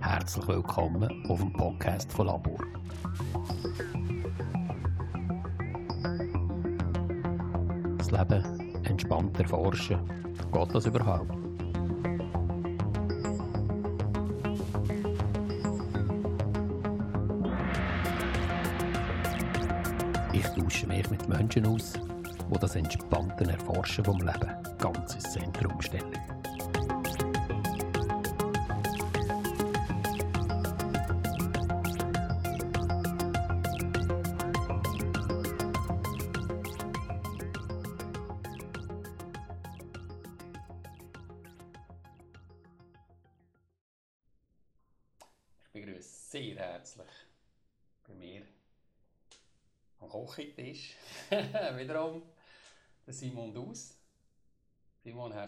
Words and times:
Herzlich 0.00 0.48
willkommen 0.48 1.24
auf 1.28 1.38
dem 1.38 1.52
Podcast 1.52 2.12
von 2.12 2.26
Labor. 2.26 2.58
Das 7.98 8.10
Leben 8.10 8.84
entspannt 8.84 9.38
erforschen. 9.40 10.00
Geht 10.52 10.74
das 10.74 10.86
überhaupt? 10.86 11.32
Ich 20.32 20.46
tausche 20.46 20.86
mich 20.86 21.10
mit 21.10 21.28
Menschen 21.28 21.66
aus, 21.66 21.94
die 21.94 22.58
das 22.58 22.76
entspannte 22.76 23.44
Erforschen 23.50 24.04
vom 24.04 24.18
Leben 24.18 24.67
ganz 24.78 25.14
ins 25.14 25.32
Zentrum 25.32 25.80
stellen. 25.80 26.37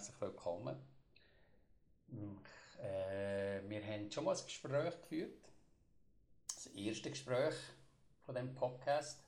Herzlich 0.00 0.20
willkommen. 0.22 0.76
Ich, 2.08 2.82
äh, 2.82 3.60
wir 3.68 3.84
haben 3.84 4.10
schon 4.10 4.24
mal 4.24 4.34
ein 4.34 4.42
Gespräch 4.42 4.98
geführt, 5.02 5.36
das 6.54 6.68
erste 6.68 7.10
Gespräch 7.10 7.54
von 8.24 8.34
dem 8.34 8.54
Podcast. 8.54 9.22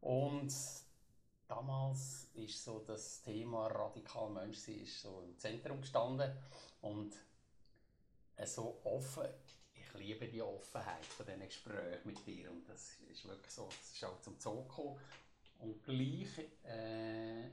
Und 0.00 0.52
damals 1.46 2.26
ist 2.34 2.64
so 2.64 2.80
das 2.80 3.22
Thema 3.22 3.68
radikal 3.68 4.30
Mensch 4.30 4.58
sein, 4.58 4.80
ist 4.80 5.00
so 5.00 5.22
im 5.22 5.38
Zentrum 5.38 5.80
gestanden 5.80 6.36
und 6.80 7.14
äh, 8.34 8.46
so 8.48 8.80
offen. 8.82 9.28
Ich 9.76 9.94
liebe 9.94 10.26
die 10.26 10.42
Offenheit 10.42 11.06
von 11.06 11.24
diesen 11.24 11.46
Gesprächen 11.46 12.00
mit 12.02 12.26
dir 12.26 12.50
und 12.50 12.68
das 12.68 12.96
ist 13.12 13.28
wirklich 13.28 13.52
so, 13.52 13.68
das 13.68 13.92
ist 13.92 14.04
auch 14.04 14.20
zum 14.22 14.40
Zug 14.40 14.68
gekommen. 14.68 14.98
Und 15.60 15.84
gleich 15.84 16.36
äh, 16.64 17.48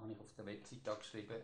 habe 0.00 0.12
ich 0.12 0.20
auf 0.20 0.32
der 0.34 0.46
Webseite 0.46 0.96
geschrieben, 0.96 1.42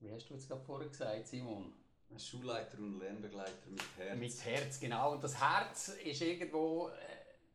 wie 0.00 0.12
hast 0.12 0.28
du 0.28 0.34
jetzt 0.34 0.48
gerade 0.48 0.62
vorher 0.62 0.88
gesagt, 0.88 1.26
Simon? 1.26 1.72
Ein 2.10 2.18
Schulleiter 2.18 2.78
und 2.78 3.00
Lernbegleiter 3.00 3.68
mit 3.68 3.82
Herz. 3.98 4.18
Mit 4.18 4.44
Herz, 4.44 4.80
genau. 4.80 5.12
Und 5.12 5.24
das 5.24 5.38
Herz 5.38 5.88
ist 5.88 6.22
irgendwo, 6.22 6.88
äh, 6.88 6.92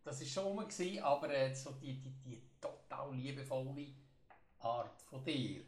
das 0.03 0.21
ist 0.21 0.31
schon 0.31 0.51
immer 0.51 0.65
gewesen, 0.65 1.01
aber 1.01 1.33
äh, 1.33 1.55
so 1.55 1.71
die, 1.71 1.99
die, 1.99 2.11
die 2.23 2.41
total 2.61 3.15
liebevolle 3.15 3.87
Art 4.59 5.01
von 5.01 5.23
dir. 5.23 5.63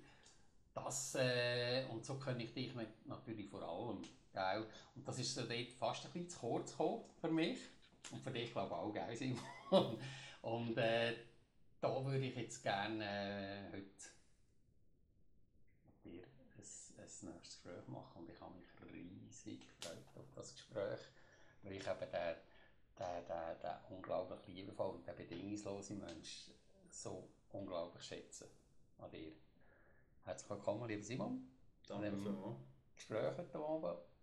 Das, 0.74 1.16
äh, 1.16 1.86
und 1.90 2.06
so 2.06 2.20
kenne 2.20 2.44
ich 2.44 2.54
dich 2.54 2.74
natürlich 3.06 3.50
vor 3.50 3.64
allem. 3.64 4.04
Gell? 4.34 4.68
Und 4.96 5.08
das 5.08 5.18
ist 5.18 5.34
so 5.34 5.44
dort 5.44 5.72
fast 5.80 6.06
ein 6.06 6.12
bisschen 6.12 6.30
zu 6.30 6.40
kurz 6.40 6.72
gekommen 6.72 7.06
für 7.20 7.30
mich. 7.30 7.60
Und 8.12 8.22
für 8.22 8.32
dich 8.32 8.52
glaube 8.52 8.68
ich 8.68 8.74
auch, 8.74 8.94
gell, 8.94 9.16
Simon? 9.16 9.40
Und 10.42 10.78
äh, 10.78 11.16
da 11.82 12.06
würde 12.06 12.26
ich 12.26 12.36
jetzt 12.36 12.64
gerne 12.64 13.06
äh, 13.06 13.72
heute 13.72 14.10
mit 15.86 16.06
dir 16.06 16.24
ein, 16.24 16.58
ein 16.58 16.64
nächstes 16.98 17.32
Gespräch 17.42 17.88
machen. 17.88 18.22
Und 18.22 18.30
ich 18.30 18.40
habe 18.42 18.56
mich 18.56 18.68
riesig 18.94 19.68
gefreut 19.68 20.06
auf 20.16 20.32
das 20.36 20.54
Gespräch, 20.54 21.00
weil 21.64 21.74
ich 21.74 21.88
eben 21.88 22.00
den, 22.00 22.36
den, 23.00 23.26
den, 23.28 23.60
den 23.62 23.96
unglaublich 23.98 24.48
liebevollen 24.48 24.96
und 24.96 25.08
den 25.08 25.16
bedingungslosen 25.16 26.00
Mensch 26.00 26.52
so 26.90 27.30
unglaublich 27.52 28.04
schätze 28.04 28.50
an 29.00 29.12
dir. 29.12 29.32
Herzlich 30.24 30.50
willkommen, 30.50 30.88
lieber 30.88 31.04
Simon. 31.04 31.48
Danke 31.88 32.18
vielmals. 32.18 32.58
Gespräch 32.96 33.38
heute 33.38 33.60
Abend. 33.60 34.15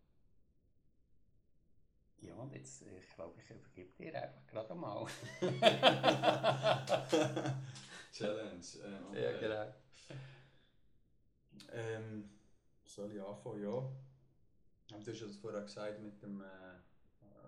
Ja, 2.22 2.34
und 2.36 2.52
jetzt, 2.52 2.82
ich 2.82 3.14
glaube, 3.14 3.40
ich 3.40 3.50
übergebe 3.50 3.92
dir 3.98 4.22
einfach 4.22 4.46
gerade 4.46 4.74
mal. 4.74 5.06
Challenge. 8.12 8.60
Okay. 9.10 9.22
ja, 9.22 9.38
genau. 9.40 9.74
Ähm, 11.72 12.30
soll 12.84 13.12
ich 13.12 13.20
anfangen? 13.22 13.62
Ja. 13.62 13.90
Du 14.88 15.10
hast 15.10 15.20
ja 15.20 15.26
das 15.26 15.36
vorher 15.36 15.62
gesagt 15.62 16.00
mit 16.00 16.22
dem 16.22 16.42
äh, 16.42 16.46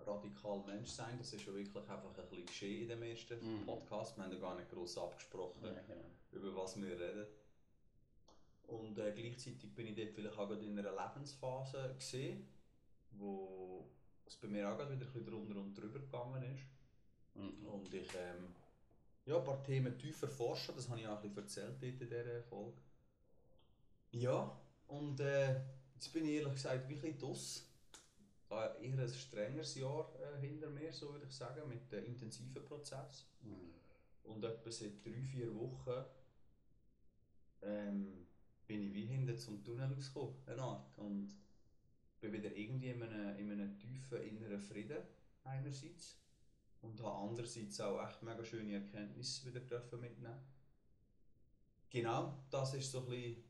radikal 0.05 0.63
Menschsein. 0.65 1.17
Das 1.17 1.31
ist 1.31 1.45
ja 1.45 1.53
wirklich 1.53 1.75
einfach 1.75 2.03
ein 2.17 2.27
bisschen 2.29 2.45
geschehen 2.45 2.81
in 2.83 2.89
dem 2.89 3.03
ersten 3.03 3.59
Mhm. 3.61 3.65
Podcast. 3.65 4.17
Wir 4.17 4.23
haben 4.23 4.33
ja 4.33 4.39
gar 4.39 4.55
nicht 4.55 4.69
groß 4.71 4.97
abgesprochen, 4.97 5.63
Ja, 5.63 5.71
genau. 5.87 6.05
über 6.31 6.55
was 6.63 6.75
wir 6.81 6.99
reden. 6.99 7.27
Und 8.67 8.97
äh, 8.97 9.11
gleichzeitig 9.11 9.73
bin 9.75 9.87
ich 9.87 9.95
dort 9.95 10.09
vielleicht 10.11 10.37
auch 10.37 10.49
in 10.49 10.77
einer 10.79 10.91
Lebensphase 10.91 11.93
gesehen, 11.99 12.47
wo 13.11 13.87
es 14.27 14.35
bei 14.35 14.47
mir 14.47 14.69
auch 14.69 14.77
gerade 14.77 14.91
wieder 14.91 15.05
ein 15.05 15.11
bisschen 15.11 15.25
drunter 15.25 15.59
und 15.59 15.73
drüber 15.73 15.99
gegangen 15.99 16.43
ist. 16.43 16.63
Mhm. 17.35 17.67
Und 17.67 17.93
ich 17.93 18.09
ähm, 18.15 18.55
ja, 19.25 19.37
ein 19.37 19.43
paar 19.43 19.63
Themen 19.63 19.97
tiefer 19.97 20.27
forschen, 20.27 20.75
das 20.75 20.87
habe 20.89 20.99
ich 20.99 21.07
auch 21.07 21.21
ein 21.23 21.33
bisschen 21.33 21.63
erzählt 21.63 22.01
in 22.01 22.09
dieser 22.09 22.43
Folge. 22.43 22.77
Ja, 24.11 24.55
und 24.87 25.19
äh, 25.19 25.61
jetzt 25.93 26.13
bin 26.13 26.25
ich 26.25 26.35
ehrlich 26.35 26.53
gesagt 26.53 26.83
ein 26.83 26.87
bisschen 26.87 27.17
draus. 27.17 27.67
Ich 28.47 28.55
habe 28.55 28.77
eher 28.79 28.99
ein 28.99 29.09
strengeres 29.09 29.75
Jahr 29.75 30.13
äh, 30.21 30.39
hinter 30.39 30.69
mir, 30.69 30.93
so 30.93 31.11
würde 31.11 31.25
ich 31.25 31.35
sagen, 31.35 31.67
mit 31.67 31.91
äh, 31.91 32.01
intensiven 32.01 32.63
Prozess. 32.63 33.25
Mhm. 33.41 33.73
Und 34.23 34.43
etwa 34.43 34.71
seit 34.71 35.03
drei, 35.03 35.21
vier 35.23 35.53
Wochen 35.55 36.05
ähm, 37.63 38.27
bin 38.67 38.81
ich 38.83 38.93
wie 38.93 39.05
hinter 39.05 39.35
zum 39.35 39.63
Tunnel 39.63 39.91
rausgekommen, 39.93 40.35
eine 40.45 40.61
Art. 40.61 40.97
Und 40.97 41.35
bin 42.31 42.41
wieder 42.41 42.55
irgendwie 42.55 42.89
in 42.89 43.03
einem, 43.03 43.37
in 43.37 43.51
einem 43.51 43.77
tiefen 43.77 44.21
inneren 44.21 44.59
Frieden 44.59 44.97
einerseits 45.43 46.17
und 46.81 47.01
habe 47.01 47.29
andererseits 47.29 47.79
auch 47.81 48.03
echt 48.07 48.21
mega 48.23 48.43
schöne 48.43 48.73
Erkenntnisse 48.73 49.47
wieder 49.47 49.59
dürfen 49.59 49.99
mitnehmen. 49.99 50.39
Genau, 51.89 52.43
das 52.49 52.73
ist 52.73 52.91
so 52.91 53.01
ein 53.01 53.09
bisschen 53.09 53.43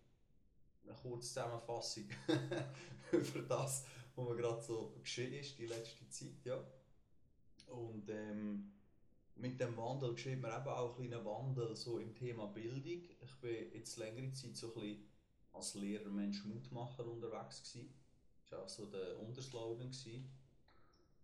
eine 0.84 0.94
kurze 0.94 1.28
Zusammenfassung 1.28 2.06
über 3.12 3.42
das, 3.42 3.86
was 4.16 4.28
mir 4.28 4.36
gerade 4.36 4.62
so 4.62 4.96
geschehen 5.02 5.34
ist 5.34 5.58
die 5.58 5.66
letzte 5.66 6.08
Zeit, 6.10 6.46
ja. 6.46 6.64
Und 7.68 8.08
ähm, 8.10 8.72
mit 9.36 9.60
dem 9.60 9.76
Wandel 9.76 10.14
geschieht 10.14 10.40
mir 10.40 10.56
eben 10.56 10.68
auch 10.68 10.90
ein 10.90 10.96
kleiner 10.96 11.26
Wandel 11.26 11.76
so 11.76 11.98
im 12.00 12.14
Thema 12.14 12.48
Bildung. 12.48 13.04
Ich 13.22 13.36
bin 13.42 13.74
jetzt 13.74 13.98
längere 13.98 14.32
Zeit 14.34 14.56
so 14.56 14.68
ein 14.68 14.74
bisschen 14.82 15.10
als 15.54 15.74
Lehrer, 15.74 16.10
Mensch, 16.10 16.46
Mutmacher 16.46 17.06
unterwegs 17.06 17.64
gewesen. 17.64 17.94
Das 18.46 18.52
war 18.52 18.64
auch 18.64 18.70
so 18.70 18.86
der 18.86 19.20
Unterslogan. 19.20 19.92
Gewesen. 19.92 20.30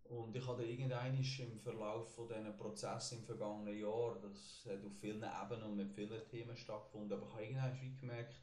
Und 0.05 0.35
ich 0.35 0.45
hatte 0.45 0.63
irgendwann 0.63 1.15
im 1.15 1.59
Verlauf 1.59 2.13
von 2.15 2.27
diesen 2.27 2.57
Prozessen 2.57 3.19
im 3.19 3.23
vergangenen 3.23 3.79
Jahr, 3.79 4.19
das 4.21 4.65
hat 4.65 4.83
auf 4.83 4.91
vielen 4.99 5.23
Ebenen 5.23 5.63
und 5.63 5.77
mit 5.77 5.93
vielen 5.93 6.27
Themen 6.27 6.57
stattgefunden, 6.57 7.13
aber 7.13 7.27
ich 7.27 7.33
habe 7.33 7.43
irgendwann 7.43 7.97
gemerkt, 7.97 8.41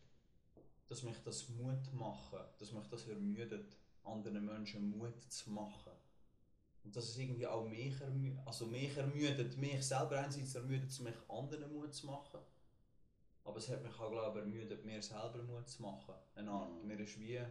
dass 0.88 1.03
mich 1.03 1.19
das 1.22 1.50
Mut 1.50 1.93
machen, 1.93 2.38
dass 2.59 2.72
mich 2.72 2.87
das 2.87 3.06
ermüdet, 3.06 3.77
anderen 4.03 4.47
Menschen 4.47 4.97
Mut 4.97 5.21
zu 5.31 5.50
machen. 5.50 5.93
Und 6.84 6.97
dass 6.97 7.11
es 7.11 7.19
irgendwie 7.19 7.47
auch 7.47 7.69
mich, 7.69 8.00
ermü 8.00 8.34
also 8.47 8.65
mich 8.65 8.97
ermüdet, 8.97 9.59
mich 9.59 9.87
selber 9.87 10.21
einerseits 10.21 10.55
ermüdet 10.55 10.88
es 10.88 11.00
mich, 11.00 11.17
anderen 11.28 11.71
Mut 11.71 11.93
zu 11.93 12.06
machen. 12.06 12.41
Aber 13.44 13.59
es 13.59 13.69
hat 13.69 13.83
mich 13.83 13.93
auch, 14.00 14.11
glaube 14.11 14.38
ich, 14.38 14.44
ermüdet, 14.47 14.87
mir 14.87 15.03
selber 15.03 15.43
Mut 15.43 15.69
zu 15.69 15.82
machen. 15.82 16.14
Eine 16.35 16.50
Art. 16.50 16.70
Mhm. 16.70 16.88
Mir 16.88 17.00
ist 17.00 17.20
wie... 17.20 17.43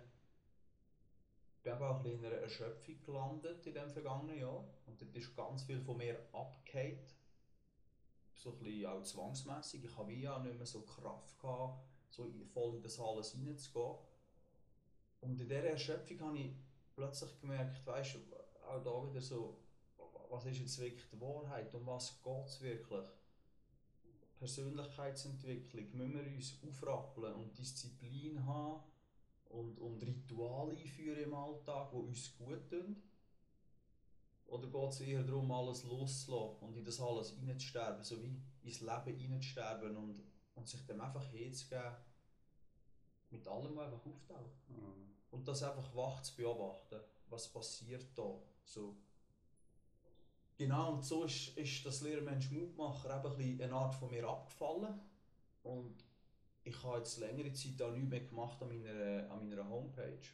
Eben 1.63 1.83
auch 1.83 2.03
in 2.05 2.23
einer 2.25 2.35
Erschöpfung 2.35 3.01
gelandet 3.05 3.65
in 3.65 3.73
dem 3.73 3.89
vergangenen 3.89 4.39
Jahr. 4.39 4.63
Und 4.85 5.01
dort 5.01 5.15
ist 5.15 5.35
ganz 5.35 5.63
viel 5.63 5.81
von 5.81 5.97
mir 5.97 6.17
abgefallen. 6.31 6.99
So 8.35 8.51
auch 8.87 9.03
zwangsmässig. 9.03 9.83
Ich 9.83 9.97
habe 9.97 10.13
ja 10.13 10.39
nicht 10.39 10.55
mehr 10.55 10.65
so 10.65 10.81
Kraft 10.81 11.39
gehabt, 11.39 11.83
so 12.09 12.31
voll 12.53 12.75
in 12.75 12.81
das 12.81 12.99
alles 12.99 13.31
hineinzugehen. 13.31 13.97
Und 15.21 15.41
in 15.41 15.49
dieser 15.49 15.63
Erschöpfung 15.63 16.21
habe 16.21 16.37
ich 16.37 16.51
plötzlich 16.95 17.39
gemerkt, 17.41 17.85
weißt 17.85 18.15
du, 18.15 18.19
auch 18.67 18.83
da 18.83 19.09
wieder 19.09 19.21
so, 19.21 19.57
was 20.29 20.45
ist 20.45 20.59
jetzt 20.59 20.79
wirklich 20.79 21.09
die 21.11 21.19
Wahrheit, 21.19 21.73
um 21.73 21.85
was 21.87 22.21
geht 22.21 22.45
es 22.45 22.61
wirklich? 22.61 23.07
Persönlichkeitsentwicklung, 24.37 25.97
müssen 25.97 26.13
wir 26.13 26.35
uns 26.35 26.59
aufrappeln 26.63 27.33
und 27.33 27.57
Disziplin 27.57 28.45
haben 28.45 28.83
und, 29.49 29.79
und 29.79 30.01
Rituale 30.03 30.71
einführen 30.71 31.23
im 31.23 31.33
Alltag, 31.33 31.89
die 31.91 31.95
uns 31.95 32.37
gut 32.37 32.69
tun? 32.69 33.01
Oder 34.47 34.67
geht 34.67 34.89
es 34.91 35.01
eher 35.01 35.23
darum, 35.23 35.51
alles 35.51 35.83
loszulassen 35.83 36.67
und 36.67 36.77
in 36.77 36.85
das 36.85 37.01
alles 37.01 37.31
hineinzusterben, 37.31 38.03
so 38.03 38.21
wie 38.21 38.41
ins 38.63 38.79
Leben 38.79 39.17
hineinzusterben 39.17 39.95
und, 39.97 40.23
und 40.55 40.67
sich 40.67 40.85
dem 40.85 41.01
einfach 41.01 41.25
hinzugeben, 41.25 41.97
mit 43.29 43.47
allem, 43.47 43.75
was 43.75 43.85
einfach 43.85 44.05
auftaucht. 44.05 44.69
Mhm. 44.69 45.15
Und 45.31 45.47
das 45.47 45.63
einfach 45.63 45.93
wach 45.95 46.21
zu 46.21 46.35
beobachten, 46.37 46.99
was 47.29 47.51
passiert 47.51 48.05
da. 48.15 48.39
So. 48.63 48.95
Genau, 50.57 50.93
und 50.93 51.03
so 51.03 51.25
ist, 51.25 51.55
ist 51.57 51.85
das 51.85 52.01
Lehrmensch 52.01 52.49
Mutmacher 52.49 53.23
eben 53.23 53.35
ein 53.35 53.61
eine 53.61 53.73
Art 53.73 53.93
von 53.93 54.09
mir 54.09 54.27
abgefallen. 54.27 54.99
Und 55.63 56.06
ich 56.67 56.83
habe 56.83 56.97
jetzt 56.97 57.17
längere 57.17 57.53
Zeit 57.53 57.81
auch 57.81 57.91
nichts 57.91 58.09
mehr 58.09 58.19
gemacht 58.21 58.61
an 58.61 58.67
meiner, 58.69 59.31
an 59.31 59.47
meiner 59.47 59.67
Homepage. 59.69 60.27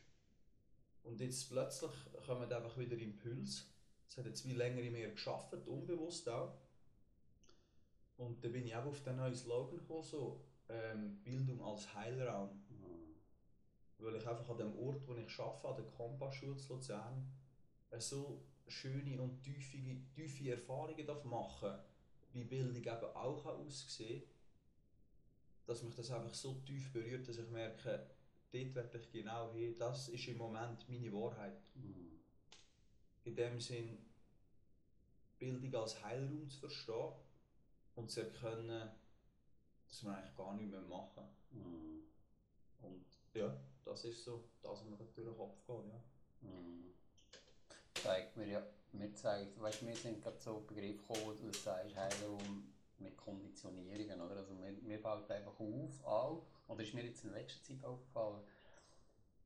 Und 1.03 1.19
jetzt 1.19 1.50
plötzlich 1.50 1.91
kommen 2.25 2.51
einfach 2.51 2.77
wieder 2.77 2.97
Impulse. 2.97 3.63
Es 4.07 4.18
hat 4.18 4.25
jetzt 4.25 4.47
wie 4.47 4.53
länger 4.53 4.81
mehr 4.89 5.12
geschafft, 5.12 5.53
unbewusst 5.68 6.27
auch. 6.30 6.57
Und 8.18 8.44
da 8.44 8.50
bin 8.50 8.65
ich 8.65 8.75
auch 8.75 8.85
auf 8.85 9.03
den 9.03 9.18
neuen 9.18 9.35
Slogan 9.35 9.77
gekommen, 9.80 10.03
so 10.03 10.45
ähm, 10.69 11.21
Bildung 11.24 11.62
als 11.62 11.94
Heilraum. 11.94 12.50
Mhm. 12.69 13.15
Weil 13.97 14.15
ich 14.15 14.27
einfach 14.27 14.50
an 14.50 14.57
dem 14.57 14.77
Ort, 14.77 15.07
wo 15.07 15.15
ich 15.15 15.39
arbeite, 15.39 15.68
an 15.68 15.75
der 15.75 15.91
Kompassschule 15.91 16.57
zu 16.57 16.74
Luzern, 16.74 17.31
so 17.97 18.44
schöne 18.68 19.21
und 19.21 19.41
tiefe, 19.44 19.77
tiefe 20.15 20.51
Erfahrungen 20.51 21.06
darf 21.06 21.24
machen 21.25 21.74
wie 22.31 22.45
Bildung 22.45 22.75
eben 22.83 23.15
auch 23.15 23.45
aussehen 23.45 24.21
kann, 24.21 24.30
dass 25.65 25.83
mich 25.83 25.95
das 25.95 26.12
einfach 26.12 26.33
so 26.33 26.56
tief 26.65 26.92
berührt, 26.92 27.27
dass 27.27 27.38
ich 27.38 27.50
merke, 27.50 28.07
dort 28.51 28.75
werde 28.75 28.98
ich 28.98 29.12
genau 29.12 29.51
hin, 29.54 29.75
das 29.77 30.10
ist 30.10 30.27
im 30.27 30.38
Moment 30.38 30.88
meine 30.89 31.12
Wahrheit. 31.13 31.62
Mhm. 31.75 32.19
In 33.24 33.36
dem 33.36 33.60
Sinn, 33.60 33.98
Bildung 35.39 35.75
als 35.81 36.04
Heilraum 36.04 36.50
zu 36.50 36.60
verstehen 36.60 37.13
und 37.95 38.12
zu 38.12 38.21
erkennen, 38.21 38.89
dass 39.88 40.04
wir 40.04 40.15
eigentlich 40.15 40.36
gar 40.36 40.54
nichts 40.54 40.71
mehr 40.71 40.81
machen. 40.81 41.24
Mhm. 41.51 42.04
Und 42.81 43.06
ja, 43.33 43.56
das 43.86 44.06
ist 44.06 44.24
so, 44.24 44.44
das, 44.62 44.71
was 44.71 44.83
mir 44.86 44.98
durch 44.98 45.13
den 45.13 45.36
Kopf 45.36 45.56
geht. 45.66 45.86
Ja. 45.86 46.50
Mhm. 46.50 46.94
Zeigt 47.94 48.36
mir 48.36 48.48
ja, 48.48 48.66
mir 48.92 49.13
zeigt, 49.13 49.59
weißt, 49.59 49.86
wir 49.86 49.95
sind 49.95 50.21
gerade 50.21 50.39
so 50.39 50.59
Begriff 50.62 50.98
gekommen, 50.98 51.21
wo 51.25 51.33
du 51.33 51.54
sagst, 51.54 51.95
Heilraum 51.95 52.72
mit 53.03 53.17
Konditionierungen, 53.17 54.21
oder? 54.21 54.38
Also 54.38 54.53
mir, 54.53 55.00
fällt 55.00 55.29
einfach 55.31 55.59
auf, 55.59 56.05
auch, 56.05 56.45
oder 56.67 56.83
ist 56.83 56.94
mir 56.94 57.03
jetzt 57.03 57.23
in 57.23 57.33
letzter 57.33 57.61
Zeit 57.63 57.83
aufgefallen, 57.83 58.41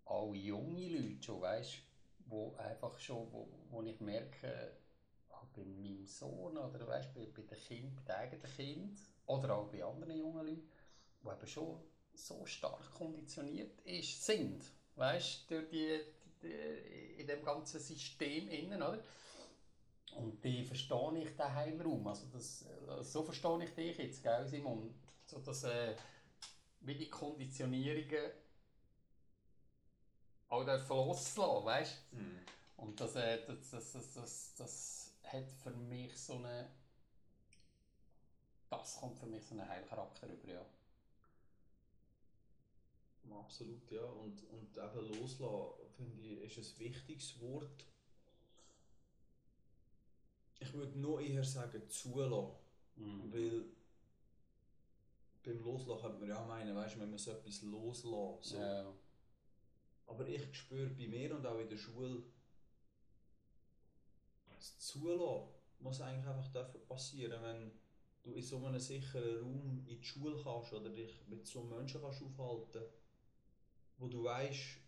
auch 0.06 0.34
junge 0.34 0.88
Leute 0.90 1.24
schon, 1.24 1.42
weißt, 1.42 1.80
wo 2.28 2.56
einfach 2.56 2.98
schon, 3.00 3.32
wo, 3.32 3.48
wo 3.70 3.82
ich 3.82 4.00
merke, 4.00 4.74
auch 5.30 5.46
bei 5.56 5.64
meinem 5.66 6.06
Sohn 6.06 6.58
oder 6.58 6.88
weißt, 6.88 7.14
bei, 7.14 7.26
bei 7.26 7.44
den 7.44 7.58
Kind, 7.58 7.96
bei 7.96 8.02
den 8.04 8.16
eigenen 8.16 8.52
Kind 8.56 9.00
oder 9.26 9.56
auch 9.56 9.68
bei 9.70 9.84
anderen 9.84 10.18
jungen 10.18 10.46
Leuten, 10.46 10.70
die 11.24 11.30
eben 11.30 11.48
schon 11.48 11.82
so 12.14 12.46
stark 12.46 12.92
konditioniert 12.94 13.82
ist, 13.82 14.26
sind, 14.26 14.64
weißt, 14.96 15.50
durch 15.52 15.70
die, 15.70 16.00
die, 16.42 17.20
in 17.20 17.28
dem 17.28 17.44
ganzen 17.44 17.80
System 17.80 18.48
innen, 18.48 18.82
oder? 18.82 19.04
Und 20.18 20.44
die 20.44 20.64
verstehe 20.64 21.24
ich 21.24 21.36
den 21.36 21.54
Heilraum, 21.54 22.08
also 22.08 22.26
das, 22.34 22.64
äh, 22.64 23.04
so 23.04 23.24
verstehe 23.24 23.64
ich 23.64 23.74
dich 23.76 23.98
jetzt, 23.98 24.24
gell 24.24 24.48
Simon? 24.48 24.94
So 25.26 25.40
dass, 25.40 25.64
äh, 25.64 25.96
wie 26.82 26.96
die 26.96 27.10
Konditionierungen 27.10 28.32
auch 30.50 30.64
dürfen 30.66 30.96
loslassen, 30.96 31.66
weißt 31.66 32.04
Und 32.78 33.00
das, 33.00 33.16
äh, 33.16 33.46
das, 33.46 33.70
das, 33.70 33.92
das, 33.92 34.14
das, 34.14 34.56
das 34.56 35.14
hat 35.24 35.52
für 35.52 35.72
mich 35.72 36.18
so 36.18 36.34
eine. 36.34 36.70
Das 38.70 38.98
kommt 39.00 39.18
für 39.20 39.28
mich 39.28 39.46
so 39.46 39.56
einen 39.56 39.68
Heilcharakter 39.68 40.28
über, 40.28 40.52
ja. 40.52 40.66
Absolut, 43.30 43.92
ja. 43.92 44.04
Und, 44.04 44.42
und 44.50 44.78
eben 44.78 45.20
loslassen, 45.20 45.74
finde 45.96 46.26
ich, 46.26 46.58
ist 46.58 46.76
ein 46.76 46.80
wichtiges 46.80 47.40
Wort. 47.42 47.86
Ich 50.60 50.74
würde 50.74 51.00
noch 51.00 51.20
eher 51.20 51.44
sagen, 51.44 51.88
zulassen. 51.90 52.56
Mhm. 52.96 53.34
Weil 53.34 53.66
beim 55.44 55.64
Loslassen 55.64 56.02
könnte 56.02 56.20
man 56.20 56.30
ja 56.30 56.46
meinen, 56.46 56.76
weißt 56.76 56.98
man 56.98 57.18
so 57.18 57.32
etwas 57.32 57.62
loslassen. 57.62 58.42
So. 58.42 58.58
Ja. 58.58 58.94
Aber 60.08 60.28
ich 60.28 60.56
spüre 60.56 60.90
bei 60.90 61.08
mir 61.08 61.36
und 61.36 61.46
auch 61.46 61.60
in 61.60 61.70
der 61.70 61.78
Schule, 61.78 62.24
das 64.50 64.80
Zulassen 64.80 65.50
muss 65.80 66.02
eigentlich 66.02 66.26
einfach 66.26 66.74
passieren, 66.88 67.42
wenn 67.44 67.72
du 68.24 68.34
in 68.34 68.44
so 68.44 68.66
einem 68.66 68.80
sicheren 68.80 69.42
Raum 69.42 69.86
in 69.88 70.00
die 70.00 70.04
Schule 70.04 70.42
kannst 70.42 70.74
oder 70.74 70.90
dich 70.90 71.22
mit 71.28 71.46
so 71.46 71.62
einem 71.62 71.70
Menschen 71.70 72.02
kannst 72.02 72.24
aufhalten, 72.24 72.84
wo 73.98 74.08
du 74.08 74.24
weißt, 74.24 74.80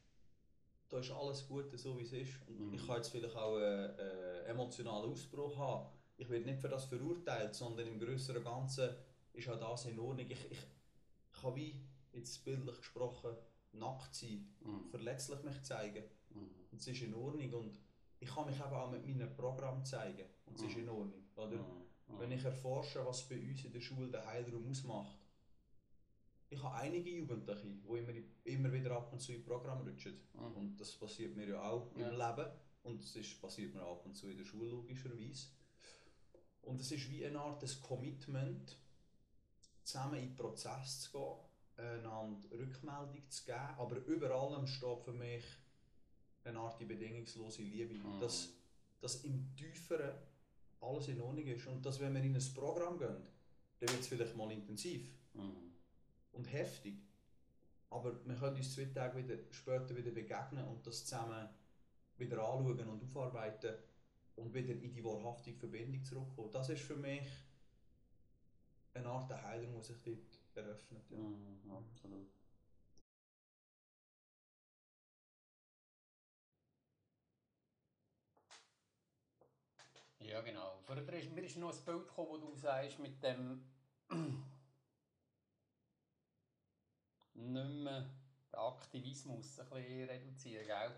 da 0.90 1.00
ist 1.00 1.12
alles 1.12 1.48
Gute 1.48 1.78
so 1.78 1.98
wie 1.98 2.04
es 2.04 2.14
ist. 2.14 2.34
Und 2.48 2.60
Mhm. 2.70 2.74
ich 2.74 2.86
kann 2.86 2.98
jetzt 2.98 3.10
vielleicht 3.10 3.36
auch 3.36 3.56
einen, 3.56 3.92
einen 4.00 4.46
emotionalen 4.48 5.12
Ausbruch 5.12 5.58
haben. 5.58 5.88
Ich 6.18 6.30
werde 6.30 6.46
nicht 6.46 6.60
für 6.60 6.68
das 6.70 6.86
verurteilt, 6.86 7.54
sondern 7.56 7.88
im 7.88 8.00
größeren 8.00 8.44
Ganzen 8.44 8.90
ist 9.34 9.48
auch 9.50 9.60
das 9.60 9.86
in 9.86 10.00
Ordnung. 10.00 10.26
Ich, 10.30 10.52
ich, 10.52 10.58
kann 11.42 11.56
wie, 11.56 11.80
jetzt 12.12 12.44
bildlich 12.44 12.78
gesprochen, 12.78 13.36
nackt 13.74 14.14
sein, 14.16 14.54
Mhm. 14.62 14.90
verletzlich 14.90 15.42
mich 15.44 15.62
zeigen. 15.64 16.04
Mhm. 16.34 16.50
Und 16.72 16.78
es 16.82 16.88
ist 16.88 17.02
in 17.04 17.14
Ordnung. 17.14 17.54
Und 17.54 17.80
ich 18.20 18.28
kann 18.34 18.46
mich 18.48 18.56
eben 18.56 18.74
auch 18.74 18.92
mit 18.92 19.06
meinem 19.08 19.34
Programm 19.36 19.86
zeigen. 19.86 20.26
Und 20.46 20.56
es 20.58 20.64
ist 20.64 20.76
Mhm. 20.76 20.82
in 20.84 20.90
Ordnung. 20.90 21.24
Oder? 21.36 21.58
Mhm. 21.58 22.20
Wenn 22.20 22.32
ich 22.32 22.44
erforsche, 22.44 23.06
was 23.06 23.30
bei 23.30 23.40
uns 23.40 23.64
in 23.64 23.72
der 23.72 23.80
Schule 23.82 24.10
der 24.10 24.26
Heilraum 24.26 24.68
ausmacht. 24.70 25.16
Ich 26.52 26.62
habe 26.64 26.76
einige 26.76 27.10
Jugendliche, 27.12 27.64
die 27.68 27.98
immer, 27.98 28.14
immer 28.46 28.74
wieder 28.74 28.92
ab 28.98 29.12
und 29.14 29.20
zu 29.20 29.34
in 29.34 29.44
Programm 29.44 29.82
rutschen. 29.88 30.20
Mhm. 30.34 30.56
Und 30.58 30.78
das 30.80 30.96
passiert 30.96 31.36
mir 31.36 31.48
ja 31.48 31.62
auch 31.62 31.96
Ja. 31.96 32.10
im 32.10 32.18
Leben. 32.18 32.52
Und 32.84 33.04
es 33.04 33.16
ist, 33.16 33.40
passiert 33.42 33.74
mir 33.76 33.82
ab 33.82 34.04
und 34.06 34.16
zu 34.16 34.28
in 34.30 34.38
der 34.38 34.46
Schule 34.46 34.70
logischerweise. 34.70 35.48
Und 36.64 36.82
es 36.82 36.92
ist 36.92 37.10
wie 37.12 37.26
eine 37.26 37.40
Art 37.40 37.62
des 37.62 37.80
Commitment, 37.80 38.78
zusammen 39.84 40.16
in 40.20 40.30
den 40.30 40.36
Prozess 40.36 41.02
zu 41.02 41.12
gehen, 41.12 41.86
einander 41.86 42.50
Rückmeldung 42.58 43.30
zu 43.30 43.46
geben. 43.46 43.76
Aber 43.78 43.98
über 44.06 44.32
allem 44.32 44.66
steht 44.66 45.02
für 45.04 45.14
mich 45.14 45.44
eine 46.44 46.60
Art 46.60 46.80
die 46.80 46.86
bedingungslose 46.86 47.62
Liebe. 47.62 47.94
Mhm. 47.94 48.20
Dass, 48.20 48.50
dass 49.02 49.24
im 49.24 49.54
Tieferen 49.56 50.16
alles 50.82 51.10
in 51.10 51.22
Ordnung 51.22 51.46
ist. 51.46 51.68
Und 51.68 51.86
dass, 51.86 52.00
wenn 52.00 52.14
wir 52.14 52.24
in 52.24 52.36
ein 52.36 52.54
Programm 52.56 52.98
gehen, 52.98 53.18
dann 53.80 53.90
wird 53.90 54.00
es 54.00 54.08
vielleicht 54.08 54.36
mal 54.36 54.52
intensiv 54.52 55.10
Mhm. 55.34 55.69
Und 56.32 56.52
heftig. 56.52 56.96
Aber 57.90 58.14
wir 58.26 58.36
können 58.36 58.56
uns 58.56 58.74
zwei 58.74 58.86
Tage 58.86 59.18
wieder, 59.18 59.38
später 59.52 59.96
wieder 59.96 60.12
begegnen 60.12 60.68
und 60.68 60.86
das 60.86 61.06
zusammen 61.06 61.50
wieder 62.18 62.38
anschauen 62.38 62.88
und 62.90 63.04
aufarbeiten 63.04 63.76
und 64.36 64.54
wieder 64.54 64.74
in 64.74 64.94
die 64.94 65.04
wahrhaftige 65.04 65.58
Verbindung 65.58 66.04
zurückkommen. 66.04 66.52
Das 66.52 66.70
ist 66.70 66.82
für 66.82 66.96
mich 66.96 67.28
eine 68.94 69.08
Art 69.08 69.30
der 69.30 69.44
Heilung, 69.44 69.74
die 69.78 69.84
sich 69.84 70.02
dort 70.02 70.40
eröffnet. 70.56 71.10
Ja. 71.10 71.18
Mhm. 71.18 71.72
Absolut. 71.72 72.28
Ja, 80.20 80.42
genau. 80.42 80.78
Vorher 80.84 81.14
ist, 81.14 81.32
mir 81.32 81.42
ist 81.42 81.58
noch 81.58 81.74
ein 81.76 81.86
Bild 81.86 82.08
gekommen, 82.08 82.30
wo 82.30 82.38
du 82.38 82.56
sagst, 82.56 83.00
mit 83.00 83.24
dem 83.24 83.64
nicht 87.40 87.84
mehr 87.84 88.10
den 88.52 88.60
Aktivismus 88.60 89.60
ein 89.60 89.70
bisschen 89.70 90.10
reduzieren, 90.10 90.66
gell? 90.66 90.96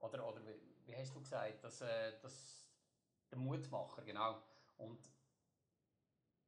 Oder, 0.00 0.26
oder 0.26 0.44
wie, 0.46 0.60
wie 0.86 0.96
hast 0.96 1.14
du 1.14 1.20
gesagt, 1.20 1.62
dass, 1.64 1.80
äh, 1.80 2.18
dass 2.20 2.66
der 3.30 3.38
Mutmacher, 3.38 4.02
genau. 4.02 4.42
Und 4.76 4.98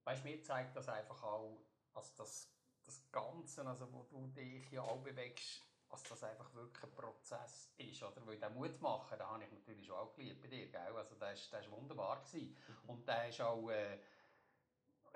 weißt, 0.04 0.24
mir 0.24 0.42
zeigt 0.42 0.76
das 0.76 0.88
einfach 0.88 1.22
auch, 1.22 1.60
als 1.94 2.14
das, 2.14 2.48
das 2.84 3.10
Ganze, 3.10 3.66
also 3.66 3.92
wo 3.92 4.04
du 4.04 4.26
dich 4.28 4.70
ja 4.70 4.82
auch 4.82 5.02
bewegst, 5.02 5.62
als 5.88 6.04
das 6.04 6.22
einfach 6.22 6.54
wirklich 6.54 6.84
ein 6.84 6.94
Prozess 6.94 7.72
ist, 7.76 8.02
oder? 8.02 8.24
Weil 8.24 8.38
der 8.38 8.50
Mutmacher, 8.50 9.16
den 9.16 9.26
habe 9.26 9.44
ich 9.44 9.50
natürlich 9.50 9.86
schon 9.86 9.96
auch 9.96 10.14
geliebt 10.14 10.40
bei 10.40 10.48
dir, 10.48 10.68
gell? 10.68 10.96
Also 10.96 11.16
der 11.16 11.32
ist, 11.32 11.52
der 11.52 11.60
ist 11.60 11.70
wunderbar 11.70 12.22
gewesen. 12.22 12.56
Und 12.86 13.06
der 13.08 13.28
ist 13.28 13.40
auch, 13.40 13.68
äh, 13.70 13.98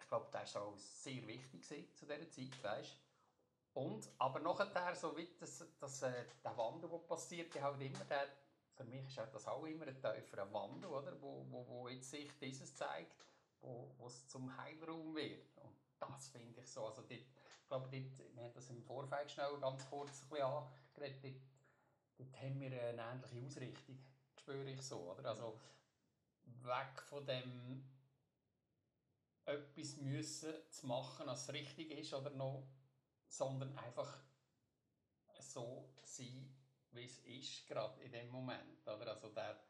ich 0.00 0.08
glaube, 0.08 0.28
der 0.32 0.42
ist 0.42 0.56
auch 0.56 0.76
sehr 0.76 1.24
wichtig 1.26 1.64
zu 1.64 2.06
dieser 2.06 2.28
Zeit, 2.28 2.62
weißt 2.62 3.03
Und, 3.74 4.08
aber 4.18 4.38
nachher, 4.38 4.94
so 4.94 5.16
wie 5.16 5.28
das, 5.38 5.64
das, 5.80 6.02
äh, 6.02 6.24
der 6.44 6.56
Wandel, 6.56 6.88
der 6.88 6.98
passiert, 6.98 7.60
halt 7.60 7.80
immer 7.80 8.04
der, 8.04 8.28
für 8.76 8.84
mich 8.84 9.06
ist 9.06 9.18
das 9.18 9.48
auch 9.48 9.64
immer 9.64 9.86
ein 9.86 10.00
tieferer 10.00 10.52
Wandel, 10.52 10.90
oder? 10.90 11.20
Wo, 11.20 11.44
wo, 11.50 11.66
wo 11.68 11.88
jetzt 11.88 12.10
sich 12.10 12.30
dieses 12.38 12.74
zeigt, 12.74 13.26
wo, 13.60 14.06
es 14.06 14.28
zum 14.28 14.56
Heilraum 14.56 15.14
wird. 15.16 15.56
Und 15.56 15.76
das 15.98 16.28
finde 16.28 16.60
ich 16.60 16.66
so, 16.68 16.86
also 16.86 17.02
dort, 17.02 17.12
ich 17.12 17.68
glaube, 17.68 17.88
dort, 17.90 18.36
wir 18.36 18.44
haben 18.44 18.54
das 18.54 18.70
im 18.70 18.82
Vorfeld 18.82 19.30
schnell 19.30 19.58
ganz 19.60 19.88
kurz 19.88 20.22
ein 20.22 20.28
bisschen 20.28 20.44
angeredet, 20.44 21.24
dort, 21.24 21.34
dort 22.18 22.42
haben 22.42 22.60
wir 22.60 22.70
eine 22.70 23.02
ähnliche 23.02 23.46
Ausrichtung, 23.46 23.98
spüre 24.38 24.70
ich 24.70 24.82
so, 24.82 25.12
oder? 25.12 25.30
Also 25.30 25.58
weg 26.62 27.02
von 27.08 27.26
dem 27.26 27.84
etwas 29.46 29.96
müssen 29.96 30.54
zu 30.70 30.86
machen, 30.86 31.28
es 31.28 31.52
richtig 31.52 31.90
ist 31.90 32.14
oder 32.14 32.30
noch, 32.30 32.66
sondern 33.36 33.76
einfach 33.78 34.22
so 35.40 35.92
sein, 36.02 36.54
wie 36.92 37.04
es 37.04 37.18
ist, 37.18 37.66
gerade 37.66 38.00
in 38.02 38.12
dem 38.12 38.30
Moment. 38.30 38.86
Oder? 38.86 39.08
Also 39.08 39.28
der, 39.30 39.60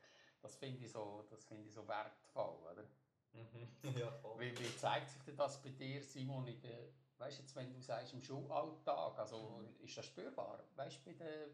das 0.40 0.56
finde 0.56 0.84
ich, 0.84 0.92
so, 0.92 1.26
das 1.30 1.44
find 1.46 1.66
ich 1.66 1.72
so 1.72 1.86
wertvoll. 1.88 2.58
Oder? 2.70 2.84
Mhm. 3.32 3.68
ja, 3.98 4.10
voll. 4.12 4.40
Wie, 4.40 4.58
wie 4.58 4.76
zeigt 4.76 5.10
sich 5.10 5.22
denn 5.22 5.36
das 5.36 5.62
bei 5.62 5.70
dir, 5.70 6.02
Simon, 6.02 6.46
in 6.46 6.60
der, 6.60 6.92
weißt, 7.18 7.38
jetzt, 7.38 7.56
wenn 7.56 7.72
du 7.72 7.80
sagst, 7.80 8.12
im 8.12 8.22
Schulalltag, 8.22 9.18
also 9.18 9.62
ist 9.80 9.96
das 9.96 10.06
spürbar, 10.06 10.62
weißt, 10.74 11.04
bei 11.04 11.14
den, 11.14 11.50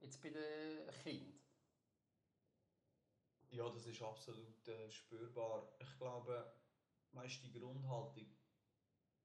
jetzt 0.00 0.20
bei 0.22 0.30
den 0.30 0.90
Kindern? 1.02 1.40
Ja, 3.50 3.70
das 3.70 3.86
ist 3.86 4.02
absolut 4.02 4.66
äh, 4.68 4.90
spürbar. 4.90 5.72
Ich 5.78 5.96
glaube, 5.96 6.52
weißt, 7.12 7.44
die 7.44 7.52
Grundhaltung, 7.52 8.26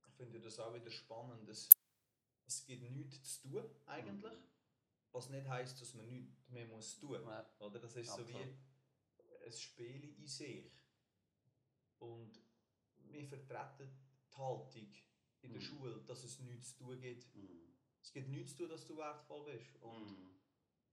ich 0.08 0.14
finde 0.16 0.40
das 0.40 0.60
auch 0.60 0.74
wieder 0.74 0.92
spannend. 0.92 1.50
Es, 1.50 1.68
es 2.50 2.66
gibt 2.66 2.90
nichts 2.92 3.42
zu 3.42 3.50
tun, 3.50 3.64
eigentlich. 3.86 4.34
Mhm. 4.34 4.44
Was 5.12 5.30
nicht 5.30 5.48
heisst, 5.48 5.82
dass 5.82 5.94
man 5.96 6.08
nichts 6.10 6.50
mehr 6.50 6.66
muss 6.68 7.00
tun 7.00 7.22
muss. 7.24 7.62
Oder? 7.62 7.80
Das 7.80 7.96
ist 7.96 8.08
so 8.08 8.22
Absolut. 8.22 8.30
wie 8.36 9.46
ein 9.46 9.52
Spiel 9.54 10.16
in 10.18 10.28
sich. 10.28 10.72
Und 12.00 12.40
wir 12.98 13.26
vertreten 13.26 13.90
die 14.32 14.38
Haltung 14.38 14.94
in 15.42 15.52
der 15.54 15.62
Mhm. 15.62 15.66
Schule, 15.66 16.02
dass 16.06 16.24
es 16.24 16.40
nichts 16.40 16.78
zu 16.78 16.84
tun 16.84 17.00
gibt. 17.00 17.36
Mhm. 17.36 17.74
Es 18.02 18.12
gibt 18.12 18.30
nichts 18.30 18.52
zu 18.52 18.58
tun, 18.64 18.70
dass 18.70 18.86
du 18.86 18.98
wertvoll 18.98 19.52
bist. 19.52 19.76
Und 19.82 20.06
Mhm. 20.12 20.30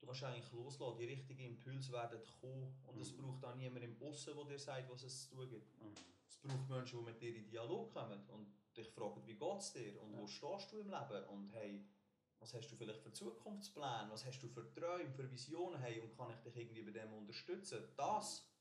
du 0.00 0.06
kannst 0.06 0.22
eigentlich 0.24 0.52
loslassen. 0.52 0.98
Die 0.98 1.04
richtigen 1.04 1.44
Impulse 1.44 1.92
werden 1.92 2.20
kommen. 2.40 2.74
Und 2.86 3.00
es 3.00 3.12
Mhm. 3.12 3.18
braucht 3.18 3.44
auch 3.44 3.54
niemand 3.56 3.84
im 3.84 4.00
Aussen, 4.02 4.34
der 4.34 4.44
dir 4.44 4.58
sagt, 4.58 4.88
was 4.90 5.02
es 5.02 5.28
zu 5.28 5.34
tun 5.36 5.48
gibt. 5.50 5.68
Es 6.28 6.36
braucht 6.38 6.68
Menschen, 6.68 6.98
die 6.98 7.04
mit 7.04 7.20
dir 7.20 7.34
in 7.36 7.48
Dialog 7.48 7.92
kommen 7.92 8.26
und 8.28 8.52
dich 8.76 8.88
fragen, 8.90 9.26
wie 9.26 9.34
geht 9.34 9.58
es 9.58 9.72
dir 9.72 10.00
und 10.02 10.12
Ja. 10.12 10.18
wo 10.20 10.26
stehst 10.26 10.72
du 10.72 10.78
im 10.78 10.90
Leben 10.90 11.24
und 11.28 11.50
hey, 11.50 11.86
was 12.38 12.52
hast 12.52 12.68
du 12.70 12.76
vielleicht 12.76 13.00
für 13.00 13.12
Zukunftspläne, 13.12 14.08
was 14.10 14.24
hast 14.26 14.40
du 14.40 14.48
für 14.48 14.70
Träume, 14.72 15.10
für 15.10 15.30
Visionen 15.30 15.80
hey, 15.80 16.00
und 16.00 16.14
kann 16.16 16.30
ich 16.30 16.38
dich 16.40 16.56
irgendwie 16.56 16.82
bei 16.82 16.90
dem 16.90 17.12
unterstützen? 17.14 17.88
Das 17.96 18.52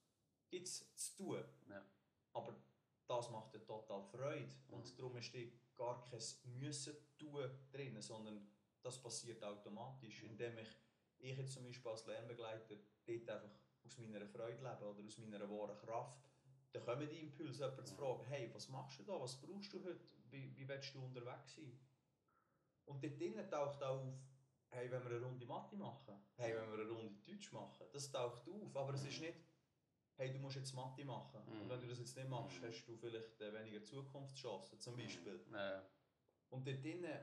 gibt 0.50 0.68
es 0.68 0.96
zu 0.96 1.16
tun. 1.18 1.44
Ja. 1.70 1.84
Aber 2.34 2.56
das 3.08 3.30
macht 3.30 3.54
dir 3.54 3.64
total 3.66 4.04
Freude 4.04 4.54
und 4.70 4.86
Mhm. 4.86 4.98
darum 4.98 5.18
ist 5.18 5.34
dir 5.34 5.52
gar 5.76 6.02
kein 6.02 6.22
Müssen 6.60 6.96
tun 7.18 7.50
drin, 7.72 8.02
sondern 8.02 8.48
das 8.82 9.02
passiert 9.02 9.44
automatisch, 9.44 10.24
Mhm. 10.24 10.30
indem 10.30 10.58
ich, 10.60 10.70
ich 11.20 11.38
jetzt 11.38 11.54
zum 11.54 11.66
Beispiel 11.66 11.92
als 11.92 12.06
Lernbegleiter 12.06 12.76
dort 13.06 13.30
einfach 13.30 13.50
aus 13.84 13.98
meiner 13.98 14.26
Freude 14.26 14.64
lebe 14.64 14.86
oder 14.86 15.04
aus 15.06 15.18
meiner 15.18 15.50
wahren 15.50 15.78
Kraft. 15.78 16.20
Dann 16.76 16.84
kommen 16.84 17.08
die 17.10 17.20
Impulse, 17.22 17.64
jemanden 17.64 17.86
zu 17.86 17.94
Mhm. 17.94 17.98
fragen, 18.00 18.24
hey, 18.26 18.54
was 18.54 18.68
machst 18.70 19.00
du 19.00 19.04
da, 19.04 19.20
was 19.20 19.40
brauchst 19.40 19.72
du 19.74 19.82
heute, 19.84 20.00
wie, 20.30 20.54
wie 20.58 20.68
willst 20.68 20.94
du 20.94 21.00
unterwegs 21.06 21.56
sein? 21.56 21.80
Und 22.86 23.02
dort 23.02 23.18
drinnen 23.18 23.50
taucht 23.50 23.82
auch 23.82 24.02
auf, 24.06 24.14
hey, 24.70 24.92
wenn 24.92 25.02
wir 25.04 25.12
eine 25.16 25.26
Runde 25.26 25.46
Mathe 25.46 25.78
machen, 25.78 26.20
hey, 26.36 26.54
wenn 26.54 26.70
wir 26.72 26.80
eine 26.84 26.92
Runde 26.92 27.16
Deutsch 27.26 27.52
machen, 27.54 27.86
das 27.94 28.12
taucht 28.12 28.46
auf, 28.50 28.76
aber 28.76 28.94
es 28.94 29.06
ist 29.06 29.22
nicht, 29.22 29.38
hey, 30.18 30.34
du 30.34 30.40
musst 30.40 30.58
jetzt 30.58 30.74
Mathe 30.74 31.06
machen. 31.06 31.42
Und 31.48 31.64
Mhm. 31.66 31.70
wenn 31.70 31.80
du 31.80 31.88
das 31.88 32.00
jetzt 32.00 32.18
nicht 32.18 32.30
machst, 32.30 32.62
Mhm. 32.62 32.66
hast 32.68 32.86
du 32.86 32.98
vielleicht 32.98 33.40
äh, 33.40 33.54
weniger 33.54 33.84
Zukunftschancen, 33.86 34.80
zum 34.82 34.98
Beispiel. 34.98 35.46
Ja. 35.54 35.82
Und 36.50 36.68
dort 36.68 36.84
drinnen, 36.84 37.20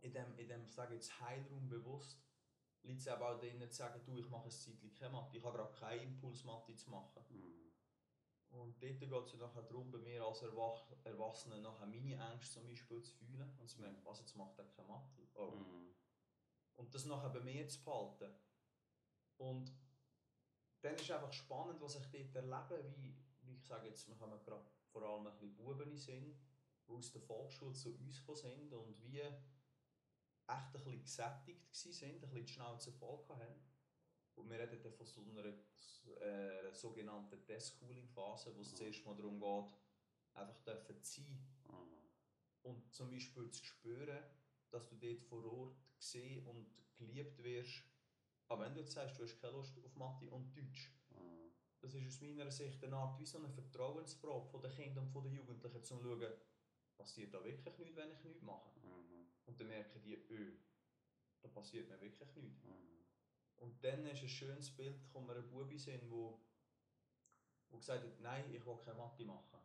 in 0.00 0.12
dem, 0.12 0.38
in 0.38 0.48
dem 0.48 0.70
sage 0.70 0.94
ich 0.94 1.00
jetzt 1.00 1.20
Heilraum 1.20 1.68
bewusst, 1.68 2.22
liegt 2.82 3.00
es 3.00 3.06
eben 3.08 3.20
auch 3.20 3.38
drinnen 3.38 3.68
zu 3.70 3.76
sagen, 3.78 4.00
du, 4.04 4.16
ich 4.16 4.28
mache 4.30 4.44
ein 4.44 4.50
Zeitchen 4.52 4.94
keine 4.94 5.12
Mathe, 5.12 5.36
ich 5.36 5.44
habe 5.44 5.58
gerade 5.58 5.72
keinen 5.78 6.02
Impuls, 6.14 6.44
Mathe 6.44 6.74
zu 6.76 6.88
machen. 6.90 7.24
Und 8.50 8.82
dort 8.82 8.98
geht 8.98 9.12
es 9.12 9.34
nachher 9.34 9.62
darum, 9.62 9.90
bei 9.90 9.98
mir 9.98 10.24
als 10.24 10.42
Erwach 10.42 10.90
Erwachsener 11.04 11.58
nachher 11.58 11.86
meine 11.86 12.32
Ängste 12.32 12.54
zum 12.54 12.66
Beispiel 12.66 13.02
zu 13.02 13.14
fühlen 13.14 13.56
und 13.58 13.68
zu 13.68 13.80
merken, 13.80 14.04
was 14.04 14.20
jetzt 14.20 14.36
macht 14.36 14.58
er 14.58 14.64
keine 14.64 14.88
Mathe. 14.88 15.28
Oh. 15.34 15.52
Mhm. 15.52 15.94
Und 16.76 16.94
das 16.94 17.04
nachher 17.04 17.30
bei 17.30 17.40
mir 17.40 17.68
zu 17.68 17.82
behalten. 17.84 18.34
Und 19.36 19.72
dann 20.82 20.94
ist 20.94 21.10
einfach 21.10 21.32
spannend, 21.32 21.80
was 21.80 21.96
ich 21.96 22.06
dort 22.10 22.34
erlebe, 22.34 22.92
wie, 22.96 23.16
wie 23.42 23.54
ich 23.54 23.64
sage 23.64 23.88
jetzt, 23.88 24.08
wir 24.08 24.18
haben 24.18 24.42
gerade 24.44 24.66
vor 24.90 25.02
allem 25.02 25.26
ein 25.26 25.32
bisschen 25.32 25.54
Buben 25.54 25.96
Sinn, 25.96 26.36
die 26.86 26.92
aus 26.92 27.12
der 27.12 27.20
Volksschule 27.20 27.74
zu 27.74 27.94
uns 27.96 28.18
gekommen 28.18 28.38
sind 28.38 28.72
und 28.72 29.00
wie 29.02 29.20
echt 29.20 29.38
ein 30.48 30.72
bisschen 30.72 31.02
gesättigt 31.02 31.70
waren, 31.70 32.14
ein 32.14 32.20
bisschen 32.20 32.46
die 32.46 32.52
Schnauze 32.52 32.92
voll 32.92 33.24
hatten. 33.28 33.69
Und 34.40 34.50
wir 34.50 34.58
reden 34.58 34.80
dann 34.82 34.92
von 34.94 35.06
so 35.06 35.20
einer 35.22 35.44
äh, 36.20 36.72
sogenannten 36.72 37.44
Deschooling-Phase, 37.46 38.56
wo 38.56 38.60
es 38.62 38.72
Mhm. 38.72 38.76
zuerst 38.76 39.04
mal 39.04 39.14
darum 39.16 39.38
geht, 39.38 39.74
einfach 40.34 40.60
dürfen 40.62 41.02
zu 41.02 41.20
sein 41.22 41.46
Mhm. 41.68 42.08
und 42.62 42.92
zum 42.94 43.10
Beispiel 43.10 43.50
zu 43.50 43.64
spüren, 43.64 44.22
dass 44.70 44.88
du 44.88 44.96
dort 44.96 45.22
vor 45.24 45.44
Ort 45.44 45.76
gesehen 45.98 46.46
und 46.46 46.66
geliebt 46.96 47.42
wirst. 47.42 47.84
Aber 48.48 48.64
wenn 48.64 48.74
du 48.74 48.80
jetzt 48.80 48.92
sagst, 48.92 49.18
du 49.18 49.24
hast 49.24 49.38
keine 49.40 49.52
Lust 49.54 49.76
auf 49.78 49.94
Mathe 49.96 50.30
und 50.30 50.56
Deutsch, 50.56 50.90
Mhm. 51.10 51.52
das 51.80 51.94
ist 51.94 52.06
aus 52.06 52.20
meiner 52.22 52.50
Sicht 52.50 52.82
eine 52.82 52.96
Art 52.96 53.18
wie 53.18 53.26
so 53.26 53.38
eine 53.38 53.50
Vertrauensprobe 53.50 54.48
von 54.48 54.62
den 54.62 54.72
Kindern 54.72 55.04
und 55.04 55.10
von 55.12 55.22
den 55.24 55.34
Jugendlichen, 55.34 55.76
um 55.76 55.84
zu 55.84 55.98
schauen, 55.98 56.32
passiert 56.96 57.32
da 57.34 57.44
wirklich 57.44 57.78
nichts, 57.78 57.96
wenn 57.96 58.10
ich 58.12 58.22
nichts 58.24 58.42
mache. 58.42 58.70
Mhm. 58.80 59.26
Und 59.46 59.60
dann 59.60 59.68
merken 59.68 60.00
die, 60.02 60.14
öh, 60.14 60.56
da 61.42 61.48
passiert 61.48 61.88
mir 61.88 62.00
wirklich 62.00 62.34
nichts. 62.36 62.64
Und 63.60 63.84
dann 63.84 64.06
ist 64.06 64.22
ein 64.22 64.28
schönes 64.28 64.74
Bild, 64.74 64.96
kommt 65.12 65.26
mir 65.26 65.36
ein 65.36 65.48
Bubi 65.48 65.78
sehen, 65.78 66.10
wo, 66.10 66.40
wo 67.68 67.76
gesagt 67.76 68.02
hat, 68.02 68.20
nein, 68.20 68.52
ich 68.52 68.64
will 68.64 68.78
keine 68.78 68.98
Mathe 68.98 69.24
machen. 69.24 69.60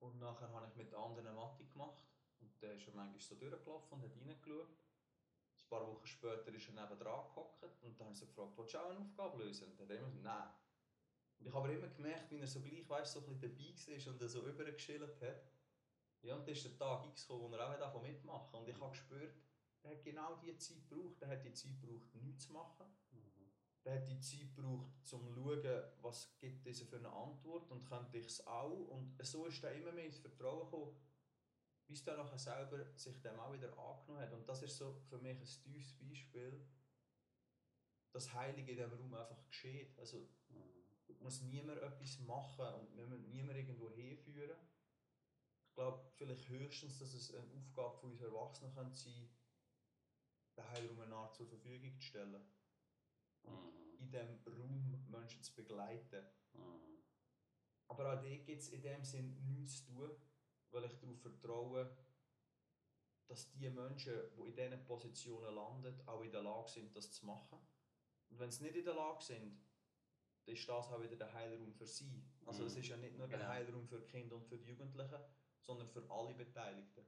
Und 0.00 0.18
nachher 0.18 0.50
habe 0.52 0.66
ich 0.66 0.74
mit 0.74 0.92
anderen 0.92 1.34
Mathe 1.36 1.64
gemacht. 1.64 2.04
Und 2.40 2.50
dann 2.60 2.76
ist 2.76 2.88
er 2.88 2.94
manchmal 2.94 3.20
so 3.20 3.36
durchgelaufen 3.36 3.92
und 3.92 4.02
hat 4.02 4.16
reingeschaut. 4.16 4.68
Ein 4.68 5.68
paar 5.68 5.86
Wochen 5.86 6.06
später 6.06 6.52
ist 6.52 6.68
er 6.68 6.74
neben 6.74 6.98
dran 6.98 7.24
gehockt 7.28 7.62
und 7.82 7.98
dann 7.98 8.06
habe 8.06 8.12
ich 8.12 8.18
so 8.18 8.26
gefragt, 8.26 8.58
willst 8.58 8.74
du 8.74 8.78
auch 8.78 8.90
eine 8.90 8.98
Aufgabe 8.98 9.42
lösen? 9.42 9.68
Und 9.68 9.80
dann 9.80 9.88
hat 9.88 9.90
er 9.90 9.98
immer 9.98 10.08
gesagt, 10.08 10.24
nein. 10.24 10.54
Und 11.38 11.46
ich 11.46 11.54
habe 11.54 11.64
aber 11.64 11.74
immer 11.74 11.88
gemerkt, 11.88 12.30
wie 12.30 12.38
er 12.38 12.46
so 12.46 12.60
gleich 12.60 12.88
weißt, 12.88 13.12
so 13.12 13.20
ein 13.20 13.26
bisschen 13.38 13.40
dabei 13.40 14.04
war 14.04 14.12
und 14.12 14.22
er 14.22 14.28
so 14.28 14.46
übergeschillt 14.46 15.22
hat. 15.22 15.52
Ja, 16.22 16.34
und 16.34 16.46
dann 16.46 16.54
ist 16.54 16.64
der 16.64 16.76
Tag 16.76 17.06
X 17.06 17.26
gekommen, 17.26 17.50
wo 17.50 17.56
er 17.56 17.68
auch 17.68 17.78
davon 17.78 18.02
mitmachen 18.02 18.60
Und 18.60 18.68
ich 18.68 18.78
habe 18.78 18.90
gespürt, 18.90 19.34
er 19.82 19.90
hat 19.92 20.04
genau 20.04 20.36
diese 20.36 20.58
Zeit 20.58 20.88
gebraucht. 20.88 21.20
Er 21.20 21.28
hat 21.28 21.44
die 21.44 21.52
Zeit 21.52 21.80
gebraucht, 21.80 22.14
nichts 22.14 22.46
zu 22.46 22.52
machen. 22.52 22.86
Mhm. 23.10 23.52
Er 23.84 23.96
hat 23.96 24.08
die 24.08 24.20
Zeit 24.20 24.54
gebraucht, 24.54 24.92
um 24.94 25.04
zu 25.04 25.18
schauen, 25.18 25.82
was 26.02 26.38
gibt 26.38 26.66
diese 26.66 26.86
für 26.86 26.96
eine 26.96 27.10
Antwort 27.12 27.70
und 27.70 27.84
könnte 27.84 28.18
ich 28.18 28.26
es 28.26 28.46
auch. 28.46 28.88
Und 28.88 29.16
so 29.24 29.46
ist 29.46 29.62
er 29.64 29.74
immer 29.74 29.92
mehr 29.92 30.06
ins 30.06 30.18
Vertrauen 30.18 30.64
gekommen, 30.70 30.96
bis 31.88 32.06
er 32.06 32.16
nachher 32.16 32.38
selber 32.38 32.96
sich 32.96 33.20
dem 33.22 33.38
auch 33.40 33.52
wieder 33.52 33.76
angenommen 33.76 34.20
hat. 34.20 34.32
Und 34.32 34.48
das 34.48 34.62
ist 34.62 34.76
so 34.76 34.94
für 35.08 35.18
mich 35.18 35.36
ein 35.38 35.44
tiefes 35.44 35.94
Beispiel, 35.98 36.64
dass 38.12 38.32
Heilige 38.32 38.72
in 38.72 38.76
diesem 38.78 38.92
Raum 38.92 39.14
einfach 39.14 39.44
geschieht. 39.46 39.98
Also 39.98 40.28
Mhm. 40.48 40.82
muss 41.20 41.42
niemand 41.42 41.80
etwas 41.80 42.18
machen 42.20 42.74
und 42.74 42.96
wir 42.96 43.06
müssen 43.06 43.30
niemand 43.30 43.58
irgendwo 43.58 43.90
hinführen. 43.90 44.58
Ich 45.68 45.74
glaube 45.74 46.10
vielleicht 46.16 46.48
höchstens, 46.48 46.98
dass 46.98 47.14
es 47.14 47.34
eine 47.34 47.50
Aufgabe 47.54 47.96
von 47.98 48.10
uns 48.10 48.20
Erwachsenen 48.20 48.74
könnte 48.74 48.96
sein 48.96 49.28
den 50.56 50.68
Heilraum 50.70 51.00
eine 51.00 51.14
Art 51.14 51.34
zur 51.34 51.46
Verfügung 51.46 51.94
zu 51.98 52.02
stellen. 52.02 52.42
Mhm. 53.44 53.98
In 53.98 54.10
diesem 54.10 54.38
Raum 54.46 55.04
Menschen 55.10 55.42
zu 55.42 55.54
begleiten. 55.54 56.24
Mhm. 56.54 56.98
Aber 57.88 58.12
auch 58.12 58.22
dort 58.22 58.46
gibt 58.46 58.60
es 58.62 58.68
in 58.70 58.82
dem 58.82 59.04
Sinn 59.04 59.42
nichts 59.44 59.84
zu 59.84 59.92
tun, 59.92 60.10
weil 60.70 60.84
ich 60.84 60.98
darauf 60.98 61.20
vertraue, 61.20 61.96
dass 63.26 63.50
die 63.52 63.70
Menschen, 63.70 64.14
die 64.36 64.48
in 64.48 64.54
diesen 64.56 64.84
Positionen 64.84 65.54
landen, 65.54 66.00
auch 66.06 66.22
in 66.22 66.32
der 66.32 66.42
Lage 66.42 66.68
sind, 66.68 66.94
das 66.96 67.12
zu 67.12 67.26
machen. 67.26 67.58
Und 68.30 68.38
wenn 68.38 68.50
sie 68.50 68.64
nicht 68.64 68.76
in 68.76 68.84
der 68.84 68.94
Lage 68.94 69.22
sind, 69.22 69.60
dann 70.44 70.54
ist 70.54 70.68
das 70.68 70.88
auch 70.88 71.00
wieder 71.02 71.16
der 71.16 71.32
Heilraum 71.32 71.72
für 71.72 71.86
sie. 71.86 72.24
Also 72.46 72.62
Mhm. 72.62 72.66
es 72.68 72.76
ist 72.76 72.88
ja 72.88 72.96
nicht 72.96 73.16
nur 73.16 73.28
der 73.28 73.38
Genau. 73.38 73.50
Heilraum 73.50 73.86
für 73.86 74.00
die 74.00 74.08
Kinder 74.08 74.36
und 74.36 74.46
für 74.46 74.58
die 74.58 74.68
Jugendlichen, 74.70 75.20
sondern 75.60 75.88
für 75.88 76.10
alle 76.10 76.34
Beteiligten. 76.34 77.04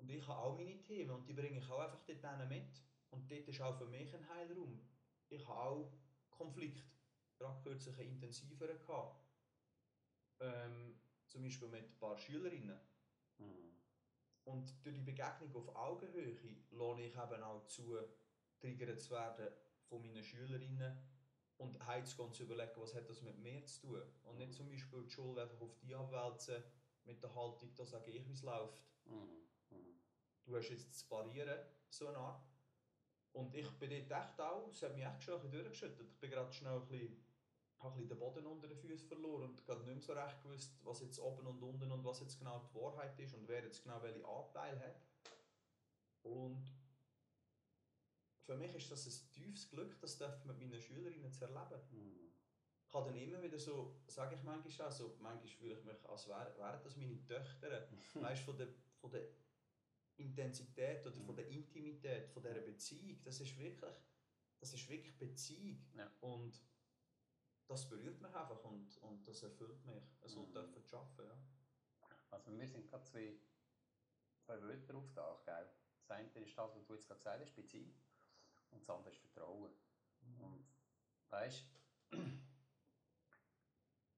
Mhm. 0.00 0.08
Und 0.08 0.10
ich 0.10 0.26
habe 0.26 0.40
auch 0.40 0.56
meine 0.56 0.80
Themen 0.82 1.10
und 1.10 1.26
die 1.28 1.32
bringe 1.32 1.58
ich 1.58 1.70
auch 1.70 1.80
einfach 1.80 2.00
dort 2.04 2.48
mit. 2.48 2.82
Und 3.10 3.30
dort 3.30 3.48
ist 3.48 3.60
auch 3.60 3.76
für 3.76 3.86
mich 3.86 4.14
ein 4.14 4.28
Heilraum. 4.28 4.80
Ich 5.28 5.46
habe 5.46 5.60
auch 5.60 5.92
Konflikte, 6.30 6.82
gerade 7.38 7.60
kürzlich 7.62 7.98
einen 7.98 8.10
intensiveren 8.10 8.78
gehabt. 8.78 9.24
Ähm, 10.40 10.96
zum 11.26 11.42
Beispiel 11.42 11.68
mit 11.68 11.84
ein 11.84 11.98
paar 11.98 12.16
Schülerinnen. 12.16 12.78
Mhm. 13.38 13.76
Und 14.44 14.84
durch 14.84 14.96
die 14.96 15.02
Begegnung 15.02 15.54
auf 15.54 15.76
Augenhöhe 15.76 16.36
lohne 16.70 17.02
ich 17.02 17.14
eben 17.14 17.42
auch 17.42 17.66
zu, 17.66 17.98
triggert 18.58 19.00
zu 19.00 19.10
werden 19.10 19.48
von 19.88 20.02
meinen 20.02 20.24
Schülerinnen 20.24 20.96
und 21.58 21.86
heimzugehen 21.86 22.32
zu 22.32 22.44
überlegen, 22.44 22.72
was 22.76 22.94
hat 22.94 23.08
das 23.08 23.22
mit 23.22 23.38
mir 23.38 23.64
zu 23.66 23.80
tun. 23.82 24.02
Und 24.24 24.38
nicht 24.38 24.54
zum 24.54 24.68
Beispiel 24.68 25.04
die 25.04 25.10
Schuld 25.10 25.38
einfach 25.38 25.60
auf 25.60 25.76
die 25.78 25.94
abwälzen 25.94 26.62
mit 27.04 27.22
der 27.22 27.34
Haltung, 27.34 27.74
da 27.74 27.84
sage 27.84 28.10
ich, 28.10 28.26
wie 28.26 28.32
es 28.32 28.42
läuft. 28.42 28.82
Mhm. 29.04 29.49
Du 30.50 30.56
hast 30.56 30.68
jetzt 30.68 30.98
zu 30.98 31.06
parieren, 31.06 31.60
so 31.90 32.08
eine 32.08 32.18
Art. 32.18 32.42
Und 33.32 33.54
ich 33.54 33.70
bin 33.78 33.90
dort 33.90 34.10
echt 34.10 34.40
auch, 34.40 34.68
es 34.68 34.82
hat 34.82 34.96
mich 34.96 35.04
echt 35.04 35.22
schon 35.22 35.40
ein 35.40 35.48
durchgeschüttelt. 35.48 36.10
Ich 36.10 36.18
bin 36.18 36.28
gerade 36.28 36.52
schnell 36.52 36.72
ein 36.72 36.88
bisschen, 36.88 37.24
ein 37.78 37.92
bisschen 37.92 38.08
den 38.08 38.18
Boden 38.18 38.46
unter 38.46 38.66
den 38.66 38.76
Füßen 38.76 39.06
verloren 39.06 39.50
und 39.50 39.64
gerade 39.64 39.84
nicht 39.84 39.94
mehr 39.94 40.02
so 40.02 40.12
recht 40.12 40.42
gewusst, 40.42 40.76
was 40.82 41.02
jetzt 41.02 41.20
oben 41.20 41.46
und 41.46 41.62
unten 41.62 41.92
und 41.92 42.04
was 42.04 42.18
jetzt 42.18 42.36
genau 42.36 42.58
die 42.58 42.74
Wahrheit 42.74 43.16
ist 43.20 43.34
und 43.34 43.46
wer 43.46 43.62
jetzt 43.62 43.84
genau 43.84 44.02
welche 44.02 44.26
Anteil 44.26 44.80
hat. 44.80 45.00
Und 46.24 46.68
für 48.42 48.56
mich 48.56 48.74
ist 48.74 48.90
das 48.90 49.06
ein 49.06 49.30
tiefes 49.30 49.70
Glück, 49.70 50.00
das 50.00 50.18
mit 50.18 50.58
meinen 50.58 50.80
Schülerinnen 50.80 51.30
zu 51.30 51.44
erleben. 51.44 51.80
Mhm. 51.92 52.32
Ich 52.88 52.92
habe 52.92 53.06
dann 53.06 53.20
immer 53.20 53.40
wieder 53.40 53.60
so, 53.60 54.00
sage 54.08 54.34
ich 54.34 54.42
manchmal 54.42 54.88
auch, 54.88 54.92
so, 54.92 55.16
manchmal 55.20 55.46
fühle 55.46 55.74
ich 55.74 55.84
mich, 55.84 56.08
als 56.08 56.26
wären 56.26 56.58
wären 56.58 56.82
das 56.82 56.96
meine 56.96 57.24
Töchter. 57.24 57.86
weißt 58.14 58.42
von 58.42 58.56
der, 58.56 58.66
von 59.00 59.12
der 59.12 59.28
Intensität 60.20 61.06
oder 61.06 61.20
von 61.20 61.36
der 61.36 61.48
Intimität, 61.48 62.28
von 62.30 62.42
dieser 62.42 62.60
Beziehung, 62.60 63.22
das 63.24 63.40
ist 63.40 63.56
wirklich, 63.58 63.94
das 64.58 64.72
ist 64.72 64.88
wirklich 64.88 65.16
Beziehung. 65.18 65.84
Ja. 65.96 66.10
Und 66.20 66.60
das 67.66 67.88
berührt 67.88 68.20
mich 68.20 68.34
einfach 68.34 68.62
und, 68.64 68.96
und 68.98 69.26
das 69.26 69.42
erfüllt 69.42 69.84
mich, 69.86 70.02
so 70.24 70.42
Mhm. 70.46 70.52
dürfen 70.52 70.84
zu 70.84 70.96
arbeiten. 70.96 71.30
Ja. 72.02 72.08
Also 72.30 72.50
mir 72.50 72.66
sind 72.66 72.88
gerade 72.88 73.04
zwei, 73.04 73.38
zwei 74.40 74.60
Wörter 74.62 74.96
aufgetaucht. 74.96 75.44
Gell? 75.44 75.70
Das 76.00 76.10
eine 76.10 76.28
ist 76.28 76.58
das, 76.58 76.74
was 76.74 76.84
du 76.86 76.94
jetzt 76.94 77.06
gerade 77.06 77.18
gesagt 77.20 77.40
hast, 77.40 77.54
Beziehung. 77.54 77.94
Und 78.70 78.80
das 78.82 78.90
andere 78.90 79.10
ist 79.10 79.20
Vertrauen. 79.20 79.72
Und 80.38 80.66
weißt 81.28 81.64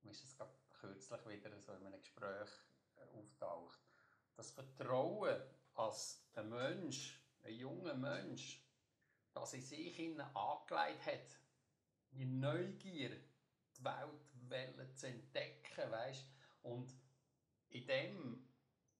mir 0.02 0.10
ist 0.10 0.22
das 0.22 0.36
gerade 0.36 0.54
kürzlich 0.70 1.26
wieder 1.26 1.60
so 1.60 1.72
in 1.74 1.86
einem 1.86 2.00
Gespräch 2.00 2.50
äh, 2.96 3.04
auftaucht. 3.18 3.80
Das 4.34 4.50
Vertrauen 4.50 5.40
als 5.74 6.24
ein 6.34 6.48
Mensch, 6.48 7.20
ein 7.42 7.54
junger 7.54 7.94
Mensch, 7.94 8.62
das 9.32 9.54
in 9.54 9.62
sich 9.62 9.98
angelegt 10.34 11.06
hat, 11.06 11.38
die 12.10 12.24
Neugier, 12.24 13.10
die 13.78 14.50
Welt 14.50 14.98
zu 14.98 15.08
entdecken, 15.08 15.90
weißt 15.90 16.26
und 16.62 16.94
indem 17.70 18.46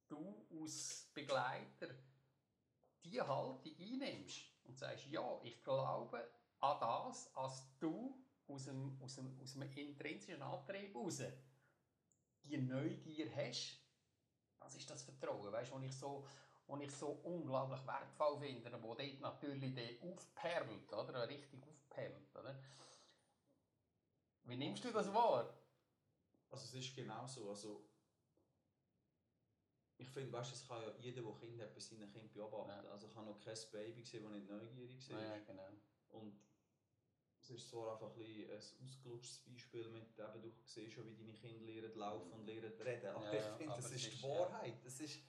du 0.09 0.47
als 0.61 1.11
Begleiter 1.15 1.89
die 3.05 3.21
Haltung 3.21 3.77
einnimmst 3.79 4.45
und 4.65 4.79
sagst, 4.79 5.07
ja, 5.07 5.41
ich 5.43 5.63
glaube 5.63 6.31
an 6.61 6.81
das, 6.81 7.35
als 7.35 7.77
du 7.79 8.17
aus 8.47 8.65
dem, 8.65 9.01
aus 9.01 9.17
dem, 9.17 9.39
aus 9.41 9.53
dem 9.53 9.63
intrinsischen 9.63 10.43
Antrieb 10.43 10.95
heraus 10.95 11.23
die 12.45 12.59
Neugier 12.59 13.35
hast, 13.35 13.79
das 14.59 14.75
ist 14.77 14.89
das 14.89 15.03
Vertrauen, 15.03 15.53
weißt, 15.53 15.73
was 15.73 15.83
ich 15.83 15.97
so, 15.97 16.27
was 16.67 16.81
ich 16.81 16.91
so 16.93 17.09
unglaublich 17.25 17.87
wertvoll 17.87 18.39
finde, 18.39 18.83
wo 18.83 18.95
dort 18.95 19.21
natürlich 19.21 19.75
der 19.75 20.11
aufperlt, 20.11 20.93
oder, 20.93 21.29
richtig 21.29 21.63
aufperlt, 21.67 22.37
oder? 22.37 22.59
Wie 24.45 24.57
nimmst 24.57 24.85
du 24.85 24.91
das 24.91 25.13
wahr? 25.13 25.53
Also 26.51 26.65
es 26.65 26.75
ist 26.75 26.95
genau 26.95 27.27
so. 27.27 27.49
Also, 27.49 27.85
ich 29.99 30.09
finde, 30.09 30.33
weißt, 30.33 30.53
es 30.53 30.67
kann 30.67 30.83
ja 30.83 30.93
jeder, 30.99 31.23
der 31.23 31.33
Kind 31.35 31.61
hat, 31.61 31.75
bei 31.75 31.81
seinen 31.81 32.11
Kindern 32.11 32.33
beobachten. 32.33 32.85
Ja. 32.85 32.91
Also 32.91 33.07
ich 33.07 33.15
habe 33.15 33.27
noch 33.27 33.39
kein 33.39 33.57
Baby 33.71 34.03
gesehen, 34.03 34.25
das 34.25 34.33
nicht 34.33 34.49
neugierig 34.49 35.11
war. 35.11 35.21
Ja, 35.21 35.39
genau. 35.39 35.69
Und 36.11 36.41
es 37.41 37.51
ist 37.51 37.69
zwar 37.71 37.93
einfach 37.93 38.15
ein, 38.17 38.51
ein 38.51 38.85
ausgelutschtes 38.85 39.39
Beispiel 39.45 39.89
mit, 39.89 40.19
eben, 40.19 40.43
du 40.43 40.53
siehst 40.65 40.93
schon, 40.93 41.07
wie 41.07 41.15
deine 41.15 41.33
Kinder 41.35 41.65
lernen 41.65 41.97
laufen 41.97 42.33
und 42.33 42.47
lernen 42.47 42.73
reden, 42.81 43.07
aber 43.07 43.25
Ja, 43.25 43.33
ich 43.33 43.57
finde, 43.57 43.75
das 43.77 43.93
ist, 43.93 44.13
die 44.13 44.23
Wahrheit. 44.23 44.85
Das, 44.85 45.01
ist, 45.01 45.21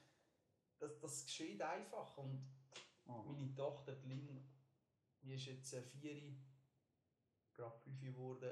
das, 0.84 1.00
das 1.00 1.26
geschieht 1.26 1.62
einfach 1.62 2.18
und 2.18 2.46
Mhm. 3.06 3.26
meine 3.34 3.54
Tochter, 3.54 3.96
die 3.96 4.08
Lin, 4.08 4.48
die 5.22 5.34
ist 5.34 5.46
jetzt 5.46 5.74
äh, 5.74 5.82
vier, 5.82 6.16
gerade 7.54 7.78
fünf 7.80 8.00
geworden, 8.02 8.52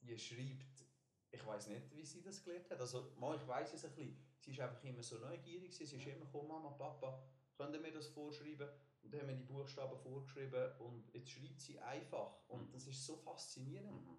die 0.00 0.16
schreibt, 0.16 0.84
ich 1.32 1.44
weiß 1.44 1.68
nicht, 1.68 1.90
wie 1.96 2.04
sie 2.04 2.22
das 2.22 2.42
gelernt 2.44 2.70
hat. 2.70 2.80
Also, 2.80 3.12
mal, 3.18 3.36
ich 3.36 3.46
weiß 3.48 3.74
es 3.74 3.84
ein 3.84 3.94
bisschen. 3.94 4.16
Sie 4.38 4.52
ist 4.52 4.60
einfach 4.60 4.82
immer 4.84 5.02
so 5.02 5.18
neugierig. 5.18 5.76
Sie 5.76 5.84
ist 5.84 5.92
immer 5.92 6.24
gekommen, 6.24 6.48
Mama, 6.48 6.70
Papa, 6.70 7.20
könnt 7.56 7.74
ihr 7.74 7.80
mir 7.80 7.92
das 7.92 8.06
vorschreiben? 8.08 8.68
Und 9.02 9.12
dann 9.12 9.22
haben 9.22 9.28
wir 9.28 9.36
die 9.36 9.42
Buchstaben 9.44 9.98
vorgeschrieben 9.98 10.72
und 10.78 11.12
jetzt 11.12 11.30
schreibt 11.30 11.60
sie 11.60 11.80
einfach. 11.80 12.48
Und 12.48 12.68
Mhm. 12.68 12.72
das 12.72 12.86
ist 12.86 13.04
so 13.04 13.16
faszinierend. 13.16 14.06
Mhm. 14.06 14.16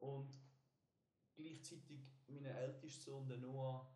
Und 0.00 0.32
gleichzeitig 1.34 2.00
mein 2.26 2.44
ältester 2.44 3.12
Sohn, 3.12 3.28
der 3.28 3.38
Noah, 3.38 3.88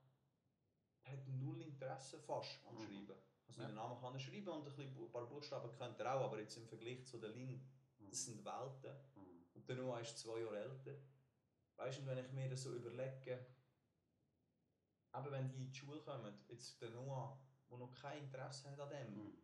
hat 1.06 1.26
null 1.28 1.60
Interesse 1.62 2.18
fast 2.18 2.64
am 2.66 2.74
Mhm. 2.76 2.80
Schreiben. 2.82 3.14
Also 3.48 3.60
Ja. 3.62 3.66
den 3.68 3.76
Namen 3.76 4.00
kann 4.00 4.14
er 4.14 4.18
schreiben 4.20 4.48
und 4.48 4.58
ein, 4.58 4.64
bisschen, 4.64 4.96
ein 4.96 5.10
paar 5.10 5.26
Buchstaben 5.26 5.70
könnte 5.72 6.02
er 6.02 6.14
auch, 6.14 6.24
aber 6.24 6.40
jetzt 6.40 6.56
im 6.56 6.66
Vergleich 6.66 7.04
zu 7.06 7.18
der 7.18 7.30
Lin, 7.30 7.64
das 8.10 8.24
sind 8.24 8.44
Welten. 8.44 8.96
Mhm. 9.14 9.44
Und 9.54 9.68
der 9.68 9.76
Noah 9.76 10.00
ist 10.00 10.18
zwei 10.18 10.40
Jahre 10.40 10.58
älter. 10.62 10.94
Weißt 11.76 11.98
du, 12.00 12.06
wenn 12.06 12.18
ich 12.18 12.30
mir 12.32 12.48
das 12.48 12.62
so 12.62 12.72
überlege, 12.74 13.46
aber 15.12 15.30
wenn 15.32 15.48
die 15.48 15.62
in 15.64 15.70
die 15.70 15.74
Schule 15.78 16.00
kommen, 16.00 16.34
jetzt 16.48 16.80
der 16.80 16.90
Noah, 16.90 17.38
der 17.70 17.78
noch 17.78 17.92
kein 17.94 18.24
Interesse 18.24 18.70
hat 18.70 18.80
an 18.80 18.90
dem, 18.90 19.14
Mhm. 19.14 19.38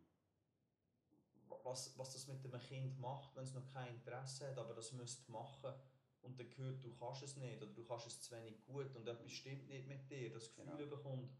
was, 1.63 1.97
was 1.97 2.11
das 2.13 2.27
mit 2.27 2.43
dem 2.43 2.59
Kind 2.59 2.99
macht, 2.99 3.35
wenn 3.35 3.43
es 3.43 3.53
noch 3.53 3.65
kein 3.71 3.93
Interesse 3.95 4.49
hat, 4.49 4.57
aber 4.57 4.73
das 4.73 4.91
müsste 4.91 5.31
machen 5.31 5.73
und 6.21 6.39
dann 6.39 6.47
hört, 6.57 6.83
du 6.83 6.93
kannst 6.95 7.23
es 7.23 7.37
nicht 7.37 7.61
oder 7.61 7.71
du 7.71 7.83
kannst 7.85 8.07
es 8.07 8.21
zu 8.21 8.35
wenig 8.35 8.63
gut 8.65 8.93
und 8.95 9.07
etwas 9.07 9.31
stimmt 9.31 9.67
nicht 9.67 9.87
mit 9.87 10.09
dir, 10.09 10.31
das 10.33 10.53
Gefühl 10.53 10.75
Genau. 10.77 10.95
bekommt, 10.97 11.31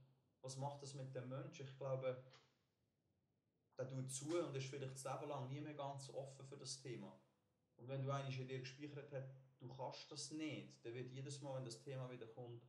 was 0.43 0.57
macht 0.57 0.83
das 0.83 0.93
mit 0.93 1.15
dem 1.15 1.29
Menschen? 1.29 1.65
Ich 1.65 1.75
glaube, 1.77 2.21
der 3.77 3.87
tut 3.87 4.11
zu 4.11 4.37
und 4.45 4.55
ist 4.55 4.67
vielleicht 4.67 4.93
das 4.93 5.03
Leben 5.05 5.29
lang 5.29 5.49
nie 5.49 5.61
mehr 5.61 5.73
ganz 5.73 6.09
offen 6.09 6.45
für 6.45 6.57
das 6.57 6.79
Thema. 6.79 7.17
Und 7.77 7.87
wenn 7.87 8.03
du 8.03 8.11
eigentlich 8.11 8.39
in 8.39 8.47
dir 8.47 8.59
gespeichert 8.59 9.11
hast, 9.11 9.29
du 9.59 9.67
kannst 9.69 10.11
das 10.11 10.31
nicht, 10.31 10.85
dann 10.85 10.93
wird 10.93 11.11
jedes 11.11 11.41
Mal, 11.41 11.55
wenn 11.55 11.65
das 11.65 11.81
Thema 11.81 12.09
wieder 12.11 12.27
kommt, 12.27 12.61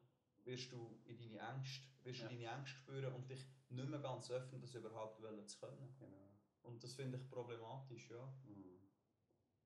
wirst 0.45 0.73
du 0.73 0.99
in 1.05 1.19
deine 1.19 1.57
Ängste, 1.57 1.87
wirst 2.05 2.21
du 2.21 2.25
Ja. 2.25 2.29
deine 2.31 2.59
Ängste 2.59 2.77
spüren 2.79 3.13
und 3.15 3.29
dich 3.29 3.47
nicht 3.69 3.89
mehr 3.89 4.01
ganz 4.01 4.31
öffnen, 4.31 4.61
das 4.61 4.75
überhaupt 4.75 5.21
wollen 5.21 5.47
zu 5.47 5.59
können. 5.59 5.95
Genau. 5.99 6.31
Und 6.63 6.83
das 6.83 6.95
finde 6.95 7.19
ich 7.19 7.29
problematisch, 7.29 8.11
ja. 8.11 8.25
Mhm. 8.45 8.79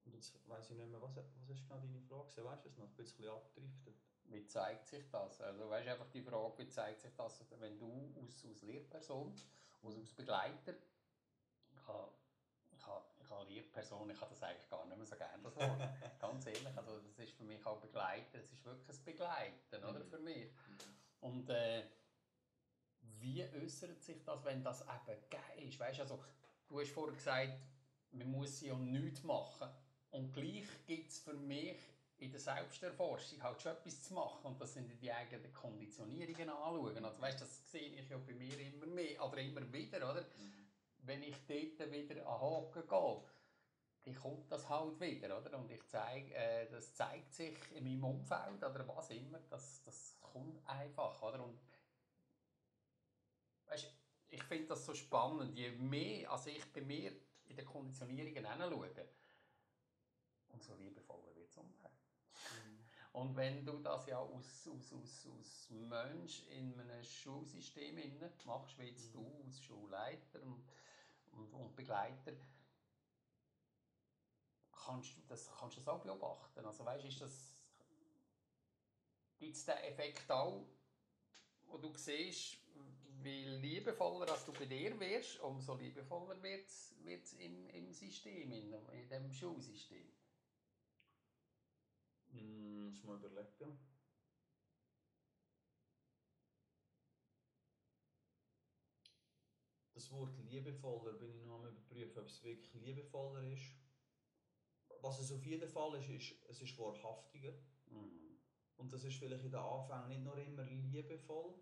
Und 0.04 0.14
jetzt 0.14 0.48
weiss 0.48 0.70
ich 0.70 0.76
nicht 0.76 0.88
mehr, 0.88 1.02
was, 1.02 1.14
was 1.16 1.50
ist 1.50 1.62
genau 1.68 1.78
deine 1.80 2.00
Frage? 2.00 2.44
Weißt 2.44 2.64
du 2.64 2.68
es 2.70 2.76
noch? 2.78 2.88
Ich 2.88 2.96
bin 2.96 3.04
ein 3.04 3.04
bisschen 3.04 3.28
abgedriftet. 3.28 3.94
Wie 4.30 4.44
zeigt 4.46 4.86
sich 4.86 5.08
das? 5.10 5.40
Also, 5.40 5.68
weißt 5.70 5.88
einfach 5.88 6.08
die 6.10 6.22
Frage, 6.22 6.58
wie 6.58 6.68
zeigt 6.68 7.00
sich 7.00 7.14
das, 7.16 7.44
wenn 7.58 7.78
du 7.78 8.14
als, 8.22 8.44
als 8.44 8.62
Lehrperson, 8.62 9.34
also 9.82 9.98
als 9.98 10.12
Begleiter, 10.12 10.74
ich 11.70 11.86
habe, 11.88 12.12
ich 12.72 12.86
habe, 12.86 13.04
ich 13.20 13.30
habe 13.30 13.44
Lehrperson, 13.50 14.10
ich 14.10 14.20
habe 14.20 14.30
das 14.30 14.42
eigentlich 14.42 14.68
gar 14.68 14.84
nicht 14.86 14.96
mehr 14.96 15.06
so 15.06 15.16
gerne, 15.16 15.42
das 15.42 15.56
Wort. 15.56 15.80
Ganz 16.20 16.46
ehrlich, 16.46 16.76
also 16.76 16.98
das 17.00 17.18
ist 17.18 17.32
für 17.32 17.44
mich 17.44 17.64
auch 17.64 17.80
Begleiter, 17.80 18.38
es 18.38 18.52
ist 18.52 18.64
wirklich 18.64 18.98
ein 18.98 19.04
Begleiten, 19.04 19.84
oder, 19.84 20.00
Mhm. 20.00 20.08
für 20.10 20.18
mich. 20.18 20.50
Und 21.20 21.48
äh, 21.50 21.84
wie 23.00 23.44
äußert 23.44 24.02
sich 24.02 24.22
das, 24.24 24.44
wenn 24.44 24.62
das 24.62 24.82
eben 24.82 25.20
geil 25.30 25.68
ist? 25.68 25.78
Weißt, 25.78 26.00
also, 26.00 26.22
du 26.68 26.80
hast 26.80 26.90
vorhin 26.90 27.16
gesagt, 27.16 27.58
man 28.10 28.30
muss 28.30 28.60
ja 28.60 28.74
nichts 28.76 29.22
machen. 29.22 29.68
Und 30.10 30.32
gleich 30.32 30.66
gibt 30.86 31.10
es 31.10 31.18
für 31.18 31.34
mich 31.34 31.78
in 32.18 32.30
der 32.32 32.40
Selbsterforschung 32.40 33.42
halt 33.42 33.62
schon 33.62 33.72
etwas 33.72 34.02
zu 34.02 34.14
machen. 34.14 34.44
Und 34.44 34.60
das 34.60 34.74
sind 34.74 34.90
die 35.00 35.12
eigenen 35.12 35.52
Konditionierungen 35.52 36.50
anschauen. 36.50 37.04
Also, 37.04 37.20
weißt, 37.20 37.40
das 37.40 37.70
sehe 37.70 37.90
ich 37.94 38.08
ja 38.08 38.18
bei 38.18 38.34
mir 38.34 38.58
immer 38.60 38.86
mehr, 38.86 39.24
oder 39.24 39.38
immer 39.38 39.72
wieder. 39.72 40.10
Oder? 40.10 40.24
Wenn 40.98 41.22
ich 41.22 41.36
dort 41.46 41.90
wieder 41.90 42.26
an 42.26 42.40
Haken 42.40 42.88
gehe, 42.88 43.22
dann 44.04 44.14
kommt 44.14 44.50
das 44.50 44.68
halt 44.68 45.00
wieder, 45.00 45.38
oder? 45.38 45.58
Und 45.58 45.70
ich 45.70 45.86
zeig, 45.86 46.30
äh, 46.32 46.66
das 46.70 46.94
zeigt 46.94 47.32
sich 47.32 47.56
in 47.74 47.84
meinem 47.84 48.04
Umfeld 48.04 48.62
oder 48.64 48.86
was 48.88 49.10
immer, 49.10 49.38
das, 49.50 49.82
das 49.84 50.16
kommt 50.20 50.66
einfach, 50.66 51.20
oder? 51.22 51.42
Und 51.44 51.58
weißt, 53.66 53.92
ich 54.28 54.42
finde 54.44 54.68
das 54.68 54.86
so 54.86 54.94
spannend, 54.94 55.56
je 55.56 55.70
mehr 55.70 56.30
als 56.30 56.46
ich 56.46 56.64
bei 56.72 56.80
mir 56.80 57.12
in 57.46 57.56
den 57.56 57.66
Konditionierungen 57.66 58.46
hinschaue, 58.46 59.08
umso 60.48 60.74
liebevoller. 60.76 61.37
Und 63.18 63.34
wenn 63.34 63.66
du 63.66 63.78
das 63.78 64.06
ja 64.06 64.18
aus, 64.18 64.68
aus, 64.68 64.92
aus, 64.92 65.26
aus 65.26 65.70
Mensch 65.70 66.44
in 66.50 66.78
einem 66.78 67.02
Schulsystem 67.02 67.96
machst, 68.44 68.78
wie 68.78 68.84
jetzt 68.84 69.12
du 69.12 69.42
als 69.44 69.60
Schulleiter 69.60 70.40
und, 70.44 70.64
und, 71.32 71.52
und 71.52 71.74
Begleiter, 71.74 72.32
kannst 74.70 75.16
du 75.16 75.20
das, 75.26 75.50
kannst 75.58 75.78
du 75.78 75.80
das 75.80 75.88
auch 75.88 76.00
beobachten. 76.00 76.64
Also 76.64 76.84
weißt, 76.84 77.06
ist 77.06 77.20
das, 77.20 77.56
gibt 79.36 79.56
es 79.56 79.64
den 79.64 79.78
Effekt 79.78 80.30
auch, 80.30 80.64
wo 81.66 81.76
du 81.76 81.92
siehst, 81.96 82.58
wie 83.20 83.46
liebevoller 83.46 84.30
als 84.30 84.44
du 84.44 84.52
bei 84.52 84.66
dir 84.66 84.98
wirst, 85.00 85.40
umso 85.40 85.74
liebevoller 85.74 86.40
wird 86.40 86.68
es 86.68 87.32
im, 87.32 87.68
im 87.70 87.92
System, 87.92 88.52
in, 88.52 88.72
in 88.92 89.08
dem 89.08 89.32
Schulsystem. 89.32 90.17
Hm, 92.30 92.84
muss 92.84 93.02
mal 93.04 93.16
überlegen. 93.16 93.78
Das 99.94 100.12
Wort 100.12 100.38
liebevoller 100.38 101.14
bin 101.14 101.34
ich 101.34 101.44
noch 101.44 101.56
am 101.56 101.66
überprüfen, 101.66 102.20
ob 102.20 102.28
es 102.28 102.42
wirklich 102.44 102.72
liebevoller 102.74 103.42
ist. 103.52 103.74
Was 105.00 105.18
es 105.18 105.32
auf 105.32 105.44
jeden 105.44 105.68
Fall 105.68 106.00
ist, 106.00 106.08
ist, 106.08 106.42
es 106.48 106.62
ist 106.62 106.78
wahrhaftiger. 106.78 107.52
Mhm. 107.86 108.38
Und 108.76 108.92
das 108.92 109.04
ist 109.04 109.16
vielleicht 109.16 109.44
in 109.44 109.50
den 109.50 109.60
Anfängen 109.60 110.08
nicht 110.08 110.22
nur 110.22 110.38
immer 110.38 110.64
liebevoll. 110.64 111.54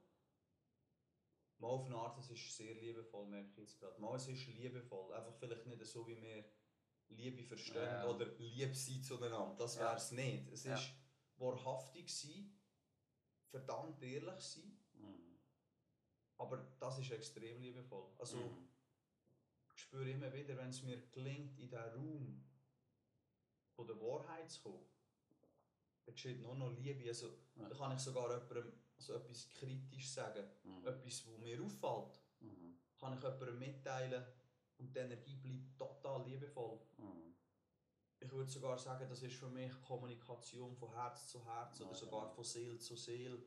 Mal 1.58 1.68
auf 1.68 1.86
eine 1.86 1.96
Art, 1.96 2.18
es 2.18 2.30
ist 2.30 2.56
sehr 2.56 2.74
liebevoll, 2.74 3.26
merke 3.28 3.48
ich 3.48 3.56
jetzt 3.56 3.78
gerade. 3.78 3.98
Mal 4.00 4.16
es 4.16 4.28
ist 4.28 4.46
liebevoll, 4.48 5.14
einfach 5.14 5.34
vielleicht 5.38 5.66
nicht 5.66 5.86
so, 5.86 6.06
wie 6.06 6.20
wir 6.20 6.44
Liebe 7.08 7.42
verstehen 7.42 7.82
Ja. 7.84 8.06
oder 8.06 8.26
lieb 8.38 8.74
sein 8.74 9.02
zueinander. 9.02 9.54
Das 9.58 9.78
wäre 9.78 9.96
es 9.96 10.10
nicht. 10.12 10.48
Es 10.52 10.64
ist 10.66 10.90
wahrhaftig 11.36 12.08
sein, 12.14 12.58
verdammt 13.50 14.02
ehrlich 14.02 14.40
sein, 14.40 14.78
Mhm. 14.94 15.38
aber 16.38 16.58
das 16.80 16.98
ist 16.98 17.10
extrem 17.10 17.60
liebevoll. 17.60 18.12
Also 18.18 18.36
Mhm. 18.38 18.68
ich 19.74 19.80
spüre 19.82 20.10
immer 20.10 20.32
wieder, 20.32 20.56
wenn 20.56 20.70
es 20.70 20.82
mir 20.82 20.98
gelingt, 21.10 21.58
in 21.58 21.68
diesen 21.68 21.78
Raum 21.78 22.44
von 23.74 23.86
der 23.86 24.00
Wahrheit 24.00 24.50
zu 24.50 24.62
kommen, 24.62 24.86
dann 26.04 26.14
geschieht 26.14 26.40
nur 26.40 26.54
noch 26.54 26.70
Liebe. 26.70 27.06
Also, 27.08 27.38
Ja. 27.56 27.68
Da 27.70 27.74
kann 27.74 27.96
ich 27.96 28.00
sogar 28.02 28.30
jemandem 28.30 28.72
so 28.98 29.14
etwas 29.14 29.48
kritisch 29.50 30.10
sagen, 30.10 30.46
Mhm. 30.64 30.86
etwas, 30.86 31.26
was 31.26 31.38
mir 31.38 31.62
auffällt, 31.62 32.20
Mhm. 32.40 32.78
kann 32.98 33.14
ich 33.16 33.22
jemandem 33.22 33.58
mitteilen 33.58 34.26
und 34.78 34.94
die 34.94 34.98
Energie 34.98 35.36
bleibt 35.36 35.78
total 35.78 36.24
liebevoll. 36.24 36.80
Mhm. 36.98 37.34
Ich 38.18 38.32
würde 38.32 38.50
sogar 38.50 38.78
sagen, 38.78 39.08
das 39.08 39.22
ist 39.22 39.36
für 39.36 39.48
mich 39.48 39.72
Kommunikation 39.82 40.74
von 40.76 40.92
Herz 40.92 41.28
zu 41.28 41.44
Herz 41.44 41.80
oder 41.80 41.94
sogar 41.94 42.22
genau. 42.22 42.34
von 42.34 42.44
Seele 42.44 42.78
zu 42.78 42.96
Seele, 42.96 43.42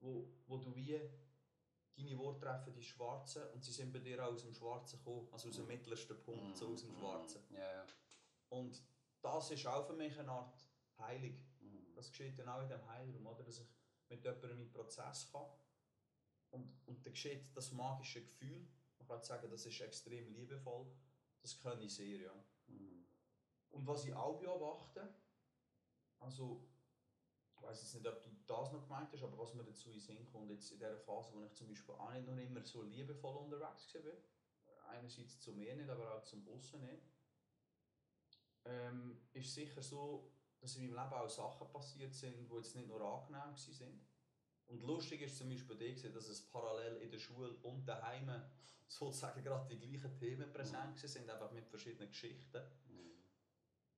wo, 0.00 0.28
wo 0.46 0.58
du 0.58 0.74
wie 0.74 1.00
deine 1.96 2.18
Worte 2.18 2.40
treffen 2.40 2.72
die 2.72 2.82
Schwarzen 2.82 3.42
und 3.52 3.64
sie 3.64 3.72
sind 3.72 3.92
bei 3.92 3.98
dir 3.98 4.24
auch 4.24 4.32
aus 4.32 4.42
dem 4.42 4.54
Schwarzen 4.54 4.98
gekommen, 4.98 5.28
also 5.32 5.48
aus 5.48 5.56
dem 5.56 5.66
mittlersten 5.66 6.20
Punkt, 6.22 6.56
so 6.56 6.68
aus 6.68 6.82
dem 6.82 6.94
Schwarzen. 6.94 7.42
Mhm. 7.48 7.56
Ja, 7.56 7.72
ja. 7.72 7.86
Und 8.50 8.82
das 9.20 9.50
ist 9.50 9.66
auch 9.66 9.86
für 9.86 9.94
mich 9.94 10.18
eine 10.18 10.30
Art 10.30 10.68
Heilig. 10.98 11.40
Mhm. 11.60 11.94
Das 11.94 12.10
geschieht 12.10 12.38
dann 12.38 12.48
auch 12.48 12.62
in 12.62 12.68
dem 12.68 12.86
Heilraum, 12.88 13.26
oder? 13.26 13.44
dass 13.44 13.60
ich 13.60 13.68
mit 14.08 14.24
jemandem 14.24 14.60
in 14.60 14.72
Prozess 14.72 15.30
kann 15.30 15.46
und, 16.50 16.80
und 16.86 17.04
dann 17.04 17.12
geschieht 17.12 17.54
das 17.54 17.72
magische 17.72 18.22
Gefühl. 18.22 18.66
Kann 19.08 19.22
sagen, 19.22 19.50
das 19.50 19.64
ist 19.64 19.80
extrem 19.80 20.30
liebevoll. 20.32 20.86
Das 21.40 21.58
kann 21.58 21.80
ich 21.80 21.94
sehr, 21.94 22.20
ja. 22.20 22.44
Mhm. 22.66 23.06
Und 23.70 23.86
was 23.86 24.04
ich 24.04 24.14
auch 24.14 24.38
beobachte, 24.38 25.14
also 26.20 26.68
ich 27.54 27.62
weiß 27.62 27.80
jetzt 27.80 27.94
nicht, 27.94 28.06
ob 28.06 28.22
du 28.22 28.30
das 28.46 28.72
noch 28.72 28.82
gemeint 28.82 29.12
hast, 29.12 29.22
aber 29.22 29.38
was 29.38 29.54
mir 29.54 29.64
dazu 29.64 29.88
in 29.88 29.94
den 29.94 30.00
Sinn 30.00 30.26
kommt, 30.26 30.50
jetzt 30.50 30.70
in 30.70 30.78
der 30.78 30.96
Phase, 30.98 31.34
wo 31.34 31.42
ich 31.42 31.54
zum 31.54 31.68
Beispiel 31.68 31.94
auch 31.94 32.12
nicht 32.12 32.26
noch 32.26 32.36
immer 32.36 32.64
so 32.64 32.82
liebevoll 32.82 33.36
unterwegs 33.36 33.94
war, 33.94 34.90
einerseits 34.90 35.40
zu 35.40 35.52
mir 35.52 35.74
nicht, 35.74 35.88
aber 35.88 36.16
auch 36.16 36.22
zum 36.24 36.46
Aussen 36.48 36.82
nicht, 36.82 37.02
ähm, 38.64 39.20
ist 39.32 39.54
sicher 39.54 39.82
so, 39.82 40.32
dass 40.60 40.76
in 40.76 40.90
meinem 40.90 41.04
Leben 41.04 41.14
auch 41.14 41.28
Sachen 41.28 41.68
passiert 41.70 42.14
sind, 42.14 42.36
die 42.38 42.54
jetzt 42.54 42.74
nicht 42.74 42.88
nur 42.88 43.00
angenehm 43.00 43.40
waren. 43.40 44.06
Und 44.68 44.82
lustig 44.82 45.22
ist 45.22 45.36
zum 45.38 45.48
Beispiel 45.48 45.76
die, 45.76 46.12
dass 46.12 46.28
es 46.28 46.42
parallel 46.50 46.96
in 47.02 47.10
der 47.10 47.18
Schule 47.18 47.50
und 47.62 47.86
daheim 47.86 48.30
sozusagen 48.86 49.42
gerade 49.42 49.68
die 49.74 49.78
gleichen 49.78 50.16
Themen 50.18 50.52
präsent 50.52 50.98
sind, 50.98 51.28
einfach 51.28 51.50
mit 51.52 51.66
verschiedenen 51.68 52.08
Geschichten 52.08 52.62
Mhm. 52.88 53.12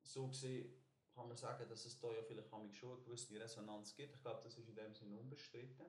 so 0.02 0.28
gesehen 0.28 0.76
kann 1.12 1.26
man 1.28 1.36
sagen, 1.36 1.68
dass 1.68 1.84
es 1.84 1.98
da 1.98 2.10
ja 2.12 2.22
vielleicht 2.22 2.48
schon 2.76 2.92
eine 2.92 3.02
gewisse 3.02 3.38
Resonanz 3.38 3.94
gibt. 3.96 4.14
Ich 4.14 4.22
glaube, 4.22 4.40
das 4.44 4.56
ist 4.56 4.68
in 4.68 4.76
dem 4.76 4.94
Sinne 4.94 5.18
unbestritten. 5.18 5.86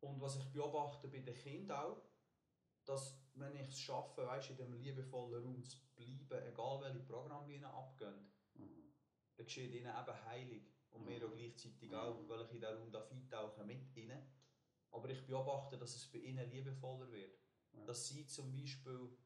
Und 0.00 0.20
was 0.20 0.36
ich 0.36 0.44
beobachte 0.52 1.08
bei 1.08 1.18
den 1.18 1.34
Kindern 1.34 1.78
auch, 1.78 2.02
dass 2.84 3.18
wenn 3.34 3.56
ich 3.56 3.68
es 3.68 3.78
schaffe, 3.78 4.26
weißt, 4.26 4.50
in 4.50 4.56
dem 4.56 4.72
liebevollen 4.74 5.42
Raum 5.42 5.64
zu 5.64 5.78
bleiben, 5.96 6.46
egal 6.46 6.80
welche 6.82 7.00
Programme 7.00 7.52
ihnen 7.52 7.64
abgehen, 7.64 8.30
Mhm. 8.54 8.92
dann 9.36 9.46
geschieht 9.46 9.72
ihnen 9.72 9.94
eben 9.96 10.24
heilig. 10.26 10.62
Und 10.90 11.04
mir 11.04 11.24
auch 11.24 11.34
gleichzeitig 11.34 11.94
auch, 11.94 12.28
weil 12.28 12.42
ich 12.42 12.50
in 12.52 12.60
diesen 12.60 12.76
Raum 12.76 12.92
darf 12.92 13.10
eintauchen 13.10 13.66
mit 13.66 13.96
ihnen. 13.96 14.22
Aber 14.90 15.08
ich 15.08 15.24
beobachte, 15.24 15.78
dass 15.78 15.94
es 15.94 16.10
bei 16.10 16.18
ihnen 16.18 16.50
liebevoller 16.50 17.10
wird. 17.12 17.38
Ja. 17.72 17.84
Dass 17.84 18.08
sie 18.08 18.26
zum 18.26 18.52
Beispiel 18.52 19.16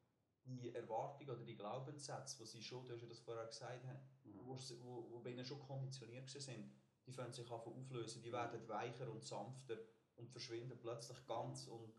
die 0.44 0.74
Erwartung 0.74 1.28
oder 1.28 1.44
die 1.44 1.56
Glaubenssätze, 1.56 2.36
die 2.38 2.46
sie 2.46 2.62
schon, 2.62 2.84
du 2.84 2.92
hast 2.92 3.00
ja 3.00 3.08
das 3.08 3.20
vorher 3.20 3.46
gesagt, 3.46 3.86
haben, 3.86 3.98
Mhm. 4.24 4.46
wo, 4.46 4.56
wo, 4.82 5.10
wo 5.10 5.20
bei 5.20 5.30
ihnen 5.30 5.44
schon 5.44 5.60
konditioniert 5.60 6.28
sind, 6.28 6.72
die 7.06 7.12
fangen 7.12 7.32
sich 7.32 7.50
an 7.50 7.60
auflösen, 7.60 8.22
die 8.22 8.32
werden 8.32 8.66
weicher 8.68 9.10
und 9.10 9.24
sanfter 9.24 9.78
und 10.16 10.30
verschwinden 10.30 10.78
plötzlich 10.78 11.24
ganz. 11.26 11.66
Und 11.66 11.92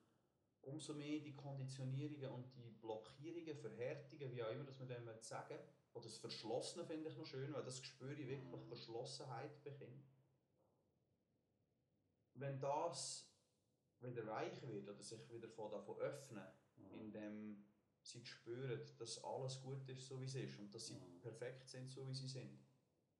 umso 0.62 0.94
mehr 0.94 1.20
die 1.20 1.36
Konditionierungen 1.36 2.32
und 2.32 2.56
die 2.56 2.72
Blockierungen, 2.72 3.56
Verhärtungen, 3.56 4.32
wie 4.32 4.44
auch 4.44 4.52
immer 4.52 4.64
das 4.64 4.80
wir 4.80 4.88
dem 4.88 5.10
sagen, 5.22 5.60
oder 5.96 6.04
das 6.06 6.18
Verschlossene 6.18 6.86
finde 6.86 7.10
ich 7.10 7.18
noch 7.18 7.26
schön, 7.26 7.54
weil 7.54 7.64
das 7.64 7.84
spüre 7.84 8.14
ich 8.14 8.28
wirklich 8.28 8.62
Verschlossenheit 8.68 9.64
bei 9.64 9.72
Kindern. 9.72 10.04
Wenn 12.34 12.60
das 12.60 13.32
wieder 14.02 14.28
weich 14.28 14.62
wird 14.68 14.90
oder 14.90 15.02
sich 15.02 15.30
wieder 15.32 15.48
von 15.48 15.72
davon 15.72 15.98
öffnen, 16.00 16.46
indem 16.92 17.66
sie 18.02 18.24
spüren, 18.26 18.82
dass 18.98 19.24
alles 19.24 19.62
gut 19.62 19.88
ist, 19.88 20.06
so 20.06 20.20
wie 20.20 20.26
es 20.26 20.36
ist 20.36 20.60
und 20.60 20.76
dass 20.76 20.88
sie 20.88 20.96
Mhm. 20.96 21.22
perfekt 21.22 21.70
sind, 21.70 21.90
so 21.90 22.08
wie 22.08 22.14
sie 22.14 22.28
sind. 22.28 22.60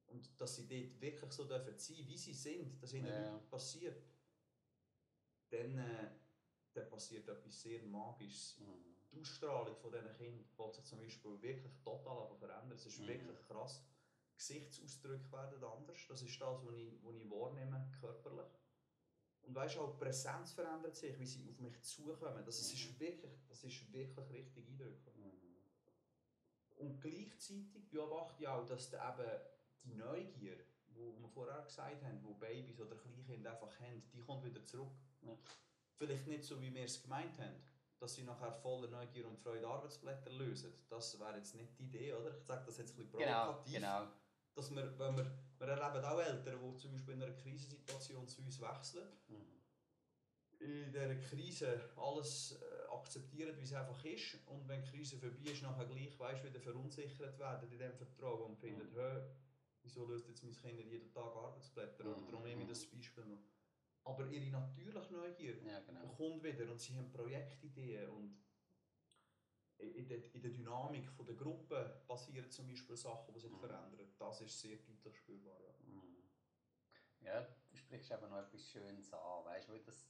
Und 0.08 0.40
dass 0.40 0.56
sie 0.58 0.68
dort 0.68 1.02
wirklich 1.02 1.32
so 1.32 1.46
dürfen 1.46 1.78
sein, 1.78 2.08
wie 2.08 2.18
sie 2.18 2.34
sind, 2.34 2.84
dass 2.84 2.94
ihnen 2.94 3.08
ja. 3.08 3.32
nichts 3.32 3.50
passiert. 3.50 4.04
Dann, 5.50 5.78
äh, 5.78 6.12
dann 6.74 6.90
passiert 6.90 7.28
etwas 7.28 7.62
sehr 7.62 7.84
Magisches. 7.84 8.60
Mhm. 8.60 8.95
Die 9.16 9.22
Ausstrahlung 9.22 9.76
von 9.78 9.92
diesen 9.92 10.12
Kindern 10.12 10.46
wird 10.58 10.76
sich 10.76 10.84
zum 10.86 11.00
Beispiel 11.00 11.42
wirklich 11.42 11.74
total 11.84 12.36
verändern. 12.36 12.72
Es 12.74 12.86
ist 12.86 13.00
Mhm. 13.00 13.08
wirklich 13.08 13.42
krass. 13.48 13.82
Gesichtsausdrücke 14.36 15.32
werden 15.32 15.64
anders. 15.64 16.06
Das 16.10 16.22
ist 16.22 16.42
das, 16.42 16.66
was 16.66 16.76
ich, 16.76 16.92
was 17.02 17.16
ich 17.16 17.30
wahrnehme, 17.32 17.90
körperlich. 18.02 18.52
Und 19.44 19.56
weißt 19.56 19.76
du, 19.78 19.82
auch 19.82 19.92
die 19.94 20.04
Präsenz 20.04 20.52
verändert 20.52 20.96
sich, 20.98 21.18
wie 21.18 21.26
sie 21.26 21.48
auf 21.50 21.58
mich 21.60 21.82
zukommen. 21.82 22.44
Das 22.44 22.60
ist 22.60 23.00
wirklich, 23.00 23.32
das 23.48 23.64
ist 23.64 23.94
wirklich 23.94 24.30
richtig 24.30 24.68
eindrücklich. 24.68 25.16
Mhm. 25.16 25.32
Und 26.78 27.00
gleichzeitig 27.00 27.90
beobachte 27.90 28.42
ich 28.42 28.48
auch, 28.50 28.66
dass 28.66 28.90
da 28.90 29.14
eben 29.18 29.42
die 29.84 29.94
Neugier, 29.94 30.58
die 30.88 30.96
wir 31.22 31.30
vorher 31.30 31.62
gesagt 31.64 32.04
haben, 32.04 32.22
die 32.22 32.34
Babys 32.34 32.82
oder 32.82 32.98
Kleinkinder 32.98 33.54
einfach 33.54 33.80
haben, 33.80 34.04
die 34.12 34.20
kommt 34.20 34.44
wieder 34.44 34.66
zurück. 34.66 34.92
Ja. 35.22 35.38
Vielleicht 35.98 36.28
nicht 36.28 36.44
so, 36.44 36.60
wie 36.60 36.74
wir 36.74 36.84
es 36.84 37.02
gemeint 37.02 37.40
haben, 37.40 37.56
dass 38.00 38.16
sie 38.16 38.24
nachher 38.24 38.52
voller 38.52 38.88
Neugier 38.90 39.28
und 39.28 39.38
Freude 39.40 39.68
Arbeitsblätter 39.68 40.30
lösen. 40.32 40.74
Das 40.90 41.20
wäre 41.20 41.38
jetzt 41.38 41.56
nicht 41.56 41.78
die 41.80 41.86
Idee, 41.86 42.14
oder? 42.14 42.36
Ich 42.38 42.44
sage 42.46 42.66
das 42.66 42.78
jetzt 42.78 42.94
ein 42.94 42.98
bisschen 42.98 43.18
Genau, 43.20 43.46
provokativ. 43.46 43.74
genau. 43.74 44.08
Dass 44.56 44.72
wir, 44.72 45.00
wenn 45.00 45.18
wir, 45.18 45.32
wir 45.60 45.68
erleben 45.68 46.06
auch 46.06 46.20
Eltern, 46.20 46.60
die 46.74 46.78
zum 46.78 46.92
Beispiel 46.92 47.14
in 47.16 47.24
einer 47.24 47.34
Krisensituation 47.36 48.28
zu 48.28 48.42
uns 48.42 48.60
wechseln, 48.62 49.08
Mhm. 49.28 49.62
in 50.60 50.92
dieser 50.92 51.16
Krise 51.16 51.90
alles 51.98 52.54
äh, 52.62 52.88
akzeptieren, 52.92 53.56
wie 53.58 53.64
es 53.64 53.74
einfach 53.74 54.04
ist. 54.06 54.38
Und 54.48 54.68
wenn 54.68 54.82
die 54.84 54.90
Krise 54.90 55.18
vorbei 55.18 55.52
ist, 55.52 55.62
nachher 55.62 55.86
gleich 55.86 56.18
weißt, 56.18 56.44
wieder 56.44 56.60
verunsichert 56.60 57.38
werden 57.38 57.72
in 57.72 57.78
dem 57.78 57.94
Vertrauen 57.94 58.42
und 58.52 58.58
finden, 58.58 58.88
Mhm. 58.94 59.22
wieso 59.84 60.06
löst 60.06 60.28
jetzt 60.28 60.44
mein 60.44 60.56
Kind 60.56 60.80
jeden 60.80 61.12
Tag 61.12 61.36
Arbeitsblätter? 61.36 62.06
Oder 62.06 62.18
Mhm. 62.18 62.26
darum 62.28 62.44
nehme 62.44 62.64
ich 62.64 62.70
das 62.70 62.86
Beispiel 62.86 63.26
noch. 63.26 63.40
Aber 64.06 64.28
ihre 64.28 64.52
natürliche 64.52 65.14
Neugier 65.14 65.56
Ja, 65.64 65.80
genau. 65.80 66.08
kommt 66.16 66.44
wieder 66.44 66.72
und 66.72 66.80
sie 66.80 66.96
haben 66.96 67.12
Projektideen 67.12 68.10
und 68.10 68.38
in 69.78 70.08
der, 70.08 70.34
in 70.34 70.42
der 70.42 70.52
Dynamik 70.52 71.10
von 71.12 71.26
der 71.26 71.36
Gruppe 71.36 72.02
passieren 72.08 72.50
zum 72.50 72.68
Beispiel 72.68 72.96
Sachen, 72.96 73.34
die 73.34 73.40
sich 73.40 73.52
Mhm. 73.52 73.60
verändern. 73.60 74.14
Das 74.18 74.42
ist 74.42 74.60
sehr 74.60 74.78
deutlich 74.78 75.18
spürbar. 75.18 75.60
Ja. 75.60 75.74
Mhm. 75.80 76.30
Ja, 77.22 77.42
du 77.42 77.76
sprichst 77.78 78.12
eben 78.12 78.30
noch 78.30 78.38
etwas 78.38 78.70
Schönes 78.70 79.12
an, 79.12 79.46
weißt 79.46 79.68
du, 79.68 79.74
weil 79.74 79.82
das, 79.82 80.08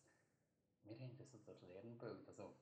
wir 0.84 1.00
haben 1.00 1.16
das 1.18 1.32
so 1.32 1.38
das 1.40 1.62
Lernbild, 1.62 2.28
also 2.28 2.56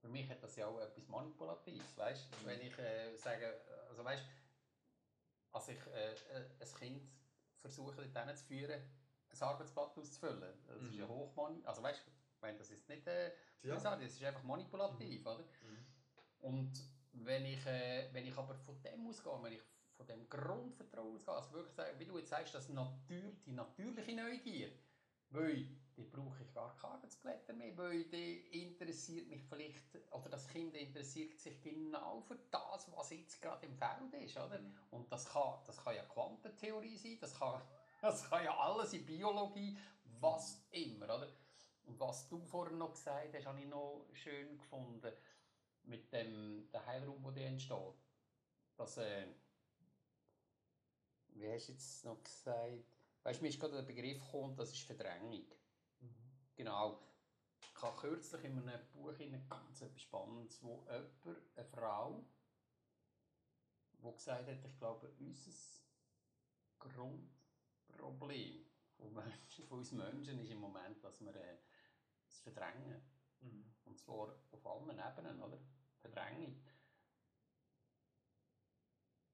für 0.00 0.08
mich 0.08 0.30
hat 0.30 0.42
das 0.42 0.54
ja 0.56 0.66
auch 0.68 0.80
etwas 0.80 1.08
Manipulatives, 1.08 1.96
weißt 1.96 2.32
du, 2.32 2.46
wenn 2.46 2.60
ich 2.60 2.78
äh, 2.78 3.16
sage, 3.16 3.60
also 3.88 4.04
weißt 4.04 4.22
du, 4.24 5.56
als 5.56 5.68
ich 5.68 5.86
äh, 5.88 6.12
äh, 6.12 6.50
ein 6.60 6.74
Kind 6.78 7.10
versuche, 7.56 7.96
dorthin 7.96 8.36
zu 8.36 8.44
führen, 8.44 8.80
ein 9.42 9.48
Arbeitsblatt 9.48 9.96
auszufüllen, 9.96 10.40
das 10.66 10.82
ist 10.82 10.94
ja 10.94 11.04
Mhm. 11.06 11.08
hochmani, 11.10 11.62
also 11.64 11.82
weißt 11.82 12.06
du, 12.06 12.10
ich 12.10 12.42
meine, 12.42 12.58
das 12.58 12.70
ist 12.70 12.88
nicht, 12.88 13.06
äh, 13.06 13.32
Ja. 13.62 13.78
sagen, 13.78 14.02
das 14.02 14.12
ist 14.12 14.22
einfach 14.24 14.42
manipulativ, 14.42 15.26
oder? 15.26 15.44
Und 16.40 16.72
wenn 17.12 17.44
ich, 17.46 17.64
äh, 17.66 18.08
wenn 18.12 18.26
ich 18.26 18.36
aber 18.36 18.54
von 18.54 18.80
dem 18.82 19.06
ausgehe, 19.06 19.42
wenn 19.42 19.52
ich 19.52 19.62
von 19.96 20.06
dem 20.06 20.28
Grundvertrauen 20.28 21.14
ausgehe, 21.16 21.34
also 21.34 21.52
wirklich 21.52 21.74
sagen, 21.74 21.98
wie 21.98 22.04
du 22.04 22.18
jetzt 22.18 22.28
sagst, 22.30 22.54
das 22.54 22.68
natür, 22.68 23.32
die 23.46 23.52
natürliche 23.52 24.14
Neugier, 24.14 24.70
weil 25.30 25.66
die 25.96 26.04
brauche 26.04 26.42
ich 26.42 26.52
gar 26.52 26.76
keine 26.76 26.92
Arbeitsblätter 26.94 27.54
mehr, 27.54 27.76
weil 27.78 28.04
die 28.04 28.62
interessiert 28.62 29.28
mich 29.28 29.42
vielleicht, 29.44 29.82
oder 30.12 30.28
das 30.28 30.46
Kind 30.46 30.74
interessiert 30.74 31.38
sich 31.38 31.60
genau 31.62 32.20
für 32.20 32.36
das, 32.50 32.92
was 32.94 33.10
jetzt 33.10 33.40
gerade 33.40 33.64
im 33.66 33.74
Feld 33.74 34.12
ist, 34.22 34.36
oder? 34.36 34.60
Und 34.90 35.10
das 35.10 35.24
kann, 35.26 35.54
das 35.64 35.82
kann 35.82 35.96
ja 35.96 36.04
Quantentheorie 36.04 36.98
sein, 36.98 37.16
das 37.18 37.36
kann, 37.38 37.62
das 38.06 38.28
kann 38.28 38.44
ja 38.44 38.56
alles 38.56 38.92
in 38.92 39.04
Biologie, 39.04 39.76
was 40.20 40.64
immer, 40.70 41.06
oder? 41.06 41.28
Und 41.84 41.98
was 42.00 42.28
du 42.28 42.44
vorhin 42.44 42.78
noch 42.78 42.92
gesagt 42.92 43.34
hast, 43.34 43.46
habe 43.46 43.60
ich 43.60 43.66
noch 43.66 44.06
schön 44.12 44.58
gefunden, 44.58 45.12
mit 45.82 46.12
dem 46.12 46.68
der 46.72 46.84
Heilraum, 46.86 47.34
der 47.34 47.46
entsteht. 47.48 47.94
Dass, 48.76 48.96
äh, 48.98 49.26
wie 51.28 51.50
hast 51.50 51.68
du 51.68 51.72
jetzt 51.72 52.04
noch 52.04 52.22
gesagt? 52.22 52.84
Weißt 53.22 53.40
du, 53.40 53.42
mir 53.42 53.48
ist 53.48 53.60
gerade 53.60 53.76
der 53.76 53.82
Begriff 53.82 54.24
gekommen, 54.24 54.56
das 54.56 54.72
ist 54.72 54.82
Verdrängung. 54.82 55.46
Genau. 56.54 57.00
Ich 57.60 57.82
habe 57.82 57.96
kürzlich 57.96 58.44
in 58.44 58.58
einem 58.58 58.86
Buch 58.92 59.14
hinein 59.16 59.46
ganz 59.48 59.82
etwas 59.82 60.02
Spannendes, 60.02 60.62
wo 60.62 60.86
jemand, 60.86 61.56
eine 61.56 61.64
Frau, 61.66 62.24
der 64.02 64.12
gesagt 64.12 64.48
hat, 64.48 64.64
ich 64.64 64.78
glaube, 64.78 65.12
unser 65.18 65.52
Grundproblem 66.78 67.35
Menschen, 68.98 69.66
von 69.66 69.78
uns 69.78 69.92
Menschen 69.92 70.38
ist 70.38 70.50
im 70.50 70.58
Moment, 70.58 71.02
dass 71.02 71.20
wir 71.20 71.34
äh, 71.34 71.58
es 72.28 72.40
verdrängen. 72.40 73.00
Mhm. 73.40 73.74
Und 73.84 73.98
zwar 73.98 74.34
auf 74.50 74.66
allen 74.66 74.98
Ebenen, 74.98 75.42
oder? 75.42 75.58
Verdrängung. 75.98 76.62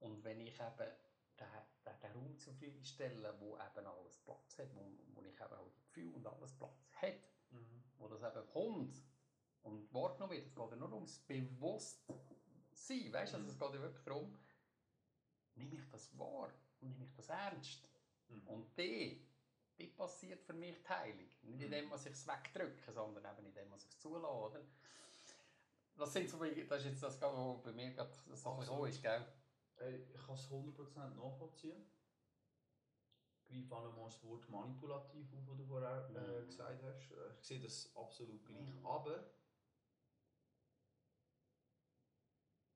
Und 0.00 0.24
wenn 0.24 0.40
ich 0.40 0.54
eben 0.54 0.90
den, 1.38 2.00
den, 2.02 2.12
Raum 2.12 2.38
zur 2.38 2.52
Verfügung 2.54 2.84
stelle, 2.84 3.34
wo 3.40 3.56
eben 3.56 3.86
alles 3.86 4.18
Platz 4.18 4.58
hat, 4.58 4.74
wo, 4.74 4.92
wo 5.14 5.22
ich 5.22 5.34
eben 5.34 5.54
auch 5.54 5.70
die 5.70 5.82
Gefühle 5.82 6.16
und 6.16 6.26
alles 6.26 6.52
Platz 6.54 6.90
hat, 7.00 7.32
Mhm. 7.52 7.84
wo 7.98 8.08
das 8.08 8.22
eben 8.22 8.46
kommt 8.50 9.02
und 9.62 9.92
wahrgenommen 9.92 10.32
wird, 10.32 10.46
es 10.46 10.54
geht 10.54 10.70
ja 10.70 10.76
nur 10.76 10.92
ums 10.92 11.18
Bewusstsein, 11.20 13.12
weißt 13.12 13.32
du, 13.34 13.36
also 13.36 13.50
es 13.50 13.58
geht 13.58 13.74
ja 13.74 13.80
wirklich 13.80 14.04
darum, 14.04 14.38
nehme 15.54 15.76
ich 15.76 15.88
das 15.90 16.18
wahr 16.18 16.50
und 16.80 16.88
nehme 16.88 17.04
ich 17.04 17.14
das 17.14 17.28
ernst. 17.28 17.86
Mhm. 18.32 18.48
Und 18.48 18.78
die, 18.78 19.26
die 19.78 19.86
passiert 19.88 20.42
für 20.42 20.52
mich 20.54 20.82
die 20.82 20.88
Heilung. 20.88 21.28
Nicht 21.42 21.62
in 21.62 21.70
dem, 21.70 21.90
was 21.90 22.06
ich 22.06 22.12
es 22.12 22.26
wegdrücke, 22.26 22.92
sondern 22.92 23.24
eben 23.36 23.46
in 23.46 23.54
dem, 23.54 23.70
was 23.70 23.84
ich 23.84 23.96
es. 23.96 24.06
Oder? 24.06 24.60
Das, 25.96 26.12
sind 26.12 26.28
so, 26.28 26.38
das 26.38 26.78
ist 26.80 26.84
jetzt 26.86 27.02
das, 27.02 27.20
was 27.20 27.62
bei 27.62 27.72
mir 27.72 27.90
gerade 27.92 28.12
so 28.34 28.56
gekommen 28.56 28.88
ist. 28.88 29.02
Gell? 29.02 29.26
Ich 30.14 30.26
kann 30.26 30.34
es 30.34 30.48
100% 30.48 31.14
nachvollziehen. 31.14 31.84
Ich 33.44 33.68
greife 33.68 33.76
auch 33.76 33.84
nochmal 33.84 34.04
das 34.06 34.22
Wort 34.22 34.48
manipulativ 34.48 35.32
auf, 35.34 35.44
das 35.46 35.56
du 35.58 35.64
vorher 35.66 36.08
äh, 36.14 36.40
Mhm. 36.42 36.46
gesagt 36.46 36.82
hast. 36.82 37.10
Äh, 37.10 37.34
Ich 37.40 37.46
sehe 37.46 37.60
das 37.60 37.94
absolut 37.96 38.44
gleich. 38.46 38.72
Mhm. 38.74 38.86
Aber 38.86 39.30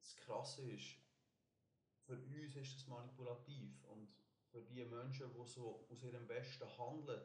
das 0.00 0.16
Krasse 0.16 0.70
ist, 0.70 0.96
für 2.04 2.14
uns 2.18 2.56
ist 2.56 2.74
das 2.74 2.86
manipulativ. 2.88 3.82
Und 3.84 4.12
für 4.56 4.62
die 4.62 4.84
Menschen, 4.86 5.30
die 5.34 5.46
so 5.46 5.86
aus 5.90 6.02
ihrem 6.02 6.26
Besten 6.26 6.66
handeln, 6.78 7.20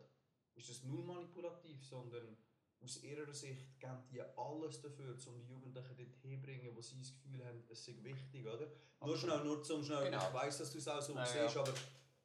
ist 0.55 0.69
das 0.69 0.83
null 0.83 1.03
manipulativ, 1.03 1.81
sondern 1.83 2.35
aus 2.81 3.01
ihrer 3.03 3.33
Sicht 3.33 3.79
geben 3.79 4.03
die 4.11 4.21
alles 4.21 4.81
dafür, 4.81 5.15
um 5.27 5.39
die 5.41 5.47
Jugendlichen 5.47 5.95
dort 5.95 6.15
hinzubringen, 6.21 6.75
wo 6.75 6.81
sie 6.81 6.97
das 6.97 7.13
Gefühl 7.13 7.45
haben, 7.45 7.63
es 7.69 7.85
sei 7.85 7.95
wichtig, 8.01 8.45
oder? 8.45 8.67
Nur 8.67 9.13
Absolut. 9.13 9.19
schnell, 9.19 9.43
nur 9.45 9.63
zum 9.63 9.83
schnell, 9.83 10.05
Genau. 10.05 10.27
ich 10.27 10.33
weiss, 10.33 10.57
dass 10.57 10.71
du 10.71 10.77
es 10.79 10.87
auch 10.87 11.01
so 11.01 11.13
Ja, 11.13 11.25
siehst, 11.25 11.55
ja. 11.55 11.61
aber 11.61 11.73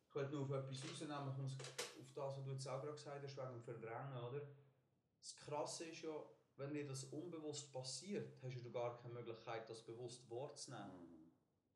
ich 0.09 0.14
wollte 0.14 0.33
nur 0.33 0.42
auf 0.42 0.51
etwas 0.51 0.83
rausnehmen, 0.90 1.31
ich 1.31 1.38
muss 1.38 1.53
auf 2.01 2.12
das, 2.14 2.37
was 2.38 2.45
du 2.45 2.51
jetzt 2.51 2.69
auch 2.69 2.81
gerade 2.83 2.92
gesagt 2.97 3.23
hast, 3.23 3.37
wegen 3.37 3.53
dem 3.53 3.62
Verdrängen, 3.62 4.16
oder? 4.25 4.40
Das 5.21 5.37
Krasse 5.37 5.85
ist 5.85 6.03
ja, 6.03 6.25
wenn 6.57 6.73
dir 6.73 6.87
das 6.87 7.05
unbewusst 7.05 7.71
passiert, 7.73 8.37
hast 8.42 8.64
du 8.64 8.73
gar 8.73 8.97
keine 8.97 9.14
Möglichkeit, 9.14 9.69
das 9.71 9.83
bewusst 9.85 10.29
wahrzunehmen. 10.31 11.12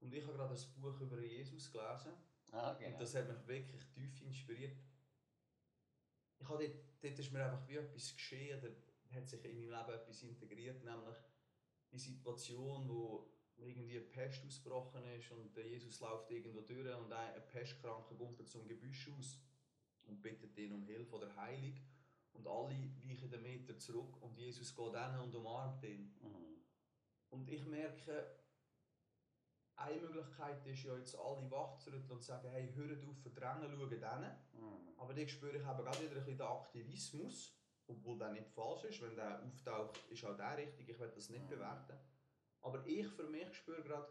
Und 0.00 0.14
ich 0.14 0.26
habe 0.26 0.36
gerade 0.38 0.54
ein 0.54 0.80
Buch 0.80 0.98
über 1.00 1.20
Jesus 1.20 1.70
gelesen 1.70 2.12
Ah, 2.52 2.74
genau. 2.74 2.92
und 2.92 3.00
das 3.00 3.14
hat 3.14 3.28
mich 3.28 3.46
wirklich 3.46 3.86
tief 3.88 4.20
inspiriert. 4.22 4.76
Ich 6.38 6.48
habe 6.48 6.66
dort, 6.66 6.84
dort 7.00 7.18
ist 7.18 7.32
mir 7.32 7.44
einfach 7.44 7.68
wie 7.68 7.76
etwas 7.76 8.14
geschehen, 8.14 8.60
da 8.60 9.16
hat 9.16 9.28
sich 9.28 9.44
in 9.44 9.56
meinem 9.56 9.70
Leben 9.70 10.00
etwas 10.00 10.22
integriert, 10.22 10.82
nämlich 10.84 11.16
die 11.92 11.98
Situation, 11.98 12.88
wo 12.88 13.30
irgendwie 13.56 13.98
eine 13.98 14.06
Pest 14.06 14.44
ausgebrochen 14.44 15.04
ist 15.04 15.30
und 15.32 15.54
Jesus 15.56 16.00
läuft 16.00 16.30
irgendwo 16.30 16.62
durch 16.62 16.94
und 16.96 17.12
ein 17.12 17.46
Pestkranker 17.48 18.14
kommt 18.14 18.48
zum 18.48 18.66
Gebüsch 18.66 19.10
aus 19.10 19.38
und 20.04 20.22
bittet 20.22 20.56
ihn 20.56 20.72
um 20.72 20.84
Hilfe 20.84 21.16
oder 21.16 21.36
Heilung 21.36 21.78
und 22.32 22.46
alle 22.46 22.90
weichen 23.04 23.30
den 23.30 23.42
Meter 23.42 23.78
zurück 23.78 24.20
und 24.22 24.36
Jesus 24.38 24.74
geht 24.74 24.94
hin 24.96 25.20
und 25.20 25.34
umarmt 25.34 25.82
ihn. 25.84 26.14
Mhm. 26.22 26.62
Und 27.30 27.48
ich 27.48 27.64
merke, 27.66 28.39
eine 29.80 30.00
Möglichkeit 30.00 30.64
ist 30.66 30.82
ja 30.84 30.96
jetzt 30.96 31.16
alle 31.18 31.50
wach 31.50 31.78
zu 31.78 31.90
rütteln 31.90 32.10
und 32.10 32.20
zu 32.22 32.28
sagen, 32.28 32.48
hey, 32.50 32.72
hört 32.74 33.02
auf, 33.04 33.16
verdrängen, 33.22 33.70
schaut 33.78 33.90
hin. 33.90 34.30
Mhm. 34.52 34.98
Aber 34.98 35.14
dann 35.14 35.28
spüre 35.28 35.56
ich 35.56 35.62
eben 35.62 35.64
gerade 35.76 36.00
wieder 36.00 36.10
ein 36.10 36.24
bisschen 36.24 36.38
den 36.38 36.46
Aktivismus, 36.46 37.56
obwohl 37.86 38.18
der 38.18 38.30
nicht 38.30 38.48
falsch 38.50 38.84
ist. 38.84 39.00
Wenn 39.02 39.16
der 39.16 39.42
auftaucht, 39.42 39.98
ist 40.10 40.24
auch 40.24 40.36
der 40.36 40.56
richtig. 40.58 40.88
Ich 40.88 40.98
will 40.98 41.10
das 41.14 41.30
nicht 41.30 41.44
Mhm. 41.44 41.48
bewerten. 41.48 41.98
Aber 42.62 42.84
ich 42.86 43.06
für 43.08 43.24
mich 43.24 43.54
spüre 43.54 43.82
gerade, 43.82 44.08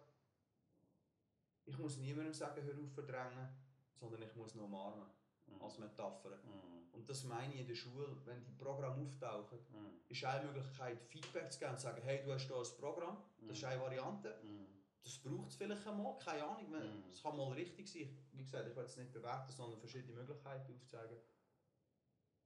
ich 1.66 1.78
muss 1.78 1.98
niemandem 1.98 2.34
sagen, 2.34 2.64
hör 2.64 2.74
auf 2.84 2.92
verdrängen, 2.94 3.50
sondern 3.94 4.22
ich 4.24 4.36
muss 4.36 4.56
ihn 4.56 4.62
umarmen, 4.62 5.06
Mhm. 5.48 5.62
als 5.62 5.78
Metapher. 5.78 6.30
Mhm. 6.44 6.80
Und 6.94 7.08
das 7.08 7.24
meine 7.24 7.54
ich 7.54 7.62
in 7.62 7.68
der 7.68 7.76
Schule, 7.76 8.08
wenn 8.26 8.44
die 8.44 8.52
Programme 8.54 9.04
auftauchen, 9.04 9.60
Mhm. 9.72 10.00
ist 10.08 10.24
eine 10.26 10.46
Möglichkeit, 10.52 11.00
Feedback 11.04 11.52
zu 11.52 11.60
geben 11.60 11.72
und 11.74 11.78
zu 11.78 11.84
sagen, 11.84 12.02
hey, 12.04 12.24
du 12.24 12.34
hast 12.34 12.48
hier 12.48 12.56
ein 12.56 12.78
Programm, 12.80 13.18
das 13.48 13.58
ist 13.58 13.64
eine 13.66 13.80
Variante, 13.82 14.40
Mhm. 14.44 14.66
Das 15.04 15.18
braucht 15.20 15.50
es 15.50 15.56
vielleicht 15.56 15.88
einmal, 15.88 16.18
keine 16.20 16.44
Ahnung, 16.44 16.72
wenn- 16.72 17.04
Mhm. 17.04 17.10
es 17.10 17.22
kann 17.24 17.38
mal 17.38 17.52
richtig 17.54 17.88
sein. 17.90 18.18
Wie 18.32 18.44
gesagt, 18.44 18.68
ich 18.70 18.76
will 18.76 18.84
es 18.84 18.98
nicht 18.98 19.12
bewerten, 19.14 19.52
sondern 19.52 19.80
verschiedene 19.80 20.14
Möglichkeiten 20.14 20.74
aufzeigen. 20.74 21.18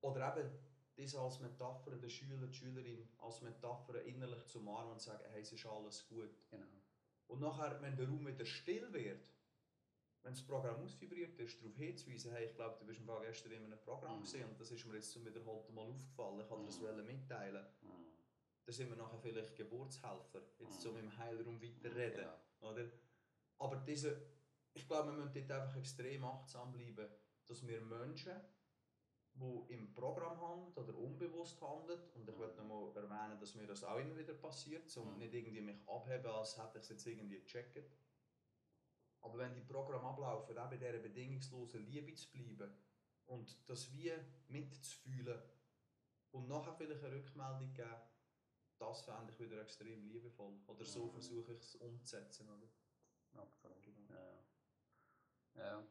Oder 0.02 0.38
eben, 0.38 0.50
das 0.96 1.16
als 1.16 1.40
Metapher, 1.40 1.92
der 1.96 2.10
Schüler, 2.10 2.46
die 2.48 2.54
Schülerin 2.54 3.08
als 3.18 3.42
Metapher 3.42 4.02
innerlich 4.04 4.46
zu 4.46 4.60
umarmen 4.60 4.94
und 4.94 5.00
zu 5.00 5.10
sagen, 5.10 5.24
hey, 5.32 5.42
es 5.42 5.52
ist 5.52 5.66
alles 5.66 6.08
gut. 6.08 6.30
Genau. 6.52 6.68
Und 7.28 7.40
nachher, 7.40 7.82
wenn 7.82 7.96
der 7.96 8.08
Raum 8.08 8.28
wieder 8.28 8.46
still 8.46 8.92
wird, 8.94 9.32
wenn 10.22 10.34
das 10.34 10.46
Programm 10.46 10.84
ausvibriert 10.84 11.38
ist, 11.40 11.60
darauf 11.62 11.76
hinzuweisen, 11.76 12.32
hey, 12.34 12.46
ich 12.46 12.56
glaube, 12.56 12.78
du 12.80 12.86
bist 12.86 13.00
im 13.00 13.08
Fall 13.08 13.26
gestern 13.26 13.54
in 13.54 13.66
einem 13.66 13.80
Programm 13.80 14.18
Mhm. 14.18 14.22
gesehen 14.22 14.50
und 14.50 14.60
das 14.60 14.72
ist 14.72 14.86
mir 14.86 14.96
jetzt 14.96 15.12
zum 15.12 15.26
wiederholten 15.26 15.74
Mal 15.74 15.82
aufgefallen, 15.90 16.40
ich 16.42 16.50
wollte 16.50 16.66
das 16.66 16.78
Mhm. 16.80 16.84
wollen 16.84 17.06
mitteilen. 17.06 17.66
Mhm. 17.82 18.13
Da 18.66 18.72
sind 18.72 18.90
wir 18.90 18.96
nachher 18.96 19.20
vielleicht 19.20 19.56
Geburtshelfer, 19.56 20.42
jetzt 20.60 20.78
Mhm. 20.78 20.82
so 20.82 20.98
im 20.98 21.18
Heilraum 21.18 21.62
weiterreden. 21.62 22.26
Genau. 22.60 22.72
Oder? 22.72 22.90
Aber 23.60 23.76
diese, 23.78 24.26
ich 24.74 24.88
glaube, 24.88 25.10
wir 25.12 25.18
müssen 25.24 25.34
dort 25.34 25.52
einfach 25.62 25.76
extrem 25.78 26.24
achtsam 26.24 26.72
bleiben, 26.72 27.10
dass 27.46 27.68
wir 27.68 27.82
Menschen, 27.82 28.34
die 29.36 29.74
im 29.74 29.94
Programm 29.94 30.40
handeln 30.40 30.74
oder 30.76 30.96
unbewusst 30.98 31.60
handeln, 31.62 32.00
und 32.14 32.30
ich 32.30 32.38
möchte 32.38 32.64
noch 32.64 32.94
mal 32.94 32.96
erwähnen, 33.02 33.40
dass 33.40 33.56
mir 33.56 33.68
das 33.68 33.84
auch 33.84 33.98
immer 33.98 34.16
wieder 34.16 34.34
passiert, 34.36 34.96
um 34.98 35.12
Mhm. 35.14 35.18
nicht 35.20 35.34
irgendwie 35.34 35.62
mich 35.62 35.88
abheben, 35.90 36.28
als 36.32 36.58
hätte 36.58 36.78
ich 36.78 36.84
es 36.84 36.90
jetzt 36.90 37.08
irgendwie 37.08 37.42
gecheckt. 37.42 37.92
Aber 39.22 39.38
wenn 39.40 39.54
die 39.56 39.62
Programme 39.62 40.08
ablaufen, 40.08 40.58
auch 40.58 40.70
bei 40.70 40.78
dieser 40.78 41.00
bedingungslosen 41.00 41.86
Liebe 41.86 42.14
zu 42.14 42.30
bleiben 42.32 42.74
und 43.26 43.70
das 43.70 43.92
wie 43.94 44.12
mitzufühlen 44.48 45.42
und 46.32 46.48
nachher 46.48 46.74
vielleicht 46.76 47.04
eine 47.04 47.16
Rückmeldung 47.16 47.74
geben, 47.74 48.02
das 48.80 49.02
fände 49.04 49.32
ich 49.32 49.40
wieder 49.40 49.62
extrem 49.62 50.08
liebevoll. 50.08 50.60
Oder 50.68 50.86
so 50.86 51.06
Mhm. 51.06 51.12
versuche 51.12 51.54
ich 51.54 51.60
es 51.60 51.76
umzusetzen. 51.76 52.50
Oder? 52.50 53.42
Absolut. 53.42 53.84
Genau. 53.84 54.44
Ja. 55.56 55.64
ja. 55.64 55.84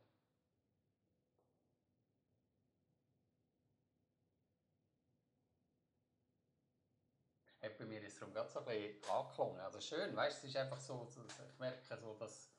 Hat 7.63 7.79
bei 7.79 7.85
mir 7.85 8.03
ist 8.03 8.15
es 8.15 8.19
darum 8.19 8.35
gerade 8.35 8.51
so 8.51 8.59
ein 8.59 8.65
bisschen 8.65 9.11
angeklungen. 9.11 9.61
Also 9.61 9.81
schön, 9.81 10.17
weißt 10.17 10.39
es 10.39 10.51
ist 10.51 10.57
einfach 10.57 10.81
so, 10.81 11.09
ich 11.53 11.59
merke 11.59 11.97
so, 11.97 12.15
dass 12.15 12.51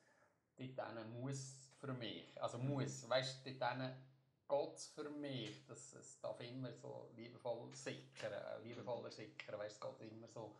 dort 0.55 1.05
muss 1.09 1.69
für 1.79 1.93
mich, 1.93 2.41
also 2.41 2.57
muss, 2.57 3.07
weißt 3.09 3.45
du, 3.45 3.53
dort 3.53 3.93
geht 4.47 4.75
es 4.75 4.87
für 4.87 5.09
mich, 5.09 5.65
dass 5.65 5.93
es 5.93 6.19
darf 6.19 6.39
immer 6.41 6.71
so 6.73 7.09
liebevoll 7.15 7.73
sickern, 7.73 8.33
äh, 8.33 8.59
liebevoller 8.59 9.11
sickern, 9.11 9.59
weißt 9.59 9.75
es 9.75 9.81
geht 9.81 10.11
immer 10.11 10.27
so, 10.27 10.55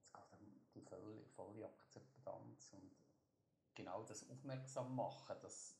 es 0.00 0.12
geht 0.12 0.32
um 0.32 0.60
die 0.74 0.80
volle, 0.80 1.24
volle 1.34 1.66
Akzeptanz 1.66 2.72
und 2.72 2.90
genau 3.74 4.02
das 4.04 4.28
aufmerksam 4.30 4.94
machen, 4.94 5.36
das, 5.42 5.76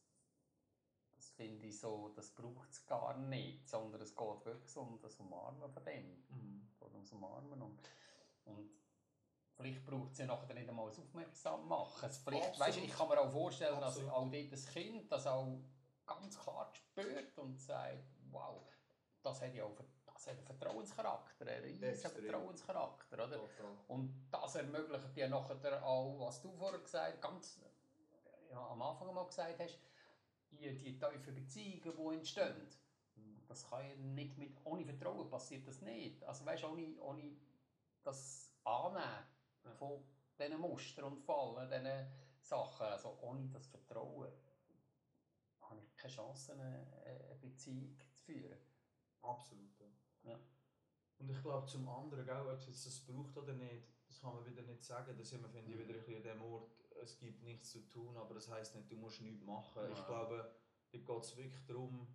das 1.14 1.30
finde 1.30 1.66
ich 1.66 1.78
so, 1.78 2.10
das 2.10 2.30
braucht 2.30 2.70
es 2.70 2.84
gar 2.86 3.16
nicht, 3.16 3.68
sondern 3.68 4.00
es 4.00 4.14
geht 4.14 4.44
wirklich 4.44 4.76
um 4.76 4.98
das 5.00 5.18
Umarmen 5.20 5.70
von 5.70 5.84
dem, 5.84 6.24
Mhm. 6.28 6.68
uns 6.94 7.12
Umarmen 7.12 7.60
und, 7.62 7.80
und 8.44 8.70
vielleicht 9.56 9.84
braucht 9.84 10.12
es 10.12 10.18
ja 10.18 10.26
nachher 10.26 10.54
nicht 10.54 10.68
einmal 10.68 10.88
das 10.88 10.98
Aufmerksam 10.98 11.66
machen. 11.68 12.10
Vielleicht, 12.10 12.58
weißt, 12.58 12.78
ich 12.78 12.92
kann 12.92 13.08
mir 13.08 13.20
auch 13.20 13.30
vorstellen, 13.30 13.74
Absolut. 13.74 14.08
dass 14.08 14.14
auch 14.14 14.30
dort 14.30 14.52
das 14.52 14.66
Kind 14.66 15.10
das 15.10 15.26
auch 15.26 15.58
ganz 16.06 16.38
klar 16.38 16.70
spürt 16.72 17.38
und 17.38 17.58
sagt, 17.60 18.04
wow, 18.30 18.62
das 19.22 19.42
hat 19.42 19.54
ja 19.54 19.64
auch 19.64 19.76
das 20.14 20.28
hat 20.28 20.36
einen 20.36 20.46
Vertrauenscharakter, 20.46 21.46
einen 21.46 21.64
riesen. 21.64 22.10
Vertrauenscharakter, 22.10 23.16
oder? 23.16 23.36
Total. 23.36 23.76
Und 23.88 24.26
das 24.30 24.54
ermöglicht 24.54 25.16
dir 25.16 25.28
nachher 25.28 25.84
auch, 25.84 26.18
was 26.20 26.40
du 26.40 26.52
vorher 26.52 26.78
gesagt 26.78 27.20
ganz 27.20 27.60
ja, 28.50 28.66
am 28.70 28.80
Anfang 28.80 29.12
mal 29.12 29.26
gesagt 29.26 29.58
hast, 29.58 29.78
die, 30.50 30.76
die 30.78 30.98
tiefen 30.98 31.34
Beziehungen, 31.34 31.96
die 31.96 32.14
entstehen. 32.14 32.68
Das 33.48 33.68
kann 33.68 33.86
ja 33.86 33.94
nicht 33.96 34.38
mit, 34.38 34.56
ohne 34.64 34.84
Vertrauen 34.84 35.28
passiert 35.28 35.66
das 35.66 35.82
nicht. 35.82 36.24
Also 36.24 36.46
weißt, 36.46 36.64
ohne, 36.64 37.00
ohne 37.00 37.36
das 38.02 38.52
Annehmen 38.64 39.24
von 39.78 40.02
diesen 40.38 40.58
Mustern 40.58 41.04
und 41.04 41.18
Fallen, 41.18 41.70
diesen 41.70 42.06
Sachen, 42.40 42.86
also 42.86 43.18
ohne 43.22 43.48
das 43.48 43.66
Vertrauen, 43.66 44.32
habe 45.70 45.80
ich 45.80 45.96
keine 45.96 46.12
Chance, 46.12 46.52
eine, 46.52 46.86
eine 47.04 47.36
Beziehung 47.40 47.96
zu 47.98 48.24
führen. 48.24 48.58
Absolut. 49.22 49.78
Ja. 49.78 50.30
Ja. 50.30 50.40
Und 51.18 51.30
ich 51.30 51.40
glaube, 51.42 51.66
zum 51.66 51.88
anderen, 51.88 52.26
gell, 52.26 52.46
ob 52.46 52.58
es 52.58 52.66
jetzt 52.66 52.86
das 52.86 53.00
braucht 53.00 53.36
oder 53.36 53.54
nicht, 53.54 53.86
das 54.06 54.20
kann 54.20 54.34
man 54.34 54.44
wieder 54.44 54.62
nicht 54.62 54.84
sagen. 54.84 55.16
Da 55.16 55.24
sind 55.24 55.42
wir, 55.42 55.48
finde 55.48 55.72
ich, 55.72 55.78
wieder 55.78 55.94
ein 55.94 56.00
bisschen 56.00 56.16
an 56.16 56.22
dem 56.22 56.42
Ort, 56.42 56.72
es 57.02 57.18
gibt 57.18 57.42
nichts 57.42 57.70
zu 57.70 57.80
tun, 57.88 58.16
aber 58.16 58.34
das 58.34 58.50
heisst 58.50 58.74
nicht, 58.74 58.90
du 58.90 58.96
musst 58.96 59.20
nichts 59.20 59.42
machen. 59.42 59.82
Ja. 59.82 59.92
Ich 59.92 60.06
glaube, 60.06 60.54
da 60.90 60.98
geht 60.98 61.22
es 61.22 61.36
wirklich 61.36 61.64
darum, 61.66 62.14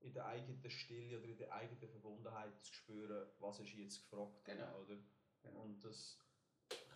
in 0.00 0.12
der 0.12 0.26
eigenen 0.26 0.70
Stille 0.70 1.18
oder 1.18 1.28
in 1.28 1.38
der 1.38 1.52
eigenen 1.52 1.88
Verbundenheit 1.88 2.62
zu 2.64 2.74
spüren, 2.74 3.28
was 3.38 3.60
ist 3.60 3.74
jetzt 3.74 4.02
gefragt. 4.02 4.44
Genau. 4.44 4.80
Oder? 4.80 4.98
Genau. 5.42 5.62
Und 5.62 5.84
das, 5.84 6.18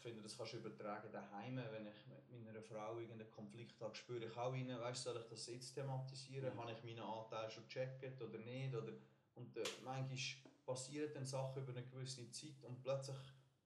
finde, 0.06 0.22
das 0.22 0.36
kannst 0.36 0.52
du 0.52 0.58
übertragen 0.58 1.10
daheim, 1.10 1.56
wenn 1.56 1.86
ich 1.86 2.06
mit 2.30 2.44
meiner 2.44 2.62
Frau 2.62 2.98
irgendeinen 2.98 3.30
Konflikt 3.30 3.80
habe, 3.80 3.94
spüre 3.94 4.24
ich 4.24 4.36
auch 4.36 4.52
rein, 4.52 4.68
weißt, 4.68 5.02
soll 5.02 5.16
ich 5.20 5.26
das 5.28 5.46
jetzt 5.48 5.74
thematisieren, 5.74 6.54
Mhm. 6.54 6.60
habe 6.60 6.72
ich 6.72 6.84
meinen 6.84 7.00
Anteil 7.00 7.50
schon 7.50 7.64
gecheckt 7.64 8.22
oder 8.22 8.38
nicht, 8.38 8.74
oder, 8.74 8.92
und 9.34 9.56
äh, 9.56 9.64
manchmal 9.84 10.18
passieren 10.64 11.12
dann 11.12 11.26
Sachen 11.26 11.62
über 11.62 11.72
eine 11.72 11.84
gewisse 11.84 12.30
Zeit 12.30 12.62
und 12.62 12.80
plötzlich 12.82 13.16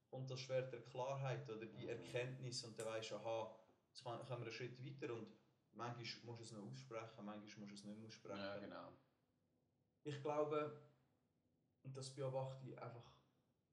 kommt 0.08 0.30
das 0.30 0.40
Schwert 0.40 0.72
der 0.72 0.80
Klarheit 0.80 1.48
oder 1.48 1.66
die 1.66 1.84
Mhm. 1.84 1.88
Erkenntnis 1.90 2.64
und 2.64 2.78
dann 2.78 2.86
weisst 2.86 3.10
du, 3.10 3.16
aha, 3.16 3.54
jetzt 3.90 4.02
kann- 4.02 4.18
kommen 4.24 4.40
wir 4.42 4.46
einen 4.46 4.52
Schritt 4.52 4.78
weiter 4.84 5.12
und 5.14 5.26
manchmal 5.72 6.04
musst 6.24 6.40
du 6.40 6.44
es 6.44 6.52
noch 6.52 6.66
aussprechen, 6.66 7.24
manchmal 7.24 7.42
musst 7.42 7.60
du 7.60 7.64
es 7.74 7.84
nicht 7.84 7.98
mehr 7.98 8.06
aussprechen. 8.08 8.38
Ja, 8.38 8.58
genau. 8.58 8.88
Ich 10.04 10.20
glaube, 10.22 10.80
und 11.82 11.96
das 11.96 12.10
beobachte 12.14 12.66
ich 12.66 12.80
einfach 12.80 13.02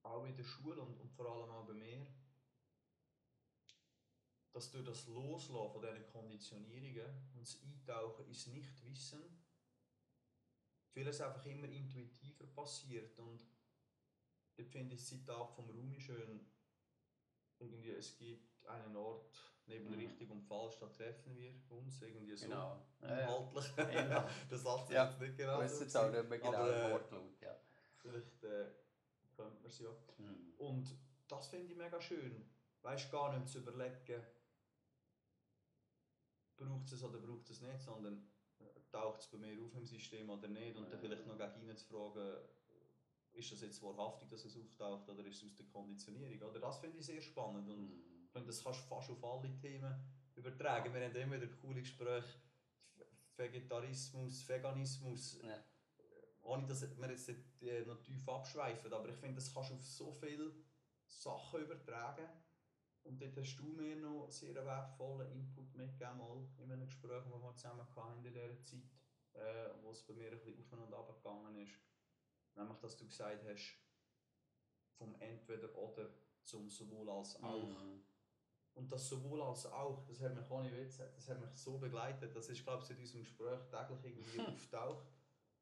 auch 0.03 0.25
in 0.25 0.35
der 0.35 0.43
Schule 0.43 0.81
und, 0.81 0.99
und 0.99 1.11
vor 1.11 1.25
allem 1.25 1.49
auch 1.49 1.65
bei 1.65 1.73
mir, 1.73 2.05
dass 4.57 4.71
durch 4.71 4.85
das 4.85 5.05
Loslassen 5.05 5.71
von 5.71 5.81
diesen 5.83 6.07
Konditionierungen 6.07 7.05
und 7.35 7.41
das 7.41 7.61
Eintauchen 7.61 8.25
ins 8.25 8.47
Nichtwissen 8.47 9.21
vieles 10.89 11.21
einfach 11.21 11.45
immer 11.45 11.67
intuitiver 11.69 12.47
passiert. 12.47 13.19
Und 13.19 13.45
dort 14.55 14.67
finde 14.71 14.95
ich 14.95 15.01
das 15.01 15.09
Zitat 15.09 15.51
vom 15.53 15.69
Rumi 15.69 15.99
schön. 16.01 16.43
Irgendwie, 17.59 17.91
es 17.91 18.17
gibt 18.17 18.65
einen 18.65 18.95
Ort 18.95 19.39
neben 19.67 19.89
Mhm. 19.91 19.99
richtig 19.99 20.27
und 20.31 20.41
falsch, 20.41 20.79
da 20.79 20.87
treffen 20.87 21.37
wir 21.37 21.53
uns. 21.69 22.01
Irgendwie 22.01 22.35
so 22.35 22.45
Genau. 22.47 22.83
Ja, 23.01 23.07
ja. 23.09 23.19
inhaltlich. 23.25 23.77
Ja. 23.77 24.29
Der 24.49 24.57
Satz 24.57 24.83
ist 24.89 24.95
Ja. 24.95 25.05
jetzt 25.05 25.19
nicht 25.19 25.31
Ich 25.33 25.37
genau 25.37 25.59
weiß 25.59 25.77
so 25.77 25.83
jetzt 25.83 25.97
auch 25.97 26.11
nicht 26.11 26.29
mehr 26.29 26.39
genau 26.39 26.53
Aber, 26.57 26.75
äh, 26.75 26.91
Wortlaut, 26.93 27.41
ja. 27.41 27.55
Vielleicht 27.97 28.43
äh, 28.43 28.71
könnte 29.35 29.53
man 29.61 29.65
es 29.65 29.77
ja. 29.79 29.89
Mhm. 30.17 30.53
Und 30.57 30.97
das 31.27 31.47
finde 31.47 31.71
ich 31.71 31.77
mega 31.77 32.01
schön. 32.01 32.49
Weißt 32.81 33.11
gar 33.11 33.37
nicht 33.37 33.49
zu 33.49 33.59
überlegen, 33.59 34.23
braucht 36.57 36.91
es 36.91 37.03
oder 37.03 37.19
braucht 37.19 37.49
es 37.49 37.61
nicht, 37.61 37.81
sondern 37.81 38.27
äh, 38.59 38.63
taucht 38.91 39.21
es 39.21 39.27
bei 39.27 39.37
mir 39.37 39.61
auf 39.63 39.75
im 39.75 39.85
System 39.85 40.29
oder 40.29 40.47
nicht. 40.47 40.75
Und 40.77 40.91
dann 40.91 40.99
vielleicht 40.99 41.25
noch 41.27 41.37
gegen 41.37 41.69
ihn 41.69 41.77
zu 41.77 41.85
fragen, 41.87 42.37
ist 43.33 43.51
das 43.51 43.61
jetzt 43.61 43.81
wahrhaftig, 43.83 44.29
dass 44.29 44.45
es 44.45 44.57
auftaucht 44.57 45.07
oder 45.09 45.23
ist 45.25 45.37
es 45.43 45.51
aus 45.51 45.55
der 45.55 45.65
Konditionierung? 45.67 46.49
Oder 46.49 46.59
das 46.59 46.79
finde 46.79 46.97
ich 46.97 47.05
sehr 47.05 47.21
spannend. 47.21 47.69
Und 47.69 47.87
Mhm. 47.89 48.23
ich 48.25 48.31
finde, 48.31 48.47
das 48.47 48.63
kannst 48.63 48.81
du 48.81 48.85
fast 48.87 49.09
auf 49.11 49.23
alle 49.23 49.55
Themen 49.59 49.93
übertragen. 50.35 50.93
Wir 50.93 51.05
haben 51.05 51.15
immer 51.15 51.35
wieder 51.41 51.47
coole 51.61 51.81
Gespräche. 51.81 52.39
Vegetarismus, 53.37 54.47
Veganismus, 54.49 55.39
Ja. 55.43 55.63
ohne 56.41 56.65
dass 56.65 56.81
wir 56.81 57.09
jetzt 57.09 57.29
äh, 57.61 57.85
noch 57.85 58.01
tief 58.01 58.27
abschweifen, 58.27 58.91
aber 58.91 59.09
ich 59.09 59.15
finde, 59.17 59.35
das 59.35 59.53
kannst 59.53 59.69
du 59.69 59.75
auf 59.75 59.83
so 59.85 60.11
viele 60.11 60.51
Sachen 61.05 61.61
übertragen. 61.61 62.27
Und 63.07 63.21
dort 63.21 63.37
hast 63.37 63.55
du 63.55 63.63
mir 63.63 63.95
noch 63.95 64.29
sehr 64.29 64.53
wertvollen 64.65 65.31
Input 65.31 65.73
mitgegeben, 65.75 66.17
mal 66.17 66.45
in 66.57 66.71
einem 66.71 66.85
Gespräch, 66.85 67.23
das 67.23 67.41
wir 67.41 67.55
zusammen 67.55 67.87
hatten 67.95 68.17
in 68.17 68.23
dieser 68.23 68.63
Zeit, 68.63 68.81
äh, 69.33 69.69
wo 69.81 69.91
es 69.91 70.03
bei 70.05 70.13
mir 70.13 70.31
ein 70.31 70.39
bisschen 70.39 70.59
auf 70.59 70.71
und 70.73 70.93
ab 70.93 71.23
gegangen 71.23 71.57
ist. 71.57 71.79
Nämlich, 72.55 72.77
dass 72.79 72.97
du 72.97 73.07
gesagt 73.07 73.45
hast, 73.45 73.77
vom 74.97 75.15
Entweder-Oder 75.19 76.09
zum 76.43 76.69
sowohl 76.69 77.09
als 77.09 77.41
auch. 77.41 77.67
Mhm. 77.67 78.03
Und 78.73 78.91
das 78.91 79.07
sowohl 79.07 79.41
als 79.41 79.65
auch, 79.65 80.03
das 80.05 80.21
hat 80.21 80.35
mich 80.35 80.49
ohne 80.51 80.71
Witz, 80.71 80.97
das 80.97 81.29
hat 81.29 81.39
mich 81.39 81.51
so 81.55 81.77
begleitet, 81.77 82.35
das 82.35 82.49
ist 82.49 82.63
glaube 82.63 82.83
ich 82.83 82.89
in 82.91 82.97
unserem 82.97 83.23
Gespräch 83.23 83.59
täglich 83.69 84.03
irgendwie 84.03 84.39
auftaucht. 84.53 85.07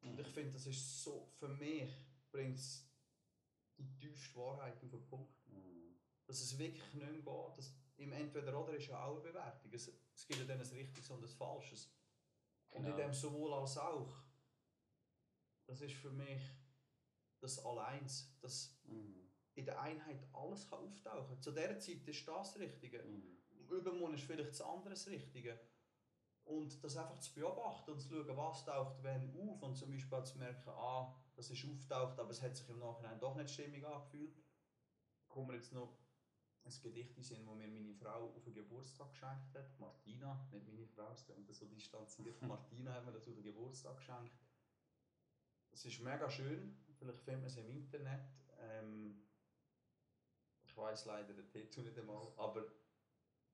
Und 0.02 0.20
ich 0.20 0.28
finde, 0.28 0.52
das 0.52 0.68
ist 0.68 1.04
so, 1.04 1.28
für 1.40 1.48
mich 1.48 1.90
bringt 2.32 2.58
es 2.58 2.88
die 3.78 3.90
tiefste 3.96 4.36
Wahrheit 4.36 4.76
auf 4.84 4.90
den 4.90 5.06
Punkt. 5.08 5.48
Mhm. 5.48 5.85
Dass 6.28 6.42
es 6.42 6.58
wirklich 6.58 6.94
nicht 6.94 7.12
mehr 7.12 7.22
geht, 7.22 7.58
dass 7.58 7.74
im 7.98 8.12
Entweder-Oder 8.12 8.74
ist 8.74 8.88
ja 8.88 9.04
auch 9.04 9.14
eine 9.14 9.22
Bewertung. 9.22 9.72
Es, 9.74 9.88
es 10.14 10.28
gibt 10.28 10.40
ja 10.40 10.46
dann 10.46 10.60
ein 10.60 10.68
Richtiges 10.68 11.10
und 11.10 11.24
ein 11.24 11.30
Falsches. 11.30 11.92
Und 12.72 12.84
in 12.86 12.92
Genau. 12.92 12.98
dem 12.98 13.14
sowohl 13.14 13.54
als 13.54 13.78
auch, 13.78 14.14
das 15.68 15.82
ist 15.82 15.96
für 15.96 16.10
mich 16.12 16.42
das 17.40 17.64
Alleins, 17.66 18.36
dass 18.42 18.78
Mhm. 18.86 19.30
in 19.56 19.66
der 19.66 19.80
Einheit 19.80 20.28
alles 20.34 20.70
kann 20.70 20.80
auftauchen 20.80 21.28
kann. 21.28 21.42
Zu 21.42 21.52
dieser 21.52 21.80
Zeit 21.80 22.08
ist 22.08 22.28
das 22.28 22.54
das 22.54 22.60
Richtige. 22.60 23.04
Mhm. 23.04 23.38
Übermorgen 23.70 24.16
ist 24.16 24.24
vielleicht 24.26 24.50
das 24.52 24.62
andere 24.62 24.92
das 24.92 25.08
Richtige. 25.08 25.60
Und 26.44 26.84
das 26.84 26.98
einfach 26.98 27.18
zu 27.20 27.34
beobachten 27.34 27.92
und 27.92 28.00
zu 28.00 28.10
schauen, 28.10 28.38
was 28.38 28.66
taucht 28.66 29.02
wenn 29.02 29.36
auf 29.50 29.64
und 29.64 29.76
zum 29.76 29.90
Beispiel 29.90 30.24
zu 30.24 30.38
merken, 30.38 30.70
ah, 30.70 31.16
das 31.36 31.50
ist 31.50 31.66
auftaucht, 31.66 32.20
aber 32.20 32.30
es 32.30 32.42
hat 32.42 32.56
sich 32.56 32.70
im 32.70 32.78
Nachhinein 32.80 33.20
doch 33.20 33.36
nicht 33.36 33.50
stimmig 33.50 33.84
angefühlt. 33.86 34.36
Kommen 35.28 35.48
wir 35.50 35.56
jetzt 35.56 35.72
noch 35.72 35.98
ein 36.66 36.82
Gedicht 36.82 37.12
in 37.12 37.16
den 37.18 37.24
Sinn, 37.24 37.46
das 37.46 37.56
mir 37.56 37.68
meine 37.68 37.94
Frau 37.94 38.34
auf 38.36 38.44
den 38.44 38.54
Geburtstag 38.54 39.12
geschenkt 39.12 39.54
hat. 39.56 39.80
Martina, 39.80 40.48
nicht 40.52 40.66
meine 40.66 40.88
Frau, 40.88 41.12
es 41.12 41.26
klingt 41.26 41.54
so 41.54 41.66
distanziert. 41.66 42.42
Martina 42.42 42.94
hat 42.94 43.06
mir 43.06 43.12
das 43.12 43.28
auf 43.28 43.36
den 43.36 43.44
Geburtstag 43.44 43.98
geschenkt. 43.98 44.34
Es 45.72 45.86
ist 45.86 46.00
mega 46.00 46.30
schön, 46.30 46.78
vielleicht 46.98 47.20
findet 47.20 47.42
man 47.42 47.48
es 47.48 47.58
im 47.58 47.70
Internet. 47.70 48.30
Ähm, 48.58 49.22
ich 50.64 50.76
weiß 50.76 51.06
leider 51.06 51.34
den 51.34 51.50
Titel 51.50 51.82
nicht 51.84 51.98
einmal, 51.98 52.34
aber 52.38 52.66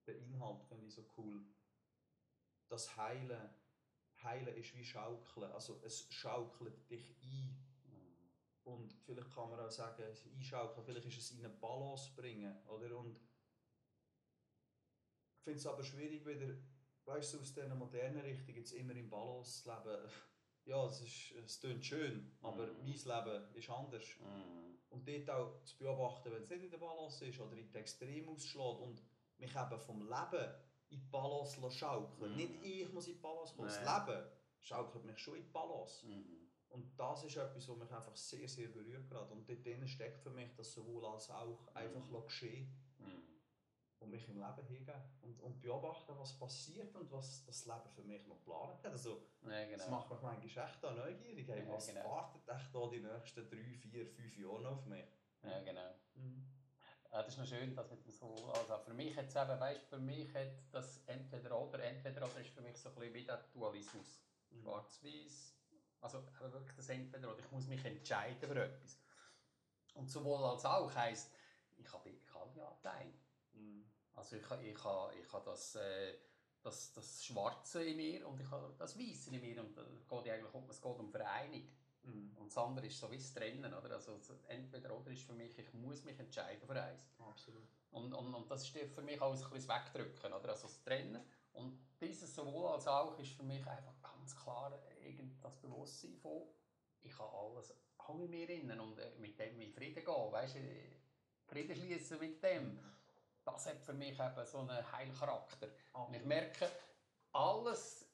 der 0.06 0.18
Inhalt 0.18 0.64
finde 0.64 0.86
ich 0.86 0.94
so 0.94 1.06
cool. 1.18 1.44
Das 2.70 2.96
Heilen, 2.96 3.50
Heilen 4.24 4.56
ist 4.56 4.76
wie 4.76 4.86
Schaukeln, 4.86 5.52
also 5.52 5.82
es 5.84 6.12
schaukelt 6.12 6.90
dich 6.90 7.16
ein. 7.22 7.71
Und 8.64 8.94
vielleicht 9.06 9.32
kann 9.34 9.50
man 9.50 9.60
auch 9.60 9.72
sagen, 9.72 10.04
einschaukeln, 10.36 10.86
vielleicht 10.86 11.06
ist 11.08 11.18
es 11.18 11.32
in 11.32 11.40
eine 11.46 11.50
Balance 11.54 12.12
bringen, 12.16 12.56
oder? 12.68 12.96
Und 12.98 13.18
ich 15.38 15.44
finde 15.44 15.58
es 15.60 15.66
aber 15.66 15.84
schwierig, 15.84 16.26
wieder, 16.26 16.54
weißt 17.06 17.34
du, 17.34 17.40
aus 17.40 17.54
dieser 17.54 17.74
modernen 17.76 18.22
Richtung 18.22 18.56
jetzt 18.56 18.74
immer 18.74 18.96
in 18.96 19.10
Balance 19.10 19.64
zu 19.64 19.70
leben. 19.70 19.98
Ja, 20.64 20.86
es, 20.86 21.02
ist, 21.02 21.32
es 21.44 21.60
klingt 21.60 21.84
schön, 21.84 22.38
aber 22.44 22.68
Mhm. 22.68 22.84
mein 22.84 22.94
Leben 22.94 23.56
ist 23.56 23.68
anders. 23.72 24.06
Mhm. 24.20 24.78
Und 24.92 25.08
dort 25.08 25.30
auch 25.32 25.64
zu 25.64 25.76
beobachten, 25.80 26.32
wenn 26.32 26.44
es 26.44 26.52
nicht 26.52 26.64
in 26.66 26.70
der 26.70 26.78
Balance 26.78 27.26
ist 27.26 27.40
oder 27.40 27.58
in 27.58 27.68
die 27.72 27.78
Extrem 27.80 28.30
ausschlägt 28.30 28.80
und 28.80 29.02
mich 29.40 29.56
eben 29.56 29.80
vom 29.80 30.02
Leben 30.04 30.54
in 30.90 31.00
die 31.00 31.08
Balance 31.10 31.60
schaukeln. 31.72 32.32
Mhm. 32.34 32.38
Nicht 32.38 32.64
ich 32.64 32.94
muss 32.94 33.08
in 33.08 33.16
die 33.16 33.20
Balance 33.22 33.56
kommen, 33.56 33.70
das 33.70 33.80
Leben 33.80 34.24
schaukelt 34.60 35.04
mich 35.04 35.18
schon 35.18 35.38
in 35.38 35.44
die 35.46 35.50
Balance. 35.50 36.06
Mhm. 36.06 36.41
Und 36.72 36.98
das 36.98 37.24
ist 37.26 37.36
etwas, 37.38 37.68
was 37.68 37.78
mich 37.78 37.92
einfach 37.92 38.16
sehr, 38.16 38.48
sehr 38.48 38.70
berührt 38.70 39.10
gerade. 39.10 39.32
Und 39.34 39.48
dort 39.48 39.66
drin 39.66 39.88
steckt 39.88 40.22
für 40.22 40.30
mich 40.30 40.54
das 40.56 40.74
sowohl 40.74 41.06
als 41.06 41.30
auch 41.30 41.68
einfach 41.74 42.08
Mhm. 42.10 42.24
geschehen 42.26 42.74
Mhm. 42.98 43.24
und 44.00 44.10
mich 44.10 44.28
im 44.30 44.38
Leben 44.38 44.66
hingeben 44.68 45.02
und, 45.22 45.40
und 45.42 45.62
beobachten, 45.62 46.14
was 46.18 46.38
passiert 46.40 46.96
und 46.96 47.12
was 47.12 47.44
das 47.46 47.66
Leben 47.66 47.90
für 47.94 48.04
mich 48.04 48.26
noch 48.28 48.38
geplant 48.40 48.84
hat. 48.86 48.92
Also, 48.94 49.22
Ja, 49.44 49.50
das 49.66 49.70
genau. 49.86 49.90
macht 49.90 50.12
mich 50.12 50.22
manchmal 50.22 50.68
echt 50.70 50.86
auch 50.86 50.96
neugierig. 50.96 51.48
Hey, 51.48 51.66
Ja, 51.68 51.74
was 51.74 51.88
genau. 51.88 52.06
wartet 52.06 52.48
echt 52.48 52.74
da 52.74 52.88
die 52.90 53.00
nächsten 53.02 53.50
drei, 53.50 53.78
vier, 53.78 54.08
fünf 54.08 54.38
Jahre 54.38 54.62
noch 54.62 54.72
auf 54.78 54.86
mich? 54.86 55.06
Ja, 55.44 55.60
genau. 55.62 55.90
Mhm. 56.14 56.48
Ja, 57.12 57.24
das 57.24 57.34
ist 57.34 57.40
noch 57.40 57.46
schön, 57.48 57.76
dass 57.76 57.92
mit 57.92 58.06
dem 58.06 58.12
so, 58.12 58.34
also 58.54 58.78
für 58.86 58.94
mich 58.94 59.14
jetzt 59.14 59.36
eben, 59.36 59.60
weißt, 59.60 59.84
für 59.90 60.00
mich 60.00 60.34
hat 60.34 60.54
das 60.72 61.04
entweder 61.08 61.60
oder, 61.60 61.84
entweder 61.84 62.26
oder 62.26 62.40
ist 62.40 62.52
für 62.52 62.62
mich 62.62 62.78
so 62.78 62.88
ein 62.88 62.96
bisschen 62.96 63.14
wie 63.14 63.26
der 63.26 63.38
Dualismus. 63.54 64.24
Mhm. 64.50 64.62
Schwarz-Weiß, 64.62 65.54
also 66.02 66.24
wirklich 66.40 66.76
das 66.76 66.90
entweder 66.90 67.32
oder, 67.32 67.40
ich 67.40 67.52
muss 67.52 67.68
mich 67.68 67.84
entscheiden 67.86 68.48
für 68.48 68.64
etwas. 68.64 68.98
Und 69.94 70.10
sowohl 70.10 70.44
als 70.44 70.66
auch 70.66 70.94
heisst, 70.96 71.32
ich 71.78 71.92
habe 71.92 72.06
wirklich 72.06 72.36
alle 72.36 72.68
Anteile. 72.68 73.14
Mhm. 73.54 73.86
Also 74.14 74.36
ich, 74.36 74.44
ich 74.44 74.84
habe 74.84 75.16
ich 75.16 75.32
ha 75.32 75.40
das, 75.40 75.76
äh, 75.76 76.18
das, 76.62 76.94
das 76.94 77.24
Schwarze 77.24 77.84
in 77.84 77.98
mir 77.98 78.28
und 78.28 78.40
ich 78.40 78.50
habe 78.50 78.74
das 78.78 78.98
Weiße 78.98 79.34
in 79.34 79.42
mir 79.42 79.62
und 79.62 79.78
da 79.78 79.84
geht 79.84 80.32
eigentlich 80.32 80.54
um, 80.54 80.70
es 80.70 80.82
geht 80.82 81.00
um 81.00 81.10
Vereinigung. 81.10 81.70
Mhm. 82.04 82.36
Und 82.38 82.48
das 82.48 82.58
andere 82.58 82.88
ist 82.88 83.00
so 83.00 83.12
wie 83.12 83.18
das 83.18 83.34
Trennen, 83.34 83.74
oder? 83.74 83.92
Also 83.92 84.18
so 84.20 84.34
entweder 84.48 84.96
oder 84.98 85.12
ist 85.12 85.24
für 85.24 85.34
mich, 85.34 85.58
ich 85.58 85.74
muss 85.74 86.04
mich 86.04 86.20
entscheiden 86.20 86.66
für 86.66 86.82
eins. 86.82 87.06
Absolut. 87.20 87.68
Und, 87.92 88.14
und, 88.14 88.34
und 88.34 88.50
das 88.50 88.64
ist 88.64 88.70
für 88.70 89.02
mich 89.02 89.22
auch 89.22 89.34
ein 89.34 89.40
bisschen 89.40 89.70
Wegdrücken, 89.70 90.34
oder? 90.34 90.50
Also 90.50 90.68
das 90.68 90.82
Trennen. 90.84 91.24
Und 91.54 91.78
dieses 92.00 92.34
sowohl 92.34 92.72
als 92.72 92.88
auch 92.88 93.20
ist 93.20 93.34
für 93.34 93.44
mich 93.44 93.66
einfach 93.68 94.02
ganz 94.02 94.36
klar 94.36 94.72
irgend 95.22 95.44
das 95.44 95.60
Bewusstsein 95.62 96.16
von, 96.18 96.48
ich 97.02 97.18
habe 97.18 97.38
alles 97.38 97.74
auch 97.98 98.20
in 98.20 98.30
mir 98.30 98.50
innen 98.50 98.80
und 98.80 98.98
äh, 99.00 99.12
mit 99.20 99.40
dem 99.40 99.60
in 99.62 99.72
Frieden 99.72 100.04
gehen, 100.04 100.32
weißt 100.32 100.56
du, 100.56 100.60
Frieden 101.48 101.76
schließen 101.76 102.20
mit 102.20 102.44
dem. 102.44 102.80
Das 103.44 103.66
hat 103.66 103.82
für 103.82 103.94
mich 103.94 104.20
eben 104.20 104.46
so 104.46 104.60
einen 104.60 104.92
Heilcharakter. 104.92 105.68
Und 105.94 106.14
ich 106.14 106.24
merke, 106.24 106.70
alles, 107.32 108.08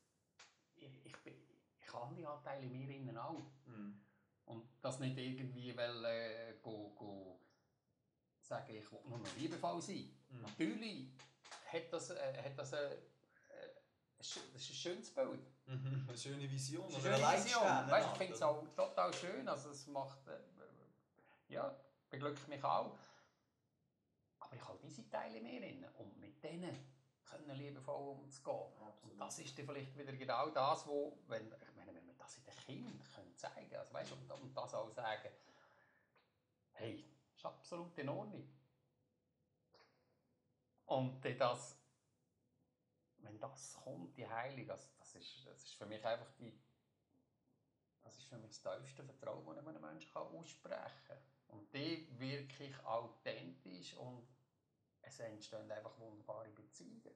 ich, 0.75 1.05
ich, 1.05 1.15
ich 1.25 1.93
habe 1.93 2.15
die 2.15 2.25
Anteile 2.25 2.65
in 2.65 2.71
mir 2.71 2.95
innen 2.95 3.17
auch. 3.17 3.41
Mhm. 3.65 4.01
Und 4.45 4.69
das 4.81 4.99
nicht 4.99 5.17
irgendwie, 5.17 5.75
weil 5.75 6.05
äh, 6.05 6.53
go, 6.61 6.93
go 6.95 7.41
sagen, 8.39 8.75
ich 8.75 8.89
will 8.91 8.99
nur 9.05 9.19
noch 9.19 9.35
liebevoll 9.35 9.81
sein. 9.81 10.17
Mhm. 10.29 10.41
Natürlich 10.41 11.11
hat 11.65 11.91
das, 11.91 12.11
äh, 12.11 12.43
hat 12.43 12.57
das, 12.57 12.73
äh, 12.73 12.93
äh, 12.93 12.99
das 14.17 14.37
ist 14.37 14.37
ein 14.55 14.75
schönes 14.75 15.13
Bild. 15.13 15.45
Mhm. 15.67 16.05
Eine 16.07 16.17
schöne 16.17 16.49
Vision. 16.49 16.85
Eine 16.85 16.95
ein 16.95 17.01
schöne 17.01 17.45
Vision. 17.45 17.91
Weißt, 17.91 18.07
ich 18.11 18.17
finde 18.17 18.33
es 18.33 18.41
auch 18.41 18.63
total 18.75 19.13
schön. 19.13 19.47
Also 19.47 19.69
es 19.69 19.85
macht, 19.87 20.27
äh, 20.27 20.39
ja, 21.49 21.75
beglückt 22.09 22.47
mich 22.47 22.63
auch. 22.63 22.97
Aber 24.39 24.55
ich 24.55 24.65
habe 24.65 24.79
diese 24.81 25.09
Teile 25.09 25.41
mehr 25.41 25.59
drin. 25.59 25.85
Und 25.97 26.17
mit 26.19 26.41
denen 26.41 26.73
können 27.25 27.57
liebevoll 27.57 28.17
umzugehen. 28.17 28.71
Absolut. 28.81 29.13
Und 29.13 29.19
das 29.19 29.39
ist 29.39 29.57
dann 29.57 29.65
vielleicht 29.65 29.97
wieder 29.97 30.13
genau 30.13 30.49
das, 30.49 30.87
wo, 30.87 31.17
wenn, 31.27 31.47
ich 31.47 31.75
meine, 31.75 31.93
wenn 31.93 32.07
wir 32.07 32.15
das 32.17 32.37
in 32.37 32.45
den 32.45 32.55
Kindern 32.55 33.01
können 33.13 33.35
zeigen 33.35 33.75
also 33.75 33.93
weißt, 33.93 34.13
und, 34.13 34.31
und 34.31 34.55
das 34.55 34.73
auch 34.73 34.89
sagen, 34.89 35.29
hey, 36.73 37.03
das 37.31 37.39
ist 37.39 37.45
absolut 37.45 37.97
in 37.97 38.09
Ordnung. 38.09 38.47
Und 40.85 41.21
das, 41.37 41.75
wenn 43.17 43.37
das 43.39 43.77
kommt, 43.83 44.15
die 44.15 44.25
Heilung, 44.25 44.69
also 44.69 44.87
ist, 45.17 45.45
das 45.45 45.63
ist 45.63 45.73
für 45.73 45.85
mich 45.85 46.03
einfach 46.05 46.31
die, 46.39 46.57
das 48.03 48.17
ist 48.17 48.27
für 48.27 48.37
mich 48.37 48.49
das 48.51 48.61
tiefste 48.61 49.03
Vertrauen, 49.03 49.55
das 49.55 49.67
einem 49.67 49.81
Menschen 49.81 50.11
kann 50.11 50.23
aussprechen 50.23 51.03
kann. 51.07 51.17
Und 51.47 51.73
die 51.73 52.07
wirklich 52.19 52.73
authentisch 52.85 53.95
und 53.95 54.27
es 55.01 55.19
entstehen 55.19 55.71
einfach 55.71 55.97
wunderbare 55.97 56.49
Beziehungen. 56.49 57.15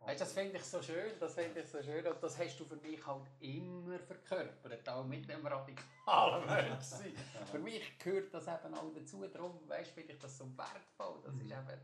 Weißt, 0.00 0.20
das 0.20 0.32
finde 0.34 0.58
ich 0.58 0.64
so 0.64 0.82
schön, 0.82 1.18
das 1.18 1.34
finde 1.34 1.60
ich 1.60 1.68
so 1.68 1.82
schön 1.82 2.06
und 2.06 2.22
das 2.22 2.38
hast 2.38 2.58
du 2.60 2.64
für 2.64 2.76
mich 2.76 3.04
halt 3.06 3.26
immer 3.40 3.98
verkörpert, 3.98 4.88
auch 4.88 5.04
mit 5.04 5.28
dem 5.28 5.44
radikalen 5.46 6.46
Menschsein. 6.70 7.16
für 7.50 7.58
mich 7.58 7.98
gehört 7.98 8.32
das 8.34 8.46
eben 8.46 8.74
auch 8.74 8.92
dazu, 8.92 9.26
darum 9.26 9.66
weißt, 9.68 9.92
finde 9.92 10.12
ich 10.12 10.18
das 10.18 10.36
so 10.36 10.56
wertvoll, 10.56 11.22
das 11.24 11.34
ist 11.36 11.42
Mhm. 11.44 11.50
eben, 11.52 11.80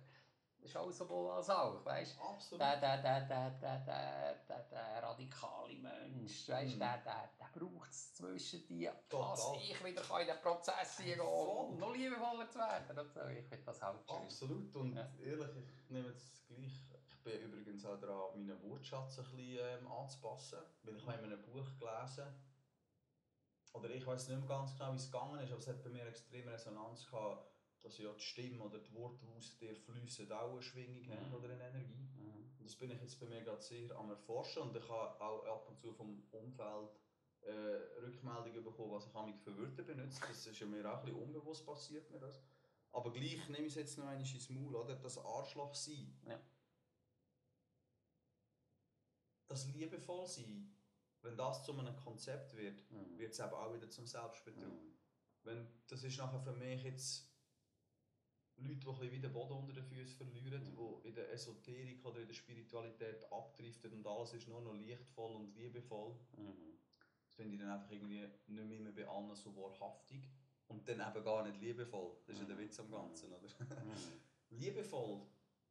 ist 0.62 0.76
auch 0.76 0.90
sowohl 0.90 1.30
als 1.32 1.50
auch, 1.50 1.84
weißt 1.84 2.18
Absolut. 2.20 2.60
der, 2.60 2.76
der, 2.80 3.02
der, 3.02 3.20
der, 3.22 3.50
der, 3.50 3.78
der, 4.48 4.62
der, 4.70 5.02
radikale 5.02 5.74
Mensch, 5.76 6.48
weißt, 6.48 6.74
Mhm. 6.74 6.78
der, 6.78 6.98
der, 6.98 7.30
der 7.38 7.60
braucht 7.60 7.90
es 7.90 8.14
zwischen 8.14 8.66
dir, 8.66 8.94
dass 9.08 9.52
ich 9.56 9.84
wieder 9.84 10.02
kann 10.02 10.20
in 10.22 10.26
den 10.28 10.40
Prozess 10.40 10.96
gehen 10.98 11.20
um 11.20 11.78
noch 11.78 11.94
liebevoller 11.94 12.48
zu 12.48 12.58
werden. 12.58 12.98
Und 12.98 13.12
so. 13.12 13.20
Ich 13.26 13.44
finde 13.46 13.64
das 13.64 13.82
halt 13.82 13.98
schön. 14.06 14.16
Absolut. 14.16 14.76
Und 14.76 14.96
Ja. 14.96 15.08
ehrlich, 15.18 15.50
ich 15.56 15.90
nehme 15.90 16.08
jetzt 16.08 16.46
gleich. 16.46 16.72
Ich 17.08 17.24
bin 17.24 17.40
übrigens 17.52 17.84
auch 17.86 18.00
daran, 18.00 18.32
meinen 18.34 18.60
Wortschatz 18.68 19.18
ein 19.18 19.24
bisschen 19.36 19.58
ähm, 19.80 19.86
anzupassen. 19.92 20.58
Weil 20.82 20.96
ich 20.96 21.06
habe 21.06 21.18
in 21.18 21.24
einem 21.32 21.42
Buch 21.42 21.66
gelesen, 21.78 22.26
oder 23.74 23.88
ich 23.90 24.04
weiß 24.06 24.28
nicht 24.28 24.38
mehr 24.40 24.48
ganz 24.48 24.76
genau, 24.76 24.92
wie 24.92 24.96
es 24.96 25.10
gegangen 25.10 25.38
ist, 25.40 25.50
aber 25.50 25.58
es 25.60 25.68
hat 25.68 25.82
bei 25.82 25.90
mir 25.90 26.06
extrem 26.06 26.48
Resonanz 26.48 27.06
gehabt, 27.06 27.51
dass 27.83 27.99
ja 27.99 28.12
die 28.12 28.20
Stimme 28.20 28.62
oder 28.62 28.78
die 28.78 28.93
Worte, 28.95 29.18
die 29.26 29.33
aus 29.37 29.57
dir 29.59 29.74
fließen, 29.74 30.30
auch 30.33 30.53
eine 30.53 30.62
Schwingung 30.62 31.07
haben 31.09 31.28
Mhm. 31.28 31.35
oder 31.35 31.51
eine 31.51 31.68
Energie. 31.68 32.09
Mhm. 32.16 32.55
Und 32.59 32.64
das 32.64 32.76
bin 32.76 32.91
ich 32.91 33.01
jetzt 33.01 33.18
bei 33.18 33.26
mir 33.26 33.43
gerade 33.43 33.61
sehr 33.61 33.91
am 33.97 34.11
Erforschen 34.11 34.62
und 34.62 34.76
ich 34.76 34.89
habe 34.89 35.20
auch 35.20 35.45
ab 35.47 35.68
und 35.68 35.78
zu 35.80 35.93
vom 35.93 36.22
Umfeld 36.30 36.91
äh, 37.43 37.51
Rückmeldungen 38.01 38.62
bekommen, 38.62 38.93
was 38.93 39.07
ich 39.07 39.12
mich 39.26 39.41
für 39.43 39.57
Wörter 39.59 39.83
benutze. 39.83 40.20
Das 40.28 40.47
ist 40.47 40.59
ja 40.61 40.66
mir 40.66 40.89
auch 40.93 40.99
ein 41.01 41.05
bisschen 41.07 41.22
unbewusst 41.22 41.66
passiert 41.66 42.09
mir 42.11 42.20
das. 42.20 42.41
Aber 42.93 43.11
gleich 43.12 43.49
nehme 43.49 43.66
ich 43.66 43.72
es 43.72 43.74
jetzt 43.74 43.99
noch 43.99 44.07
einmal 44.07 44.20
ins 44.24 44.49
Maul, 44.51 44.76
oder? 44.76 44.95
Das 44.97 45.18
Arschloch 45.18 45.74
sein. 45.74 46.16
Ja. 46.28 46.39
Das 49.49 49.66
liebevoll 49.74 50.26
sein, 50.26 50.74
wenn 51.22 51.37
das 51.37 51.64
zu 51.64 51.72
einem 51.72 51.97
Konzept 51.97 52.55
wird, 52.57 52.89
Mhm. 52.91 53.18
wird 53.18 53.33
es 53.33 53.41
eben 53.41 53.53
auch 53.53 53.74
wieder 53.74 53.91
zum 53.91 54.07
Selbstbetrug. 54.07 54.64
Mhm. 54.83 54.95
Wenn, 55.43 55.66
das 55.89 56.05
ist 56.05 56.18
nachher 56.18 56.41
für 56.41 56.53
mich 56.53 56.83
jetzt 56.85 57.28
Leute, 58.62 58.80
die 58.80 58.88
ein 58.88 58.98
bisschen 59.00 59.22
den 59.22 59.32
Boden 59.32 59.52
unter 59.52 59.72
den 59.72 59.84
Füßen 59.84 60.16
verlieren, 60.16 60.62
Mhm. 60.62 60.76
die 61.02 61.08
in 61.08 61.14
der 61.14 61.30
Esoterik 61.32 62.04
oder 62.04 62.20
in 62.20 62.26
der 62.26 62.34
Spiritualität 62.34 63.30
abdriften 63.32 63.92
und 63.92 64.06
alles 64.06 64.32
ist 64.34 64.48
nur 64.48 64.60
noch 64.60 64.74
lichtvoll 64.74 65.34
und 65.36 65.54
liebevoll. 65.54 66.14
Mhm. 66.36 66.78
Das 67.26 67.34
finde 67.36 67.54
ich 67.54 67.60
dann 67.60 67.70
einfach 67.70 67.90
irgendwie 67.90 68.20
nicht 68.46 68.68
mehr, 68.68 68.80
mehr 68.80 68.92
bei 68.92 69.08
allen 69.08 69.34
so 69.34 69.54
wahrhaftig 69.56 70.28
und 70.68 70.86
dann 70.88 71.00
eben 71.00 71.24
gar 71.24 71.42
nicht 71.46 71.60
liebevoll. 71.60 72.16
Das 72.26 72.36
ist 72.36 72.42
ja 72.42 72.46
der 72.48 72.58
Witz 72.58 72.78
am 72.80 72.90
Ganzen, 72.90 73.32
oder? 73.32 73.48
Mhm. 73.48 73.92
liebevoll 74.50 75.22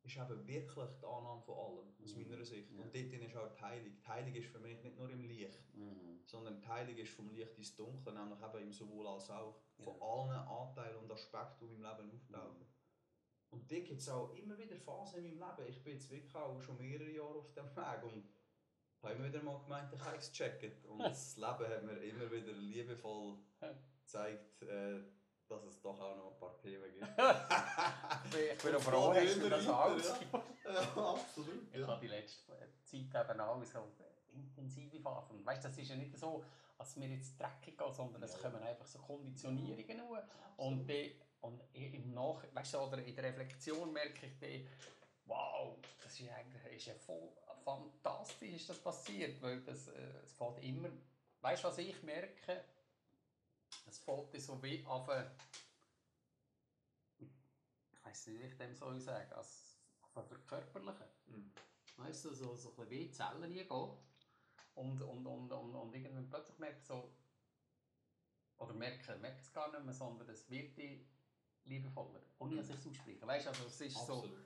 ist 0.03 0.17
eben 0.17 0.47
wirklich 0.47 0.89
die 0.99 1.05
Annahme 1.05 1.41
von 1.43 1.55
allem, 1.55 1.93
aus 2.03 2.15
Mhm. 2.15 2.29
meiner 2.31 2.43
Sicht. 2.43 2.71
Und 2.71 2.79
dort 2.79 2.95
ist 2.95 3.35
auch 3.37 3.53
die 3.53 3.61
Heilung. 3.61 3.95
Die 4.01 4.07
Heilung 4.07 4.33
ist 4.33 4.47
für 4.49 4.57
mich 4.59 4.81
nicht 4.81 4.97
nur 4.97 5.09
im 5.11 5.23
Licht, 5.25 5.59
Mhm. 5.75 6.19
sondern 6.25 6.59
die 6.59 6.67
Heilung 6.67 6.97
ist 6.97 7.13
vom 7.13 7.29
Licht 7.29 7.55
ins 7.57 7.75
Dunkle, 7.75 8.11
nämlich 8.11 8.39
eben 8.41 8.63
im 8.63 8.73
sowohl 8.73 9.07
als 9.07 9.29
auch. 9.29 9.61
Von 9.77 10.01
allen 10.01 10.39
Anteilen 10.47 10.97
und 10.97 11.11
Aspekten, 11.11 11.67
die 11.67 11.77
meinem 11.77 11.97
Leben 11.97 12.11
auftauchen. 12.15 12.65
Und 13.52 13.70
da 13.72 13.80
gibt 13.80 13.99
es 13.99 14.10
auch 14.10 14.34
immer 14.34 14.58
wieder 14.58 14.78
Phasen 14.78 15.26
in 15.26 15.38
meinem 15.38 15.58
Leben. 15.58 15.70
Ich 15.70 15.84
bin 15.84 15.93
jetzt 15.93 16.10
wirklich 16.10 16.36
auch 16.36 16.60
schon 16.62 16.78
mehrere 16.78 17.10
Jahre 17.10 17.36
auf 17.39 17.52
dem 17.54 17.66
Weg 17.76 18.04
und 18.04 18.30
habe 19.04 19.14
immer 19.16 19.26
wieder 19.28 19.43
mal 19.43 19.60
gemeint, 19.62 19.93
ich 19.93 20.04
habe 20.04 20.18
es 20.18 20.32
gecheckt. 20.32 20.86
Und 20.86 20.99
das 21.04 21.36
Leben 21.38 21.47
hat 21.68 21.84
mir 21.84 21.97
immer 21.97 22.32
wieder 22.32 22.54
liebevoll 22.54 23.38
gezeigt, 24.04 24.62
äh, 24.64 25.02
dass 25.47 25.64
es 25.66 25.82
doch 25.82 25.99
auch 25.99 26.16
noch 26.16 26.32
ein 26.34 26.39
paar 26.39 26.58
Themen 26.58 26.91
gibt. 26.93 27.08
Ich 28.58 28.64
bin 28.64 28.76
auch 28.76 28.82
froh, 28.82 29.14
hast 29.14 29.36
du 29.41 29.49
das 29.49 29.68
alles. 29.68 30.08
ja, 30.64 30.80
absolut. 30.95 31.68
Ich 31.74 31.86
habe 31.86 31.99
die 31.99 32.08
letzte 32.08 32.54
Zeit 32.84 33.30
eben 33.30 33.39
auch 33.41 33.64
so 33.66 33.80
intensive 34.34 34.99
Phasen. 35.02 35.45
Weißt, 35.45 35.66
das 35.66 35.78
ist 35.78 35.89
ja 35.89 35.95
nicht 35.97 36.18
so, 36.18 36.45
als 36.78 36.97
wir 36.97 37.08
jetzt 37.10 37.38
dreckig 37.38 37.78
gehen, 37.78 37.91
sondern 37.91 38.24
es 38.24 38.34
Ja. 38.34 38.49
kommen 38.49 38.64
einfach 38.64 38.86
so 38.86 38.99
Konditionierungen 38.99 40.02
hoch. 40.08 40.18
Und, 40.58 40.88
die, 40.88 41.20
und 41.41 41.61
im 41.73 42.13
Nach 42.13 42.43
weißt 42.53 42.75
du, 42.75 42.79
oder 42.79 43.03
in 43.03 43.15
der 43.15 43.25
Reflexion 43.25 43.91
merke 43.91 44.27
ich 44.27 44.39
dann, 44.39 44.67
wow, 45.25 45.77
das 46.03 46.19
ist 46.19 46.29
eigentlich 46.29 46.73
ist 46.73 46.85
ja 46.85 46.95
voll 46.95 47.31
fantastisch, 47.63 48.55
ist 48.55 48.69
das 48.69 48.79
passiert, 48.79 49.41
weil 49.41 49.61
das, 49.61 49.87
äh, 49.87 50.19
es 50.23 50.33
fällt 50.33 50.63
immer, 50.63 50.89
weißt 51.41 51.63
du, 51.63 51.67
was 51.67 51.77
ich 51.77 52.01
merke? 52.03 52.63
Es 53.87 53.99
fällt 53.99 54.41
so 54.41 54.61
wie 54.63 54.85
auf 54.85 55.09
eine, 55.09 55.31
ich 57.19 58.05
weiß 58.05 58.27
nicht, 58.27 58.39
wie 58.39 58.47
ich 58.47 58.57
dem 58.57 58.75
soll 58.75 58.99
sagen, 58.99 59.31
als 59.33 59.77
auf 60.01 60.17
eine 60.17 60.25
verkörperlichen. 60.25 61.05
Mhm. 61.27 61.51
Weißt 61.97 62.25
du, 62.25 62.33
so, 62.33 62.55
so 62.55 62.69
ein 62.69 62.75
bisschen 62.75 62.89
wie 62.89 63.11
Zellen 63.11 63.51
hier. 63.51 63.69
Und, 63.71 65.01
und, 65.01 65.25
und, 65.25 65.51
und, 65.51 65.75
und 65.75 65.93
irgendwann 65.93 66.29
plötzlich 66.29 66.57
merkt 66.57 66.85
so, 66.85 67.13
oder 68.57 68.73
merke, 68.73 69.17
merke 69.17 69.39
es 69.39 69.51
gar 69.51 69.71
nicht 69.71 69.83
mehr, 69.83 69.93
sondern 69.93 70.29
es 70.29 70.49
wird 70.49 70.77
die 70.77 71.05
liebevoller. 71.66 72.20
Ohne 72.39 72.55
dass 72.57 72.70
ich 72.70 72.76
es 72.76 72.88
ausspreche. 72.88 73.26
Weißt 73.28 73.45
du, 73.45 73.49
also 73.49 73.66
es 73.66 73.82
ist 73.82 73.93
so. 73.93 73.99
Absolut. 74.14 74.39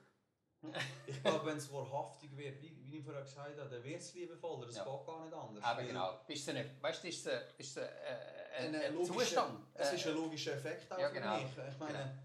ich 1.08 1.22
glaube, 1.22 1.46
wenn 1.46 1.58
es 1.58 1.72
wahrhaftig 1.72 2.36
wird, 2.36 2.62
wie, 2.62 2.92
wie 2.92 2.98
ich 2.98 3.04
vorher 3.04 3.22
gesagt 3.24 3.58
habe, 3.60 3.70
dann 3.70 3.84
wird 3.84 4.02
es 4.02 4.14
liebevoller. 4.14 4.66
Das 4.66 4.78
Ja. 4.78 4.84
geht 4.84 5.06
gar 5.06 5.24
nicht 5.26 5.34
anders. 5.34 5.64
Weil 5.64 5.88
genau. 5.88 6.20
Ist 6.28 6.48
nicht, 6.48 6.82
weißt 6.82 7.04
du, 7.04 7.08
das 7.08 7.16
ist, 7.18 7.28
ein- 7.28 7.42
das 7.58 7.68
ist 7.68 7.78
ein, 7.78 7.84
äh, 7.86 8.68
ein, 8.68 8.76
ein, 8.98 9.06
Zustand. 9.06 9.60
Es 9.74 9.92
Äh, 9.92 9.96
ist 9.96 10.08
ein 10.08 10.14
logischer 10.16 10.54
Effekt 10.54 10.92
auch 10.92 10.98
ja, 11.00 11.10
für 11.10 11.14
genau. 11.16 11.38
mich. 11.38 11.46
Ich 11.72 11.78
meine, 11.78 12.24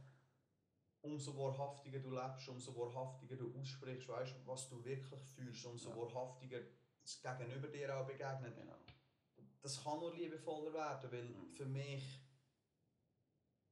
umso 1.03 1.36
wahrhaftiger 1.36 1.99
du 1.99 2.11
lebst, 2.11 2.49
umso 2.49 2.74
wahrhaftiger 2.76 3.36
du 3.36 3.55
aussprichst, 3.59 4.09
weißt, 4.09 4.34
was 4.47 4.68
du 4.68 4.82
wirklich 4.84 5.20
fühlst, 5.22 5.64
umso 5.66 5.91
Ja. 5.91 5.97
wahrhaftiger 5.97 6.61
das 7.03 7.20
Gegenüber 7.20 7.68
dir 7.68 7.95
auch 7.97 8.07
begegnet. 8.07 8.55
genau. 8.57 8.76
Das 9.62 9.82
kann 9.84 9.99
nur 9.99 10.14
liebevoller 10.14 10.72
werden, 10.72 11.12
weil 11.12 11.24
Mhm. 11.24 11.51
für 11.53 11.66
mich 11.66 12.20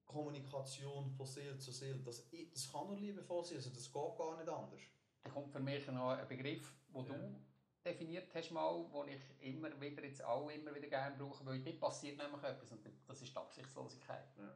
Kommunikation 0.09 1.11
von 1.11 1.27
Seele 1.27 1.59
zu 1.59 1.71
Seele, 1.71 1.99
das, 2.01 2.25
das 2.53 2.73
kann 2.73 2.87
nur 2.87 2.97
liebevoll 2.97 3.45
sein, 3.45 3.59
also 3.59 3.71
das 3.71 3.85
geht 3.93 4.17
gar 4.19 4.37
nicht 4.37 4.49
anders. 4.49 4.81
Da 5.23 5.31
kommt 5.31 5.53
für 5.53 5.61
mich 5.61 5.87
noch 5.89 6.11
ein 6.11 6.27
Begriff, 6.27 6.73
den 6.95 7.07
Ja. 7.07 7.15
du 7.15 7.37
definiert 7.85 8.35
hast, 8.35 8.51
mal, 8.51 8.85
den 9.07 9.09
ich 9.15 9.55
immer 9.55 9.81
wieder, 9.81 10.03
jetzt 10.03 10.25
auch 10.25 10.49
immer 10.49 10.75
wieder 10.75 10.89
gerne 10.89 11.17
brauche, 11.17 11.45
weil 11.47 11.61
dort 11.61 11.79
passiert 11.81 12.17
nämlich 12.19 12.43
etwas 12.43 12.73
und 12.73 12.81
das 13.07 13.23
ist 13.23 13.33
die 13.33 13.37
Absichtslosigkeit. 13.37 14.25
Ja. 14.39 14.55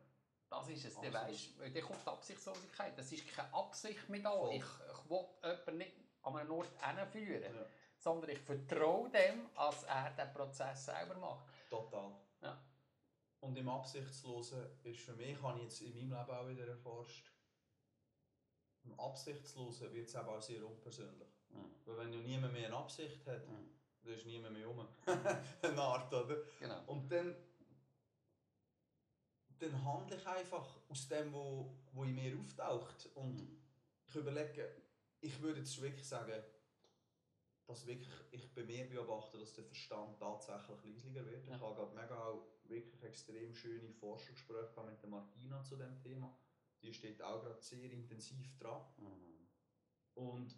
Das 0.50 0.68
ist 0.68 0.84
es, 0.84 0.94
du 0.94 1.00
Absolut. 1.06 1.14
weißt, 1.28 1.50
dann 1.74 1.82
kommt 1.82 2.04
die 2.04 2.10
Absichtslosigkeit. 2.10 2.98
Das 2.98 3.10
ist 3.12 3.26
keine 3.28 3.54
Absicht 3.54 4.08
mehr 4.10 4.20
da. 4.20 4.50
Ich, 4.50 4.62
ich 4.62 5.10
will 5.10 5.26
jemanden 5.42 5.78
nicht 5.78 5.92
an 6.22 6.36
einen 6.36 6.50
Ort 6.50 6.68
hinführen, 6.82 7.54
Ja. 7.54 7.66
sondern 7.98 8.30
ich 8.30 8.38
vertraue 8.38 9.08
dem, 9.10 9.48
dass 9.54 9.82
er 9.84 10.10
den 10.10 10.32
Prozess 10.34 10.84
selber 10.84 11.14
macht. 11.16 11.46
Total. 11.70 12.10
Und 13.42 13.56
im 13.58 13.68
Absichtslosen 13.68 14.64
ist 14.84 15.00
für 15.00 15.14
mich, 15.14 15.40
habe 15.42 15.58
ich 15.58 15.64
jetzt 15.64 15.80
in 15.82 15.90
meinem 15.94 16.10
Leben 16.12 16.30
auch 16.30 16.48
wieder 16.48 16.66
erforscht, 16.68 17.28
im 18.84 18.98
Absichtslosen 19.00 19.92
wird 19.92 20.08
es 20.08 20.14
auch 20.14 20.40
sehr 20.40 20.64
unpersönlich. 20.64 21.28
Mhm. 21.50 21.74
Weil 21.84 21.96
wenn 21.98 22.12
ja 22.12 22.20
niemand 22.20 22.52
mehr 22.52 22.66
eine 22.66 22.76
Absicht 22.76 23.26
hat, 23.26 23.46
Mhm. 23.48 23.68
dann 24.04 24.14
ist 24.14 24.26
niemand 24.26 24.54
mehr 24.54 24.68
um. 24.68 24.86
eine 25.62 25.82
Art, 25.82 26.12
oder? 26.14 26.36
Genau. 26.60 26.82
Und 26.86 27.10
dann, 27.10 27.34
dann 29.58 29.84
handle 29.84 30.16
ich 30.16 30.26
einfach 30.26 30.78
aus 30.88 31.08
dem, 31.08 31.32
wo, 31.32 31.74
wo 31.92 32.04
in 32.04 32.14
mir 32.14 32.38
auftaucht. 32.38 33.08
Und 33.16 33.40
Mhm. 33.40 33.60
ich 34.06 34.14
überlege, 34.14 34.70
ich 35.20 35.40
würde 35.42 35.60
jetzt 35.60 35.80
wirklich 35.82 36.06
sagen, 36.06 36.42
dass 37.66 37.86
wirklich 37.86 38.12
ich 38.30 38.54
bei 38.54 38.62
mir 38.64 38.88
beobachte, 38.88 39.38
dass 39.38 39.54
der 39.54 39.64
Verstand 39.64 40.18
tatsächlich 40.18 40.84
leisiger 40.84 41.24
wird. 41.26 41.44
Ja. 41.46 41.56
Ich 41.56 41.60
habe 41.62 41.74
gerade 41.74 41.94
mega 41.94 42.16
auch 42.24 42.44
wirklich 42.72 43.02
extrem 43.04 43.54
schöne 43.54 43.92
Forschungsgespräche 43.92 44.72
gehabt 44.72 44.90
mit 44.90 45.02
der 45.02 45.10
Martina 45.10 45.62
zu 45.62 45.76
dem 45.76 45.96
Thema. 46.00 46.36
Die 46.82 46.92
steht 46.92 47.22
auch 47.22 47.42
gerade 47.42 47.62
sehr 47.62 47.90
intensiv 47.90 48.58
dran. 48.58 48.82
Mhm. 48.96 49.48
Und 50.14 50.56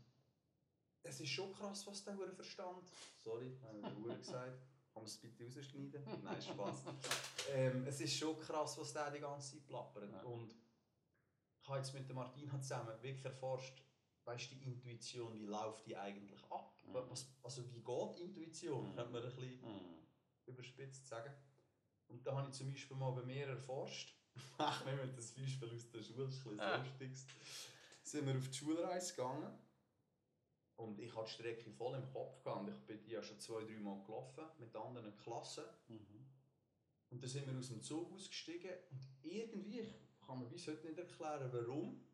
es 1.03 1.21
ist 1.21 1.29
schon 1.31 1.53
krass, 1.53 1.87
was 1.87 2.03
der 2.05 2.17
Hure 2.17 2.33
verstand. 2.33 2.91
Sorry, 3.19 3.59
habe 3.63 3.79
ich 3.79 3.85
Hure 3.97 4.17
gesagt. 4.17 4.59
Kann 4.93 5.03
man 5.03 5.05
es 5.07 5.19
bitte 5.19 5.45
rausschneiden? 5.45 6.23
Nein, 6.23 6.41
Spaß. 6.41 6.85
ähm, 7.53 7.85
es 7.87 8.01
ist 8.01 8.17
schon 8.17 8.39
krass, 8.39 8.79
was 8.79 8.93
der 8.93 9.11
die 9.11 9.19
ganze 9.21 9.57
Zeit 9.59 9.67
plappert. 9.67 10.11
Ja. 10.11 10.23
Und 10.23 10.55
ich 11.61 11.69
habe 11.69 11.79
jetzt 11.79 11.93
mit 11.95 12.09
der 12.09 12.15
Martina 12.15 12.61
zusammen 12.61 13.03
wirklich 13.03 13.25
erforscht, 13.25 13.83
weißt 14.25 14.53
du, 14.53 14.55
die 14.55 14.65
Intuition, 14.65 15.35
wie 15.35 15.47
läuft 15.47 15.85
die 15.87 15.97
eigentlich 15.97 16.43
ab? 16.51 16.75
Mhm. 16.87 16.95
Was, 17.11 17.27
also 17.43 17.69
wie 17.71 17.83
geht 17.83 18.17
Intuition? 18.21 18.89
Mhm. 18.91 18.95
Könnte 18.95 19.13
man 19.13 19.23
ein 19.23 19.29
bisschen 19.29 19.61
Mhm. 19.61 20.07
überspitzt 20.47 21.07
sagen. 21.09 21.35
Und 22.09 22.27
da 22.27 22.37
habe 22.37 22.49
ich 22.49 22.55
zum 22.55 22.71
Beispiel 22.71 22.97
mal 22.97 23.13
bei 23.13 23.23
mir 23.23 23.47
erforscht, 23.47 24.15
ich 24.37 24.85
nehme 24.85 25.07
das 25.15 25.33
Beispiel 25.33 25.71
aus 25.75 25.91
der 25.91 26.03
Schule, 26.03 26.27
das 26.27 26.35
ist 26.35 26.47
ein 26.47 26.61
Ah. 26.61 26.79
das 26.79 26.87
Lustigste. 26.87 27.33
Sind 28.03 28.27
wir 28.27 28.37
auf 28.37 28.49
die 28.49 28.55
Schulreise 28.57 29.15
gegangen 29.15 29.59
und 30.77 30.99
ich 30.99 31.15
hatte 31.15 31.27
die 31.27 31.33
Strecke 31.33 31.71
voll 31.71 31.95
im 31.95 32.13
Kopf 32.13 32.43
gehabt. 32.43 32.69
Ich 32.69 32.81
bin 32.87 33.03
die 33.03 33.13
ja 33.13 33.23
schon 33.23 33.39
zwei, 33.41 33.63
drei 33.65 33.79
Mal 33.79 34.03
gelaufen 34.05 34.45
mit 34.59 34.75
anderen 34.77 35.17
Klassen. 35.17 35.65
Mhm. 35.89 36.27
Und 37.11 37.23
dann 37.23 37.31
sind 37.31 37.47
wir 37.47 37.57
aus 37.57 37.69
dem 37.69 37.81
Zug 37.81 38.13
ausgestiegen 38.13 38.73
und 38.91 39.01
irgendwie, 39.23 39.81
ich 39.81 40.27
kann 40.27 40.41
mir 40.41 40.47
bis 40.47 40.67
heute 40.67 40.87
nicht 40.87 40.99
erklären, 40.99 41.49
warum, 41.53 42.05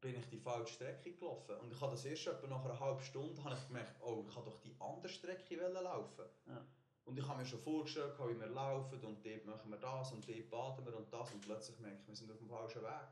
bin 0.00 0.14
ich 0.14 0.26
die 0.28 0.38
falsche 0.38 0.74
Strecke 0.74 1.12
gelaufen. 1.12 1.56
Und 1.56 1.72
ich 1.72 1.80
habe 1.80 1.92
das 1.92 2.04
erst 2.04 2.28
etwa 2.28 2.46
nach 2.46 2.64
einer 2.64 2.78
halben 2.78 3.02
Stunde 3.02 3.42
habe 3.42 3.56
ich 3.56 3.66
gemerkt, 3.66 4.00
oh, 4.02 4.24
ich 4.26 4.34
kann 4.34 4.44
doch 4.44 4.60
die 4.60 4.76
andere 4.78 5.08
Strecke 5.08 5.56
laufen. 5.56 6.24
Ja. 6.46 6.64
Und 7.06 7.16
ich 7.16 7.26
habe 7.26 7.38
mir 7.38 7.46
schon 7.46 7.60
vorgestellt, 7.60 8.18
wie 8.18 8.38
wir 8.38 8.48
laufen 8.48 9.00
und 9.04 9.24
dort 9.24 9.46
machen 9.46 9.70
wir 9.70 9.78
das 9.78 10.10
und 10.10 10.28
dort 10.28 10.50
baden 10.50 10.84
wir 10.84 10.96
und 10.96 11.12
das 11.12 11.32
und 11.32 11.40
plötzlich 11.40 11.78
merke 11.78 12.00
ich, 12.02 12.08
wir 12.08 12.16
sind 12.16 12.32
auf 12.32 12.38
dem 12.38 12.48
falschen 12.48 12.82
Weg. 12.82 13.08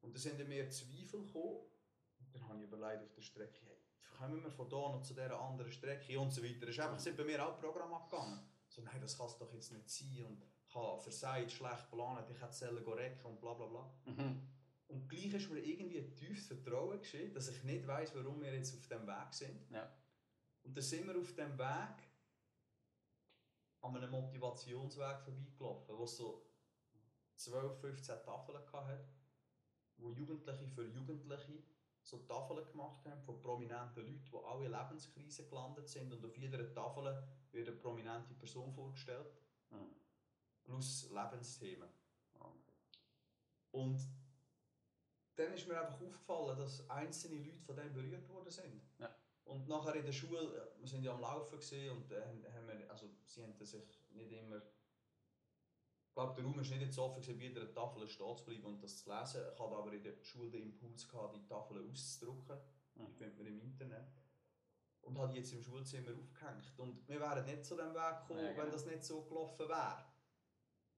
Und 0.00 0.12
dann 0.12 0.20
sind 0.20 0.40
in 0.40 0.48
mir 0.48 0.68
Zweifel 0.68 1.24
gekommen 1.24 1.60
und 2.18 2.34
dann 2.34 2.48
habe 2.48 2.58
ich 2.58 2.64
überlegt 2.64 3.04
auf 3.04 3.14
der 3.14 3.22
Strecke, 3.22 3.60
hey, 3.64 3.78
kommen 4.18 4.42
wir 4.42 4.50
von 4.50 4.68
da 4.68 4.76
noch 4.76 5.02
zu 5.02 5.14
dieser 5.14 5.40
anderen 5.40 5.70
Strecke 5.70 6.18
und 6.18 6.32
so 6.32 6.42
weiter. 6.42 6.64
Es 6.64 6.70
ist 6.70 6.80
einfach 6.80 6.98
sind 6.98 7.16
bei 7.16 7.24
mir 7.24 7.46
auch 7.46 7.60
Programm 7.60 7.94
abgegangen. 7.94 8.40
So, 8.68 8.82
nein, 8.82 9.00
das 9.00 9.16
kann 9.16 9.26
es 9.26 9.38
doch 9.38 9.52
jetzt 9.52 9.72
nicht 9.72 9.88
sein 9.88 10.24
und 10.26 10.44
ich 10.66 10.74
habe 10.74 11.00
versagt, 11.00 11.52
schlecht 11.52 11.90
geplant, 11.90 12.28
ich 12.30 12.40
hätte 12.40 12.52
Zellen 12.52 12.84
recken 12.84 13.24
und 13.24 13.40
bla 13.40 13.54
bla 13.54 13.66
bla. 13.66 13.94
Mhm. 14.04 14.42
Und 14.88 15.08
gleich 15.08 15.32
ist 15.32 15.50
mir 15.50 15.60
irgendwie 15.60 15.98
ein 15.98 16.16
tiefes 16.16 16.48
Vertrauen 16.48 16.98
geschehen, 16.98 17.32
dass 17.32 17.48
ich 17.48 17.62
nicht 17.62 17.86
weiß, 17.86 18.16
warum 18.16 18.40
wir 18.42 18.52
jetzt 18.52 18.74
auf 18.74 18.86
dem 18.88 19.06
Weg 19.06 19.32
sind. 19.32 19.70
Ja. 19.70 19.88
Und 20.64 20.76
dann 20.76 20.84
sind 20.84 21.06
wir 21.06 21.16
auf 21.16 21.34
dem 21.34 21.56
Weg 21.56 22.07
an 23.82 23.96
einem 23.96 24.10
Motivationsweg 24.10 25.20
vorbeigelaufen, 25.22 25.98
wo 25.98 26.06
so 26.06 26.44
12, 27.36 27.80
15 27.80 28.22
Tafeln 28.22 28.58
hatte, 28.72 29.04
wo 29.98 30.10
Jugendliche 30.10 30.66
für 30.68 30.84
Jugendliche 30.84 31.62
so 32.02 32.18
Tafeln 32.18 32.64
gemacht 32.66 33.04
haben 33.06 33.22
von 33.22 33.40
prominenten 33.40 34.04
Leuten, 34.04 34.24
die 34.24 34.44
alle 34.46 34.66
in 34.66 34.72
Lebenskrisen 34.72 35.48
gelandet 35.48 35.88
sind. 35.88 36.12
Und 36.12 36.24
auf 36.24 36.36
jeder 36.36 36.72
Tafel 36.72 37.22
wird 37.52 37.68
eine 37.68 37.76
prominente 37.76 38.34
Person 38.34 38.72
vorgestellt, 38.72 39.30
Mhm. 39.70 39.94
plus 40.64 41.10
Lebensthemen. 41.10 41.88
Okay. 42.38 42.58
Und 43.72 44.00
dann 45.36 45.52
ist 45.52 45.68
mir 45.68 45.78
einfach 45.80 46.00
aufgefallen, 46.00 46.58
dass 46.58 46.88
einzelne 46.88 47.42
Leute 47.44 47.60
von 47.60 47.76
dem 47.76 47.92
berührt 47.92 48.28
worden 48.28 48.50
sind. 48.50 48.82
Ja. 48.98 49.14
Und 49.48 49.66
nachher 49.66 49.94
in 49.94 50.04
der 50.04 50.12
Schule, 50.12 50.38
äh, 50.40 50.80
wir 50.80 50.86
sind 50.86 51.02
ja 51.04 51.12
am 51.14 51.20
Laufen 51.20 51.58
gewesen 51.58 51.90
und 51.90 52.12
äh, 52.12 52.20
haben 52.22 52.66
wir, 52.68 52.90
also 52.90 53.08
sie 53.24 53.42
haben 53.42 53.54
sich 53.54 53.72
nicht 54.10 54.30
immer, 54.32 54.58
ich 54.58 56.14
glaube 56.14 56.34
der 56.34 56.44
Raum 56.44 56.56
war 56.56 56.62
nicht 56.62 56.80
jetzt 56.82 56.98
offen 56.98 57.22
gewesen, 57.22 57.38
bei 57.38 57.44
jeder 57.46 57.72
Tafel 57.72 58.06
stehen 58.08 58.36
zu 58.36 58.44
bleiben 58.44 58.64
und 58.64 58.82
das 58.82 58.98
zu 58.98 59.08
lesen. 59.10 59.40
Ich 59.52 59.58
hatte 59.60 59.76
aber 59.76 59.92
in 59.92 60.02
der 60.02 60.22
Schule 60.22 60.50
den 60.50 60.62
Impuls 60.64 61.08
gehabt, 61.08 61.34
die 61.36 61.46
Tafel 61.46 61.88
auszudrucken. 61.90 62.58
Die 62.94 63.00
Mhm. 63.02 63.12
findet 63.14 63.38
man 63.38 63.46
im 63.46 63.60
Internet. 63.60 64.08
Und 65.02 65.16
habe 65.16 65.32
die 65.32 65.38
jetzt 65.38 65.52
im 65.52 65.62
Schulzimmer 65.62 66.10
aufgehängt. 66.18 66.72
Und 66.76 67.08
wir 67.08 67.20
wären 67.20 67.46
nicht 67.46 67.64
zu 67.64 67.76
dem 67.76 67.94
Weg 67.94 68.20
gekommen, 68.20 68.40
Ja, 68.44 68.50
genau. 68.52 68.62
wenn 68.64 68.70
das 68.72 68.84
nicht 68.84 69.04
so 69.04 69.22
gelaufen 69.22 69.68
wäre. 69.68 70.04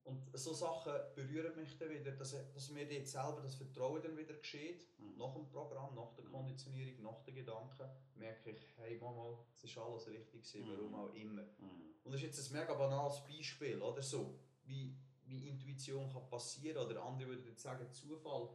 Und 0.05 0.31
so 0.33 0.55
Sachen 0.55 0.93
berühren 1.15 1.55
mich 1.57 1.77
dann 1.79 1.91
wieder, 1.91 2.13
dass, 2.13 2.35
dass 2.53 2.71
mir 2.71 2.89
dort 2.89 3.07
selber 3.07 3.41
das 3.43 3.55
Vertrauen 3.55 4.03
dann 4.03 4.17
wieder 4.17 4.35
geschieht. 4.35 4.87
Mhm. 4.99 5.17
Nach 5.19 5.35
dem 5.35 5.47
Programm, 5.47 5.95
nach 5.95 6.13
der 6.15 6.25
Mhm. 6.25 6.33
Konditionierung, 6.33 7.03
nach 7.03 7.23
den 7.23 7.35
Gedanken, 7.35 7.89
merke 8.15 8.51
ich, 8.51 8.67
hey 8.79 8.99
Mama, 8.99 9.39
es 9.57 9.65
ist 9.65 9.77
alles 9.79 10.09
richtig 10.09 10.43
gewesen, 10.43 10.63
Mhm. 10.67 10.73
warum 10.79 10.95
auch 10.95 11.15
immer. 11.15 11.43
Mhm. 11.43 11.95
Und 12.03 12.13
das 12.13 12.23
ist 12.23 12.27
jetzt 12.39 12.51
ein 12.51 12.61
mega 12.61 12.75
banales 12.75 13.23
Beispiel, 13.25 13.81
oder 13.83 14.03
so, 14.03 14.39
wie, 14.65 14.97
wie 15.27 15.49
Intuition 15.49 16.11
kann 16.11 16.29
passieren 16.29 16.79
oder 16.87 17.03
andere 17.05 17.29
würden 17.31 17.45
jetzt 17.47 17.63
sagen 17.63 17.93
Zufall. 17.93 18.49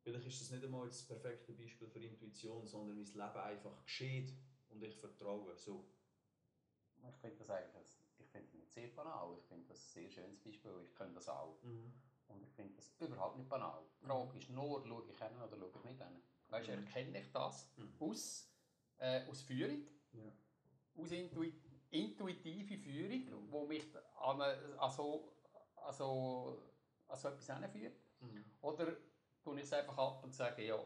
Vielleicht 0.00 0.26
ist 0.26 0.40
das 0.40 0.50
nicht 0.50 0.64
einmal 0.64 0.86
jetzt 0.86 1.00
das 1.00 1.06
perfekte 1.08 1.52
Beispiel 1.52 1.86
für 1.86 2.00
Intuition, 2.02 2.66
sondern 2.66 2.96
mein 2.96 3.04
Leben 3.04 3.20
einfach 3.20 3.84
geschieht 3.84 4.32
und 4.70 4.82
ich 4.82 4.96
vertraue. 4.96 5.54
So. 5.56 5.84
Ich 7.08 7.16
finde 7.16 7.36
das 7.36 7.50
eigentlich 7.50 7.97
sehr 8.68 8.88
banal. 8.88 9.36
Ich 9.38 9.44
finde 9.46 9.66
das 9.68 9.78
ein 9.78 10.02
sehr 10.02 10.10
schönes 10.10 10.38
Beispiel. 10.42 10.82
Ich 10.84 10.94
kenne 10.94 11.14
das 11.14 11.28
auch. 11.28 11.56
Und 12.28 12.42
ich 12.42 12.50
finde 12.52 12.74
das 12.74 12.90
überhaupt 13.00 13.36
nicht 13.38 13.48
banal. 13.48 13.82
Die 14.00 14.06
Frage 14.06 14.38
ist 14.38 14.50
nur, 14.50 14.84
schaue 14.86 15.04
ich 15.10 15.18
hin 15.18 15.36
oder 15.42 15.56
schaue 15.56 15.70
ich 15.78 15.84
nicht 15.84 15.98
hin. 16.02 16.22
Weißt 16.48 16.68
du, 16.68 16.72
Mhm. 16.76 16.86
erkenne 16.86 17.18
ich 17.20 17.32
das 17.32 17.70
Mhm. 17.76 17.94
aus, 18.00 18.50
äh, 18.98 19.26
aus 19.28 19.42
Führung, 19.42 19.86
Ja. 20.12 20.32
aus 20.96 21.10
Intui 21.12 21.52
intuitive 21.90 22.76
Führung, 22.76 23.48
die 23.50 23.66
mich 23.66 23.86
an, 24.20 24.42
eine- 24.42 24.78
an, 24.78 24.90
so, 24.90 25.32
an, 25.76 25.92
so, 25.94 26.62
an 27.08 27.16
so 27.16 27.28
etwas 27.28 27.46
hinführt? 27.46 27.96
Mhm. 28.20 28.44
Oder 28.60 28.94
tue 29.42 29.56
ich 29.56 29.62
es 29.64 29.72
einfach 29.72 29.96
ab 29.96 30.22
und 30.22 30.34
sage, 30.34 30.66
ja, 30.66 30.78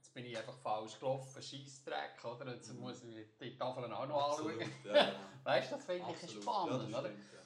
jetzt 0.00 0.14
bin 0.14 0.24
ich 0.24 0.36
einfach 0.36 0.56
falsch 0.56 0.98
gelaufen, 0.98 1.42
Scheissdreck, 1.42 2.24
oder? 2.24 2.54
Jetzt 2.54 2.72
Mhm. 2.72 2.80
muss 2.80 3.02
ich 3.04 3.26
die 3.38 3.56
Tafeln 3.56 3.92
auch 3.92 4.06
noch 4.06 4.30
anschauen. 4.30 4.60
Absolut, 4.60 4.84
ja, 4.84 5.04
genau. 5.04 5.18
Weißt 5.44 5.70
du, 5.70 5.76
das 5.76 5.84
finde 5.84 6.04
ich 6.10 6.22
Absolut. 6.22 6.42
spannend, 6.42 6.70
ja, 6.72 6.78
das 6.78 6.88
oder? 6.88 7.08
stimmt, 7.10 7.32
ja. 7.32 7.40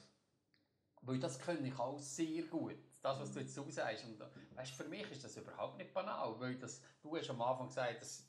Weil 1.01 1.19
das 1.19 1.39
kann 1.39 1.65
ich 1.65 1.77
auch 1.79 1.99
sehr 1.99 2.43
gut. 2.43 2.77
Das, 3.01 3.19
was 3.19 3.31
du 3.31 3.39
jetzt 3.39 3.53
so 3.53 3.69
sagst. 3.69 4.05
Und, 4.05 4.19
weißt, 4.55 4.71
für 4.73 4.85
mich 4.85 5.09
ist 5.11 5.23
das 5.23 5.37
überhaupt 5.37 5.77
nicht 5.77 5.93
banal. 5.93 6.39
Weil 6.39 6.57
das, 6.57 6.81
du 7.03 7.15
hast 7.15 7.29
am 7.29 7.41
Anfang 7.43 7.67
gesagt, 7.67 8.01
dass 8.01 8.25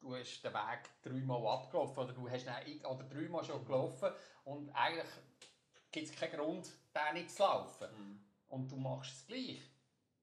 du 0.00 0.16
hast 0.16 0.42
den 0.42 0.52
Weg 0.52 0.80
dreimal 1.02 1.46
abgelaufen 1.46 1.98
oder 2.02 2.12
du 2.12 2.28
hast 2.28 2.46
ihn 2.66 2.84
oder 2.84 3.04
dreimal 3.04 3.44
schon 3.44 3.64
gelaufen 3.64 4.10
und 4.44 4.68
eigentlich 4.70 5.06
gibt 5.92 6.08
es 6.08 6.14
keinen 6.16 6.32
Grund, 6.36 6.68
den 6.94 7.14
nicht 7.14 7.30
zu 7.30 7.42
laufen. 7.42 7.86
Mhm. 7.96 8.20
Und 8.48 8.70
du 8.72 8.76
machst 8.76 9.12
es 9.12 9.26
gleich. 9.26 9.60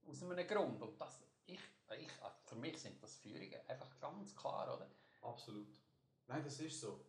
Aus 0.05 0.21
einem 0.21 0.45
Grund. 0.45 0.81
Und 0.81 0.99
das, 0.99 1.23
ich, 1.45 1.59
ich, 1.91 2.09
für 2.45 2.55
mich 2.55 2.77
sind 2.77 3.01
das 3.01 3.17
Führungen 3.17 3.59
einfach 3.67 3.99
ganz 3.99 4.35
klar, 4.35 4.75
oder? 4.75 4.89
Absolut. 5.21 5.79
Nein, 6.27 6.43
das 6.43 6.59
ist 6.59 6.79
so. 6.79 7.05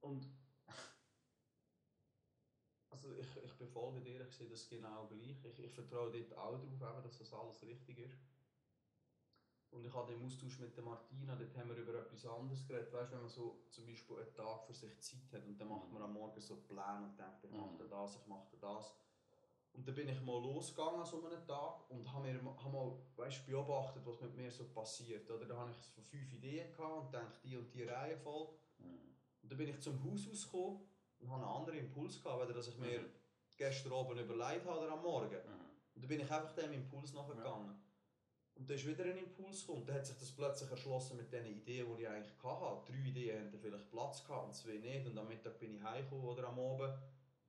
Und 0.00 0.26
also 2.90 3.14
ich, 3.16 3.36
ich 3.42 3.52
befolge 3.58 4.00
dir, 4.00 4.26
ich 4.26 4.34
sehe 4.34 4.48
das 4.48 4.68
genau 4.68 5.06
gleich. 5.06 5.44
Ich, 5.44 5.58
ich 5.58 5.72
vertraue 5.72 6.10
dort 6.10 6.38
auch 6.38 6.58
darauf, 6.78 7.02
dass 7.02 7.18
das 7.18 7.32
alles 7.32 7.62
richtig 7.62 7.98
ist. 7.98 8.18
Und 9.70 9.84
ich 9.84 9.92
hatte 9.92 10.12
im 10.12 10.24
Austausch 10.24 10.58
mit 10.60 10.74
der 10.76 10.84
Martina, 10.84 11.36
dort 11.36 11.54
haben 11.56 11.68
wir 11.68 11.76
über 11.76 11.94
etwas 12.00 12.24
anderes 12.24 12.66
geredet. 12.66 12.92
Weißt 12.92 13.10
du, 13.10 13.14
wenn 13.16 13.22
man 13.22 13.30
so 13.30 13.64
zum 13.68 13.86
Beispiel 13.86 14.16
einen 14.16 14.34
Tag 14.34 14.64
für 14.64 14.72
sich 14.72 14.98
Zeit 15.00 15.32
hat 15.32 15.44
und 15.44 15.60
dann 15.60 15.68
macht 15.68 15.92
man 15.92 16.02
am 16.02 16.14
Morgen 16.14 16.40
so 16.40 16.62
Pläne 16.62 17.04
und 17.04 17.18
denkt, 17.18 17.44
ich 17.44 17.50
mache 17.50 17.84
Mhm. 17.84 17.90
das, 17.90 18.16
ich 18.16 18.26
mache 18.26 18.56
das. 18.58 18.94
Und 19.76 19.86
dann 19.86 19.94
bin 19.94 20.08
ich 20.08 20.20
mal 20.22 20.40
losgegangen 20.42 21.00
an 21.00 21.06
so 21.06 21.22
einem 21.22 21.46
Tag 21.46 21.90
und 21.90 22.10
habe 22.10 22.32
mir 22.32 22.40
hab 22.42 22.72
mal 22.72 22.92
weißt, 23.16 23.46
beobachtet, 23.46 24.02
was 24.06 24.20
mit 24.22 24.34
mir 24.34 24.50
so 24.50 24.64
passiert. 24.68 25.30
Oder 25.30 25.44
da 25.44 25.56
habe 25.58 25.70
ich 25.70 25.76
so 25.76 26.00
fünf 26.00 26.32
Ideen 26.32 26.72
gehabt 26.72 27.04
und 27.06 27.12
dachte, 27.12 27.38
die 27.44 27.56
und 27.56 27.72
die 27.74 27.82
Reihenfolge. 27.82 28.52
Mhm. 28.78 29.14
Und 29.42 29.52
dann 29.52 29.58
bin 29.58 29.68
ich 29.68 29.80
zum 29.80 30.02
Haus 30.02 30.26
rausgekommen 30.28 30.80
und 31.18 31.30
habe 31.30 31.42
einen 31.44 31.54
anderen 31.54 31.78
Impuls 31.78 32.22
gehabt, 32.22 32.42
weder 32.42 32.54
dass 32.54 32.68
ich 32.68 32.78
mir 32.78 33.00
Mhm. 33.00 33.12
gestern 33.58 33.92
Abend 33.92 34.18
überlegt 34.18 34.64
habe 34.64 34.80
oder 34.80 34.92
am 34.92 35.02
Morgen. 35.02 35.34
Mhm. 35.34 35.66
Und 35.94 36.02
dann 36.02 36.08
bin 36.08 36.20
ich 36.20 36.30
einfach 36.30 36.52
dem 36.54 36.72
Impuls 36.72 37.12
nachgegangen. 37.12 37.74
Und 38.54 38.70
dann 38.70 38.76
ist 38.76 38.86
wieder 38.86 39.04
ein 39.04 39.18
Impuls 39.18 39.66
gekommen. 39.66 39.84
Dann 39.84 39.96
hat 39.96 40.06
sich 40.06 40.16
das 40.16 40.32
plötzlich 40.32 40.70
erschlossen 40.70 41.18
mit 41.18 41.30
den 41.30 41.44
Ideen, 41.44 41.94
die 41.94 42.02
ich 42.02 42.08
eigentlich 42.08 42.42
hatte. 42.42 42.90
Drei 42.90 43.08
Ideen 43.08 43.46
hatten 43.46 43.58
vielleicht 43.58 43.90
Platz 43.90 44.24
gehabt 44.24 44.46
und 44.46 44.54
zwei 44.54 44.78
nicht. 44.78 45.06
Und 45.06 45.18
am 45.18 45.28
Mittag 45.28 45.58
bin 45.58 45.74
ich 45.74 45.82
heimgekommen 45.82 46.24
oder 46.24 46.48
am 46.48 46.58
Abend. 46.58 46.98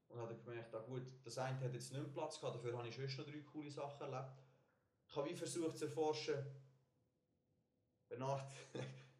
Und 0.10 0.20
habe 0.20 0.36
gemerkt, 0.36 0.74
ah 0.74 0.80
gut, 0.80 1.04
das 1.24 1.38
eine 1.38 1.60
hat 1.60 1.74
jetzt 1.74 1.92
nicht 1.92 2.02
mehr 2.02 2.12
Platz 2.12 2.40
gehabt, 2.40 2.56
dafür 2.56 2.78
habe 2.78 2.88
ich 2.88 2.96
sonst 2.96 3.18
noch 3.18 3.26
drei 3.26 3.40
coole 3.42 3.70
Sachen 3.70 4.02
erlebt. 4.02 4.32
Ich 5.10 5.16
habe 5.16 5.30
wie 5.30 5.36
versucht 5.36 5.78
zu 5.78 5.86
erforschen, 5.86 6.36
Art 8.20 8.52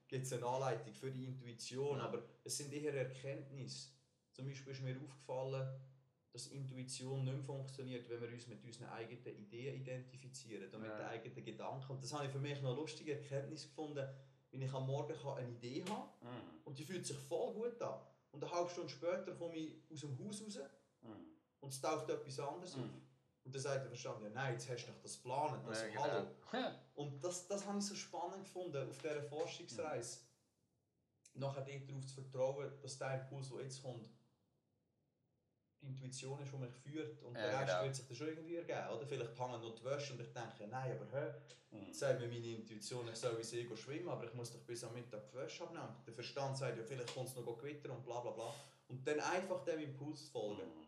gibt 0.08 0.26
es 0.26 0.34
eine 0.34 0.46
Anleitung 0.46 0.94
für 0.94 1.12
die 1.12 1.26
Intuition, 1.26 1.98
Ja. 1.98 2.06
aber 2.06 2.24
es 2.44 2.58
sind 2.58 2.72
eher 2.74 2.94
Erkenntnisse. 2.94 3.90
Zum 4.32 4.48
Beispiel 4.48 4.72
ist 4.74 4.82
mir 4.82 4.96
aufgefallen, 5.02 5.82
dass 6.32 6.48
Intuition 6.48 7.24
nicht 7.26 7.34
mehr 7.34 7.44
funktioniert, 7.44 8.10
wenn 8.10 8.22
wir 8.22 8.30
uns 8.30 8.48
mit 8.48 8.64
unseren 8.64 8.90
eigenen 8.90 9.26
Ideen 9.38 9.76
identifizieren 9.82 10.74
und 10.74 10.82
mit 10.82 10.90
Ja. 10.90 10.98
den 10.98 11.08
eigenen 11.08 11.44
Gedanken. 11.44 11.92
Und 11.92 12.04
das 12.04 12.14
habe 12.14 12.26
ich 12.26 12.32
für 12.32 12.40
mich 12.40 12.62
noch 12.62 12.72
eine 12.72 12.80
lustige 12.80 13.16
Erkenntnis 13.16 13.64
gefunden, 13.68 14.08
wenn 14.52 14.62
ich 14.62 14.72
am 14.74 14.86
Morgen 14.88 15.14
eine 15.28 15.50
Idee 15.50 15.84
habe 15.90 16.10
Mhm. 16.26 16.62
und 16.64 16.78
die 16.80 16.84
fühlt 16.84 17.06
sich 17.06 17.18
voll 17.18 17.54
gut 17.54 17.82
an. 17.82 18.00
Und 18.32 18.44
eine 18.44 18.52
halbe 18.54 18.70
Stunde 18.70 18.90
später 18.90 19.34
komme 19.36 19.56
ich 19.56 19.76
aus 19.92 20.02
dem 20.02 20.18
Haus 20.20 20.42
raus. 20.44 20.60
Und 21.62 21.70
es 21.74 21.82
taucht 21.82 22.10
etwas 22.10 22.40
anderes 22.40 22.74
auf. 22.76 22.82
Mhm. 22.82 23.02
Und 23.44 23.56
dann 23.56 23.62
sagt 23.62 23.82
der 23.84 23.88
Verstand, 23.90 24.24
ja 24.24 24.30
nein, 24.30 24.54
jetzt 24.54 24.70
hast 24.70 24.86
du 24.86 24.92
doch 24.92 25.00
das 25.02 25.16
geplant, 25.18 25.66
also 25.66 25.86
Ja, 25.86 26.04
hallo. 26.04 26.28
genau. 26.52 26.70
Und 26.96 27.24
das, 27.24 27.48
das 27.48 27.66
habe 27.66 27.78
ich 27.80 27.86
so 27.86 27.96
spannend 27.96 28.44
gefunden 28.44 28.90
auf 28.90 28.98
dieser 28.98 29.24
Forschungsreise. 29.24 30.20
Nachher 31.36 31.62
darauf 31.64 32.06
zu 32.06 32.22
vertrauen, 32.22 32.72
dass 32.82 32.98
der 32.98 33.22
Impuls, 33.22 33.50
der 33.50 33.62
jetzt 33.62 33.82
kommt, 33.82 34.10
die 35.82 35.88
Intuition 35.88 36.42
ist, 36.42 36.52
die 36.52 36.58
mich 36.58 36.74
führt. 36.74 37.22
Und 37.22 37.36
Ja, 37.36 37.42
der 37.42 37.60
Rest 37.60 37.68
genau. 37.72 37.84
wird 37.84 37.96
sich 37.96 38.08
dann 38.08 38.18
schon 38.18 38.28
irgendwie 38.28 38.56
ergeben. 38.56 38.90
Oder? 38.90 39.06
Vielleicht 39.08 39.40
hängen 39.40 39.62
noch 39.62 39.76
die 39.76 39.84
Wäsche 39.86 40.14
und 40.14 40.22
ich 40.22 40.34
denke, 40.34 40.68
nein, 40.68 41.00
aber 41.00 41.06
hä, 41.20 41.34
Mhm. 41.70 41.94
Sagt 41.94 42.22
mir 42.22 42.28
meine 42.30 42.48
Intuition, 42.48 43.10
ich 43.10 43.18
soll 43.18 43.32
in 43.32 43.38
den 43.38 43.44
See 43.44 43.64
gehen 43.66 43.76
schwimmen, 43.76 44.08
aber 44.08 44.24
ich 44.24 44.34
muss 44.34 44.52
doch 44.54 44.62
bis 44.62 44.86
am 44.86 44.94
Mittag 44.94 45.30
die 45.30 45.36
Wäsche 45.36 45.64
abnehmen. 45.64 45.94
Der 46.06 46.14
Verstand 46.14 46.58
sagt 46.58 46.78
ja, 46.78 46.84
vielleicht 46.86 47.14
kommt 47.14 47.28
es 47.28 47.36
noch 47.36 47.58
gewittern 47.58 47.92
und 47.92 48.06
bla 48.06 48.22
bla 48.22 48.32
bla. 48.32 48.54
Und 48.88 49.06
dann 49.06 49.20
einfach 49.20 49.66
dem 49.66 49.80
Impuls 49.82 50.30
folgen. 50.30 50.62
Mhm. 50.66 50.87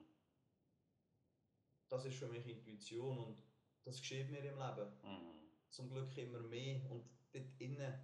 Das 1.89 2.05
ist 2.05 2.17
für 2.17 2.27
mich 2.27 2.45
Intuition 2.47 3.17
und 3.17 3.43
das 3.83 3.99
geschieht 3.99 4.29
mir 4.29 4.39
im 4.39 4.57
Leben. 4.59 4.91
Mhm. 5.03 5.49
Zum 5.69 5.89
Glück 5.89 6.15
immer 6.17 6.39
mehr. 6.39 6.89
Und 6.91 7.03
dort 7.31 7.59
innen 7.59 7.99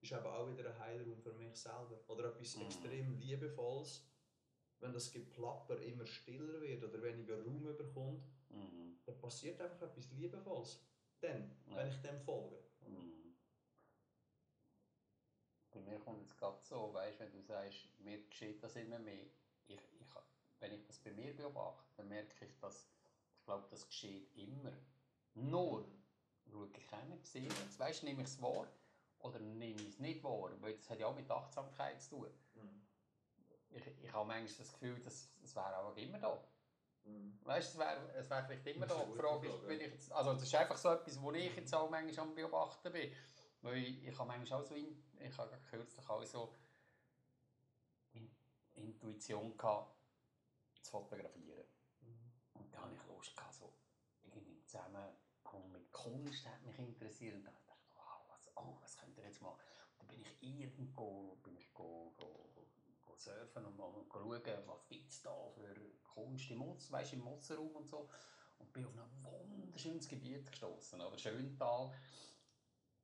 ist 0.00 0.12
eben 0.12 0.26
auch 0.26 0.48
wieder 0.48 0.70
ein 0.70 0.78
Heilraum 0.78 1.20
für 1.20 1.32
mich 1.34 1.56
selber. 1.56 2.00
Oder 2.08 2.30
etwas 2.30 2.56
Mhm. 2.56 2.62
extrem 2.62 3.12
Liebevolles. 3.18 4.08
Wenn 4.78 4.92
das 4.92 5.10
Geplapper 5.10 5.80
immer 5.82 6.06
stiller 6.06 6.60
wird 6.60 6.84
oder 6.84 7.02
weniger 7.02 7.42
Raum 7.42 7.62
bekommt, 7.76 8.26
Mhm. 8.50 8.98
dann 9.04 9.18
passiert 9.18 9.60
einfach 9.60 9.82
etwas 9.82 10.10
Liebevolles. 10.12 10.82
Dann, 11.20 11.56
Ja. 11.66 11.76
wenn 11.76 11.88
ich 11.88 11.96
dem 12.02 12.20
folge. 12.20 12.62
Mhm. 12.80 13.34
Bei 15.70 15.80
mir 15.80 15.98
kommt 16.00 16.24
es 16.26 16.36
gerade 16.36 16.62
so, 16.64 16.92
weißt, 16.92 17.20
wenn 17.20 17.32
du 17.32 17.40
sagst, 17.42 17.98
mir 17.98 18.22
geschieht 18.26 18.62
das 18.62 18.76
immer 18.76 18.98
mehr. 18.98 19.26
Ich, 19.66 19.76
ich, 20.00 20.06
wenn 20.60 20.72
ich 20.72 20.84
das 20.86 20.98
bei 21.00 21.12
mir 21.12 21.34
beobachte, 21.36 21.92
dann 21.96 22.08
merke 22.08 22.44
ich, 22.46 22.56
dass 22.60 22.88
glaube, 23.46 23.66
das 23.70 23.86
geschieht 23.86 24.28
immer. 24.36 24.72
Nur 25.34 25.86
schaue 26.50 26.68
ich 26.68 26.88
hin, 26.90 27.18
sehe 27.22 27.48
es, 27.48 27.78
weißt, 27.78 28.02
nehme 28.04 28.22
ich 28.22 28.28
es 28.28 28.40
wahr 28.40 28.66
oder 29.18 29.38
nehme 29.38 29.80
ich 29.80 29.88
es 29.88 29.98
nicht 29.98 30.22
wahr? 30.22 30.50
Weil 30.60 30.76
das 30.76 30.90
hat 30.90 31.00
ja 31.00 31.06
auch 31.06 31.16
mit 31.16 31.30
Achtsamkeit 31.30 32.00
zu 32.02 32.10
tun. 32.10 32.30
Mhm. 32.54 32.86
Ich, 33.70 33.86
ich 33.86 34.12
habe 34.12 34.26
manchmal 34.26 34.58
das 34.58 34.72
Gefühl, 34.72 35.00
dass 35.00 35.30
es 35.42 35.56
wäre 35.56 35.78
auch 35.78 35.96
immer 35.96 36.18
da. 36.18 36.42
Mhm. 37.04 37.38
Weißt 37.44 37.74
du, 37.74 37.78
es 37.78 37.86
wäre 37.86 38.12
es 38.14 38.30
wär 38.30 38.44
vielleicht 38.44 38.66
immer 38.66 38.86
Das 38.86 38.96
da. 38.96 39.04
Die 39.04 39.18
Frage 39.18 39.48
ist, 39.48 39.62
ja. 39.62 39.70
ich 39.70 39.80
jetzt, 39.80 40.12
also 40.12 40.32
das 40.32 40.42
ist 40.42 40.54
einfach 40.54 40.76
so 40.76 40.90
etwas, 40.90 41.20
wo 41.20 41.32
ich 41.32 41.54
jetzt 41.54 41.74
auch 41.74 41.90
manchmal 41.90 42.26
am 42.26 42.34
Beobachten 42.34 42.92
bin. 42.92 43.12
Weil 43.62 43.78
ich, 43.78 44.06
ich 44.06 44.18
habe 44.18 44.28
manchmal 44.28 44.60
auch 44.60 44.66
so, 44.66 44.74
in, 44.74 45.02
ich 45.18 45.38
habe 45.38 45.58
kürzlich 45.68 46.08
auch 46.08 46.24
so 46.24 46.54
in, 48.12 48.30
Intuition 48.74 49.56
gehabt, 49.56 49.96
zu 50.82 50.90
fotografieren. 50.90 51.64
Mhm. 52.00 52.32
Und 52.54 52.74
da 52.74 52.80
habe 52.80 52.94
ich 52.94 53.06
Lust 53.08 53.36
gehabt, 53.36 53.54
so 53.54 53.72
irgendwie 54.24 54.52
im 54.52 54.65
Zusammenhang 54.76 55.72
mit 55.72 55.90
Kunst 55.92 56.46
hat 56.46 56.62
mich 56.62 56.78
interessiert. 56.78 57.34
Und 57.36 57.44
dann 57.44 57.54
dachte 57.54 57.72
ich, 57.80 57.96
wow, 57.96 58.20
was, 58.28 58.50
oh, 58.56 58.76
was 58.82 58.96
könnt 58.96 59.16
ihr 59.16 59.24
jetzt 59.24 59.40
mal? 59.40 59.50
Und 59.50 59.98
dann 59.98 60.08
bin 60.08 60.20
ich 60.20 60.42
irgendwo, 60.42 61.36
bin 61.42 61.56
ich 61.56 61.72
go, 61.72 62.12
go, 62.18 62.50
go 63.06 63.16
surfen 63.16 63.64
und 63.64 63.76
mal 63.76 63.90
schauen, 64.12 64.66
was 64.66 64.86
gibt 64.86 65.10
es 65.10 65.22
da 65.22 65.34
für 65.54 65.74
Kunst 66.04 66.50
im 66.50 66.58
Mutz, 66.58 66.92
weißt, 66.92 67.14
im 67.14 67.20
Motzerraum 67.20 67.74
und 67.74 67.88
so. 67.88 68.08
Und 68.58 68.72
bin 68.72 68.86
auf 68.86 68.94
ein 68.96 69.24
wunderschönes 69.24 70.08
Gebiet 70.08 70.50
gestoßen, 70.50 71.00
oder 71.00 71.18
Schöntal. 71.18 71.92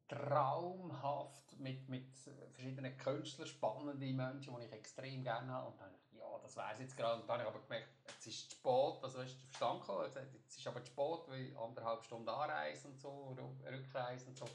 Traumhaft 0.08 1.58
mit, 1.58 1.88
mit 1.88 2.14
verschiedenen 2.52 2.96
Künstlern, 2.98 3.46
spannende 3.46 4.12
Menschen, 4.12 4.54
die 4.56 4.66
ich 4.66 4.72
extrem 4.72 5.22
gerne 5.22 5.52
habe. 5.52 5.70
Und 5.70 5.80
dann 5.80 5.94
ja, 6.22 6.38
das 6.42 6.56
wäre 6.56 6.72
es 6.72 6.78
jetzt 6.80 6.96
gerade. 6.96 7.20
Und 7.20 7.28
dann 7.28 7.40
habe 7.40 7.42
ich 7.42 7.54
aber 7.54 7.64
gemerkt, 7.64 7.88
jetzt 8.08 8.26
ist 8.26 8.34
es 8.42 8.48
zu 8.48 8.56
spät, 8.56 9.02
also 9.02 9.20
ist 9.20 9.34
der 9.40 9.46
Verstand 9.48 9.80
gekommen, 9.80 10.04
gesagt, 10.04 10.32
jetzt 10.34 10.56
ist 10.58 10.66
aber 10.66 10.80
zu 10.84 10.86
spät, 10.92 11.20
weil 11.28 11.56
anderthalb 11.56 12.04
Stunden 12.04 12.28
Anreise 12.28 12.88
und 12.88 13.00
so, 13.00 13.34
Rück- 13.36 13.72
Rückreise 13.72 14.26
und 14.28 14.36
so. 14.36 14.44
Und 14.44 14.52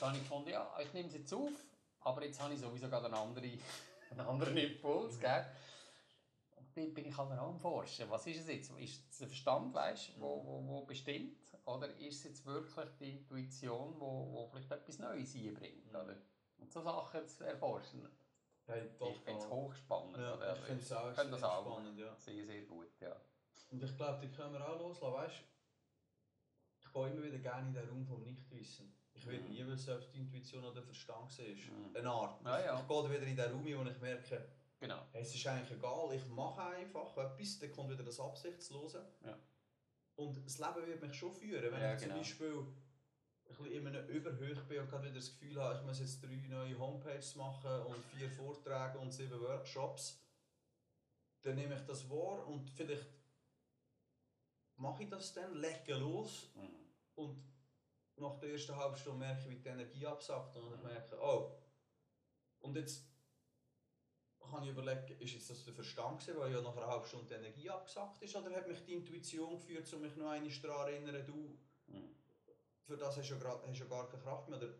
dann 0.00 0.08
habe 0.08 0.18
ich 0.18 0.22
gefunden, 0.24 0.50
ja, 0.50 0.78
ich 0.80 0.92
nehme 0.92 1.08
es 1.08 1.14
jetzt 1.14 1.32
auf, 1.32 1.52
aber 2.00 2.24
jetzt 2.24 2.40
habe 2.40 2.54
ich 2.54 2.60
sowieso 2.60 2.88
gerade 2.88 3.06
einen 3.06 3.14
anderen, 3.14 3.60
einen 4.10 4.20
anderen 4.20 4.56
Impuls, 4.56 5.18
gell? 5.18 5.46
Und 6.56 6.76
dann 6.76 6.94
bin 6.94 7.06
ich 7.06 7.16
halt 7.16 7.32
auch 7.38 7.48
am 7.48 7.58
Forschen. 7.60 8.10
Was 8.10 8.26
ist 8.26 8.40
es 8.40 8.48
jetzt? 8.48 8.70
Ist 8.78 9.10
es 9.10 9.18
der 9.18 9.28
Verstand, 9.28 9.74
weißt, 9.74 10.20
wo, 10.20 10.44
wo, 10.44 10.66
wo 10.66 10.80
bestimmt? 10.82 11.36
Oder 11.64 11.88
ist 11.98 12.18
es 12.18 12.24
jetzt 12.24 12.46
wirklich 12.46 12.88
die 12.98 13.10
Intuition, 13.10 13.98
wo, 13.98 14.30
wo 14.32 14.46
vielleicht 14.46 14.70
etwas 14.70 14.98
Neues 14.98 15.34
einbringt? 15.34 15.86
Mhm. 15.86 15.96
Oder? 15.96 16.16
Und 16.58 16.70
so 16.72 16.80
Sachen 16.82 17.26
zu 17.28 17.44
erforschen. 17.44 18.08
Hey, 18.70 18.86
Ich 19.10 19.18
finde 19.20 19.40
es 19.40 19.48
hochspannend. 19.48 20.16
Ja, 20.16 20.34
oder? 20.34 20.54
ich 20.54 20.60
finde 20.62 20.82
es 20.82 20.92
auch 20.92 21.10
Ich 21.10 21.16
finde 21.16 21.30
das 21.32 21.40
extrem 21.42 21.50
auch 21.50 21.70
spannend, 21.72 21.98
ja. 21.98 22.16
sehr, 22.16 22.46
sehr 22.46 22.62
gut. 22.62 22.88
Ja. 23.00 23.16
Und 23.70 23.82
ich 23.82 23.96
glaube, 23.96 24.26
die 24.26 24.32
können 24.34 24.52
wir 24.54 24.68
auch 24.68 24.78
loslassen, 24.78 25.14
weißt 25.14 25.42
Ich 26.82 26.92
gehe 26.92 27.08
immer 27.08 27.22
wieder 27.22 27.38
gerne 27.38 27.68
in 27.68 27.74
den 27.74 27.88
Raum 27.88 28.06
vom 28.06 28.22
Nichtwissen. 28.22 28.92
Ich 29.12 29.26
will 29.26 29.40
Mhm. 29.40 29.48
nie 29.50 29.66
wissen, 29.66 29.94
ob 29.94 30.10
die 30.12 30.18
Intuition 30.18 30.64
oder 30.64 30.74
der 30.74 30.82
Verstand 30.84 31.38
war. 31.38 31.46
Mhm. 31.46 31.96
Eine 31.96 32.10
Art. 32.10 32.42
Ja, 32.44 32.60
ja. 32.64 32.80
Ich 32.80 32.88
gehe 32.88 33.10
wieder 33.10 33.22
in 33.22 33.36
den 33.36 33.50
Raum, 33.52 33.64
wo 33.86 33.90
ich 33.90 34.00
merke, 34.00 34.48
Genau. 34.80 35.02
hey, 35.12 35.22
es 35.22 35.34
ist 35.34 35.46
eigentlich 35.46 35.76
egal, 35.78 36.10
ich 36.14 36.26
mache 36.28 36.62
einfach 36.62 37.14
etwas, 37.18 37.58
dann 37.58 37.70
kommt 37.70 37.90
wieder 37.90 38.02
das 38.02 38.18
Absichtslose. 38.18 39.04
Ja. 39.24 39.36
Und 40.16 40.36
das 40.44 40.58
Leben 40.58 40.86
wird 40.86 41.02
mich 41.02 41.14
schon 41.14 41.32
führen, 41.32 41.70
wenn 41.72 41.92
ich 41.92 41.98
zum 41.98 42.08
genau. 42.08 42.18
Beispiel 42.20 42.52
ein 42.58 42.76
bisschen 43.56 43.72
in 43.72 43.86
einem 43.86 44.08
Überhöch 44.08 44.60
bin 44.68 44.80
und 44.80 44.88
gerade 44.88 45.04
wieder 45.04 45.14
das 45.16 45.30
Gefühl 45.30 45.60
habe, 45.62 45.78
ich 45.78 45.84
muss 45.86 46.00
jetzt 46.00 46.22
drei 46.22 46.36
neue 46.48 46.78
Homepages 46.78 47.34
machen 47.36 47.82
und 47.86 48.04
vier 48.06 48.30
Vorträge 48.30 48.98
und 48.98 49.10
sieben 49.12 49.40
Workshops, 49.40 50.20
dann 51.42 51.54
nehme 51.56 51.74
ich 51.74 51.82
das 51.82 52.08
wahr 52.10 52.46
und 52.46 52.68
vielleicht 52.70 53.06
mache 54.76 55.02
ich 55.04 55.08
das 55.10 55.32
dann, 55.34 55.54
lege 55.54 55.94
los 55.94 56.50
Mhm. 56.54 56.68
und 57.14 57.42
nach 58.16 58.38
der 58.38 58.50
ersten 58.52 58.76
halben 58.76 58.96
Stunde 58.96 59.18
merke 59.18 59.42
ich, 59.42 59.50
wie 59.50 59.56
die 59.62 59.68
Energie 59.68 60.06
absackt 60.06 60.56
und 60.56 60.74
ich 60.74 60.82
merke, 60.82 61.18
oh, 61.20 61.52
und 62.60 62.76
jetzt 62.76 63.04
kann 64.50 64.62
ich 64.64 64.70
überlegen, 64.70 65.18
ist 65.20 65.32
jetzt 65.34 65.48
das 65.50 65.64
der 65.64 65.72
Verstand 65.74 66.20
gewesen, 66.20 66.38
weil 66.38 66.52
ja 66.52 66.60
nach 66.60 66.76
einer 66.76 66.86
halben 66.86 67.06
Stunde 67.06 67.26
die 67.26 67.34
Energie 67.34 67.70
abgesackt 67.70 68.20
ist, 68.22 68.34
oder 68.36 68.50
hat 68.54 68.68
mich 68.68 68.82
die 68.84 68.94
Intuition 68.94 69.56
geführt, 69.56 69.90
um 69.94 70.00
mich 70.02 70.16
noch 70.16 70.28
einmal 70.30 70.50
daran 70.50 70.60
zu 70.60 70.92
erinnern, 70.92 71.24
du, 71.26 71.58
Mhm. 71.86 72.14
Für 72.86 72.96
das 72.96 73.16
hast 73.16 73.28
du 73.30 73.34
ja, 73.34 73.40
grad, 73.40 73.62
hast 73.66 73.78
du 73.78 73.84
ja 73.84 73.90
gar 73.90 74.08
keine 74.08 74.22
Kraft 74.22 74.48
mehr, 74.48 74.58
oder 74.58 74.72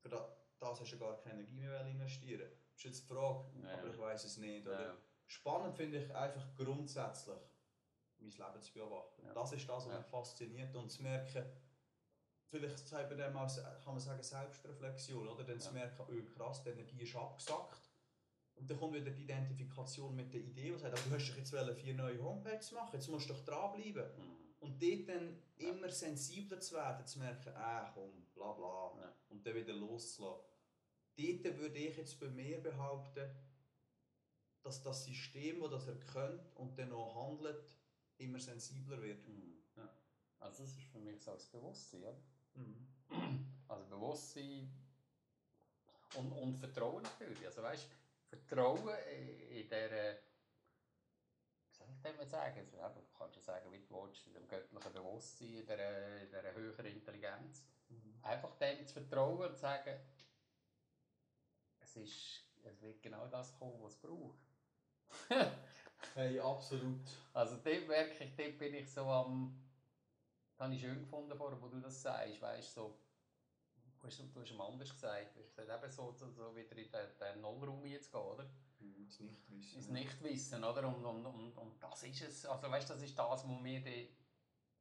für 0.00 0.08
da- 0.08 0.36
das 0.60 0.80
hast 0.80 0.92
du 0.92 0.96
ja 0.96 1.06
gar 1.06 1.16
keine 1.18 1.40
Energie 1.40 1.60
mehr 1.60 1.86
investieren. 1.86 2.40
Das 2.72 2.78
ist 2.78 2.84
jetzt 2.84 3.02
die 3.08 3.14
Frage, 3.14 3.44
Ja. 3.62 3.74
aber 3.78 3.88
ich 3.88 3.98
weiß 3.98 4.24
es 4.24 4.36
nicht. 4.38 4.66
Oder? 4.66 4.96
Spannend 5.26 5.74
finde 5.76 5.98
ich 5.98 6.14
einfach 6.14 6.54
grundsätzlich, 6.56 7.36
mein 8.18 8.30
Leben 8.30 8.62
zu 8.62 8.72
beobachten. 8.72 9.26
Das 9.34 9.52
ist 9.52 9.68
das, 9.68 9.86
was 9.86 9.96
mich 9.96 10.06
fasziniert 10.06 10.74
und 10.76 10.90
zu 10.90 11.02
merken, 11.02 11.44
vielleicht 12.48 12.92
man 12.92 13.18
dem 13.18 13.36
auch, 13.36 13.48
kann 13.82 13.94
man 13.94 14.00
sagen 14.00 14.22
Selbstreflexion, 14.22 15.26
oder? 15.28 15.44
Dann 15.44 15.60
zu 15.60 15.72
merken, 15.72 16.02
oh 16.08 16.30
krass, 16.36 16.62
die 16.62 16.70
Energie 16.70 17.02
ist 17.02 17.16
abgesackt. 17.16 17.90
Und 18.56 18.70
dann 18.70 18.78
kommt 18.78 18.94
wieder 18.94 19.10
die 19.10 19.22
Identifikation 19.22 20.14
mit 20.14 20.32
der 20.32 20.40
Idee, 20.40 20.70
die 20.70 20.78
sagt, 20.78 20.92
aber 20.96 21.08
du 21.08 21.14
hast 21.16 21.30
doch 21.30 21.36
jetzt 21.36 21.52
vier 21.74 21.94
neue 21.94 22.22
Homepages 22.22 22.70
machen, 22.72 22.90
jetzt 22.92 23.08
musst 23.08 23.28
du 23.28 23.32
doch 23.34 23.44
dranbleiben. 23.44 24.04
Mhm. 24.16 24.43
Und 24.64 24.82
dort 24.82 25.08
dann 25.08 25.36
Ja. 25.58 25.68
immer 25.68 25.90
sensibler 25.90 26.58
zu 26.58 26.74
werden, 26.74 27.06
zu 27.06 27.18
merken, 27.18 27.52
ah 27.54 27.90
komm, 27.92 28.26
bla 28.34 28.52
bla, 28.52 28.98
Ja. 29.00 29.14
und 29.28 29.44
dann 29.46 29.54
wieder 29.54 29.74
loszulassen. 29.74 30.44
Dort 31.16 31.58
würde 31.58 31.78
ich 31.78 31.96
jetzt 31.96 32.18
bei 32.18 32.28
mir 32.28 32.60
behaupten, 32.62 33.30
dass 34.62 34.82
das 34.82 35.04
System, 35.04 35.60
das 35.60 35.70
das 35.70 35.88
erkennt 35.88 36.56
und 36.56 36.78
dann 36.78 36.92
auch 36.92 37.14
handelt, 37.28 37.76
immer 38.16 38.40
sensibler 38.40 39.00
wird. 39.02 39.26
Mhm. 39.28 39.58
Ja. 39.76 39.88
Also 40.40 40.62
das 40.62 40.72
ist 40.72 40.82
für 40.84 40.98
mich 40.98 41.22
so 41.22 41.32
das 41.32 41.46
Bewusstsein. 41.48 42.02
Oder? 42.02 42.16
Mhm. 42.54 42.88
Also 43.68 43.86
Bewusstsein 43.86 44.70
und, 46.16 46.32
und 46.32 46.56
Vertrauen 46.58 47.02
natürlich. 47.02 47.44
Also 47.46 47.62
weißt, 47.62 47.88
Vertrauen 48.28 48.88
in 49.50 49.68
der, 49.68 50.18
dem 52.04 52.20
jetzt 52.20 52.30
sagen? 52.30 52.68
Also, 52.80 53.00
du 53.00 53.18
kannst 53.18 53.36
ja 53.36 53.42
sagen, 53.42 53.72
wie 53.72 53.78
du 53.78 54.02
willst, 54.02 54.26
in 54.26 54.34
dem 54.34 54.46
göttlichen 54.48 54.92
Bewusstsein, 54.92 55.54
in 55.56 55.66
der 55.66 56.54
höheren 56.54 56.86
Intelligenz. 56.86 57.64
Mhm. 57.88 58.18
Einfach 58.22 58.54
dem 58.56 58.86
zu 58.86 58.94
vertrauen 58.94 59.48
und 59.48 59.54
zu 59.54 59.60
sagen, 59.60 59.98
es, 61.80 61.96
ist, 61.96 62.44
es 62.62 62.80
wird 62.82 63.02
genau 63.02 63.26
das 63.28 63.56
kommen, 63.58 63.82
was 63.82 63.94
es 63.94 64.00
braucht. 64.00 64.38
Hey, 66.14 66.38
absolut. 66.38 67.00
Also 67.32 67.56
dort 67.56 67.88
merke 67.88 68.24
ich, 68.24 68.36
dort 68.36 68.58
bin 68.58 68.74
ich 68.74 68.92
so 68.92 69.06
am, 69.06 69.58
das 70.52 70.60
habe 70.60 70.74
ich 70.74 70.80
schön 70.80 71.00
gefunden 71.00 71.36
vorher, 71.36 71.60
wo 71.60 71.68
du 71.68 71.80
das 71.80 72.02
sagst, 72.02 72.40
weißt 72.40 72.74
so, 72.74 72.96
du 74.00 74.06
hast, 74.06 74.20
du 74.20 74.40
hast 74.40 74.50
ihm 74.50 74.60
anders 74.60 74.90
gesagt, 74.90 75.34
du 75.34 75.40
hast 75.40 75.56
gesagt, 75.56 75.82
eben 75.82 75.92
so, 75.92 76.12
so, 76.12 76.30
so 76.30 76.54
wieder 76.54 76.76
in 76.76 76.90
den, 76.90 77.18
den 77.18 77.40
Nullraum 77.40 77.84
jetzt 77.86 78.12
gehen, 78.12 78.20
oder? 78.20 78.48
Mhm, 78.84 79.06
Das 79.06 79.20
Nichtwissen. 79.20 79.76
Ins 79.78 79.88
Nichtwissen, 79.88 80.64
oder? 80.64 80.86
Und, 80.88 81.04
und, 81.04 81.26
und, 81.26 81.58
und 81.58 81.82
das 81.82 82.02
ist 82.02 82.20
es, 82.22 82.46
also 82.46 82.70
weißt 82.70 82.90
das 82.90 83.02
ist 83.02 83.18
das, 83.18 83.48
wo 83.48 83.54
mir, 83.54 83.80
die, 83.80 84.14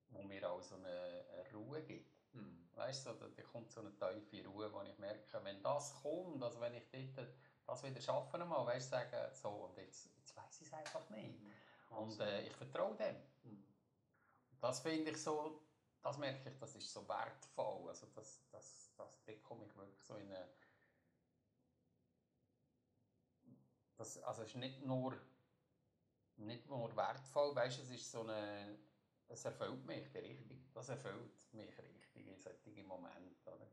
wo 0.10 0.22
mir 0.24 0.50
auch 0.50 0.62
so 0.62 0.76
eine, 0.76 1.26
eine 1.32 1.52
Ruhe 1.54 1.82
gibt. 1.84 2.12
Mhm. 2.34 2.68
Weißt 2.76 3.06
du, 3.06 3.14
so, 3.14 3.20
da, 3.20 3.28
da 3.28 3.44
kommt 3.44 3.72
so 3.72 3.82
eine 3.82 3.94
tiefe 3.98 4.48
Ruhe, 4.48 4.72
wo 4.74 4.82
ich 4.82 4.98
merke, 4.98 5.44
wenn 5.44 5.62
das 5.62 5.94
kommt, 6.02 6.42
also 6.44 6.60
wenn 6.60 6.74
ich 6.74 6.90
dort 6.92 7.30
das 7.66 7.84
wieder 7.84 8.02
schaffen 8.02 8.42
einmal, 8.42 8.66
weißt 8.66 8.88
du, 8.88 8.98
sagen, 8.98 9.34
so, 9.34 9.50
und 9.50 9.78
jetzt, 9.78 10.10
jetzt 10.18 10.36
weiß 10.36 10.62
ich 10.62 10.68
es 10.68 10.74
einfach 10.74 11.10
nicht. 11.10 11.40
Und 11.90 12.20
äh, 12.20 12.42
ich 12.48 12.54
vertraue 12.54 12.96
dem. 12.98 13.16
Mhm. 13.44 13.64
das 14.60 14.80
finde 14.82 15.12
ich 15.12 15.22
so, 15.22 15.62
das 16.02 16.18
merke 16.18 16.50
ich, 16.50 16.58
das 16.58 16.76
ist 16.76 16.92
so 16.92 17.08
wertvoll. 17.08 17.88
Also 17.88 18.08
das, 18.08 18.44
das, 18.52 18.92
das 18.98 19.18
bekomme 19.26 19.66
ich 19.66 19.76
wirklich 19.78 20.04
so 20.04 20.16
in 20.16 20.28
eine. 20.32 20.50
Das, 24.04 24.22
also 24.24 24.42
es 24.42 24.50
ist 24.50 24.56
nicht 24.58 24.82
nur, 24.86 25.14
nicht 26.36 26.68
nur 26.68 26.94
wertvoll, 26.94 27.56
weißt 27.56 27.80
es 27.84 27.90
ist 27.90 28.12
so 28.12 28.20
eine. 28.24 28.78
Es 29.30 29.46
erfüllt 29.46 29.86
mich 29.86 30.14
richtig. 30.14 30.74
Das 30.74 30.90
erfüllt 30.90 31.54
mich 31.54 31.78
richtig 31.78 32.28
in 32.28 32.38
solchen 32.38 32.86
Momenten. 32.86 33.38
Oder? 33.46 33.66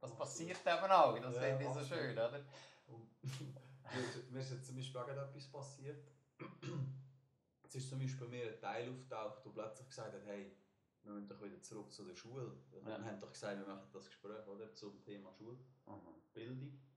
Das 0.00 0.16
passiert 0.16 0.58
eben 0.66 0.90
auch, 0.90 1.16
das 1.20 1.36
Ja, 1.36 1.40
finde 1.42 1.64
ich 1.64 1.70
so 1.72 1.84
schön, 1.84 2.12
oder? 2.14 2.44
Mir- 4.30 4.40
ist 4.40 4.50
jetzt 4.50 4.66
zum 4.66 4.74
Beispiel 4.74 5.00
auch 5.00 5.08
etwas 5.08 5.46
passiert. 5.46 6.04
Es 7.62 7.76
ist 7.76 7.88
zum 7.88 8.00
Beispiel 8.00 8.26
bei 8.26 8.32
mir 8.32 8.52
ein 8.52 8.58
Teil 8.60 8.90
auftaucht, 8.90 9.44
der 9.46 9.50
plötzlich 9.52 9.86
gesagt 9.86 10.12
hat, 10.12 10.26
hey, 10.26 10.50
wir 11.04 11.12
müssen 11.12 11.28
doch 11.28 11.40
wieder 11.40 11.62
zurück 11.62 11.92
zu 11.92 12.04
der 12.04 12.16
Schule. 12.16 12.50
Wir 12.72 12.82
Ja. 12.82 13.00
haben 13.04 13.20
doch 13.20 13.30
gesagt, 13.30 13.60
wir 13.60 13.66
machen 13.72 13.88
das 13.92 14.06
Gespräch 14.06 14.44
oder, 14.48 14.74
zum 14.74 15.00
Thema 15.04 15.32
Schulbildung. 15.32 15.62
Mhm. 16.72 16.89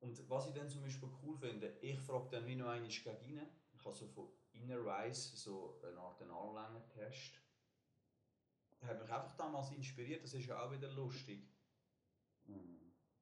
Und 0.00 0.28
was 0.28 0.48
ich 0.48 0.54
dann 0.54 0.68
zum 0.68 0.82
Beispiel 0.82 1.08
cool 1.22 1.36
finde, 1.36 1.76
ich 1.80 1.98
frage 1.98 2.28
dann 2.30 2.46
wie 2.46 2.56
noch 2.56 2.68
einmal 2.68 2.88
gegen 2.88 3.38
rein. 3.38 3.48
Ich 3.72 3.84
habe 3.84 3.94
so 3.94 4.06
von 4.06 4.28
Innerwise 4.52 5.36
so 5.36 5.80
eine 5.82 5.98
Art 5.98 6.22
Armlängen-Test. 6.22 7.40
Der 8.80 8.88
hat 8.88 9.00
mich 9.00 9.10
einfach 9.10 9.36
damals 9.36 9.70
inspiriert, 9.72 10.22
das 10.22 10.34
ist 10.34 10.46
ja 10.46 10.62
auch 10.62 10.70
wieder 10.70 10.90
lustig. 10.90 11.48
Mhm. 12.44 12.75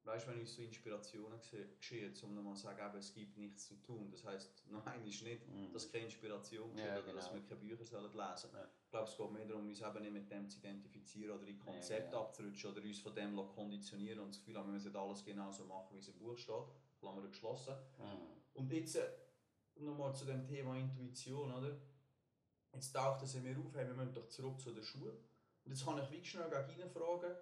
Weißt 0.05 0.27
du, 0.27 0.31
wenn 0.31 0.39
uns 0.39 0.55
so 0.55 0.61
Inspirationen 0.61 1.39
geschehen, 1.79 2.13
um 2.23 2.35
nochmal 2.35 2.55
zu 2.55 2.61
sagen, 2.63 2.79
eben, 2.87 2.97
es 2.99 3.11
gibt 3.13 3.37
nichts 3.37 3.67
zu 3.67 3.75
tun. 3.81 4.11
Das 4.11 4.23
heisst, 4.23 4.63
nein, 4.69 5.03
ist 5.05 5.23
nicht, 5.23 5.47
Mhm. 5.47 5.71
dass 5.73 5.91
keine 5.91 6.05
Inspiration 6.05 6.77
Ja, 6.77 6.93
gibt 6.95 7.07
oder 7.07 7.15
dass 7.15 7.29
genau. 7.31 7.41
wir 7.41 7.47
keine 7.49 7.59
Bücher 7.61 7.83
sollen 7.85 8.03
lesen 8.13 8.49
Ja. 8.53 8.69
Ich 8.83 8.89
glaube, 8.91 9.09
es 9.09 9.17
geht 9.17 9.31
mehr 9.31 9.45
darum, 9.47 9.67
uns 9.67 9.81
eben 9.81 10.01
nicht 10.01 10.13
mit 10.13 10.29
dem 10.31 10.47
zu 10.47 10.59
identifizieren 10.59 11.37
oder 11.39 11.47
in 11.47 11.57
Konzepte 11.59 12.05
genau. 12.11 12.21
abzurutschen 12.25 12.71
oder 12.71 12.81
uns 12.83 12.99
von 12.99 13.15
dem 13.15 13.35
zu 13.35 13.45
konditionieren 13.47 14.19
und 14.19 14.29
das 14.29 14.39
Gefühl 14.39 14.57
haben, 14.57 14.67
wir 14.67 14.73
müssen 14.73 14.95
alles 14.95 15.25
genauso 15.25 15.65
machen, 15.65 15.95
wie 15.95 15.99
es 15.99 16.07
im 16.07 16.17
Buch 16.19 16.37
steht. 16.37 16.65
Klammer 16.99 17.27
geschlossen. 17.27 17.73
Mhm. 17.97 18.27
Und 18.53 18.71
jetzt 18.71 18.95
äh, 18.95 19.09
nochmal 19.77 20.13
zu 20.15 20.25
dem 20.25 20.45
Thema 20.45 20.77
Intuition, 20.77 21.51
oder? 21.51 21.77
Jetzt 22.73 22.93
taucht 22.93 23.23
es 23.23 23.33
in 23.35 23.43
mir 23.43 23.57
auf, 23.57 23.73
hey, 23.73 23.87
wir 23.87 23.93
müssen 23.95 24.13
doch 24.13 24.27
zurück 24.27 24.59
zu 24.59 24.71
der 24.71 24.83
Schule. 24.83 25.11
Und 25.63 25.71
jetzt 25.71 25.83
kann 25.83 25.97
ich 25.97 26.11
wie 26.11 26.23
schnell 26.23 26.49
gegen 26.67 26.89
fragen. 26.89 27.35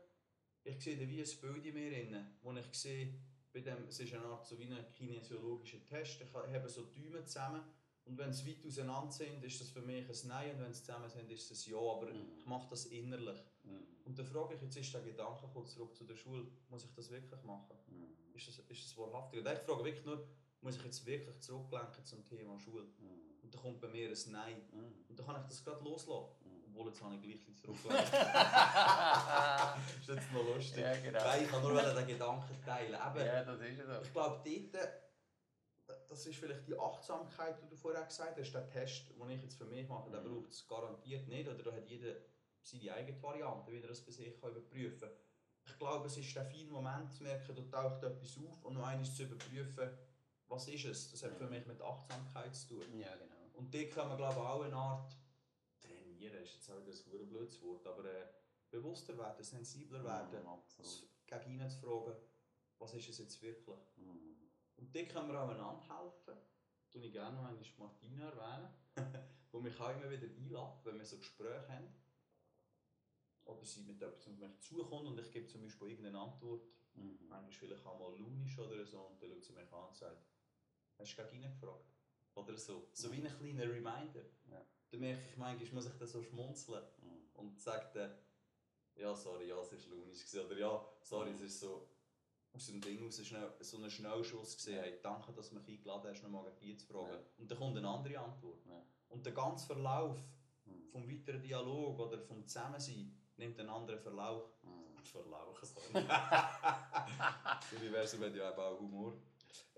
Ich 0.63 0.81
sehe 0.81 0.97
da 0.97 1.07
wie 1.07 1.21
ein 1.21 1.39
Bild 1.41 1.65
in 1.65 1.73
mir 1.73 1.89
drin, 1.91 2.25
wo 2.41 2.53
ich 2.53 2.73
sehe, 2.73 3.13
bei 3.51 3.59
dem, 3.59 3.85
es 3.87 3.99
ist 3.99 4.13
eine 4.13 4.25
Art 4.25 4.45
so 4.47 4.57
wie 4.57 4.65
ein 4.65 4.91
kinesiologischer 4.91 5.85
Test. 5.85 6.21
Ich 6.21 6.33
habe 6.33 6.69
so 6.69 6.83
Däume 6.85 7.23
zusammen 7.25 7.61
und 8.05 8.17
wenn 8.17 8.33
sie 8.33 8.47
weit 8.49 8.65
auseinander 8.65 9.11
sind, 9.11 9.43
ist 9.43 9.61
das 9.61 9.69
für 9.69 9.81
mich 9.81 10.07
ein 10.09 10.27
Nein 10.27 10.55
und 10.55 10.61
wenn 10.61 10.73
sie 10.73 10.81
zusammen 10.83 11.09
sind, 11.09 11.29
ist 11.31 11.51
es 11.51 11.67
ein 11.67 11.71
Ja, 11.73 11.77
aber 11.79 12.11
Mhm. 12.11 12.37
ich 12.39 12.45
mache 12.45 12.67
das 12.69 12.85
innerlich. 12.87 13.39
Mhm. 13.63 13.83
Und 14.05 14.17
dann 14.17 14.25
frage 14.25 14.55
ich, 14.55 14.61
jetzt 14.61 14.75
ist 14.77 14.93
der 14.93 15.01
Gedanke 15.01 15.45
gekommen, 15.47 15.67
zurück 15.67 15.95
zu 15.95 16.03
der 16.05 16.15
Schule, 16.15 16.47
muss 16.69 16.83
ich 16.85 16.93
das 16.93 17.09
wirklich 17.11 17.43
machen? 17.43 17.77
Mhm. 17.87 18.33
Ist 18.33 18.47
das, 18.47 18.59
ist 18.59 18.85
das 18.85 18.97
wahrhaftig? 18.97 19.39
Und 19.41 19.51
ich 19.51 19.59
frage 19.59 19.83
wirklich 19.83 20.05
nur, 20.05 20.27
muss 20.61 20.77
ich 20.77 20.83
jetzt 20.83 21.05
wirklich 21.05 21.39
zurücklenken 21.39 22.03
zum 22.05 22.25
Thema 22.25 22.57
Schule? 22.59 22.85
Mhm. 22.85 23.43
Und 23.43 23.53
dann 23.53 23.61
kommt 23.61 23.81
bei 23.81 23.87
mir 23.89 24.09
ein 24.09 24.31
Nein. 24.31 24.61
Mhm. 24.71 25.05
Und 25.09 25.19
dann 25.19 25.25
kann 25.27 25.41
ich 25.41 25.47
das 25.47 25.63
gerade 25.63 25.83
loslassen. 25.83 26.35
Obwohl, 26.75 26.87
jetzt 26.87 27.03
habe 27.03 27.15
ich 27.15 27.21
gleich 27.21 27.47
ein 27.47 27.55
das 27.55 27.63
ist 30.01 30.07
jetzt 30.09 30.31
noch 30.33 30.43
lustig. 30.55 30.81
ja, 30.83 30.95
genau. 30.97 31.23
Nein, 31.23 31.43
ich 31.43 31.49
kann 31.49 31.61
nur 31.61 31.81
den 31.81 32.07
Gedanken 32.07 32.61
teilen. 32.65 32.93
Eben, 32.93 33.25
Ja, 33.25 33.43
das 33.43 33.61
ist 33.61 33.77
so. 33.85 34.01
Ich 34.01 34.11
glaube, 34.13 34.41
dort, 34.73 34.89
das 36.09 36.25
ist 36.25 36.39
vielleicht 36.39 36.67
die 36.67 36.77
Achtsamkeit, 36.79 37.61
die 37.61 37.69
du 37.69 37.75
vorher 37.75 38.03
gesagt 38.05 38.37
hast, 38.39 38.51
der 38.51 38.69
Test, 38.69 39.09
den 39.09 39.29
ich 39.29 39.41
jetzt 39.43 39.57
für 39.57 39.65
mich 39.65 39.87
mache, 39.87 40.09
der 40.09 40.21
Mhm. 40.21 40.41
braucht 40.41 40.51
es 40.51 40.67
garantiert 40.67 41.27
nicht. 41.27 41.47
Oder 41.47 41.63
da 41.63 41.71
hat 41.73 41.87
jeder 41.87 42.15
seine 42.63 42.93
eigene 42.93 43.21
Variante, 43.21 43.71
wie 43.71 43.79
er 43.81 43.87
das 43.87 44.03
bei 44.05 44.11
sich 44.11 44.39
kann 44.39 44.51
überprüfen 44.51 44.99
kann. 44.99 45.09
Ich 45.65 45.77
glaube, 45.77 46.07
es 46.07 46.17
ist 46.17 46.35
der 46.35 46.45
feine 46.45 46.71
Moment 46.71 47.13
zu 47.13 47.23
merken, 47.23 47.55
da 47.55 47.61
taucht 47.83 48.03
etwas 48.03 48.37
auf 48.37 48.65
und 48.65 48.73
noch 48.73 48.85
einmal 48.85 49.05
zu 49.05 49.23
überprüfen, 49.23 49.97
was 50.47 50.67
ist 50.67 50.85
es. 50.85 51.11
Das 51.11 51.23
hat 51.23 51.35
für 51.37 51.45
Mhm. 51.45 51.49
mich 51.51 51.65
mit 51.67 51.81
Achtsamkeit 51.81 52.53
zu 52.55 52.67
tun. 52.79 52.99
Ja, 52.99 53.15
genau. 53.15 53.33
Und 53.53 53.73
dort 53.73 53.91
kann 53.91 54.07
man 54.09 54.17
glaube 54.17 54.39
ich 54.39 54.45
auch 54.45 54.61
eine 54.63 54.75
Art 54.75 55.15
trainieren, 56.23 56.43
ist 56.43 56.53
jetzt 56.55 56.69
auch 56.69 56.77
wieder 56.79 56.91
ein 56.91 56.93
verdammt 56.93 57.29
blödes 57.29 57.61
Wort, 57.61 57.85
aber 57.87 58.05
äh, 58.05 58.27
bewusster 58.69 59.17
werden, 59.17 59.43
sensibler 59.43 60.03
werden, 60.03 60.41
Mhm, 60.41 60.47
absolut. 60.49 60.91
s- 60.91 61.07
gegen 61.25 61.51
ihnen 61.55 61.69
zu 61.69 61.79
fragen, 61.79 62.15
was 62.79 62.93
ist 62.93 63.09
es 63.09 63.17
jetzt 63.19 63.41
wirklich. 63.41 63.79
Mhm. 63.97 64.35
Und 64.77 64.95
dort 64.95 65.09
können 65.09 65.29
wir 65.31 65.41
auch 65.41 65.49
einander 65.49 65.81
helfen. 65.81 66.37
Das 66.85 66.91
ich 67.07 67.13
gerne 67.13 67.35
noch 67.37 67.45
einmal 67.45 67.63
Martina 67.77 68.29
erwähnen, 68.29 68.73
wo 69.51 69.59
mich 69.59 69.79
auch 69.79 69.89
immer 69.91 70.09
wieder 70.09 70.27
einlädt, 70.27 70.85
wenn 70.85 70.97
wir 70.97 71.05
so 71.05 71.17
Gespräche 71.17 71.67
haben. 71.69 71.93
Oder 73.45 73.65
sie 73.65 73.81
mit 73.81 74.01
etwas 74.01 74.27
auf 74.27 74.37
mich 74.37 74.59
zukommt 74.61 75.05
und 75.07 75.19
ich 75.19 75.31
gebe 75.31 75.47
zum 75.47 75.61
Beispiel 75.61 75.89
irgendeine 75.89 76.19
Antwort, 76.19 76.65
Mhm. 76.95 77.17
manchmal 77.27 77.51
vielleicht 77.51 77.85
auch 77.87 77.97
mal 77.97 78.15
launisch 78.19 78.57
oder 78.59 78.85
so, 78.85 79.01
und 79.07 79.19
dann 79.21 79.29
schaut 79.31 79.43
sie 79.43 79.53
mich 79.53 79.73
an 79.73 79.87
und 79.87 79.95
sagt, 79.95 80.27
hast 80.99 81.17
du 81.17 81.23
gegen 81.23 81.43
ihn 81.43 81.49
gefragt? 81.51 81.89
Oder 82.35 82.55
so. 82.55 82.87
So 82.93 83.11
wie 83.11 83.15
ein 83.25 83.35
kleiner 83.35 83.63
Reminder. 83.63 84.23
Ja. 84.45 84.63
Dann 84.93 84.99
merke 84.99 85.23
ich, 85.27 85.37
manchmal 85.37 85.71
muss 85.73 85.87
ich 85.87 85.97
dann 85.97 86.07
so 86.07 86.21
schmunzeln 86.21 86.83
Mhm. 87.01 87.25
und 87.33 87.59
sage 87.59 87.89
dann, 87.95 88.11
ja, 88.95 89.15
sorry, 89.15 89.47
ja, 89.49 89.59
es 89.59 89.71
war 89.71 89.79
launisch. 89.97 90.19
gewesen. 90.23 90.45
Oder 90.45 90.59
ja, 90.59 90.85
sorry, 91.01 91.31
es 91.31 91.41
ist 91.41 91.59
so 91.61 91.87
aus 92.53 92.67
dem 92.67 92.79
Ding 92.79 93.03
raus 93.03 93.19
schnell, 93.25 93.51
so 93.59 93.77
ein 93.83 93.89
Schnellschuss 93.89 94.55
gesehen. 94.55 94.79
Hey, 94.83 94.99
danke, 95.01 95.33
dass 95.33 95.49
du 95.49 95.55
mich 95.55 95.67
eingeladen 95.67 96.11
hast, 96.11 96.21
nochmal 96.21 96.51
dich 96.61 96.79
zu 96.79 96.85
fragen. 96.85 97.07
Ja. 97.11 97.19
Und 97.39 97.49
dann 97.49 97.57
kommt 97.57 97.75
eine 97.75 97.87
andere 97.87 98.19
Antwort. 98.19 98.63
Ja. 98.67 98.85
Und 99.09 99.25
der 99.25 99.33
ganze 99.33 99.65
Verlauf 99.65 100.19
Mhm. 100.65 100.89
vom 100.91 101.09
weiteren 101.09 101.41
Dialog 101.41 101.97
oder 101.99 102.19
vom 102.19 102.45
Zusammensein 102.45 103.17
nimmt 103.37 103.59
einen 103.59 103.69
anderen 103.69 103.99
Verlauf. 103.99 104.43
Mhm. 104.61 104.83
Verlauf, 105.03 105.59
sorry. 105.63 106.05
das 106.07 107.73
Universum 107.81 108.21
hat 108.21 108.35
ja 108.35 108.55
auch 108.55 108.79
Humor. 108.79 109.13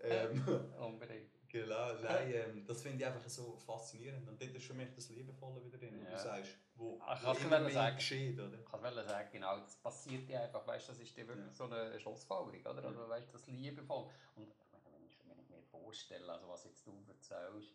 Ähm, 0.02 0.44
Unbedingt. 0.78 1.32
Genau, 1.56 1.94
nein, 2.02 2.34
ähm, 2.34 2.66
das 2.66 2.82
finde 2.82 2.98
ich 3.00 3.06
einfach 3.06 3.30
so 3.30 3.56
faszinierend. 3.56 4.28
Und 4.28 4.42
dort 4.42 4.54
ist 4.54 4.66
für 4.66 4.74
mich 4.74 4.94
das 4.94 5.08
Liebevolle 5.08 5.64
wieder 5.64 5.78
drin, 5.78 6.04
Ja. 6.04 6.12
du 6.12 6.18
sagst, 6.22 6.58
wo, 6.76 7.00
Ach, 7.02 7.22
wo 7.22 7.28
kannst 7.28 7.42
immer 7.46 7.60
mehr 7.62 7.72
sagen? 7.72 7.96
geschieht, 7.96 8.38
oder? 8.38 8.60
Ich 8.60 8.66
kann 8.66 8.82
sagen, 8.94 9.30
genau, 9.32 9.60
das 9.60 9.76
passiert 9.78 10.28
ja 10.28 10.42
einfach, 10.44 10.68
weißt, 10.68 10.90
das 10.90 11.00
ist 11.00 11.16
ja 11.16 11.26
wirklich 11.26 11.48
Ja. 11.48 11.54
so 11.54 11.64
eine 11.64 11.98
Schlussfolgerung, 11.98 12.60
oder? 12.60 12.82
Ja. 12.82 12.88
Also, 12.90 13.08
weißt, 13.08 13.34
das 13.34 13.48
liebevoll. 13.48 14.10
Und 14.36 14.54
wenn 14.84 15.06
ich, 15.06 15.18
wenn 15.30 15.40
ich 15.40 15.48
mir 15.48 15.62
vorstelle, 15.64 16.30
also 16.30 16.50
was 16.50 16.66
jetzt 16.66 16.86
du 16.86 16.92
erzählst, 17.08 17.70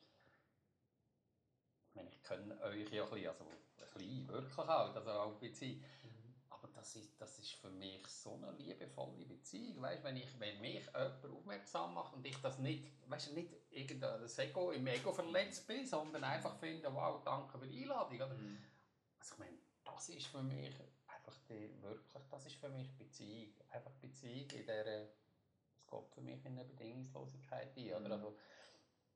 ich 1.89 1.95
meine, 1.95 2.11
ich 2.11 2.23
kenne 2.23 2.61
euch 2.63 2.93
ja 2.93 3.03
ein 3.05 3.11
bisschen, 3.11 3.29
also 3.31 3.45
ein 3.45 3.99
bisschen, 3.99 4.29
wirklich 4.29 4.57
halt, 4.59 4.95
also 4.97 5.11
auch 5.11 5.33
ein 5.33 5.41
bisschen. 5.41 5.83
Das 6.81 6.97
ist, 6.97 7.21
das 7.21 7.39
ist 7.39 7.53
für 7.53 7.69
mich 7.69 8.07
so 8.07 8.37
eine 8.37 8.53
liebevolle 8.53 9.27
Beziehung. 9.27 9.83
Weißt, 9.83 10.03
wenn, 10.03 10.17
ich, 10.17 10.41
wenn 10.41 10.59
mich 10.63 10.87
jemand 10.87 11.27
aufmerksam 11.27 11.93
macht 11.93 12.15
und 12.15 12.25
ich 12.25 12.39
das 12.39 12.59
nicht, 12.59 12.91
weißt, 13.07 13.35
nicht 13.35 13.53
irgendein 13.71 14.23
Ego, 14.39 14.71
im 14.71 14.87
Ego 14.87 15.13
verletzt 15.13 15.67
bin, 15.67 15.87
sondern 15.87 16.25
einfach 16.25 16.57
finde, 16.59 16.93
wow, 16.95 17.23
danke 17.23 17.59
für 17.59 17.67
die 17.67 17.83
Einladung. 17.83 18.17
Oder? 18.17 18.35
Mhm. 18.35 18.65
Also 19.19 19.35
ich 19.35 19.39
meine, 19.41 19.59
das 19.85 20.09
ist 20.09 20.27
für 20.29 20.43
mich 20.43 20.75
einfach 21.07 21.39
die, 21.51 21.83
wirklich, 21.83 22.23
das 22.31 22.47
ist 22.47 22.57
für 22.57 22.71
mich 22.71 22.97
Beziehung. 22.97 23.53
Einfach 23.69 23.93
Beziehung, 23.93 24.49
in 24.51 24.67
der 24.67 24.87
es 24.87 25.87
geht 25.87 26.15
für 26.15 26.21
mich 26.23 26.43
in 26.47 26.59
eine 26.59 26.65
Bedingungslosigkeit 26.65 27.77
ein. 27.77 27.89
Oder? 27.89 28.01
Mhm. 28.01 28.13
Also, 28.13 28.37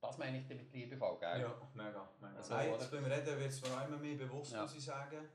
das 0.02 0.18
meine 0.18 0.38
ich 0.38 0.46
damit 0.46 0.70
liebevoll, 0.70 1.18
gell? 1.18 1.40
Ja, 1.40 1.68
mega, 1.72 2.10
mega. 2.20 2.36
Also, 2.36 2.52
Nein, 2.52 2.76
beim 2.90 3.04
Reden 3.06 3.38
wird 3.38 3.50
es 3.50 3.62
mir 3.62 3.68
auch 3.74 3.88
immer 3.88 3.96
mehr 3.96 4.16
bewusst, 4.16 4.52
Ja. 4.52 4.60
muss 4.60 4.74
ich 4.74 4.84
sagen. 4.84 5.26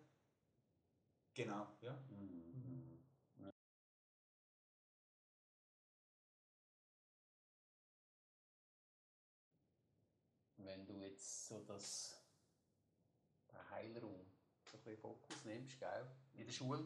Genau, 1.34 1.68
ja. 1.82 1.94
Mhm. 2.10 3.00
Ja. 3.38 3.52
Wenn 10.58 10.86
du 10.86 10.94
jetzt 11.00 11.48
so 11.48 11.64
das 11.64 12.16
den 13.52 13.70
Heilraum 13.72 14.26
so 14.66 14.78
ein 14.78 14.84
bisschen 14.84 14.98
Fokus 15.02 15.46
nimmst, 15.46 15.80
gell? 15.80 16.08
in 16.36 16.46
der 16.46 16.52
Schule. 16.54 16.84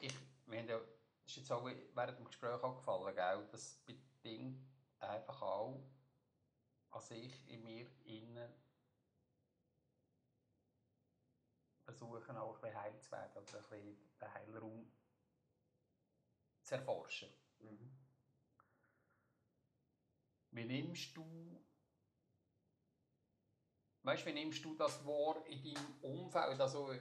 Ich, 0.00 0.14
wir 0.46 0.58
haben 0.58 0.68
ja, 0.68 0.80
ist 1.26 1.36
jetzt 1.36 1.52
auch 1.52 1.64
während 1.64 2.18
dem 2.18 2.24
Gespräch 2.24 2.62
auch 2.62 2.76
gefallen, 2.76 3.14
gell? 3.14 3.48
das 3.52 3.76
bedingt 3.86 4.66
einfach 4.98 5.40
auch 5.42 5.80
an 6.90 7.00
sich 7.00 7.48
in 7.48 7.62
mir 7.62 7.86
innen 8.04 8.61
versuchen 11.92 12.36
auch 12.36 12.56
ein 12.56 12.60
bisschen 12.60 12.80
heil 12.80 13.00
zu 13.00 13.12
werden 13.12 13.30
oder 13.32 13.40
ein 13.40 13.62
bisschen 13.62 13.96
den 14.20 14.34
Heilraum 14.34 14.92
zu 16.62 16.74
erforschen. 16.74 17.28
Mhm. 17.60 17.90
Wie 20.52 20.64
nimmst 20.64 21.16
du 21.16 21.62
weißt, 24.02 24.26
wie 24.26 24.32
nimmst 24.32 24.64
du 24.64 24.74
das 24.74 25.04
wahr 25.06 25.44
in 25.46 25.62
deinem 25.62 25.94
Umfeld, 26.02 26.60
also 26.60 26.92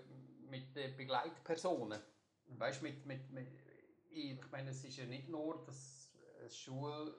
mit 0.49 0.75
den 0.75 0.95
Begleitpersonen? 0.95 2.01
Weißt, 2.45 2.81
mit, 2.81 3.05
mit, 3.05 3.31
mit, 3.31 3.47
ich 4.09 4.39
meine, 4.51 4.71
es 4.71 4.83
ist 4.83 4.97
ja 4.97 5.05
nicht 5.05 5.29
nur, 5.29 5.63
dass 5.65 6.11
eine 6.39 6.49
Schule, 6.49 7.15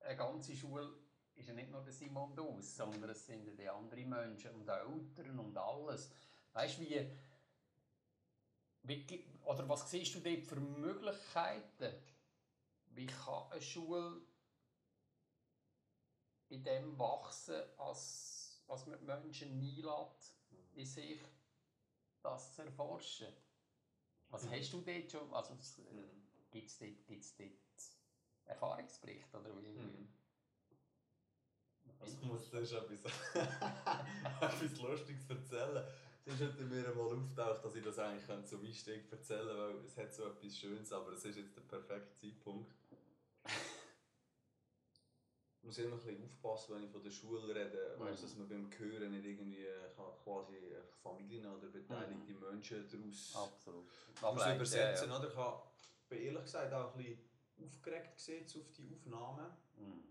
eine 0.00 0.16
ganze 0.16 0.54
Schule 0.56 0.92
ist 1.34 1.48
ja 1.48 1.54
nicht 1.54 1.70
nur 1.70 1.82
der 1.82 1.92
Simon 1.92 2.34
Dus, 2.34 2.76
sondern 2.76 3.10
es 3.10 3.26
sind 3.26 3.46
ja 3.46 3.52
die 3.52 3.68
anderen 3.68 4.08
Menschen 4.08 4.54
und 4.54 4.68
Eltern 4.68 5.38
und 5.38 5.56
alles. 5.56 6.12
Weißt 6.52 6.78
du, 6.78 6.82
wie, 6.82 7.10
wie, 8.82 9.24
oder 9.44 9.68
was 9.68 9.90
siehst 9.90 10.14
du 10.14 10.20
dort 10.20 10.44
für 10.44 10.60
Möglichkeiten? 10.60 11.94
Wie 12.86 13.06
kann 13.06 13.50
eine 13.50 13.62
Schule 13.62 14.20
in 16.48 16.62
dem 16.62 16.98
wachsen, 16.98 17.62
als, 17.78 18.62
als 18.68 18.86
man 18.86 19.04
Menschen 19.04 19.50
einlädt, 19.50 20.32
in 20.74 20.84
sich 20.84 21.20
das 22.22 22.54
zu 22.54 22.62
erforschen? 22.62 23.28
Was 24.28 24.48
hast 24.48 24.72
du 24.72 24.80
dort 24.80 25.10
schon? 25.10 25.34
Also, 25.34 25.54
Gibt 26.50 26.68
es 26.68 26.78
dort, 26.78 27.06
gibt's 27.06 27.34
dort 27.34 27.50
Erfahrungsberichte? 28.44 29.38
Oder 29.38 29.62
wie? 29.62 29.68
Mhm. 29.72 30.08
Also 31.98 32.16
ich 32.16 32.22
muss 32.22 32.50
dir 32.50 32.66
schon 32.66 32.92
etwas, 32.92 33.12
etwas 34.40 34.78
Lustiges 34.80 35.30
erzählen. 35.30 35.86
Es 36.24 36.34
ist 36.34 36.40
heute 36.40 36.62
mir 36.64 36.88
einmal 36.88 37.16
auftaucht, 37.16 37.64
dass 37.64 37.74
ich 37.74 37.82
das 37.82 37.98
eigentlich 37.98 38.46
zum 38.46 38.64
Einstieg 38.64 39.10
erzählen 39.10 39.44
könnte, 39.44 39.58
weil 39.58 39.84
es 39.84 39.96
hat 39.96 40.14
so 40.14 40.26
etwas 40.26 40.56
Schönes, 40.56 40.92
aber 40.92 41.12
es 41.12 41.24
ist 41.24 41.36
jetzt 41.36 41.56
der 41.56 41.62
perfekte 41.62 42.14
Zeitpunkt. 42.14 42.72
Ich 45.58 45.64
muss 45.64 45.78
immer 45.78 45.96
ein 45.96 46.00
bisschen 46.00 46.22
aufpassen, 46.24 46.76
wenn 46.76 46.84
ich 46.84 46.90
von 46.90 47.02
der 47.02 47.10
Schule 47.10 47.48
rede, 47.48 47.96
mhm. 47.96 48.04
weißt, 48.04 48.22
dass 48.22 48.36
man 48.36 48.48
beim 48.48 48.70
Hören 48.78 49.10
nicht 49.10 49.24
irgendwie 49.24 49.66
quasi 50.22 50.76
Familien 51.02 51.46
oder 51.46 51.66
beteiligte 51.68 52.32
mhm. 52.32 52.40
Menschen 52.40 52.88
daraus 52.88 53.50
Absolut. 53.50 54.56
übersetzen. 54.56 55.08
Ja, 55.08 55.14
ja. 55.14 55.18
Oder? 55.18 55.62
Ich 56.02 56.08
bin 56.08 56.18
ehrlich 56.20 56.42
gesagt 56.42 56.72
auch 56.72 56.94
ein 56.94 57.02
bisschen 57.02 57.18
aufgeregt 57.64 58.14
auf 58.56 58.72
die 58.76 58.94
Aufnahmen. 58.94 59.50
Mhm. 59.76 60.04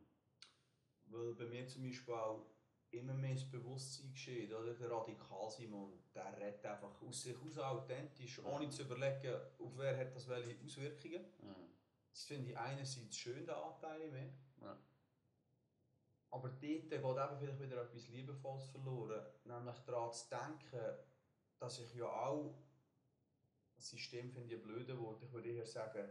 Weil 1.06 1.34
bei 1.36 1.46
mir 1.46 1.68
zum 1.68 1.84
Beispiel 1.84 2.14
auch 2.14 2.46
immer 2.92 3.14
mehr 3.14 3.34
das 3.34 3.50
Bewusstsein 3.50 4.12
geschieht, 4.12 4.54
oder? 4.54 4.74
Der 4.74 4.92
Radikal 4.92 5.50
Simon, 5.50 5.94
der 6.14 6.38
redet 6.38 6.66
einfach 6.66 7.02
aus 7.02 7.24
sich 7.24 7.38
aus 7.42 7.58
authentisch, 7.58 8.44
ohne 8.44 8.70
zu 8.70 8.84
überlegen, 8.84 9.36
auf 9.60 9.78
wer 9.78 9.98
hat 9.98 10.16
das 10.16 10.28
welche 10.28 10.64
Auswirkungen. 10.64 11.26
Mhm. 11.42 11.72
Das 12.12 12.24
finde 12.26 12.52
ich 12.52 12.58
einerseits 12.58 13.16
schön, 13.16 13.46
der 13.46 13.58
Anteil 13.58 14.12
mehr. 14.12 14.34
Ja. 14.62 14.78
Aber 16.32 16.50
dort 16.50 16.62
geht 16.62 16.94
eben 16.94 17.40
vielleicht 17.40 17.60
wieder 17.60 17.82
etwas 17.82 18.08
Liebevolles 18.10 18.66
verloren, 18.68 19.26
nämlich 19.44 19.78
daran 19.80 20.12
zu 20.14 20.30
denken, 20.30 20.98
dass 21.60 21.80
ich 21.80 21.94
ja 21.96 22.06
auch, 22.06 22.56
das 23.76 23.90
System 23.90 24.32
finde 24.32 24.54
ich 24.54 24.62
ein 24.62 24.68
blödes 24.68 24.98
Wort, 24.98 25.22
ich 25.24 25.32
würde 25.32 25.50
eher 25.50 25.66
sagen, 25.66 26.10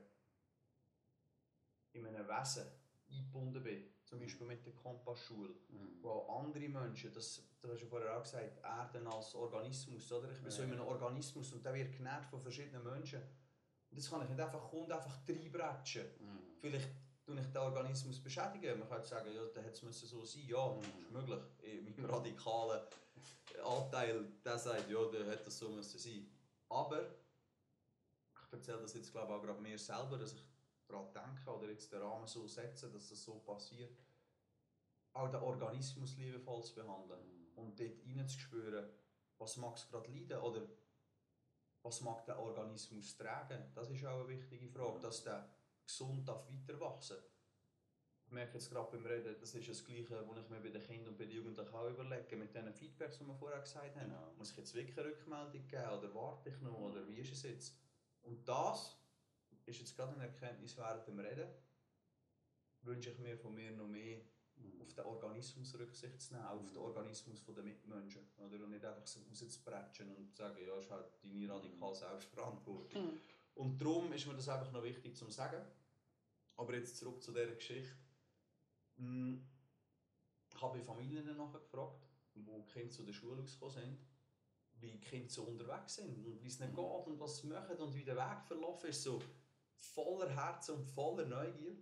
in 1.92 2.06
einem 2.06 2.28
Wesen 2.28 2.66
eingebunden 3.10 3.62
bin, 3.62 3.92
zum. 4.10 4.20
Beispiel 4.20 4.46
mit 4.46 4.66
der 4.66 4.72
Kompassschule, 4.74 5.54
mhm. 5.68 6.02
wo 6.02 6.26
andere 6.28 6.68
Menschen, 6.68 7.12
das, 7.12 7.42
das 7.60 7.70
hast 7.70 7.82
du 7.82 7.86
vorher 7.86 8.16
auch 8.16 8.22
gesagt, 8.22 8.58
Erden 8.62 9.06
als 9.06 9.34
Organismus, 9.34 10.12
oder? 10.12 10.30
Ich 10.30 10.38
bin 10.38 10.46
ja. 10.46 10.50
so 10.50 10.62
in 10.62 10.72
einem 10.72 10.86
Organismus 10.86 11.52
und 11.52 11.64
der 11.64 11.74
wird 11.74 11.92
genährt 11.92 12.26
von 12.26 12.40
verschiedenen 12.40 12.84
Menschen. 12.84 13.20
Und 13.90 13.98
das 13.98 14.10
kann 14.10 14.22
ich 14.22 14.28
nicht 14.28 14.40
einfach 14.40 14.70
kommen 14.70 14.90
einfach 14.90 15.18
reinbretschen. 15.28 16.04
Mhm. 16.20 16.38
Vielleicht 16.60 16.90
tue 17.24 17.40
ich 17.40 17.46
den 17.46 17.56
Organismus 17.56 18.20
beschädigen. 18.20 18.78
Man 18.78 18.88
könnte 18.88 19.08
sagen, 19.08 19.32
ja, 19.32 19.44
dann 19.54 19.64
hätte 19.64 19.86
es 19.86 20.00
so 20.00 20.24
sein. 20.24 20.42
Ja, 20.46 20.68
mhm. 20.68 20.80
ist 20.80 21.10
möglich. 21.10 21.40
In 21.62 21.84
meinem 21.84 22.10
radikalen 22.10 22.80
Anteil, 23.64 24.32
der 24.44 24.58
sagt, 24.58 24.90
ja, 24.90 25.04
dann 25.06 25.28
hätte 25.28 25.44
das 25.44 25.58
so 25.58 25.68
müssen 25.70 25.98
sein. 25.98 26.28
Aber 26.68 27.02
ich 28.32 28.52
erzähle 28.52 28.82
das 28.82 28.94
jetzt 28.94 29.12
glaube 29.12 29.32
ich, 29.32 29.38
auch 29.38 29.42
gerade 29.42 29.60
mir 29.60 29.78
selber, 29.78 30.18
dass 30.18 30.32
ich 30.32 30.49
daran 30.90 31.12
denke 31.12 31.50
oder 31.50 31.70
jetzt 31.70 31.92
den 31.92 32.02
Rahmen 32.02 32.26
so 32.26 32.46
setzen, 32.46 32.92
dass 32.92 33.08
das 33.08 33.22
so 33.22 33.38
passiert. 33.40 33.96
Auch 35.12 35.28
den 35.28 35.40
Organismus 35.40 36.16
liebevoll 36.16 36.62
zu 36.62 36.74
behandeln 36.74 37.20
mhm. 37.20 37.58
und 37.58 37.80
dort 37.80 38.06
reinzuspüren, 38.06 38.90
was 39.38 39.56
mag 39.56 39.76
es 39.76 39.88
gerade 39.88 40.10
leiden 40.10 40.38
oder 40.38 40.68
was 41.82 42.00
mag 42.02 42.24
der 42.26 42.38
Organismus 42.38 43.16
tragen. 43.16 43.72
Das 43.74 43.90
ist 43.90 44.04
auch 44.04 44.20
eine 44.20 44.28
wichtige 44.28 44.68
Frage, 44.68 45.00
dass 45.00 45.24
der 45.24 45.48
gesund 45.84 46.28
darf 46.28 46.46
weiter 46.48 46.78
wachsen 46.78 47.16
Ich 48.26 48.32
merke 48.32 48.54
jetzt 48.54 48.70
gerade 48.70 48.90
beim 48.90 49.06
Reden, 49.06 49.34
das 49.40 49.54
ist 49.54 49.68
das 49.68 49.84
Gleiche, 49.84 50.28
was 50.28 50.38
ich 50.38 50.48
mir 50.50 50.60
bei 50.60 50.68
den 50.68 50.82
Kindern 50.82 51.08
und 51.08 51.18
bei 51.18 51.24
den 51.24 51.36
Jugendlichen 51.36 51.74
auch 51.74 51.88
überlege, 51.88 52.36
mit 52.36 52.54
diesen 52.54 52.72
Feedbacks, 52.72 53.18
die 53.18 53.26
wir 53.26 53.34
vorher 53.34 53.60
gesagt 53.60 53.96
haben. 53.96 54.10
Genau. 54.10 54.32
Muss 54.36 54.52
ich 54.52 54.58
jetzt 54.58 54.74
wirklich 54.74 54.98
eine 54.98 55.08
Rückmeldung 55.08 55.66
geben 55.66 55.90
oder 55.98 56.14
warte 56.14 56.50
ich 56.50 56.60
noch 56.60 56.78
oder 56.78 57.06
wie 57.08 57.18
ist 57.18 57.32
es 57.32 57.42
jetzt? 57.42 57.76
Und 58.22 58.46
das 58.46 58.99
ist 59.70 59.80
jetzt 59.80 59.96
gerade 59.96 60.12
eine 60.14 60.24
Erkenntnis 60.24 60.76
während 60.76 61.06
dem 61.06 61.18
Reden, 61.18 61.48
wünsche 62.82 63.10
ich 63.10 63.18
mir 63.18 63.36
von 63.36 63.54
mir 63.54 63.72
noch 63.72 63.86
mehr 63.86 64.20
mhm. 64.56 64.82
auf 64.82 64.92
den 64.92 65.04
Organismus 65.04 65.78
Rücksicht 65.78 66.20
zu 66.20 66.34
nehmen, 66.34 66.46
auf 66.46 66.66
den 66.66 66.80
mhm. 66.80 66.82
Organismus 66.82 67.44
der 67.44 67.62
Mitmenschen. 67.62 68.22
Oder? 68.38 68.64
Und 68.64 68.70
nicht 68.70 68.84
einfach 68.84 69.06
so 69.06 69.20
rauszubretschen 69.20 70.14
und 70.14 70.30
zu 70.30 70.36
sagen, 70.42 70.58
ja, 70.66 70.76
ist 70.78 70.90
halt 70.90 71.06
deine 71.22 71.48
radikal 71.48 71.94
Selbstverantwortung. 71.94 73.04
Mhm. 73.04 73.20
Und 73.54 73.80
darum 73.80 74.12
ist 74.12 74.26
mir 74.26 74.34
das 74.34 74.48
einfach 74.48 74.72
noch 74.72 74.82
wichtig 74.82 75.16
zu 75.16 75.30
sagen. 75.30 75.64
Aber 76.56 76.74
jetzt 76.74 76.98
zurück 76.98 77.22
zu 77.22 77.32
dieser 77.32 77.54
Geschichte. 77.54 77.94
Hm, 78.96 79.46
ich 80.52 80.60
habe 80.60 80.82
Familien 80.82 81.36
nachher 81.36 81.60
gefragt, 81.60 82.06
wo 82.34 82.60
die 82.60 82.72
Kinder 82.72 82.90
zu 82.90 83.02
der 83.02 83.12
Schule 83.12 83.42
gekommen 83.42 83.70
sind, 83.70 83.98
wie 84.80 84.90
die 84.90 85.00
Kinder 85.00 85.28
so 85.30 85.44
unterwegs 85.44 85.96
sind 85.96 86.24
und 86.26 86.42
wie 86.42 86.48
es 86.48 86.58
nicht 86.58 86.74
geht 86.74 87.06
und 87.06 87.20
was 87.20 87.38
sie 87.38 87.46
machen 87.46 87.76
und 87.76 87.94
wie 87.94 88.04
der 88.04 88.16
Weg 88.16 88.44
verlaufen 88.46 88.90
ist. 88.90 89.02
So 89.02 89.20
voller 89.80 90.28
Herz 90.28 90.68
und 90.68 90.84
voller 90.84 91.26
Neugier. 91.26 91.76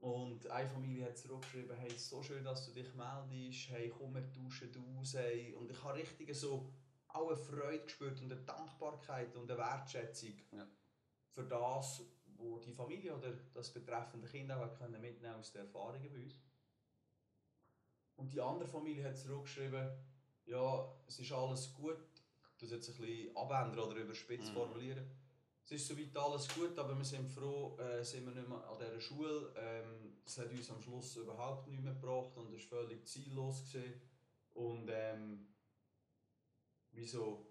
Und 0.00 0.46
eine 0.48 0.68
Familie 0.68 1.06
hat 1.06 1.18
zurückgeschrieben, 1.18 1.76
hey, 1.76 1.90
so 1.98 2.22
schön, 2.22 2.44
dass 2.44 2.66
du 2.66 2.72
dich 2.72 2.94
meldest, 2.94 3.70
hey, 3.70 3.92
komm, 3.96 4.14
wir 4.14 4.32
tauschen 4.32 4.70
aus. 4.96 5.14
Hey. 5.14 5.54
Und 5.54 5.70
ich 5.70 5.82
habe 5.82 5.98
richtig 5.98 6.34
so 6.34 6.70
auch 7.08 7.28
eine 7.28 7.36
Freude 7.36 7.84
gespürt 7.84 8.20
und 8.20 8.30
eine 8.32 8.40
Dankbarkeit 8.42 9.34
und 9.36 9.50
eine 9.50 9.58
Wertschätzung 9.58 10.34
ja. 10.52 10.66
für 11.32 11.44
das, 11.44 12.02
wo 12.36 12.58
die 12.58 12.72
Familie 12.72 13.16
oder 13.16 13.32
das 13.54 13.72
betreffende 13.72 14.28
Kind 14.28 14.52
auch 14.52 14.78
können 14.78 15.00
mitnehmen 15.00 15.34
aus 15.34 15.50
den 15.50 15.62
Erfahrungen 15.62 16.12
bei 16.12 16.22
uns. 16.22 16.34
Und 18.16 18.32
die 18.32 18.40
andere 18.40 18.68
Familie 18.68 19.04
hat 19.04 19.16
zurückgeschrieben, 19.16 19.90
ja, 20.44 20.92
es 21.06 21.18
ist 21.18 21.32
alles 21.32 21.72
gut, 21.74 21.98
das 22.58 22.70
jetzt 22.70 22.88
ein 22.88 22.96
bisschen 22.96 23.36
abändern 23.36 23.78
oder 23.88 23.96
überspitzt 23.96 24.50
mhm. 24.50 24.54
formulieren. 24.54 25.10
Es 25.70 25.72
ist 25.82 25.88
soweit 25.88 26.16
alles 26.16 26.48
gut, 26.54 26.78
aber 26.78 26.96
wir 26.96 27.04
sind 27.04 27.28
froh, 27.28 27.76
äh, 27.78 28.02
sind 28.02 28.24
wir 28.24 28.32
nicht 28.32 28.48
mehr 28.48 28.66
an 28.66 28.78
dieser 28.78 28.98
Schule. 28.98 29.52
Ähm, 29.54 30.16
das 30.24 30.38
hat 30.38 30.50
uns 30.50 30.70
am 30.70 30.80
Schluss 30.80 31.16
überhaupt 31.16 31.68
nicht 31.68 31.82
mehr 31.82 31.92
gebracht 31.92 32.34
und 32.38 32.54
es 32.54 32.70
war 32.70 32.80
völlig 32.80 33.06
ziellos. 33.06 33.70
Gewesen. 33.70 34.00
Und 34.54 34.88
ähm, 34.90 35.46
wieso 36.92 37.48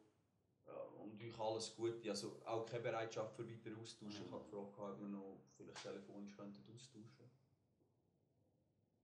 und 1.00 1.22
euch 1.22 1.40
alles 1.40 1.76
Gute. 1.76 2.10
Also 2.10 2.42
auch 2.44 2.66
keine 2.66 2.82
Bereitschaft 2.82 3.36
für 3.36 3.48
weiter 3.48 3.80
austauschen. 3.80 4.26
Ich 4.26 4.32
habe 4.32 4.44
gefragt, 4.44 4.78
ob 4.78 5.00
wir 5.00 5.08
noch 5.08 5.38
vielleicht 5.56 5.84
telefonisch 5.84 6.36
könnten 6.36 6.64
austauschen 6.74 7.30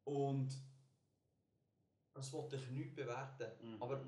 Und 0.05 0.57
das 2.13 2.33
wollte 2.33 2.55
ich 2.55 2.69
nicht 2.71 2.95
bewerten. 2.95 3.75
Mhm. 3.75 3.81
Aber 3.81 4.03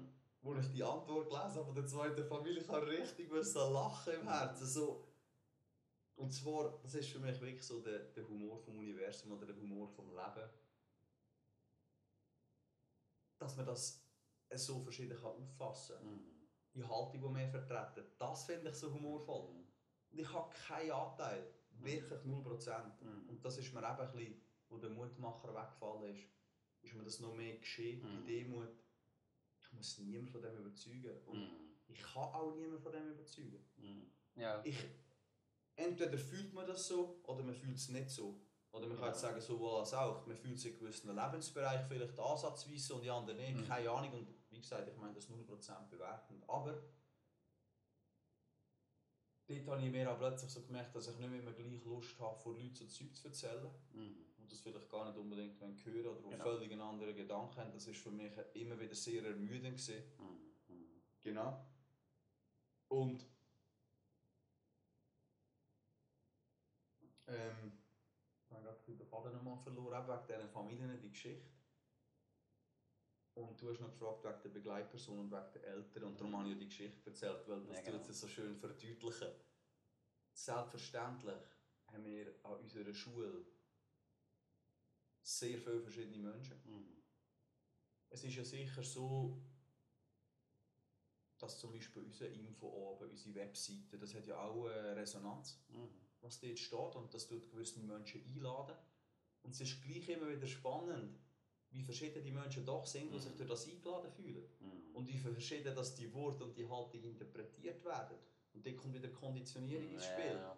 als 0.46 0.66
ich 0.68 0.74
die 0.74 0.84
Antwort 0.84 1.30
gelesen 1.30 1.56
habe 1.56 1.66
von 1.66 1.76
der 1.76 1.88
zweiten 1.88 2.26
Familie, 2.26 2.62
ich 2.62 2.68
habe 2.68 2.88
richtig 2.88 3.32
lachen 3.32 4.14
im 4.14 4.28
Herzen. 4.28 4.68
So. 4.68 5.08
Und 6.16 6.32
zwar, 6.32 6.80
das 6.82 6.96
ist 6.96 7.10
für 7.10 7.20
mich 7.20 7.40
wirklich 7.42 7.66
so 7.66 7.82
der, 7.82 8.00
der 8.00 8.28
Humor 8.28 8.60
vom 8.60 8.78
Universum 8.78 9.32
oder 9.32 9.46
der 9.46 9.56
Humor 9.56 9.90
vom 9.90 10.10
Leben. 10.10 10.50
Dass 13.40 13.56
man 13.58 13.66
das 13.66 14.02
so 14.56 14.80
verschieden 14.80 15.18
kann 15.18 15.32
auffassen 15.32 15.98
kann. 15.98 16.08
Mhm 16.08 16.36
die 16.76 16.84
Haltung, 16.84 17.22
die 17.22 17.40
wir 17.40 17.48
vertreten, 17.48 18.06
das 18.18 18.46
finde 18.46 18.70
ich 18.70 18.76
so 18.76 18.94
humorvoll. 18.94 19.48
Und 20.12 20.20
ich 20.20 20.32
habe 20.32 20.54
keinen 20.68 20.92
Anteil, 20.92 21.48
wirklich 21.72 22.20
0%. 22.20 22.24
Mhm. 22.26 23.30
Und 23.30 23.44
das 23.44 23.58
ist 23.58 23.74
mir 23.74 23.80
eben 23.80 24.00
ein 24.00 24.12
bisschen, 24.12 24.42
wo 24.70 24.78
der 24.78 24.90
Mutmacher 24.90 25.54
weggefallen 25.54 26.16
ist, 26.16 26.28
ist 26.82 26.94
mir 26.94 27.04
das 27.04 27.20
noch 27.20 27.34
mehr 27.34 27.58
geschehen, 27.58 28.02
mhm. 28.02 28.26
die 28.26 28.44
Demut. 28.44 28.70
Ich 29.76 29.78
muss 29.78 30.00
niemand 30.00 30.30
von 30.30 30.42
dem 30.42 30.58
überzeugen. 30.58 31.18
Und 31.26 31.40
mhm. 31.40 31.50
ich 31.88 32.02
kann 32.02 32.24
auch 32.24 32.56
niemand 32.56 32.82
von 32.82 32.92
dem 32.92 33.12
überzeugen. 33.12 33.60
Mhm. 33.78 34.12
Ja. 34.36 34.62
Ich, 34.64 34.78
entweder 35.76 36.18
fühlt 36.18 36.54
man 36.54 36.66
das 36.66 36.88
so, 36.88 37.20
oder 37.24 37.44
man 37.44 37.56
fühlt 37.56 37.76
es 37.76 37.90
nicht 37.90 38.10
so. 38.10 38.40
Oder 38.72 38.88
man 38.88 38.98
kann 38.98 39.08
jetzt 39.08 39.22
sagen, 39.22 39.40
sowohl 39.40 39.80
als 39.80 39.94
auch. 39.94 40.26
Man 40.26 40.36
fühlt 40.36 40.60
sich 40.60 40.74
in 40.74 40.80
gewissen 40.80 41.16
Lebensbereichen 41.16 41.88
vielleicht 41.88 42.20
ansatzweise 42.20 42.96
und 42.96 43.04
die 43.04 43.10
anderen 43.10 43.38
nicht. 43.38 43.56
Mhm. 43.56 43.68
Keine 43.68 43.90
Ahnung. 43.90 44.14
Und 44.14 44.28
wie 44.50 44.60
gesagt, 44.60 44.90
ich 44.90 44.98
meine 44.98 45.14
das 45.14 45.30
0% 45.30 45.90
bewertend. 45.90 46.44
Aber 46.48 46.82
dort 49.48 49.68
habe 49.68 49.86
ich 49.86 49.92
mir 49.92 50.12
auch 50.12 50.18
plötzlich 50.18 50.52
so 50.52 50.62
gemerkt, 50.62 50.96
dass 50.96 51.08
ich 51.08 51.18
nicht 51.18 51.30
mehr 51.30 51.54
gleich 51.54 51.84
Lust 51.84 52.20
habe, 52.20 52.40
vor 52.40 52.54
Leuten 52.54 52.76
so 52.76 52.86
Zeug 52.86 53.16
zu 53.16 53.28
erzählen. 53.28 53.70
Mhm. 54.46 54.52
Und 54.52 54.52
das 54.52 54.60
vielleicht 54.60 54.90
gar 54.90 55.06
nicht 55.06 55.18
unbedingt 55.18 55.86
hören 55.86 56.18
oder 56.18 56.30
genau. 56.30 56.44
völlig 56.44 56.72
einen 56.72 56.82
anderen 56.82 57.16
Gedanken 57.16 57.56
haben. 57.58 57.74
Das 57.74 57.88
war 57.88 57.94
für 57.94 58.12
mich 58.12 58.32
immer 58.54 58.80
wieder 58.80 58.96
sehr 58.96 59.24
ermüdend. 59.24 59.88
Mhm. 60.20 61.02
Genau. 61.22 61.66
Und 62.88 63.26
ähm, 67.28 67.72
ich 68.44 68.52
habe 68.52 68.64
gerade 68.64 68.98
den 68.98 69.08
Faden 69.08 69.34
nochmal 69.34 69.58
verloren, 69.58 70.04
eben 70.04 70.08
wegen 70.08 70.40
diesen 70.40 70.50
Familien, 70.50 71.02
die 71.02 71.10
Geschichte. 71.10 71.50
Und 73.34 73.60
du 73.60 73.70
hast 73.70 73.82
noch 73.82 73.92
gefragt 73.92 74.24
wegen 74.24 74.44
der 74.44 74.50
Begleitperson 74.50 75.20
und 75.20 75.32
wegen 75.32 75.54
der 75.56 75.64
Eltern. 75.66 76.04
Und 76.04 76.20
darum 76.20 76.38
habe 76.38 76.52
ich 76.52 76.60
die 76.60 76.66
Geschichte 76.68 77.10
erzählt, 77.10 77.48
weil 77.48 77.66
das 77.66 77.78
Ja, 77.78 77.84
tut 77.84 77.94
genau. 77.94 78.10
es 78.10 78.22
so 78.22 78.28
schön 78.28 78.56
verdeutlichen. 78.56 79.28
Selbstverständlich 80.32 81.42
haben 81.88 82.06
wir 82.06 82.36
an 82.44 82.60
unserer 82.60 82.94
Schule 82.94 83.46
sehr 85.26 85.58
viele 85.58 85.82
verschiedene 85.82 86.18
Menschen. 86.20 86.58
Mhm. 86.66 87.02
Es 88.10 88.24
ist 88.24 88.36
ja 88.36 88.46
sicher 88.46 88.84
so, 88.84 89.42
dass 91.40 91.60
zum 91.60 91.74
Beispiel 91.74 92.04
unser 92.04 92.30
Info 92.30 92.68
oben, 92.68 93.10
unsere 93.10 93.36
Webseite, 93.36 93.98
das 93.98 94.14
hat 94.14 94.28
ja 94.28 94.40
auch 94.40 94.68
eine 94.68 94.96
Resonanz, 94.96 95.60
Mhm. 95.70 95.90
was 96.22 96.40
dort 96.40 96.60
steht 96.60 96.96
und 96.96 97.14
das 97.14 97.28
tut 97.28 97.50
gewisse 97.50 97.80
Menschen 97.82 98.24
einladen. 98.24 98.76
Und 99.42 99.52
es 99.52 99.62
ist 99.62 99.82
gleich 99.84 100.08
immer 100.10 100.30
wieder 100.30 100.48
spannend, 100.48 101.20
wie 101.72 101.82
verschieden 101.82 102.24
die 102.24 102.32
Menschen 102.32 102.66
doch 102.66 102.86
sind, 102.86 103.12
die 103.12 103.18
Mhm. 103.18 103.22
sich 103.22 103.36
durch 103.36 103.50
das 103.50 103.68
eingeladen 103.68 104.12
fühlen. 104.12 104.48
Mhm. 104.60 104.96
Und 104.96 105.08
wie 105.08 105.18
verschieden 105.18 105.76
dass 105.76 105.96
die 105.96 106.12
Worte 106.14 106.44
und 106.46 106.56
die 106.58 106.70
Haltung 106.70 107.04
interpretiert 107.04 107.84
werden. 107.84 108.18
Und 108.56 108.66
dann 108.66 108.76
kommt 108.78 108.94
wieder 108.94 109.10
Konditionierung 109.10 109.90
ins 109.92 110.06
Spiel. 110.06 110.34
Ja. 110.34 110.58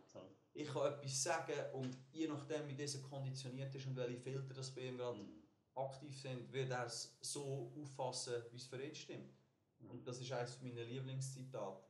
Ich 0.53 0.67
kann 0.67 0.93
etwas 0.93 1.23
sagen 1.23 1.53
und 1.73 1.97
je 2.11 2.27
nachdem, 2.27 2.67
wie 2.67 2.73
dieser 2.73 2.99
konditioniert 2.99 3.73
ist 3.75 3.85
und 3.87 3.95
welche 3.95 4.17
Filter 4.19 4.53
das 4.53 4.71
bei 4.71 4.81
ihm 4.87 4.97
gerade 4.97 5.17
Mhm. 5.19 5.43
aktiv 5.75 6.19
sind, 6.19 6.51
wird 6.51 6.69
er 6.71 6.85
es 6.85 7.17
so 7.21 7.71
auffassen, 7.79 8.43
wie 8.51 8.57
es 8.57 8.65
für 8.65 8.81
ihn 8.81 8.95
stimmt. 8.95 9.33
Mhm. 9.79 9.89
Und 9.91 10.07
das 10.07 10.19
ist 10.19 10.31
eines 10.31 10.59
meiner 10.61 10.83
Lieblingszitate. 10.83 11.83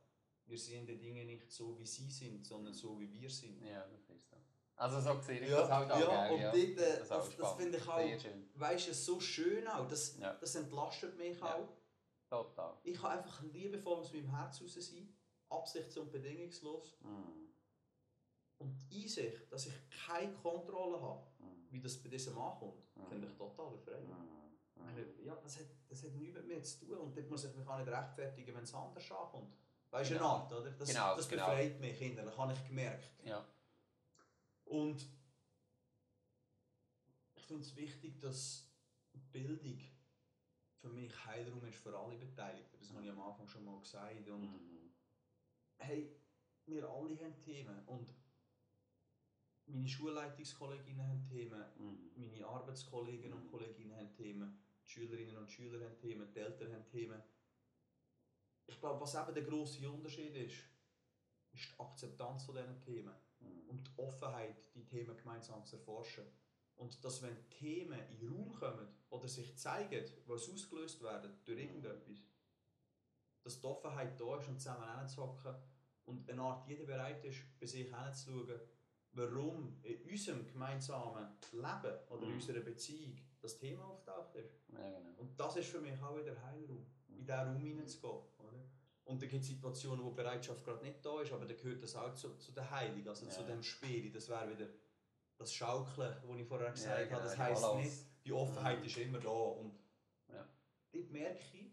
Wir 0.46 0.58
sehen 0.58 0.86
die 0.86 0.98
Dinge 0.98 1.24
nicht 1.24 1.50
so, 1.50 1.78
wie 1.78 1.86
sie 1.86 2.10
sind, 2.10 2.44
sondern 2.44 2.72
so, 2.74 2.98
wie 3.00 3.10
wir 3.12 3.30
sind. 3.30 3.62
Ja, 3.62 3.86
das 3.86 4.00
ist 4.08 4.28
so. 4.30 4.36
Also 4.76 5.00
so 5.00 5.20
sehe 5.20 5.40
ich 5.40 5.50
Ja, 5.50 5.60
das 5.60 5.70
halt 5.70 5.90
auch. 5.90 6.00
ja, 6.00 6.28
gell, 6.28 6.34
und 6.36 6.42
dort, 6.42 6.56
äh, 6.88 6.98
das- 7.00 7.08
das 7.08 7.32
spannend. 7.32 7.60
finde 7.60 7.78
ich 7.78 7.88
auch-. 7.88 8.60
Weißt 8.60 8.88
du, 8.88 8.94
so 8.94 9.20
schön 9.20 9.66
auch. 9.66 9.88
Das, 9.88 10.16
Ja. 10.18 10.34
das 10.34 10.54
entlastet 10.54 11.16
mich 11.18 11.38
Ja. 11.38 11.54
auch. 11.56 11.68
Total. 12.30 12.76
Ich 12.84 12.96
kann 13.00 13.18
einfach 13.18 13.42
liebevoll 13.42 13.98
aus 14.00 14.12
meinem 14.12 14.30
Herz 14.30 14.60
raus 14.60 14.74
sein, 14.74 15.08
absichts- 15.50 15.96
und 15.96 16.10
bedingungslos. 16.12 16.96
Mhm. 17.00 17.48
Und 18.58 18.76
die 18.90 19.02
Einsicht, 19.04 19.50
dass 19.52 19.66
ich 19.66 19.74
keine 20.06 20.32
Kontrolle 20.34 21.00
habe, 21.00 21.26
Mhm. 21.38 21.66
wie 21.70 21.80
das 21.80 21.96
bei 22.02 22.08
diesem 22.08 22.36
ankommt, 22.38 22.82
Mhm. 22.96 23.06
finde 23.06 23.28
ich 23.28 23.34
total 23.36 23.70
befreiend. 23.70 24.08
Mhm. 24.08 24.38
Meine, 24.74 25.06
Ja, 25.24 25.34
das 25.36 25.58
hat, 25.58 25.66
das 25.88 26.02
hat 26.04 26.12
nichts 26.12 26.34
mit 26.34 26.46
mir 26.46 26.62
zu 26.62 26.86
tun 26.86 26.98
und 26.98 27.16
dort 27.16 27.28
muss 27.28 27.44
ich 27.44 27.54
mich 27.54 27.66
auch 27.66 27.78
nicht 27.78 27.88
rechtfertigen, 27.88 28.54
wenn 28.54 28.62
es 28.64 28.72
anders 28.74 29.10
ankommt. 29.12 29.54
Weißt 29.90 30.10
du, 30.10 30.14
Genau. 30.14 30.34
eine 30.34 30.42
Art, 30.44 30.52
oder? 30.52 30.70
Das, 30.72 30.88
Genau, 30.88 31.16
das 31.16 31.28
genau. 31.28 31.46
befreit 31.46 31.80
mich 31.80 32.00
innerlich, 32.00 32.36
habe 32.36 32.52
ich 32.52 32.66
gemerkt. 32.66 33.10
Ja. 33.24 33.44
Und 34.66 35.06
ich 37.34 37.42
finde 37.44 37.62
es 37.62 37.74
wichtig, 37.76 38.20
dass 38.20 38.66
Bildung 39.32 39.80
für 40.80 40.88
mich 40.90 41.24
Heilraum 41.26 41.64
ist 41.66 41.78
für 41.78 41.96
alle 41.98 42.16
Beteiligten. 42.16 42.76
Das 42.78 42.92
habe 42.92 43.04
ich 43.04 43.10
am 43.10 43.20
Anfang 43.20 43.48
schon 43.48 43.64
mal 43.64 43.78
gesagt. 43.80 44.28
Und 44.28 44.42
Mhm. 44.42 44.77
Hey, 45.78 46.10
wir 46.66 46.88
alle 46.88 47.16
haben 47.18 47.38
Themen 47.40 47.82
und 47.86 48.14
meine 49.66 49.88
Schulleitungskolleginnen 49.88 51.06
haben 51.06 51.24
Themen, 51.24 51.62
Mhm. 51.76 52.10
meine 52.16 52.46
Arbeitskollegen 52.46 53.32
und 53.32 53.46
Kolleginnen 53.46 53.96
haben 53.96 54.12
Themen, 54.14 54.58
die 54.84 54.90
Schülerinnen 54.90 55.36
und 55.36 55.50
Schüler 55.50 55.84
haben 55.84 55.98
Themen, 55.98 56.30
die 56.32 56.38
Eltern 56.38 56.72
haben 56.72 56.86
Themen. 56.88 57.22
Ich 58.66 58.78
glaube, 58.80 59.00
was 59.00 59.14
eben 59.14 59.34
der 59.34 59.44
grosse 59.44 59.90
Unterschied 59.90 60.34
ist, 60.36 60.56
ist 61.52 61.70
die 61.72 61.80
Akzeptanz 61.80 62.44
von 62.44 62.54
diesen 62.56 62.80
Themen 62.80 63.14
Mhm. 63.40 63.68
und 63.68 63.86
die 63.86 63.98
Offenheit, 63.98 64.74
die 64.74 64.84
Themen 64.84 65.16
gemeinsam 65.16 65.64
zu 65.64 65.76
erforschen. 65.76 66.24
Und 66.76 67.02
dass, 67.04 67.22
wenn 67.22 67.48
Themen 67.50 67.98
in 68.10 68.18
den 68.18 68.28
Raum 68.32 68.52
kommen 68.54 68.88
oder 69.10 69.28
sich 69.28 69.56
zeigen, 69.58 70.06
sie 70.06 70.52
ausgelöst 70.52 71.02
werden 71.02 71.36
durch 71.44 71.58
irgendetwas, 71.58 72.22
dass 73.42 73.60
die 73.60 73.66
Offenheit 73.66 74.18
da 74.20 74.38
ist 74.38 74.48
und 74.48 74.58
zusammen 74.60 74.98
hinzuhocken 74.98 75.54
und 76.06 76.28
eine 76.30 76.42
Art 76.42 76.66
jeder 76.68 76.84
bereit 76.84 77.24
ist, 77.24 77.38
bei 77.60 77.66
sich 77.66 77.94
hinzuschauen, 77.94 78.60
warum 79.12 79.78
in 79.82 80.02
unserem 80.10 80.46
gemeinsamen 80.46 81.28
Leben 81.52 81.98
oder 82.08 82.22
in 82.22 82.28
Mhm. 82.28 82.34
unserer 82.34 82.60
Beziehung 82.60 83.16
das 83.40 83.56
Thema 83.58 83.84
auftaucht 83.84 84.34
ist. 84.36 84.50
Ja, 84.68 84.78
genau. 84.90 85.18
Und 85.20 85.38
das 85.38 85.56
ist 85.56 85.68
für 85.70 85.80
mich 85.80 86.00
auch 86.02 86.16
wieder 86.16 86.40
Heilraum, 86.42 86.86
in 87.08 87.14
diesen 87.16 87.30
Raum 87.30 87.56
hineinzugehen. 87.56 88.22
Oder? 88.38 88.58
Und 89.04 89.22
dann 89.22 89.28
gibt 89.28 89.42
es 89.42 89.48
Situationen, 89.48 90.04
wo 90.04 90.10
die 90.10 90.16
Bereitschaft 90.16 90.62
gerade 90.64 90.84
nicht 90.84 91.04
da 91.04 91.20
ist, 91.22 91.32
aber 91.32 91.46
dann 91.46 91.56
gehört 91.56 91.82
das 91.82 91.96
auch 91.96 92.14
zu, 92.14 92.36
zu 92.36 92.52
der 92.52 92.70
Heilung, 92.70 93.06
also 93.08 93.26
zu 93.26 93.40
Ja. 93.40 93.46
dem 93.46 93.62
Spiel. 93.62 94.12
Das 94.12 94.28
wäre 94.28 94.50
wieder 94.50 94.68
das 95.38 95.52
Schaukeln, 95.54 96.14
das 96.22 96.36
ich 96.38 96.46
vorher 96.46 96.70
gesagt 96.72 96.98
genau, 97.08 97.12
habe. 97.16 97.24
Das 97.24 97.34
die 97.34 97.38
heisst 97.40 97.62
Balance. 97.62 97.84
nicht, 97.88 98.24
die 98.24 98.32
Offenheit 98.32 98.78
Mhm. 98.80 98.84
ist 98.84 98.96
immer 98.98 99.18
da. 99.20 99.28
Und 99.30 99.78
Ja. 100.28 100.46
dort 100.92 101.10
merke 101.10 101.38
ich, 101.56 101.70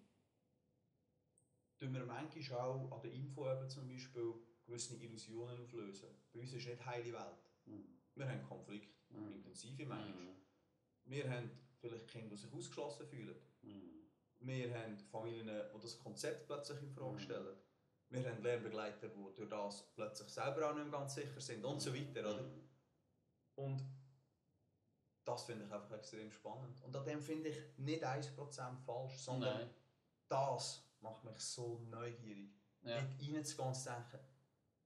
tun 1.78 1.94
wir 1.94 2.06
manchmal 2.06 2.60
auch 2.60 2.92
an 2.92 3.02
der 3.02 3.12
Info 3.12 3.52
eben 3.52 3.70
zum 3.70 3.88
Beispiel 3.88 4.34
gewisse 4.66 4.96
Illusionen 4.96 5.62
auflösen. 5.62 6.10
Bei 6.34 6.40
uns 6.40 6.54
ist 6.54 6.68
nicht 6.68 6.86
heile 6.86 7.14
Welt. 7.14 7.50
Mhm. 7.66 7.86
Wir 8.16 8.28
haben 8.30 8.44
Konflikte, 8.44 8.94
Mhm. 9.10 9.32
intensive 9.34 9.86
manchmal. 9.86 10.24
Mhm. 10.24 10.36
Wir 11.06 11.30
haben 11.30 11.52
vielleicht 11.80 12.08
Kinder, 12.08 12.36
die 12.36 12.42
sich 12.42 12.52
ausgeschlossen 12.52 13.06
fühlen. 13.08 13.36
Mhm. 13.62 13.92
Wir 14.40 14.74
haben 14.78 14.98
Familien, 14.98 15.48
die 15.76 15.80
das 15.80 16.00
Konzept 16.00 16.48
plötzlich 16.48 16.82
in 16.82 16.92
Frage 16.92 17.14
Mhm. 17.16 17.20
stellen. 17.20 17.58
Wir 18.10 18.30
haben 18.30 18.42
Lernbegleiter, 18.44 19.10
die 19.10 19.36
durch 19.36 19.50
das 19.50 19.92
plötzlich 19.96 20.30
selber 20.30 20.70
auch 20.70 20.76
nicht 20.76 20.90
mehr 20.90 21.00
ganz 21.00 21.16
sicher 21.16 21.42
sind 21.42 21.66
und 21.66 21.80
so 21.82 21.94
weiter. 21.94 22.22
Oder? 22.22 22.44
Mhm. 22.44 22.70
Und 23.56 23.84
das 25.26 25.44
finde 25.44 25.66
ich 25.66 25.72
einfach 25.72 25.92
extrem 25.98 26.32
spannend. 26.32 26.82
Und 26.84 26.96
an 26.96 27.06
dem 27.06 27.22
finde 27.22 27.50
ich 27.50 27.58
nicht 27.78 28.04
1% 28.04 28.80
falsch, 28.86 29.18
sondern 29.18 29.58
Nein. 29.60 29.70
das 30.28 30.85
macht 31.02 31.24
mich 31.24 31.38
so 31.40 31.80
neugierig. 31.90 32.52
Ja. 32.82 33.00
Dort 33.02 33.20
reinzugehen 33.22 33.68
und 33.68 33.74
zu 33.76 33.90
denken, 33.90 34.20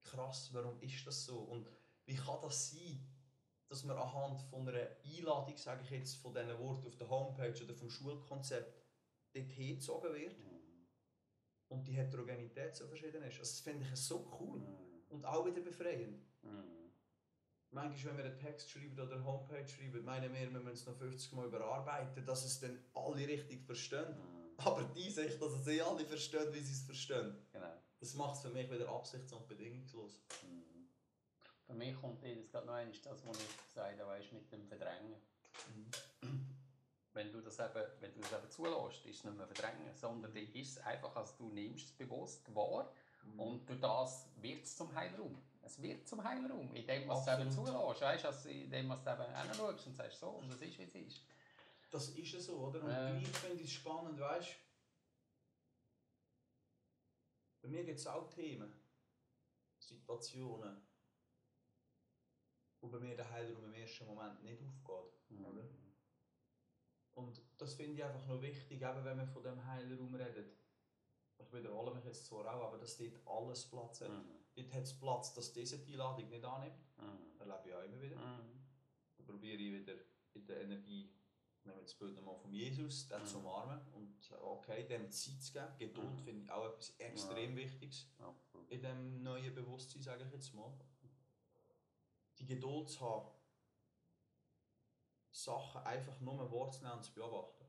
krass, 0.04 0.50
warum 0.54 0.80
ist 0.82 1.06
das 1.06 1.26
so? 1.26 1.40
Und 1.40 1.70
wie 2.06 2.16
kann 2.16 2.42
das 2.42 2.72
sein, 2.72 3.06
dass 3.68 3.84
man 3.84 3.98
anhand 3.98 4.42
von 4.44 4.68
einer 4.68 4.88
Einladung, 5.06 5.58
sage 5.58 5.84
ich 5.84 5.92
jetzt, 5.92 6.16
von 6.16 6.34
diesen 6.34 6.58
Worten 6.58 6.88
auf 6.88 6.96
der 6.96 7.10
Homepage 7.10 7.64
oder 7.64 7.76
vom 7.76 7.90
Schulkonzept 7.90 8.84
dort 9.34 9.52
hingezogen 9.52 10.14
wird 10.14 10.38
Mhm. 10.40 10.88
und 11.68 11.88
die 11.88 11.92
Heterogenität 11.94 12.76
so 12.76 12.88
verschieden 12.88 13.22
ist. 13.24 13.38
Also 13.40 13.42
das 13.42 13.60
finde 13.60 13.86
ich 13.86 13.96
so 14.00 14.26
cool 14.40 14.60
Mhm. 14.60 15.04
und 15.10 15.26
auch 15.26 15.46
wieder 15.46 15.62
befreiend. 15.62 16.26
Mhm. 16.42 16.64
Manchmal, 17.72 18.18
wenn 18.18 18.24
wir 18.26 18.32
einen 18.32 18.40
Text 18.40 18.72
schreiben 18.72 19.00
oder 19.00 19.14
eine 19.18 19.24
Homepage 19.24 19.68
schreiben, 19.68 20.04
meinen 20.04 20.34
wir, 20.34 20.52
wir 20.52 20.60
müssen 20.60 20.74
es 20.74 20.86
noch 20.88 20.96
50 20.98 21.34
Mal 21.34 21.46
überarbeiten, 21.46 22.26
dass 22.26 22.44
es 22.44 22.60
dann 22.60 22.84
alle 22.96 23.28
richtig 23.28 23.62
verstehen. 23.64 24.16
Mhm. 24.60 24.68
Aber 24.68 24.84
die 24.96 25.10
Sicht, 25.10 25.42
dass 25.42 25.54
es 25.54 25.68
eh 25.68 25.82
alle 25.82 26.06
verstehen, 26.06 26.54
wie 26.54 26.60
sie 26.60 26.74
es 26.74 26.82
verstehen, 26.82 27.36
Genau. 27.52 27.74
das 28.00 28.14
macht 28.16 28.36
es 28.36 28.42
für 28.42 28.50
mich 28.50 28.70
wieder 28.70 28.90
absichts- 28.90 29.34
und 29.34 29.48
bedingungslos. 29.48 30.20
Mhm. 30.44 30.88
Für 31.66 31.74
mich 31.74 31.96
kommt 32.00 32.24
jetzt 32.24 32.52
gerade 32.52 32.66
noch 32.68 32.74
eines, 32.74 33.02
das, 33.02 33.26
was 33.26 33.38
ich 33.40 33.58
gesagt 33.68 34.00
habe, 34.00 34.10
weißt, 34.10 34.34
mit 34.34 34.52
dem 34.52 34.68
Verdrängen. 34.68 35.16
Wenn 37.14 37.32
du 37.32 37.42
das 37.42 37.60
eben, 37.60 37.84
wenn 38.00 38.14
du 38.14 38.20
das 38.22 38.32
eben 38.34 38.50
zulässt, 38.50 39.06
ist 39.06 39.18
es 39.18 39.24
nicht 39.24 39.38
mehr 39.38 39.48
verdrängen, 39.48 39.94
sondern 39.96 40.34
dann 40.34 40.44
ist 40.54 40.78
es 40.78 40.78
einfach, 40.80 41.16
als 41.16 41.36
du 41.38 41.50
nimmst 41.50 41.86
es 41.88 41.92
bewusst 41.92 42.54
wahr 42.56 42.92
und 43.38 43.68
durch 43.68 43.80
das 43.80 44.28
wird 44.38 44.64
es 44.64 44.78
zum 44.78 44.94
Heilraum. 44.96 45.38
Es 45.62 45.82
wird 45.82 46.08
zum 46.08 46.24
Heilraum, 46.24 46.74
indem 46.74 47.08
du 47.08 47.14
es 47.14 47.28
eben 47.28 47.52
zulässt, 47.52 48.02
weißt, 48.02 48.26
also 48.26 48.50
indem 48.50 48.90
du 48.90 48.96
es 48.96 49.06
eben 49.08 49.36
hinschaust 49.36 49.88
und 49.88 49.96
sagst, 49.96 50.20
so, 50.20 50.30
und 50.30 50.52
es 50.52 50.62
ist, 50.62 50.78
wie 50.80 50.84
es 50.84 50.96
ist. 50.96 51.22
Das 51.90 52.10
ist 52.10 52.32
ja 52.32 52.40
so, 52.40 52.58
oder? 52.68 52.84
Und 52.84 52.90
Ja. 52.92 53.10
gleich 53.12 53.28
finde 53.28 53.64
ich 53.64 53.70
es 53.70 53.74
spannend, 53.74 54.20
weißt 54.20 54.56
Bei 57.62 57.68
mir 57.68 57.84
gibt 57.84 58.00
es 58.00 58.08
auch 58.08 58.30
Themen, 58.30 58.72
Situationen, 59.80 60.82
wo 62.80 62.88
bei 62.88 63.00
mir 63.00 63.16
der 63.18 63.30
Heilraum 63.30 63.66
im 63.66 63.74
ersten 63.74 64.06
Moment 64.06 64.42
nicht 64.44 64.62
aufgeht. 64.64 65.20
Oder? 65.46 65.68
Und 67.16 67.42
das 67.58 67.74
finde 67.76 67.96
ich 67.96 68.04
einfach 68.04 68.26
noch 68.28 68.42
wichtig, 68.42 68.82
eben 68.82 69.04
wenn 69.04 69.18
wir 69.18 69.28
von 69.28 69.44
dem 69.44 69.66
Heilraum 69.66 70.16
reden. 70.16 70.52
Ich 71.38 71.54
wiederhole 71.54 71.94
mich 71.94 72.06
jetzt 72.06 72.26
zwar 72.26 72.46
auch, 72.54 72.68
aber 72.68 72.78
dass 72.78 72.98
dort 72.98 73.28
alles 73.28 73.70
Platz 73.70 74.02
hat. 74.02 74.12
Mhm. 74.12 74.40
Dort 74.56 74.74
hat 74.74 74.84
es 74.84 74.98
Platz, 74.98 75.34
dass 75.34 75.52
diese 75.52 75.80
die 75.80 75.94
Einladung 75.94 76.30
nicht 76.30 76.44
annimmt. 76.46 76.80
Mhm. 76.98 77.40
Erlebe 77.40 77.70
ich 77.70 77.76
auch 77.76 77.84
immer 77.84 78.02
wieder. 78.02 78.16
Mhm. 78.16 78.62
Dann 79.18 79.26
probiere 79.26 79.58
ich 79.62 79.82
wieder 79.82 79.96
in 80.34 80.46
der 80.46 80.62
Energie, 80.62 81.12
nehmen 81.66 81.78
wir 81.78 81.84
das 81.84 81.96
Bild 81.96 82.16
nochmal 82.16 82.36
von 82.36 82.52
Jesus, 82.52 83.08
den 83.08 83.26
zu 83.26 83.40
umarmen 83.40 83.80
und 83.94 84.32
okay, 84.42 84.86
dem 84.88 85.10
Zeit 85.12 85.42
zu 85.42 85.54
geben. 85.54 85.78
Geduld 85.78 86.22
finde 86.22 86.44
ich 86.44 86.52
auch 86.52 86.66
etwas 86.66 86.92
extrem 86.98 87.56
Wichtiges 87.56 88.08
in 88.70 88.82
diesem 88.82 89.24
neuen 89.24 89.54
Bewusstsein, 89.54 90.02
sage 90.02 90.24
ich 90.26 90.32
jetzt 90.32 90.54
mal. 90.54 90.72
Die 92.38 92.46
Geduld 92.46 92.90
zu 92.90 93.02
haben, 93.02 93.32
Sachen 95.32 95.82
einfach 95.84 96.20
nur 96.22 96.52
wahrzunehmen 96.52 96.98
und 96.98 97.04
zu 97.04 97.14
beobachten. 97.14 97.66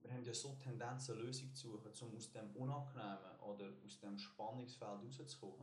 Wir 0.00 0.12
haben 0.12 0.24
ja 0.24 0.32
so 0.32 0.54
Tendenzen, 0.54 1.14
eine 1.14 1.24
Lösung 1.24 1.54
zu 1.54 1.72
suchen, 1.72 2.08
um 2.08 2.16
aus 2.16 2.30
dem 2.30 2.56
Unangenehmen 2.56 3.40
oder 3.40 3.72
aus 3.84 3.98
dem 3.98 4.16
Spannungsfeld 4.18 5.02
rauszukommen. 5.02 5.58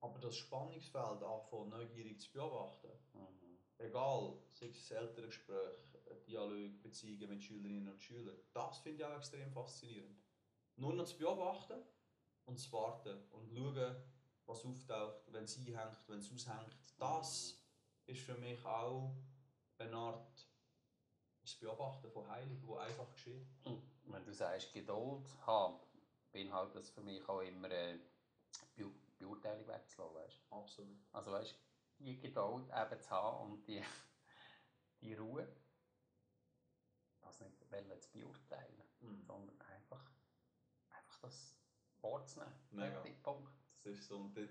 Aber 0.00 0.18
das 0.18 0.36
Spannungsfeld 0.36 1.22
anfangen, 1.22 1.70
neugierig 1.70 2.20
zu 2.20 2.32
beobachten, 2.32 2.90
egal, 3.78 4.38
sei 4.52 4.66
es 4.66 4.90
ein 4.90 4.98
Elterngespräch, 4.98 5.91
Dialog, 6.26 6.82
Beziehungen 6.82 7.28
mit 7.28 7.42
Schülerinnen 7.42 7.88
und 7.88 8.02
Schülern, 8.02 8.36
das 8.52 8.78
finde 8.78 9.02
ich 9.02 9.04
auch 9.04 9.16
extrem 9.16 9.50
faszinierend. 9.52 10.18
Nur 10.76 10.94
noch 10.94 11.04
zu 11.04 11.18
beobachten 11.18 11.82
und 12.44 12.58
zu 12.58 12.72
warten 12.72 13.18
und 13.30 13.48
schauen, 13.48 13.96
was 14.46 14.64
auftaucht, 14.64 15.32
wenn 15.32 15.44
es 15.44 15.56
einhängt, 15.58 16.08
wenn 16.08 16.18
es 16.18 16.32
aushängt. 16.32 16.76
Das 16.98 17.58
ist 18.06 18.20
für 18.22 18.34
mich 18.34 18.64
auch 18.64 19.14
eine 19.78 19.96
Art 19.96 20.46
das 21.42 21.54
Beobachten 21.56 22.10
von 22.10 22.28
Heiligen, 22.28 22.66
wo 22.66 22.76
einfach 22.76 23.10
geschieht. 23.12 23.46
Und 23.64 23.82
wenn 24.04 24.24
du 24.24 24.32
sagst, 24.32 24.72
Geduld 24.72 25.26
haben, 25.46 25.80
beinhaltet 26.30 26.76
das 26.76 26.90
für 26.90 27.02
mich 27.02 27.28
auch 27.28 27.40
immer 27.40 27.68
eine 27.68 28.00
Be 28.74 28.90
Beurteilung 29.18 29.68
wegzulassen, 29.68 30.16
weißt 30.16 30.40
Absolut. 30.50 30.96
Also 31.12 31.30
weißt 31.30 31.56
die 31.98 32.18
Geduld 32.18 32.68
eben 32.68 33.00
zu 33.00 33.10
haben 33.10 33.52
und 33.52 33.66
die, 33.68 33.80
die 35.00 35.14
Ruhe, 35.14 35.46
das 37.40 37.86
nicht 37.86 38.02
zu 38.02 38.12
beurteilen, 38.12 38.82
Mhm. 39.00 39.22
sondern 39.24 39.60
einfach, 39.62 40.10
einfach 40.90 41.20
das 41.22 41.56
wahrzunehmen. 42.00 42.54
Mega. 42.70 43.02
Punkt. 43.22 43.52
Das 43.82 43.94
ist 43.94 44.06
so, 44.08 44.18
und 44.18 44.36
dort, 44.36 44.50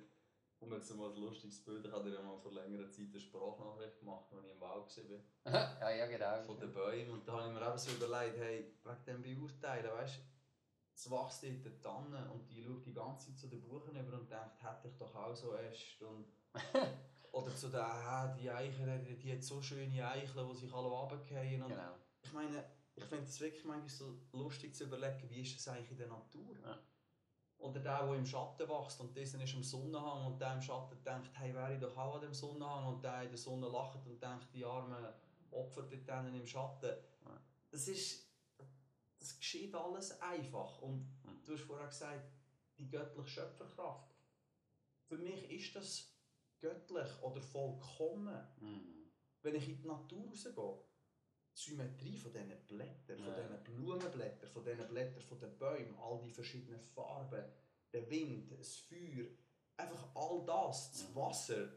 um 0.60 0.74
jetzt 0.74 0.94
mal 0.96 1.10
ein 1.10 1.16
lustiges 1.18 1.64
Bild, 1.64 1.86
ich 1.86 1.92
habe 1.92 2.10
ja 2.10 2.22
mal 2.22 2.38
vor 2.38 2.52
längerer 2.52 2.90
Zeit 2.90 3.08
eine 3.10 3.20
Sprachnachricht 3.20 4.00
gemacht, 4.00 4.32
als 4.34 4.46
ich 4.46 4.52
im 4.52 4.60
Wald 4.62 4.86
war. 5.46 5.80
ja, 5.82 5.90
ja, 5.90 6.06
genau. 6.08 6.44
von 6.44 6.60
den 6.60 6.72
Bäumen. 6.74 7.12
Und 7.12 7.28
da 7.28 7.34
habe 7.34 7.48
ich 7.48 7.54
mir 7.54 7.68
eben 7.68 7.78
so 7.78 7.92
überlegt, 7.92 8.38
hey, 8.38 8.74
wegen 8.84 9.06
dem 9.06 9.22
Beurteilen, 9.40 9.92
weißt 9.92 10.18
du, 10.20 10.22
es 10.94 11.10
wächst 11.10 11.44
dort 11.44 11.66
eine 11.66 11.82
Tanne 11.82 12.32
und 12.32 12.48
die 12.50 12.62
schaut 12.64 12.86
die 12.86 12.94
ganze 12.94 13.28
Zeit 13.28 13.40
zu 13.40 13.48
den 13.48 13.62
Buchen 13.62 13.96
über 13.96 14.18
und 14.18 14.30
denkt, 14.30 14.62
hätte 14.62 14.88
ich 14.90 14.98
doch 14.98 15.16
auch 15.16 15.34
so 15.36 15.56
Äste. 15.56 16.08
Und 16.08 16.28
oder 17.32 17.56
zu 17.56 17.70
der, 17.70 17.86
ah, 17.86 18.28
die 18.36 18.52
Eichen, 18.52 19.04
die, 19.06 19.18
die 19.18 19.34
hat 19.34 19.44
so 19.44 19.62
schöne 19.62 20.06
Eicheln, 20.08 20.48
die 20.50 20.56
sich 20.56 20.74
alle 20.74 20.90
runterfallen. 20.90 21.68
Genau. 21.68 21.96
Ich 22.24 22.34
meine, 22.34 22.64
ich 22.96 23.04
finde 23.06 23.26
es 23.26 23.40
wirklich 23.40 23.64
manchmal 23.66 23.90
so 23.90 24.18
lustig 24.34 24.76
zu 24.76 24.86
überlegen, 24.86 25.30
wie 25.30 25.42
ist 25.42 25.56
das 25.56 25.68
eigentlich 25.68 25.92
in 25.92 25.98
der 25.98 26.08
Natur? 26.08 26.56
Ja. 26.64 26.78
Oder 27.58 27.80
der, 27.80 28.06
der 28.08 28.16
im 28.16 28.26
Schatten 28.26 28.68
wächst 28.68 29.00
und 29.00 29.16
dieser 29.16 29.42
ist 29.42 29.54
am 29.54 29.64
Sonnenhang 29.64 30.26
und 30.26 30.40
der 30.40 30.56
im 30.56 30.62
Schatten 30.62 31.02
denkt, 31.04 31.30
hey, 31.34 31.54
wäre 31.54 31.74
ich 31.76 31.80
doch 31.80 31.96
auch 31.96 32.16
an 32.16 32.22
dem 32.22 32.34
Sonnenhang 32.34 32.88
und 32.96 33.04
der 33.04 33.22
in 33.24 33.30
der 33.30 33.38
Sonne 33.38 33.68
lacht 33.68 34.06
und 34.06 34.22
denkt, 34.22 34.48
die 34.54 34.66
armen 34.66 35.14
Opfer 35.52 35.84
dort 35.84 36.28
im 36.34 36.48
Schatten. 36.48 36.90
Ja. 37.26 37.42
Das 37.70 37.88
ist, 37.88 38.28
das 39.20 39.38
geschieht 39.38 39.76
alles 39.76 40.20
einfach. 40.22 40.82
Und 40.82 41.06
Mhm. 41.24 41.44
du 41.46 41.54
hast 41.54 41.62
vorher 41.62 41.88
gesagt, 41.88 42.32
die 42.78 42.90
göttliche 42.90 43.28
Schöpferkraft. 43.30 44.16
Für 45.08 45.18
mich 45.18 45.50
ist 45.52 45.76
das 45.76 46.12
göttlich 46.60 47.22
oder 47.22 47.42
vollkommen 47.42 48.48
Mhm. 48.60 49.12
wenn 49.44 49.56
ich 49.56 49.70
in 49.70 49.78
die 49.78 49.88
Natur 49.88 50.28
rausgehe, 50.30 50.80
Symmetrie 51.66 52.18
von 52.18 52.32
diesen 52.34 52.50
Blättern, 52.68 53.18
von 53.18 53.28
Ja. 53.28 53.42
diesen 53.42 53.64
Blumenblättern, 53.64 54.50
von 54.50 54.64
diesen 54.64 54.88
Blättern 54.88 55.22
von 55.22 55.40
den 55.40 55.58
Bäumen, 55.58 55.96
all 56.00 56.20
die 56.22 56.32
verschiedenen 56.32 56.80
Farben, 56.80 57.44
der 57.94 58.10
Wind, 58.10 58.52
das 58.52 58.78
Feuer, 58.78 59.28
einfach 59.78 60.08
all 60.16 60.44
das, 60.46 60.92
das. 60.92 61.16
Wasser, 61.16 61.70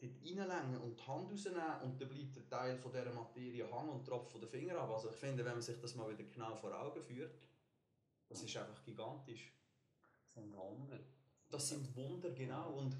dort 0.00 0.12
reinlängen 0.22 0.80
und 0.80 0.98
die 0.98 1.06
Hand 1.06 1.30
rausnehmen 1.30 1.80
und 1.82 2.00
dann 2.00 2.08
bleibt 2.08 2.36
der 2.36 2.48
Teil 2.48 2.78
von 2.78 2.92
dieser 2.92 3.12
Materie 3.12 3.66
hängen 3.66 3.88
und 3.90 4.04
tropft 4.04 4.30
von 4.32 4.40
den 4.40 4.48
Fingern 4.50 4.76
ab. 4.76 4.90
Also 4.90 5.10
ich 5.10 5.16
finde, 5.16 5.44
wenn 5.44 5.52
man 5.52 5.62
sich 5.62 5.78
das 5.80 5.94
mal 5.94 6.08
wieder 6.10 6.24
genau 6.28 6.54
vor 6.54 6.72
Augen 6.78 7.02
führt, 7.02 7.34
das 8.28 8.42
ist 8.42 8.56
einfach 8.56 8.82
gigantisch. 8.84 9.52
Das 10.34 10.34
sind 10.44 10.54
Wunder. 10.56 11.00
Das 11.50 11.68
sind 11.68 11.96
Wunder, 11.96 12.30
genau. 12.30 12.74
Und 12.74 12.96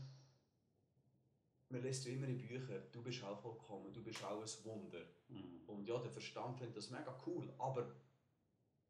man 1.70 1.82
liest 1.82 2.04
ja 2.06 2.12
immer 2.12 2.26
in 2.28 2.38
Büchern, 2.38 2.82
du 2.92 3.02
bist 3.02 3.22
auch 3.24 3.38
vollkommen, 3.38 3.92
du 3.92 4.02
bist 4.02 4.24
auch 4.24 4.40
ein 4.40 4.64
Wunder. 4.64 5.04
Mhm. 5.28 5.62
Und 5.66 5.86
ja, 5.86 5.98
der 5.98 6.10
Verstand 6.10 6.56
findet 6.58 6.76
das 6.76 6.90
mega 6.90 7.16
cool, 7.26 7.52
aber 7.58 7.94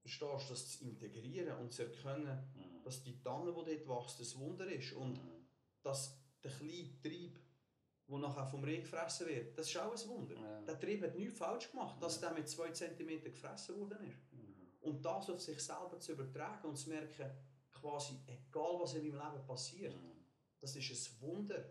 verstehst 0.01 0.45
du, 0.49 0.53
das 0.53 0.79
zu 0.79 0.85
integrieren 0.85 1.59
und 1.59 1.73
zu 1.73 1.83
erkennen, 1.85 2.39
Mhm. 2.55 2.83
dass 2.85 3.03
die 3.03 3.21
Tanne, 3.21 3.53
die 3.53 3.85
dort 3.85 4.05
wächst, 4.05 4.21
ein 4.21 4.41
Wunder 4.41 4.67
ist 4.71 4.93
und 4.93 5.15
Mhm. 5.15 5.47
dass 5.83 6.21
der 6.43 6.53
kleine 6.53 7.01
Trieb, 7.03 7.41
der 8.07 8.19
nachher 8.19 8.47
vom 8.47 8.63
Reh 8.65 8.79
gefressen 8.81 9.27
wird, 9.27 9.59
das 9.59 9.69
ist 9.69 9.77
auch 9.77 9.93
ein 9.93 10.09
Wunder. 10.09 10.37
Ja. 10.37 10.61
Der 10.63 10.79
Trieb 10.81 11.03
hat 11.03 11.17
nichts 11.17 11.37
falsch 11.37 11.71
gemacht, 11.71 12.01
dass 12.03 12.21
der 12.21 12.33
mit 12.33 12.49
2 12.49 12.71
cm 12.71 13.23
gefressen 13.25 13.77
worden 13.79 14.03
ist. 14.05 14.33
Mhm. 14.33 14.55
Und 14.81 15.05
das 15.05 15.29
auf 15.29 15.41
sich 15.43 15.61
selber 15.61 15.99
zu 15.99 16.13
übertragen 16.13 16.69
und 16.69 16.77
zu 16.77 16.89
merken, 16.91 17.31
quasi, 17.73 18.15
egal 18.27 18.79
was 18.81 18.95
in 18.95 19.09
meinem 19.09 19.21
Leben 19.33 19.47
passiert, 19.47 19.95
Mhm. 19.95 20.25
das 20.61 20.75
ist 20.77 20.91
ein 20.91 21.21
Wunder. 21.21 21.65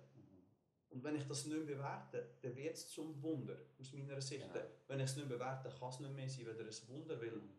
Und 0.98 1.04
wenn 1.04 1.16
ich 1.16 1.28
das 1.28 1.46
nicht 1.46 1.56
mehr 1.56 1.76
bewerte, 1.76 2.28
dann 2.42 2.56
wird 2.56 2.74
es 2.74 2.90
zum 2.90 3.22
Wunder, 3.22 3.56
aus 3.80 3.94
meiner 3.94 4.20
Sicht. 4.20 4.52
Genau. 4.52 4.66
Wenn 4.88 5.00
ich 5.00 5.06
es 5.06 5.16
nicht 5.16 5.30
bewerte, 5.30 5.70
kann 5.70 5.90
es 5.90 6.00
nicht 6.00 6.12
mehr 6.12 6.28
sein, 6.28 6.48
weil 6.48 6.60
ein 6.60 6.88
Wunder 6.88 7.22
will. 7.22 7.36
Mhm. 7.36 7.54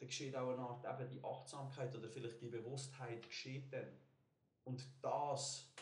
Dann 0.00 0.08
geschieht 0.08 0.34
auch 0.34 0.50
eine 0.50 0.58
Art 0.60 0.84
eben 0.84 1.08
die 1.08 1.22
Achtsamkeit 1.22 1.94
oder 1.94 2.08
vielleicht 2.08 2.42
die 2.42 2.48
Bewusstheit 2.48 3.24
geschieht 3.28 3.72
dann. 3.72 3.86
Und 4.64 4.84
das, 5.00 5.72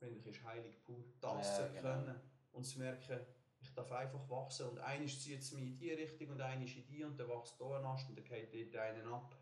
finde 0.00 0.18
ich, 0.18 0.26
ist 0.26 0.42
heilig 0.42 0.82
pur. 0.82 1.04
Das 1.20 1.46
Ja, 1.46 1.68
zu 1.68 1.74
genau. 1.74 1.88
erkennen 1.90 2.20
und 2.50 2.64
zu 2.64 2.80
merken, 2.80 3.20
ich 3.60 3.72
darf 3.72 3.92
einfach 3.92 4.28
wachsen. 4.28 4.68
Und 4.70 4.80
eines 4.80 5.22
zieht 5.22 5.42
es 5.42 5.52
mich 5.52 5.62
in 5.62 5.76
die 5.76 5.92
Richtung 5.92 6.30
und 6.30 6.40
eines 6.40 6.74
in 6.74 6.84
die 6.88 7.04
und 7.04 7.16
dann 7.20 7.28
wächst 7.28 7.56
hier 7.56 7.76
ein 7.76 7.84
Ast 7.84 8.08
und 8.08 8.18
dann 8.18 8.24
geht 8.24 8.52
dort 8.52 8.82
einen 8.82 9.06
ab. 9.12 9.36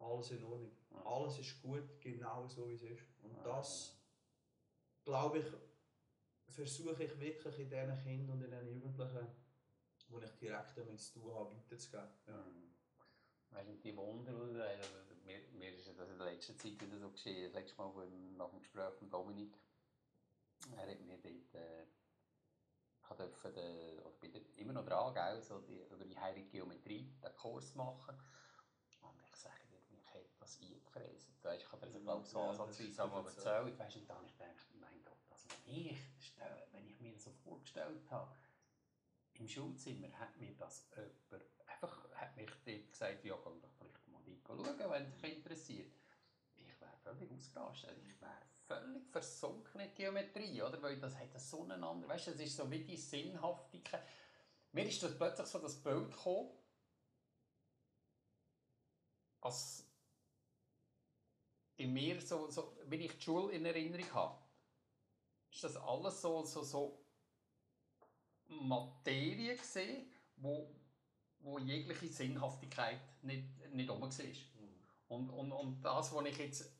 Alles 0.00 0.32
in 0.32 0.42
Ordnung. 0.42 0.72
Ja. 0.90 1.06
Alles 1.06 1.38
ist 1.38 1.62
gut, 1.62 2.00
genau 2.00 2.48
so 2.48 2.68
wie 2.68 2.74
es 2.74 2.82
ist. 2.82 3.04
Und 3.22 3.36
Ja, 3.36 3.44
das, 3.44 3.93
glaube 5.04 5.38
ich, 5.38 5.46
versuche 6.48 7.04
ich 7.04 7.20
wirklich 7.20 7.58
in 7.58 7.70
diesen 7.70 8.02
Kindern 8.02 8.36
und 8.36 8.44
in 8.44 8.50
diesen 8.50 8.68
Jugendlichen, 8.68 9.26
wo 10.08 10.18
ich 10.18 10.30
direkt 10.32 10.76
damit 10.76 11.00
zu 11.00 11.20
tun 11.20 11.34
habe, 11.34 11.56
weiterzugeben. 11.56 12.08
Ja. 12.26 12.36
Mhm. 12.36 12.74
Weißt 13.50 13.68
du, 13.68 13.74
die 13.76 13.96
Wunder, 13.96 14.32
also, 14.32 14.88
mir, 15.24 15.40
mir 15.52 15.72
ist 15.74 15.86
das 15.86 16.08
in 16.08 16.18
der 16.18 16.26
letzten 16.26 16.58
Zeit 16.58 16.80
wieder 16.80 16.98
so 16.98 17.10
geschehen. 17.10 17.52
Das 17.52 17.62
letzte 17.62 17.76
Mal 17.76 18.08
nach 18.36 18.50
dem 18.50 18.58
Gespräch 18.58 19.00
mit 19.00 19.12
Dominik, 19.12 19.56
er 20.76 20.90
hat 20.90 21.00
mir 21.00 21.18
dort, 21.18 21.54
äh, 21.54 21.84
ich 23.00 23.16
durfte 23.16 23.52
den, 23.52 24.00
oder 24.00 24.10
bin 24.18 24.34
immer 24.56 24.72
noch 24.72 24.86
dran, 24.86 25.14
gell, 25.14 25.42
so 25.42 25.60
die, 25.60 25.82
über 25.82 26.04
die 26.04 26.18
heilige 26.18 26.48
Geometrie, 26.48 27.14
den 27.22 27.34
Kurs 27.36 27.74
machen. 27.74 28.18
Und 29.02 29.20
ich 29.22 29.36
sage 29.36 29.66
dir, 29.70 29.78
mich 29.90 30.12
hat 30.12 30.22
das 30.40 30.58
eingefräst. 30.60 31.44
Weißt, 31.44 31.62
ich 31.62 31.70
habe 31.70 31.86
dir 31.86 32.00
glaube 32.00 32.22
ich, 32.22 32.28
so 32.28 32.38
ja, 32.38 32.48
ansatzweise 32.48 33.04
einmal 33.04 33.24
erzählt. 33.24 33.78
Weißt, 33.78 33.96
und 33.96 34.08
dann 34.08 34.16
habe 34.16 34.26
ich 34.26 34.32
gedacht, 34.32 34.73
also 35.44 35.56
wenn 35.66 35.86
ich, 35.86 35.98
stell- 36.18 36.66
wenn 36.72 36.86
ich 36.86 37.00
mir 37.00 37.18
so 37.18 37.30
vorgestellt 37.44 38.10
habe, 38.10 38.34
im 39.34 39.48
Schulzimmer 39.48 40.08
hat 40.18 40.36
mir 40.36 40.54
das 40.56 40.88
jemand, 40.94 41.44
einfach 41.66 42.10
hat 42.14 42.36
mich 42.36 42.50
dort 42.64 42.90
gesagt, 42.90 43.24
ja, 43.24 43.34
komm 43.42 43.60
doch 43.60 43.70
vielleicht 43.78 44.08
mal 44.08 44.22
dort 44.24 44.66
schauen, 44.78 44.90
wenn 44.90 45.10
dich 45.10 45.36
interessiert. 45.36 45.92
Ich 46.56 46.80
wäre 46.80 46.96
völlig 47.02 47.30
ausgerastet. 47.32 47.96
Ich 48.06 48.20
wäre 48.20 48.42
völlig 48.66 49.06
versunken 49.10 49.80
in 49.80 49.88
die 49.90 49.94
Geometrie, 49.94 50.62
oder? 50.62 50.80
Weil 50.82 50.98
das 50.98 51.16
hat 51.16 51.38
so 51.40 51.62
einen 51.62 51.82
anderen, 51.82 52.08
weißt 52.08 52.28
du, 52.28 52.30
das 52.32 52.40
ist 52.40 52.56
so 52.56 52.70
wie 52.70 52.84
die 52.84 52.96
Sinnhaftigkeit. 52.96 54.02
Mir 54.72 54.86
ist 54.86 55.02
das 55.02 55.16
plötzlich 55.16 55.46
so 55.46 55.58
das 55.58 55.82
Bild 55.82 56.10
gekommen, 56.10 56.50
als 59.40 59.84
in 61.76 61.92
mir 61.92 62.20
so, 62.20 62.50
so 62.50 62.76
wenn 62.86 63.00
ich 63.00 63.12
die 63.16 63.22
Schule 63.22 63.52
in 63.52 63.66
Erinnerung 63.66 64.14
habe, 64.14 64.43
ist 65.54 65.62
das 65.62 65.76
alles 65.76 66.20
so, 66.20 66.44
so, 66.44 66.62
so 66.64 67.04
Materie 68.48 69.56
gesehen, 69.56 70.10
wo, 70.36 70.74
wo 71.38 71.58
jegliche 71.58 72.08
Sinnhaftigkeit 72.08 73.00
nicht, 73.22 73.46
nicht 73.72 73.88
rum 73.88 74.02
war. 74.02 74.08
Und, 75.08 75.30
und, 75.30 75.52
und 75.52 75.82
das, 75.82 76.12
was 76.12 76.26
ich 76.26 76.38
jetzt, 76.38 76.72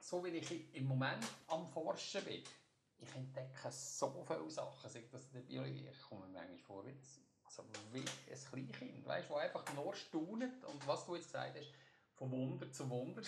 so 0.00 0.24
wie 0.24 0.30
ich 0.30 0.74
im 0.74 0.86
Moment 0.86 1.26
am 1.48 1.66
Forschen 1.66 2.24
bin, 2.24 2.42
ich 2.98 3.14
entdecke 3.14 3.70
so 3.70 4.24
viele 4.26 4.50
Sachen, 4.50 4.90
sei 4.90 5.04
das 5.10 5.26
in 5.26 5.32
der 5.34 5.40
Biologie, 5.40 5.88
ich 5.90 6.00
komme 6.02 6.26
mir 6.26 6.32
manchmal 6.32 6.58
vor 6.58 6.86
wie, 6.86 6.92
das, 6.92 7.20
also 7.44 7.64
wie 7.92 8.00
ein 8.60 8.72
Kleinkind, 8.72 9.06
weißt, 9.06 9.28
wo 9.28 9.36
einfach 9.36 9.64
nur 9.74 9.94
staunet 9.94 10.64
und 10.64 10.86
was 10.86 11.04
du 11.04 11.14
jetzt 11.14 11.32
gesagt 11.32 11.58
hast, 11.58 11.72
von 12.14 12.30
Wunder 12.30 12.70
zu 12.72 12.88
Wunder, 12.88 13.22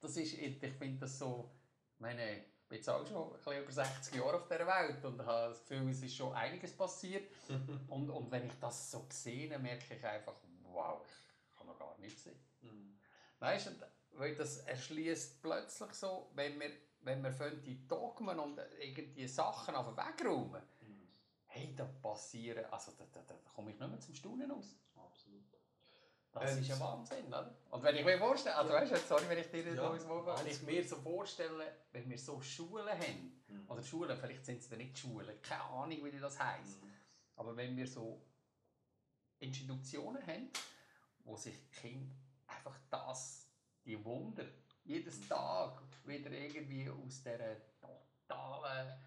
das 0.00 0.16
ist, 0.16 0.34
ich 0.34 0.58
finde 0.58 1.00
das 1.00 1.18
so, 1.18 1.50
meine, 1.98 2.44
bin 2.70 2.78
jetzt 2.78 2.88
auch 2.88 3.04
schon 3.06 3.26
ein 3.26 3.32
bisschen 3.32 3.62
über 3.62 3.72
60 3.72 4.14
Jahre 4.14 4.36
auf 4.36 4.48
dieser 4.48 4.66
Welt 4.66 5.04
und 5.04 5.26
habe 5.26 5.48
das 5.48 5.60
Gefühl, 5.66 5.90
es 5.90 6.02
ist 6.02 6.14
schon 6.14 6.32
einiges 6.32 6.72
passiert 6.72 7.28
und, 7.88 8.08
und 8.08 8.30
wenn 8.30 8.46
ich 8.46 8.58
das 8.60 8.92
so 8.92 9.06
sehe, 9.10 9.58
merke 9.58 9.94
ich 9.94 10.06
einfach, 10.06 10.36
wow, 10.62 11.04
ich 11.04 11.58
kann 11.58 11.66
noch 11.66 11.78
gar 11.78 11.98
nichts 11.98 12.24
sehen. 12.24 12.38
Mhm. 12.62 12.96
Weißt 13.40 13.66
du, 13.66 13.70
weil 14.12 14.36
das 14.36 14.58
erschließt 14.58 15.42
plötzlich 15.42 15.92
so, 15.94 16.30
wenn 16.34 16.60
wir, 16.60 16.70
wenn 17.00 17.22
wir 17.24 17.32
von 17.32 17.60
die 17.60 17.88
Dogmen 17.88 18.38
und 18.38 18.60
irgendwie 18.78 19.26
Sachen 19.26 19.74
auf 19.74 19.86
den 19.88 19.96
Weg 19.96 20.24
räumen, 20.24 20.62
hey, 21.46 21.74
da 21.74 21.84
passieren, 21.84 22.64
also 22.66 22.92
da, 22.96 23.04
da, 23.12 23.20
da 23.26 23.34
komme 23.52 23.72
ich 23.72 23.80
nicht 23.80 23.90
mehr 23.90 24.00
zum 24.00 24.14
Staunen 24.14 24.52
aus. 24.52 24.76
Das 26.32 26.52
Und- 26.52 26.60
ist 26.60 26.70
ein 26.70 26.80
Wahnsinn, 26.80 27.26
oder? 27.26 27.52
Und 27.70 27.82
wenn 27.82 27.96
ich 27.96 28.04
mir 28.04 28.16
vorstelle, 28.18 28.54
also 28.56 28.72
weißt 28.72 28.92
du, 28.92 28.96
sorry, 28.98 29.28
wenn 29.28 29.38
ich 29.38 29.50
dir 29.50 29.64
Ja, 29.66 29.74
da 29.74 29.94
ins 29.94 30.06
Wort 30.06 30.24
falle, 30.24 30.38
wenn 30.44 30.52
ich 30.52 30.62
mir 30.62 30.84
so 30.88 30.96
vorstelle, 30.96 31.76
wenn 31.90 32.08
wir 32.08 32.18
so 32.18 32.40
Schulen 32.40 32.88
haben, 32.88 33.42
Mhm. 33.48 33.64
oder 33.68 33.82
Schulen, 33.82 34.16
vielleicht 34.16 34.44
sind 34.44 34.58
es 34.60 34.68
dann 34.68 34.78
nicht 34.78 34.96
Schulen, 34.96 35.42
keine 35.42 35.64
Ahnung, 35.64 36.04
wie 36.04 36.10
das 36.20 36.38
heisst, 36.38 36.80
Mhm. 36.82 36.92
aber 37.34 37.56
wenn 37.56 37.76
wir 37.76 37.86
so 37.86 38.22
Institutionen 39.40 40.24
haben, 40.26 40.50
wo 41.24 41.36
sich 41.36 41.54
Kinder 41.72 42.14
einfach 42.46 42.76
das, 42.90 43.46
die 43.84 44.02
Wunder, 44.04 44.44
jedes 44.84 45.26
Tag 45.28 45.82
wieder 46.04 46.30
irgendwie 46.30 46.88
aus 46.90 47.22
dieser 47.22 47.56
totalen, 47.80 48.98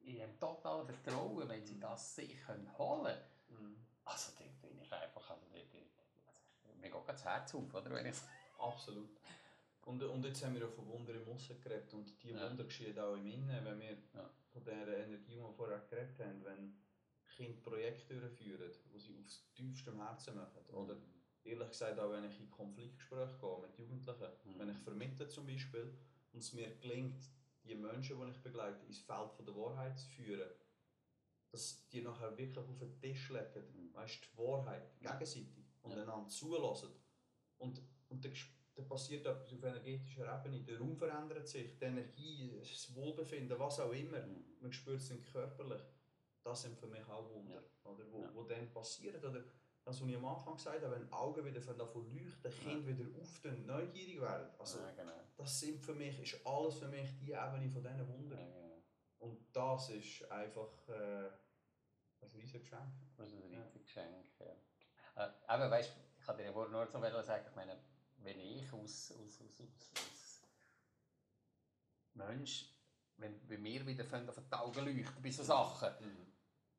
in 0.00 0.14
diesem 0.14 0.38
totalen 0.38 0.86
Vertrauen, 0.86 1.48
wenn 1.48 1.64
sie 1.66 1.78
das 1.80 2.14
sich 2.14 2.40
können 2.44 2.70
holen 2.78 3.16
können, 3.48 3.60
Mhm. 3.60 3.76
also 4.04 4.32
dann 4.38 4.48
bin 4.60 4.78
ich 4.80 4.92
einfach, 4.92 5.30
also, 5.30 5.46
mir 6.90 6.98
geht 7.00 7.08
das 7.08 7.24
Herz 7.24 7.54
auf, 7.54 7.74
oder? 7.74 7.90
Wenn 7.90 8.12
Absolut. 8.58 9.10
Und, 9.86 10.02
und 10.02 10.24
jetzt 10.24 10.44
haben 10.44 10.54
wir 10.54 10.62
ja 10.62 10.68
von 10.68 10.86
Wunder 10.88 11.14
im 11.14 11.26
Aussen 11.28 11.60
geredet 11.60 11.92
und 11.94 12.22
die 12.22 12.30
Ja. 12.30 12.48
Wunder 12.50 12.64
geschehen 12.64 12.98
auch 12.98 13.14
im 13.14 13.26
Innen, 13.26 13.64
wenn 13.64 13.80
wir 13.80 13.96
Ja. 14.14 14.28
von 14.52 14.64
der 14.64 14.86
Energie, 15.06 15.34
die 15.34 15.40
wir 15.40 15.52
vorher 15.52 15.78
geredet 15.88 16.18
haben, 16.20 16.44
wenn 16.44 16.76
Kinder 17.36 17.60
Projekte 17.62 18.18
durchführen, 18.20 18.70
die 18.92 18.98
sie 18.98 19.16
aufs 19.18 19.50
tiefste 19.54 19.96
Herzen 19.96 20.34
machen. 20.36 20.64
Oder 20.72 20.96
ehrlich 21.44 21.68
gesagt 21.68 21.98
auch 21.98 22.10
wenn 22.10 22.24
ich 22.24 22.38
in 22.40 22.50
Konfliktgespräche 22.50 23.38
gehe 23.40 23.58
mit 23.60 23.78
Jugendlichen, 23.78 24.26
Mhm. 24.44 24.58
wenn 24.58 24.68
ich 24.70 24.78
vermittle 24.78 25.28
zum 25.28 25.46
Beispiel 25.46 25.96
und 26.32 26.40
es 26.40 26.52
mir 26.52 26.74
gelingt, 26.76 27.22
die 27.64 27.74
Menschen, 27.74 28.18
die 28.20 28.30
ich 28.30 28.42
begleite, 28.42 28.84
ins 28.86 28.98
Feld 28.98 29.32
von 29.32 29.46
der 29.46 29.54
Wahrheit 29.56 29.98
zu 29.98 30.08
führen, 30.10 30.50
dass 31.50 31.88
die 31.88 32.02
nachher 32.02 32.36
wirklich 32.36 32.58
auf 32.58 32.78
den 32.78 32.98
Tisch 33.00 33.30
legen, 33.30 33.64
Mhm. 33.74 33.94
weißt, 33.94 34.20
die 34.32 34.36
Wahrheit 34.38 34.98
gegenseitig 35.00 35.67
und 35.90 35.96
Ja. 35.96 36.02
einander 36.02 36.28
zulassen. 36.28 36.90
Und, 37.58 37.82
und 38.08 38.24
dann, 38.24 38.32
dann 38.74 38.86
passiert 38.88 39.26
etwas 39.26 39.52
auf 39.52 39.62
energetischer 39.62 40.40
Ebene, 40.44 40.62
der 40.64 40.78
Raum 40.78 40.96
verändert 40.96 41.46
sich, 41.48 41.76
die 41.78 41.84
Energie, 41.84 42.56
das 42.58 42.94
Wohlbefinden, 42.94 43.58
was 43.58 43.80
auch 43.80 43.92
immer, 43.92 44.24
man 44.60 44.72
spürt 44.72 45.00
es 45.00 45.08
dann 45.08 45.22
körperlich. 45.24 45.82
Das 46.44 46.62
sind 46.62 46.78
für 46.78 46.86
mich 46.86 47.04
auch 47.08 47.28
Wunder, 47.30 47.62
oder, 47.84 48.10
wo, 48.10 48.22
Ja. 48.22 48.34
wo 48.34 48.44
dann 48.44 48.70
passieren. 48.70 49.22
Oder 49.22 49.42
das, 49.84 50.00
was 50.00 50.08
ich 50.08 50.16
am 50.16 50.24
Anfang 50.24 50.54
gesagt 50.54 50.82
habe, 50.82 50.94
wenn 50.94 51.06
die 51.06 51.12
Augen 51.12 51.44
wieder 51.44 51.60
von 51.60 51.76
davon 51.76 52.08
leuchten, 52.14 52.50
Kinder 52.52 52.86
wieder 52.86 53.18
auftun, 53.20 53.66
neugierig 53.66 54.20
werden. 54.20 54.48
Also, 54.58 54.78
ja, 54.78 54.90
genau. 54.92 55.12
das 55.36 55.60
sind 55.60 55.80
für 55.80 55.94
mich, 55.94 56.18
ist 56.20 56.46
alles 56.46 56.76
für 56.76 56.88
mich 56.88 57.18
die 57.18 57.32
Ebene 57.32 57.68
von 57.70 57.82
diesen 57.82 58.08
Wundern. 58.08 58.38
Ja, 58.38 58.46
genau. 58.54 58.82
Und 59.18 59.38
das 59.52 59.90
ist 59.90 60.30
einfach 60.30 60.88
äh, 60.88 61.28
ein 62.20 62.30
riesiges 62.34 62.62
Geschenk. 62.62 62.92
Das 63.16 63.28
ist 63.28 63.34
ein 63.34 63.50
Ja. 63.50 63.58
riesiges 63.62 63.82
Geschenk. 63.82 64.26
Ja. 64.40 64.56
Äh, 65.18 65.70
weißt, 65.70 65.92
ich 66.20 66.26
kann 66.26 66.36
dir 66.36 66.44
ja 66.44 66.52
nur 66.52 66.86
so 66.86 67.00
sagen, 67.22 67.44
ich 67.48 67.56
meine, 67.56 67.78
wenn 68.18 68.38
ich 68.40 68.72
aus, 68.72 69.12
aus, 69.12 69.40
aus, 69.40 69.60
aus, 69.60 69.90
aus 69.94 70.42
Mensch, 72.14 72.72
wenn, 73.16 73.48
wenn 73.48 73.64
wir 73.64 73.86
wieder 73.86 74.04
fangen, 74.04 74.28
auf 74.28 74.36
die 74.36 74.52
Augen 74.54 74.84
leuchten 74.84 75.22
bei 75.22 75.30
so 75.30 75.42
Sachen, 75.42 75.92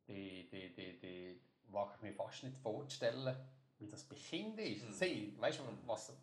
die, 0.08 0.50
die, 0.50 0.74
die, 0.74 1.00
die 1.00 1.42
wage 1.66 1.94
ich 1.96 2.02
mir 2.02 2.14
fast 2.14 2.44
nicht 2.44 2.58
vorzustellen, 2.58 3.36
wie 3.78 3.88
das 3.88 4.04
bei 4.04 4.16
Kindern 4.16 4.66
ist. 4.66 4.86
Mhm. 4.86 4.94
Sie, 4.94 5.36
weißt 5.40 5.60
du, 5.60 5.64
was, 5.86 6.14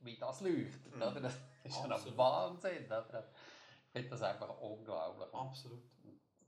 wie 0.00 0.16
das 0.16 0.40
leuchtet, 0.40 0.94
Mhm. 0.94 1.02
oder? 1.02 1.20
Das 1.20 1.34
ist 1.64 1.74
schon 1.76 1.92
ein. 1.92 2.16
Wahnsinn. 2.16 2.86
Oder? 2.86 3.28
Ich 3.86 3.92
finde 3.92 4.08
das 4.10 4.22
einfach 4.22 4.60
unglaublich. 4.60 5.32
Absolut. 5.32 5.82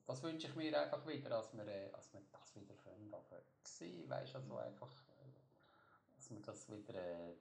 Das 0.07 0.23
wünsche 0.23 0.47
ich 0.47 0.55
mir 0.55 0.81
einfach 0.81 1.05
wieder, 1.07 1.29
dass 1.31 1.53
wir, 1.53 1.67
äh, 1.67 1.91
dass 1.91 2.13
wir 2.13 2.21
das 2.31 2.55
wieder 2.55 2.75
können. 2.75 3.11
Weißt 3.11 4.35
du, 4.35 4.39
also 4.39 4.57
einfach, 4.59 4.89
äh, 4.89 5.06
dass 6.27 6.31
wir 6.35 6.41
das 6.41 6.69
wieder 6.71 6.95
äh, 6.95 7.37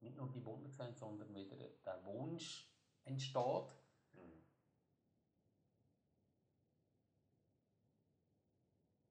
nicht 0.00 0.16
nur 0.16 0.28
die 0.30 0.44
Wunder 0.44 0.70
sehen, 0.70 0.94
sondern 0.94 1.34
wieder 1.34 1.56
der 1.56 2.04
Wunsch 2.04 2.68
entsteht. 3.04 3.74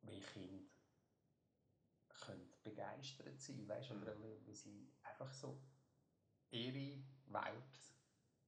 wie 0.02 0.20
Kinder 0.22 0.66
können 2.22 2.52
begeistert 2.64 3.40
sein, 3.40 3.68
weißt 3.68 3.92
Mhm. 3.92 4.02
oder 4.02 4.20
wie, 4.20 4.46
wie 4.46 4.54
sie 4.54 4.92
einfach 5.04 5.32
so 5.34 5.62
ihre 6.52 7.04
Welt 7.28 7.94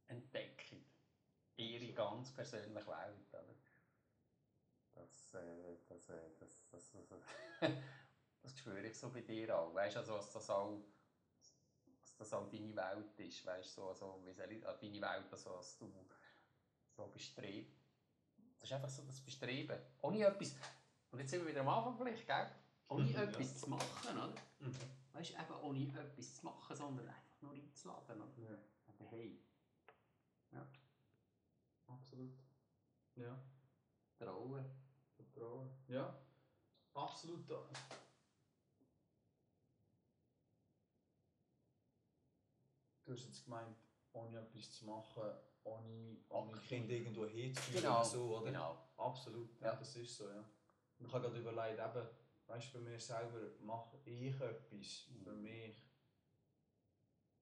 entdecken, 0.07 0.83
ihre 1.55 1.93
ganz 1.93 2.33
persönliche 2.33 2.87
Welt, 2.87 3.33
oder? 3.33 3.55
Das, 4.93 5.33
äh, 5.35 5.77
das, 5.87 6.09
äh, 6.09 6.31
das, 6.39 6.67
das, 6.69 6.91
das, 6.91 7.07
das 7.07 7.71
spüre 8.49 8.81
ich 8.81 8.97
so 8.97 9.09
bei 9.09 9.21
dir 9.21 9.57
auch, 9.57 9.73
weißt 9.73 9.95
du, 9.95 9.99
also, 9.99 10.15
dass 10.17 10.31
das 10.31 10.49
auch 10.49 10.81
dass 11.99 12.15
das 12.17 12.33
auch 12.33 12.49
deine 12.49 12.75
Welt 12.75 13.19
ist, 13.19 13.45
weißt 13.45 13.77
du, 13.77 13.81
so, 13.81 13.93
so, 13.93 14.21
wie 14.25 14.33
soll 14.33 14.51
ich, 14.51 14.61
deine 14.61 15.01
Welt, 15.01 15.31
also, 15.31 15.55
dass 15.57 15.77
du 15.77 15.91
so 16.95 17.07
bestrebst. 17.07 17.79
Das 18.59 18.69
ist 18.69 18.73
einfach 18.73 18.89
so 18.89 19.03
das 19.03 19.19
Bestreben. 19.21 19.79
Ohne 20.01 20.25
etwas, 20.25 20.53
und 21.11 21.19
jetzt 21.19 21.31
sind 21.31 21.41
wir 21.41 21.49
wieder 21.49 21.61
am 21.61 21.69
Anfang 21.69 21.97
vielleicht, 21.97 22.27
gell? 22.27 22.51
Ohne 22.89 23.05
Mhm, 23.05 23.13
ja. 23.15 23.21
etwas 23.23 23.59
zu 23.59 23.69
machen, 23.69 24.17
oder? 24.17 24.33
Mhm. 24.59 24.75
Weißt 25.13 25.31
du, 25.31 25.33
eben 25.33 25.61
ohne 25.63 25.99
etwas 25.99 26.35
zu 26.35 26.45
machen, 26.45 26.75
sondern 26.75 27.07
einfach 27.07 27.41
nur 27.41 27.53
einzuladen, 27.53 28.21
oder? 28.21 28.37
Ja, 28.37 28.57
Aber 28.87 29.09
hey, 29.09 29.39
absolut. 31.87 32.33
Ja, 33.15 33.37
trauen. 34.17 34.65
Vertrauen. 35.15 35.69
Ja, 35.87 36.17
absolut. 36.93 37.49
Du 43.11 43.17
hast 43.17 43.43
gemeint, 43.43 43.75
ohne 44.13 44.39
etwas 44.39 44.71
zu 44.71 44.85
machen, 44.85 45.29
ohne, 45.63 46.15
ohne 46.29 46.57
Kinder 46.61 46.93
irgendwo 46.93 47.25
hinzuführen 47.25 47.83
genau. 47.83 48.03
so, 48.03 48.37
oder? 48.37 48.45
Genau, 48.45 48.87
absolut. 48.95 49.59
Ja. 49.59 49.67
ja. 49.67 49.75
das 49.75 49.97
ist 49.97 50.15
so, 50.15 50.29
ja. 50.29 50.49
Und 50.97 51.07
ich 51.07 51.11
habe 51.11 51.27
gerade 51.27 51.39
überlegt, 51.39 51.77
eben, 51.77 52.07
weißt 52.47 52.73
du, 52.73 52.77
bei 52.77 52.89
mir 52.89 52.99
selber 52.99 53.51
mache 53.59 53.97
ich 54.05 54.33
etwas 54.39 55.09
mhm. 55.09 55.23
für 55.23 55.33
mich. 55.33 55.75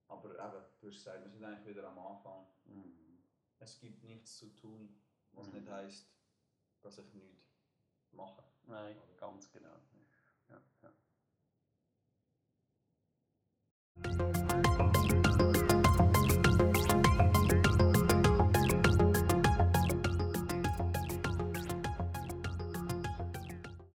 Aber 0.07 0.31
eben, 0.31 0.65
du 0.79 0.87
hast 0.87 0.95
gesagt, 0.95 1.23
wir 1.23 1.29
sind 1.29 1.43
eigentlich 1.43 1.67
wieder 1.67 1.87
am 1.87 1.99
Anfang. 1.99 2.47
Mhm. 2.65 3.21
Es 3.59 3.79
gibt 3.79 4.03
nichts 4.03 4.39
zu 4.39 4.47
tun, 4.55 4.99
was 5.33 5.49
mhm. 5.49 5.59
nicht 5.59 5.69
heisst, 5.69 6.11
dass 6.81 6.97
ich 6.97 7.13
nichts 7.13 7.45
mache. 8.09 8.43
Nein, 8.63 8.97
oder? 8.97 9.13
ganz 9.17 9.51
genau. 9.51 9.79
Ja, 10.49 10.59
ja. 10.81 10.91